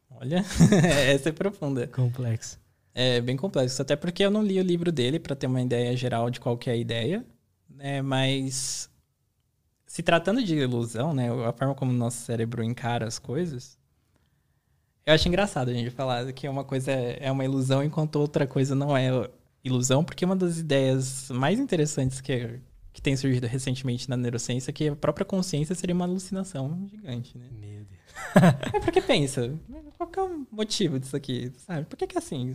Olha, 0.09 0.43
essa 1.09 1.29
é 1.29 1.31
profunda. 1.31 1.87
Complexo. 1.87 2.59
É 2.93 3.21
bem 3.21 3.37
complexo, 3.37 3.81
até 3.81 3.95
porque 3.95 4.23
eu 4.23 4.29
não 4.29 4.43
li 4.43 4.59
o 4.59 4.63
livro 4.63 4.91
dele 4.91 5.19
para 5.19 5.35
ter 5.35 5.47
uma 5.47 5.61
ideia 5.61 5.95
geral 5.95 6.29
de 6.29 6.39
qual 6.39 6.59
é 6.65 6.71
a 6.71 6.75
ideia, 6.75 7.25
né? 7.69 8.01
Mas 8.01 8.89
se 9.85 10.03
tratando 10.03 10.43
de 10.43 10.55
ilusão, 10.55 11.13
né, 11.13 11.29
a 11.29 11.53
forma 11.53 11.73
como 11.73 11.91
o 11.91 11.95
nosso 11.95 12.17
cérebro 12.17 12.61
encara 12.63 13.07
as 13.07 13.17
coisas, 13.17 13.77
eu 15.05 15.13
acho 15.13 15.27
engraçado 15.27 15.69
a 15.69 15.73
gente 15.73 15.89
falar 15.91 16.31
que 16.33 16.47
uma 16.49 16.63
coisa 16.63 16.91
é 16.91 17.31
uma 17.31 17.45
ilusão 17.45 17.83
enquanto 17.83 18.17
outra 18.17 18.45
coisa 18.45 18.75
não 18.75 18.95
é 18.95 19.09
ilusão, 19.63 20.03
porque 20.03 20.25
uma 20.25 20.35
das 20.35 20.57
ideias 20.57 21.29
mais 21.29 21.59
interessantes 21.59 22.19
que, 22.19 22.59
que 22.95 23.01
tem 23.01 23.15
surgido 23.15 23.45
recentemente 23.45 24.09
na 24.09 24.15
neurociência 24.15 24.71
que 24.71 24.87
a 24.87 24.95
própria 24.95 25.25
consciência 25.25 25.75
seria 25.75 25.93
uma 25.93 26.05
alucinação 26.05 26.87
gigante, 26.87 27.37
né? 27.37 27.49
Meu 27.51 27.83
Deus. 27.83 27.99
é 28.73 28.79
porque 28.79 29.01
pensa, 29.01 29.53
qual 29.97 30.09
é 30.15 30.21
o 30.21 30.47
motivo 30.49 30.97
disso 30.97 31.15
aqui, 31.15 31.51
sabe? 31.57 31.85
Por 31.85 31.97
que, 31.97 32.07
que 32.07 32.17
é 32.17 32.19
assim? 32.19 32.53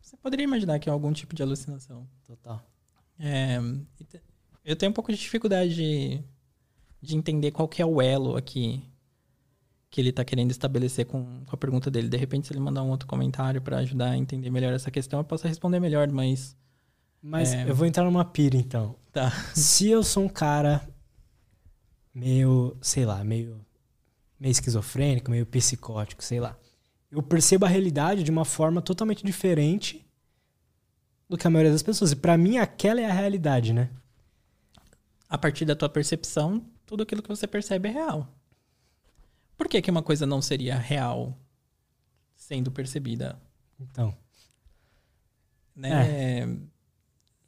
Você 0.00 0.16
poderia 0.16 0.44
imaginar 0.44 0.78
que 0.78 0.88
é 0.88 0.92
algum 0.92 1.12
tipo 1.12 1.34
de 1.34 1.42
alucinação. 1.42 2.08
Total. 2.26 2.64
É, 3.18 3.58
eu 4.64 4.74
tenho 4.74 4.90
um 4.90 4.94
pouco 4.94 5.12
de 5.12 5.18
dificuldade 5.18 5.74
de 5.74 6.24
de 7.00 7.16
entender 7.16 7.50
qual 7.50 7.68
que 7.68 7.82
é 7.82 7.86
o 7.86 8.00
elo 8.00 8.36
aqui 8.36 8.82
que 9.88 10.00
ele 10.00 10.10
está 10.10 10.24
querendo 10.24 10.50
estabelecer 10.50 11.06
com, 11.06 11.44
com, 11.44 11.54
a 11.54 11.56
pergunta 11.56 11.90
dele. 11.90 12.08
De 12.08 12.16
repente, 12.16 12.46
se 12.46 12.52
ele 12.52 12.60
mandar 12.60 12.82
um 12.82 12.90
outro 12.90 13.06
comentário 13.06 13.62
para 13.62 13.78
ajudar 13.78 14.10
a 14.10 14.16
entender 14.16 14.50
melhor 14.50 14.72
essa 14.72 14.90
questão, 14.90 15.20
eu 15.20 15.24
posso 15.24 15.46
responder 15.46 15.80
melhor, 15.80 16.10
mas... 16.10 16.56
Mas 17.26 17.52
é... 17.52 17.68
eu 17.68 17.74
vou 17.74 17.86
entrar 17.86 18.04
numa 18.04 18.24
pira, 18.24 18.56
então. 18.56 18.94
Tá. 19.12 19.30
Se 19.52 19.88
eu 19.88 20.04
sou 20.04 20.24
um 20.24 20.28
cara 20.28 20.88
meio, 22.14 22.76
sei 22.80 23.04
lá, 23.04 23.24
meio, 23.24 23.60
meio 24.38 24.52
esquizofrênico, 24.52 25.30
meio 25.30 25.44
psicótico, 25.44 26.22
sei 26.22 26.38
lá. 26.38 26.56
Eu 27.10 27.20
percebo 27.20 27.64
a 27.64 27.68
realidade 27.68 28.22
de 28.22 28.30
uma 28.30 28.44
forma 28.44 28.80
totalmente 28.80 29.26
diferente 29.26 30.06
do 31.28 31.36
que 31.36 31.44
a 31.46 31.50
maioria 31.50 31.72
das 31.72 31.82
pessoas. 31.82 32.12
E 32.12 32.16
para 32.16 32.38
mim, 32.38 32.58
aquela 32.58 33.00
é 33.00 33.10
a 33.10 33.12
realidade, 33.12 33.72
né? 33.72 33.90
A 35.28 35.36
partir 35.36 35.64
da 35.64 35.74
tua 35.74 35.88
percepção, 35.88 36.64
tudo 36.84 37.02
aquilo 37.02 37.22
que 37.22 37.28
você 37.28 37.48
percebe 37.48 37.88
é 37.88 37.92
real. 37.92 38.32
Por 39.56 39.66
que, 39.68 39.82
que 39.82 39.90
uma 39.90 40.02
coisa 40.02 40.26
não 40.26 40.40
seria 40.40 40.76
real 40.76 41.36
sendo 42.36 42.70
percebida? 42.70 43.36
Então. 43.80 44.16
Né? 45.74 46.42
É. 46.42 46.75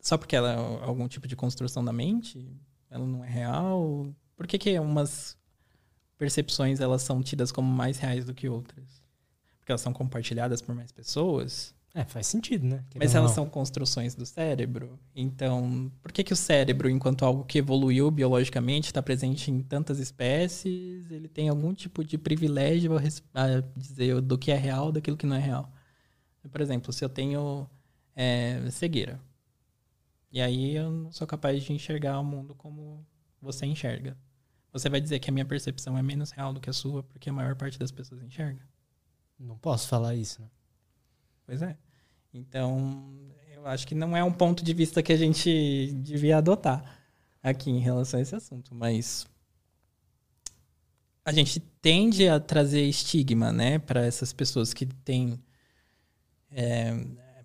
Só 0.01 0.17
porque 0.17 0.37
ela 0.37 0.53
é 0.53 0.85
algum 0.85 1.09
tipo 1.09 1.27
de 1.27 1.37
construção 1.37 1.85
da 1.85 1.93
mente, 1.93 2.47
ela 2.91 3.07
não 3.07 3.25
é 3.25 3.29
real? 3.29 4.13
Por 4.37 4.47
que, 4.47 4.59
que 4.59 4.79
umas 4.79 5.37
percepções 6.17 6.81
elas 6.81 7.03
são 7.03 7.23
tidas 7.23 7.53
como 7.53 7.71
mais 7.71 7.99
reais 7.99 8.25
do 8.25 8.35
que 8.35 8.49
outras? 8.49 9.03
Porque 9.59 9.73
elas 9.73 9.81
são 9.81 9.93
compartilhadas 9.93 10.63
por 10.63 10.75
mais 10.75 10.93
pessoas? 10.93 11.75
É, 11.95 12.05
faz 12.05 12.27
sentido, 12.27 12.67
né? 12.67 12.85
Mas 12.97 13.15
elas 13.15 13.33
são 13.33 13.49
construções 13.49 14.15
do 14.15 14.25
cérebro. 14.25 14.99
Então, 15.17 15.91
por 16.03 16.13
que, 16.13 16.23
que 16.23 16.33
o 16.33 16.37
cérebro, 16.37 16.89
enquanto 16.89 17.25
algo 17.25 17.45
que 17.45 17.59
evoluiu 17.59 18.11
biologicamente, 18.11 18.87
está 18.89 19.03
presente 19.03 19.51
em 19.51 19.63
tantas 19.63 19.99
espécies, 19.99 21.11
ele 21.11 21.29
tem 21.29 21.49
algum 21.49 21.75
tipo 21.75 22.05
de 22.05 22.17
privilégio 22.19 22.93
a 23.35 23.63
dizer 23.77 24.21
do 24.21 24.39
que 24.39 24.53
é 24.53 24.57
real 24.57 24.93
daquilo 24.93 25.17
que 25.17 25.27
não 25.27 25.37
é 25.37 25.41
real? 25.41 25.73
Por 26.51 26.61
exemplo, 26.61 26.93
se 26.93 27.05
eu 27.05 27.09
tenho 27.09 27.69
é, 28.15 28.63
cegueira, 28.71 29.21
e 30.31 30.41
aí 30.41 30.77
eu 30.77 30.91
não 30.91 31.13
sou 31.13 31.27
capaz 31.27 31.63
de 31.63 31.73
enxergar 31.73 32.19
o 32.21 32.25
mundo 32.25 32.55
como 32.55 33.05
você 33.41 33.65
enxerga. 33.67 34.17
Você 34.73 34.89
vai 34.89 35.01
dizer 35.01 35.19
que 35.19 35.31
a 35.31 35.33
minha 35.33 35.47
percepção 35.47 35.97
é 35.97 36.03
menos 36.03 36.31
real 36.31 36.53
do 36.53 36.61
que 36.61 36.69
a 36.69 36.73
sua, 36.73 37.03
porque 37.03 37.31
a 37.31 37.33
maior 37.33 37.57
parte 37.57 37.79
das 37.79 37.91
pessoas 37.91 38.23
enxerga? 38.23 38.61
Não 39.39 39.57
posso 39.57 39.89
falar 39.89 40.15
isso, 40.15 40.43
né? 40.43 40.49
Pois 41.47 41.63
é. 41.63 41.77
Então, 42.35 43.33
eu 43.51 43.67
acho 43.67 43.87
que 43.87 43.95
não 43.95 44.17
é 44.17 44.23
um 44.23 44.33
ponto 44.33 44.63
de 44.63 44.75
vista 44.75 45.03
que 45.03 45.13
a 45.13 45.17
gente 45.17 45.93
devia 45.95 46.39
adotar 46.39 46.99
aqui 47.43 47.71
em 47.71 47.79
relação 47.79 48.21
a 48.21 48.23
esse 48.23 48.35
assunto, 48.35 48.75
mas 48.75 49.27
a 51.25 51.33
gente 51.33 51.61
tende 51.81 52.29
a 52.29 52.39
trazer 52.39 52.83
estigma, 52.83 53.53
né, 53.53 53.79
para 53.79 54.05
essas 54.05 54.33
pessoas 54.33 54.75
que 54.75 54.87
têm 54.87 55.43
é, 56.51 56.95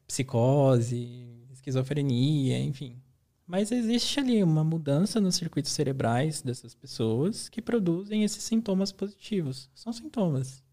psicose, 0.07 1.32
esquizofrenia, 1.64 2.60
enfim. 2.60 3.02
Mas 3.48 3.72
existe 3.72 4.19
ali 4.19 4.44
uma 4.44 4.64
mudança 4.64 5.19
nos 5.19 5.35
circuitos 5.35 5.72
cerebrais 5.72 6.41
dessas 6.41 6.76
pessoas 6.76 7.49
que 7.49 7.61
produzem 7.61 8.23
esses 8.23 8.44
sintomas 8.44 8.91
positivos. 8.91 9.69
São 9.73 9.91
sintomas, 9.91 10.64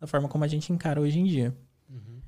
da 0.00 0.06
forma 0.06 0.28
como 0.28 0.44
a 0.44 0.48
gente 0.48 0.72
encara 0.72 1.00
hoje 1.00 1.18
em 1.18 1.24
dia. 1.24 1.56
Uhum. 1.88 2.20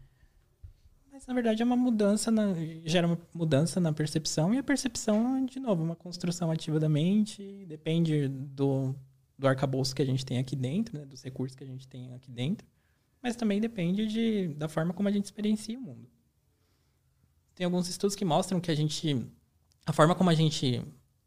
Mas 1.12 1.26
na 1.26 1.34
verdade 1.34 1.62
é 1.62 1.64
uma 1.64 1.76
mudança, 1.76 2.30
na, 2.30 2.54
gera 2.84 3.06
uma 3.06 3.18
mudança 3.34 3.80
na 3.80 3.92
percepção, 3.92 4.54
e 4.54 4.58
a 4.58 4.62
percepção, 4.62 5.44
de 5.44 5.58
novo, 5.58 5.82
uma 5.82 5.96
construção 5.96 6.50
ativa 6.50 6.78
da 6.78 6.88
mente, 6.88 7.66
depende 7.66 8.28
do, 8.28 8.94
do 9.36 9.48
arcabouço 9.48 9.94
que 9.94 10.02
a 10.02 10.06
gente 10.06 10.24
tem 10.24 10.38
aqui 10.38 10.54
dentro, 10.54 10.96
né, 10.96 11.04
dos 11.04 11.22
recursos 11.22 11.56
que 11.56 11.64
a 11.64 11.66
gente 11.66 11.88
tem 11.88 12.14
aqui 12.14 12.30
dentro, 12.30 12.66
mas 13.20 13.34
também 13.34 13.60
depende 13.60 14.06
de, 14.06 14.48
da 14.54 14.68
forma 14.68 14.94
como 14.94 15.08
a 15.08 15.12
gente 15.12 15.24
experiencia 15.24 15.76
o 15.76 15.82
mundo. 15.82 16.08
Tem 17.58 17.64
alguns 17.64 17.88
estudos 17.88 18.14
que 18.14 18.24
mostram 18.24 18.60
que 18.60 18.70
a 18.70 18.74
gente 18.74 19.26
a 19.84 19.92
forma 19.92 20.14
como 20.14 20.30
a 20.30 20.34
gente 20.34 20.80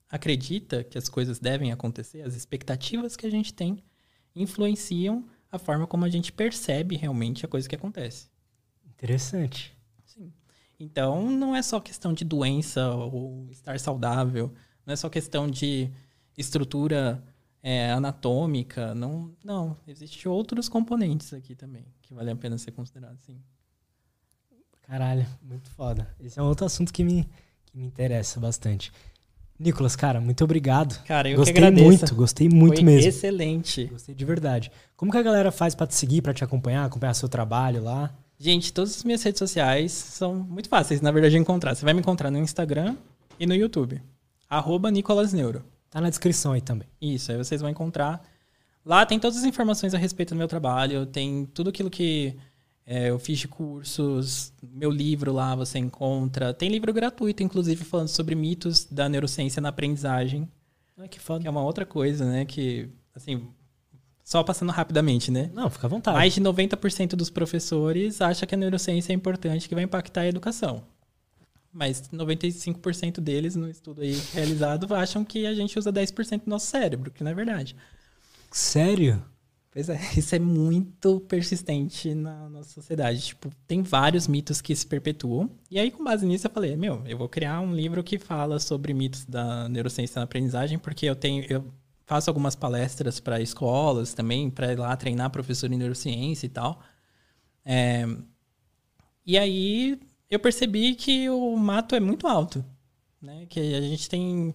acredita 0.09 0.81
que 0.81 0.97
as 0.97 1.09
coisas 1.09 1.39
devem 1.39 1.73
acontecer, 1.73 2.21
as 2.21 2.35
expectativas 2.35 3.17
que 3.17 3.25
a 3.25 3.29
gente 3.29 3.53
tem, 3.53 3.83
influenciam 4.33 5.27
a 5.51 5.59
forma 5.59 5.85
como 5.85 6.05
a 6.05 6.09
gente 6.09 6.31
percebe 6.31 6.95
realmente 6.95 7.45
a 7.45 7.49
coisa 7.49 7.67
que 7.67 7.75
acontece. 7.75 8.29
Interessante. 8.85 9.77
Sim. 10.05 10.31
Então, 10.79 11.29
não 11.29 11.53
é 11.53 11.61
só 11.61 11.81
questão 11.81 12.13
de 12.13 12.23
doença 12.23 12.95
ou 12.95 13.51
estar 13.51 13.77
saudável, 13.77 14.53
não 14.85 14.93
é 14.93 14.95
só 14.95 15.09
questão 15.09 15.51
de 15.51 15.91
estrutura 16.37 17.21
é, 17.61 17.91
anatômica, 17.91 18.95
não, 18.95 19.35
não. 19.43 19.77
Existem 19.85 20.31
outros 20.31 20.69
componentes 20.69 21.33
aqui 21.33 21.55
também 21.55 21.85
que 22.01 22.13
vale 22.13 22.31
a 22.31 22.35
pena 22.37 22.57
ser 22.57 22.71
considerado, 22.71 23.19
sim. 23.19 23.37
Caralho, 24.91 25.25
muito 25.41 25.69
foda. 25.69 26.05
Esse 26.19 26.37
é 26.37 26.43
um 26.43 26.47
outro 26.47 26.65
assunto 26.65 26.91
que 26.91 27.01
me, 27.01 27.25
que 27.65 27.77
me 27.77 27.85
interessa 27.85 28.41
bastante. 28.41 28.91
Nicolas, 29.57 29.95
cara, 29.95 30.19
muito 30.19 30.43
obrigado. 30.43 31.01
Cara, 31.05 31.29
eu 31.29 31.37
gostei 31.37 31.53
que 31.53 31.59
agradeço. 31.59 31.85
muito, 31.85 32.13
gostei 32.13 32.49
muito 32.49 32.75
Foi 32.75 32.83
mesmo. 32.83 33.07
Excelente. 33.07 33.85
Gostei 33.85 34.13
de 34.13 34.25
verdade. 34.25 34.69
Como 34.97 35.09
que 35.09 35.17
a 35.17 35.21
galera 35.21 35.49
faz 35.49 35.73
para 35.73 35.87
te 35.87 35.95
seguir, 35.95 36.21
para 36.21 36.33
te 36.33 36.43
acompanhar, 36.43 36.83
acompanhar 36.83 37.13
seu 37.13 37.29
trabalho 37.29 37.81
lá? 37.81 38.13
Gente, 38.37 38.73
todas 38.73 38.97
as 38.97 39.03
minhas 39.05 39.23
redes 39.23 39.39
sociais 39.39 39.93
são 39.93 40.35
muito 40.35 40.67
fáceis, 40.67 40.99
na 40.99 41.09
verdade, 41.09 41.35
de 41.35 41.39
encontrar. 41.39 41.73
Você 41.73 41.85
vai 41.85 41.93
me 41.93 42.01
encontrar 42.01 42.29
no 42.29 42.39
Instagram 42.39 42.97
e 43.39 43.47
no 43.47 43.55
YouTube. 43.55 44.01
Arroba 44.49 44.91
Nicolas 44.91 45.31
Neuro. 45.31 45.63
Tá 45.89 46.01
na 46.01 46.09
descrição 46.09 46.51
aí 46.51 46.59
também. 46.59 46.89
Isso, 47.01 47.31
aí 47.31 47.37
vocês 47.37 47.61
vão 47.61 47.69
encontrar. 47.69 48.21
Lá 48.85 49.05
tem 49.05 49.17
todas 49.17 49.37
as 49.37 49.45
informações 49.45 49.93
a 49.93 49.97
respeito 49.97 50.33
do 50.33 50.37
meu 50.37 50.49
trabalho, 50.49 51.05
tem 51.05 51.45
tudo 51.45 51.69
aquilo 51.69 51.89
que 51.89 52.35
é, 52.85 53.09
eu 53.09 53.19
fiz 53.19 53.45
cursos, 53.45 54.53
meu 54.61 54.89
livro 54.89 55.31
lá 55.31 55.55
você 55.55 55.79
encontra. 55.79 56.53
Tem 56.53 56.69
livro 56.69 56.91
gratuito, 56.91 57.43
inclusive, 57.43 57.83
falando 57.83 58.07
sobre 58.07 58.35
mitos 58.35 58.85
da 58.85 59.07
neurociência 59.07 59.61
na 59.61 59.69
aprendizagem. 59.69 60.47
Ai, 60.97 61.07
que 61.07 61.19
foda. 61.19 61.41
Que 61.41 61.47
é 61.47 61.51
uma 61.51 61.63
outra 61.63 61.85
coisa, 61.85 62.25
né? 62.25 62.45
Que, 62.45 62.89
assim, 63.15 63.47
só 64.23 64.43
passando 64.43 64.71
rapidamente, 64.71 65.31
né? 65.31 65.49
Não, 65.53 65.69
fica 65.69 65.87
à 65.87 65.89
vontade. 65.89 66.17
Mais 66.17 66.33
de 66.33 66.41
90% 66.41 67.15
dos 67.15 67.29
professores 67.29 68.21
acham 68.21 68.47
que 68.47 68.55
a 68.55 68.57
neurociência 68.57 69.13
é 69.13 69.15
importante, 69.15 69.69
que 69.69 69.75
vai 69.75 69.83
impactar 69.83 70.21
a 70.21 70.27
educação. 70.27 70.83
Mas 71.73 72.09
95% 72.09 73.21
deles, 73.21 73.55
no 73.55 73.69
estudo 73.69 74.01
aí 74.01 74.19
realizado, 74.33 74.93
acham 74.93 75.23
que 75.23 75.45
a 75.45 75.53
gente 75.53 75.79
usa 75.79 75.93
10% 75.93 76.43
do 76.43 76.49
nosso 76.49 76.67
cérebro, 76.67 77.11
que 77.11 77.23
não 77.23 77.31
é 77.31 77.33
verdade. 77.33 77.75
Sério? 78.51 79.23
Pois 79.71 79.87
é, 79.87 79.97
isso 80.17 80.35
é 80.35 80.39
muito 80.39 81.21
persistente 81.21 82.13
na 82.13 82.49
nossa 82.49 82.69
sociedade. 82.69 83.21
Tipo, 83.21 83.49
tem 83.65 83.81
vários 83.81 84.27
mitos 84.27 84.61
que 84.61 84.75
se 84.75 84.85
perpetuam. 84.85 85.49
E 85.69 85.79
aí, 85.79 85.89
com 85.89 86.03
base 86.03 86.25
nisso, 86.25 86.47
eu 86.47 86.51
falei, 86.51 86.75
meu, 86.75 87.01
eu 87.07 87.17
vou 87.17 87.29
criar 87.29 87.61
um 87.61 87.73
livro 87.73 88.03
que 88.03 88.19
fala 88.19 88.59
sobre 88.59 88.93
mitos 88.93 89.25
da 89.25 89.69
neurociência 89.69 90.19
na 90.19 90.25
aprendizagem, 90.25 90.77
porque 90.77 91.05
eu 91.05 91.15
tenho. 91.15 91.45
Eu 91.49 91.73
faço 92.05 92.29
algumas 92.29 92.55
palestras 92.55 93.21
para 93.21 93.39
escolas 93.39 94.13
também, 94.13 94.49
para 94.49 94.73
ir 94.73 94.77
lá 94.77 94.95
treinar 94.97 95.29
professor 95.29 95.71
em 95.71 95.77
neurociência 95.77 96.45
e 96.45 96.49
tal. 96.49 96.81
É, 97.63 98.05
e 99.25 99.37
aí 99.37 99.97
eu 100.29 100.39
percebi 100.39 100.95
que 100.95 101.29
o 101.29 101.55
mato 101.55 101.95
é 101.95 102.01
muito 102.01 102.27
alto. 102.27 102.65
Né? 103.21 103.45
Que 103.47 103.75
a 103.75 103.81
gente 103.81 104.09
tem 104.09 104.53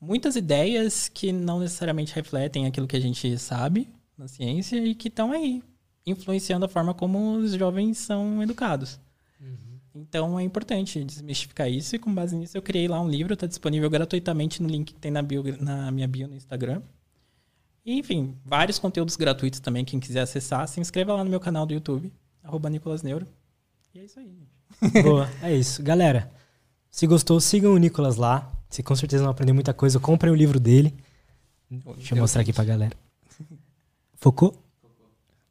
muitas 0.00 0.36
ideias 0.36 1.08
que 1.08 1.32
não 1.32 1.58
necessariamente 1.58 2.14
refletem 2.14 2.66
aquilo 2.66 2.86
que 2.86 2.96
a 2.96 3.00
gente 3.00 3.36
sabe 3.38 3.88
na 4.16 4.28
ciência 4.28 4.76
e 4.76 4.94
que 4.94 5.08
estão 5.08 5.32
aí, 5.32 5.62
influenciando 6.06 6.64
a 6.64 6.68
forma 6.68 6.94
como 6.94 7.36
os 7.36 7.52
jovens 7.52 7.98
são 7.98 8.42
educados. 8.42 9.00
Uhum. 9.40 9.80
Então 9.94 10.38
é 10.38 10.42
importante 10.42 11.02
desmistificar 11.04 11.70
isso 11.70 11.94
e 11.96 11.98
com 11.98 12.14
base 12.14 12.36
nisso 12.36 12.56
eu 12.56 12.62
criei 12.62 12.88
lá 12.88 13.00
um 13.00 13.08
livro, 13.08 13.34
está 13.34 13.46
disponível 13.46 13.88
gratuitamente 13.90 14.62
no 14.62 14.68
link 14.68 14.92
que 14.92 15.00
tem 15.00 15.10
na, 15.10 15.22
bio, 15.22 15.42
na 15.60 15.90
minha 15.90 16.08
bio 16.08 16.28
no 16.28 16.34
Instagram. 16.34 16.82
E, 17.84 17.98
enfim, 17.98 18.34
vários 18.44 18.78
conteúdos 18.78 19.14
gratuitos 19.14 19.60
também, 19.60 19.84
quem 19.84 20.00
quiser 20.00 20.22
acessar, 20.22 20.66
se 20.66 20.80
inscreva 20.80 21.12
lá 21.12 21.22
no 21.22 21.30
meu 21.30 21.40
canal 21.40 21.66
do 21.66 21.74
YouTube, 21.74 22.10
arroba 22.42 22.70
Nicolas 22.70 23.02
Neuro. 23.02 23.26
E 23.94 23.98
é 23.98 24.04
isso 24.04 24.18
aí. 24.18 24.48
Boa, 25.02 25.30
é 25.42 25.54
isso. 25.54 25.82
Galera, 25.82 26.32
se 26.90 27.06
gostou, 27.06 27.40
sigam 27.40 27.74
o 27.74 27.78
Nicolas 27.78 28.16
lá. 28.16 28.50
Você 28.70 28.82
com 28.82 28.96
certeza 28.96 29.22
vão 29.22 29.30
aprender 29.30 29.52
muita 29.52 29.74
coisa. 29.74 30.00
Comprem 30.00 30.32
o 30.32 30.34
livro 30.34 30.58
dele. 30.58 30.94
Deixa 31.70 32.14
eu 32.14 32.18
mostrar 32.18 32.42
aqui 32.42 32.52
pra 32.52 32.64
galera. 32.64 32.96
Focou? 34.24 34.54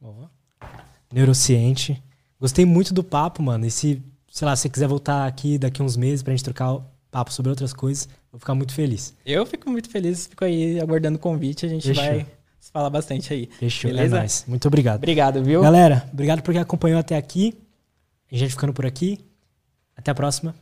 Focou. 0.00 0.28
Neurociente. 1.12 2.02
Gostei 2.40 2.64
muito 2.64 2.92
do 2.92 3.04
papo, 3.04 3.40
mano. 3.40 3.64
E 3.64 3.70
se, 3.70 4.02
sei 4.28 4.44
lá, 4.44 4.56
se 4.56 4.62
você 4.62 4.68
quiser 4.68 4.88
voltar 4.88 5.28
aqui 5.28 5.58
daqui 5.58 5.80
uns 5.80 5.96
meses 5.96 6.24
pra 6.24 6.32
gente 6.32 6.42
trocar 6.42 6.80
papo 7.08 7.32
sobre 7.32 7.50
outras 7.50 7.72
coisas, 7.72 8.08
vou 8.32 8.40
ficar 8.40 8.52
muito 8.56 8.74
feliz. 8.74 9.14
Eu 9.24 9.46
fico 9.46 9.70
muito 9.70 9.88
feliz, 9.88 10.26
fico 10.26 10.44
aí 10.44 10.80
aguardando 10.80 11.18
o 11.18 11.20
convite. 11.20 11.64
A 11.64 11.68
gente 11.68 11.86
Fechou. 11.86 12.02
vai 12.02 12.26
falar 12.72 12.90
bastante 12.90 13.32
aí. 13.32 13.48
Fechou, 13.60 13.88
é 13.90 13.94
Beleza? 13.94 14.16
é 14.16 14.18
nóis. 14.18 14.44
Muito 14.48 14.66
obrigado. 14.66 14.96
Obrigado, 14.96 15.44
viu? 15.44 15.62
Galera, 15.62 16.10
obrigado 16.12 16.42
por 16.42 16.50
quem 16.50 16.60
acompanhou 16.60 16.98
até 16.98 17.16
aqui. 17.16 17.56
A 18.32 18.36
gente 18.36 18.50
ficando 18.50 18.72
por 18.72 18.84
aqui. 18.84 19.20
Até 19.96 20.10
a 20.10 20.14
próxima. 20.16 20.52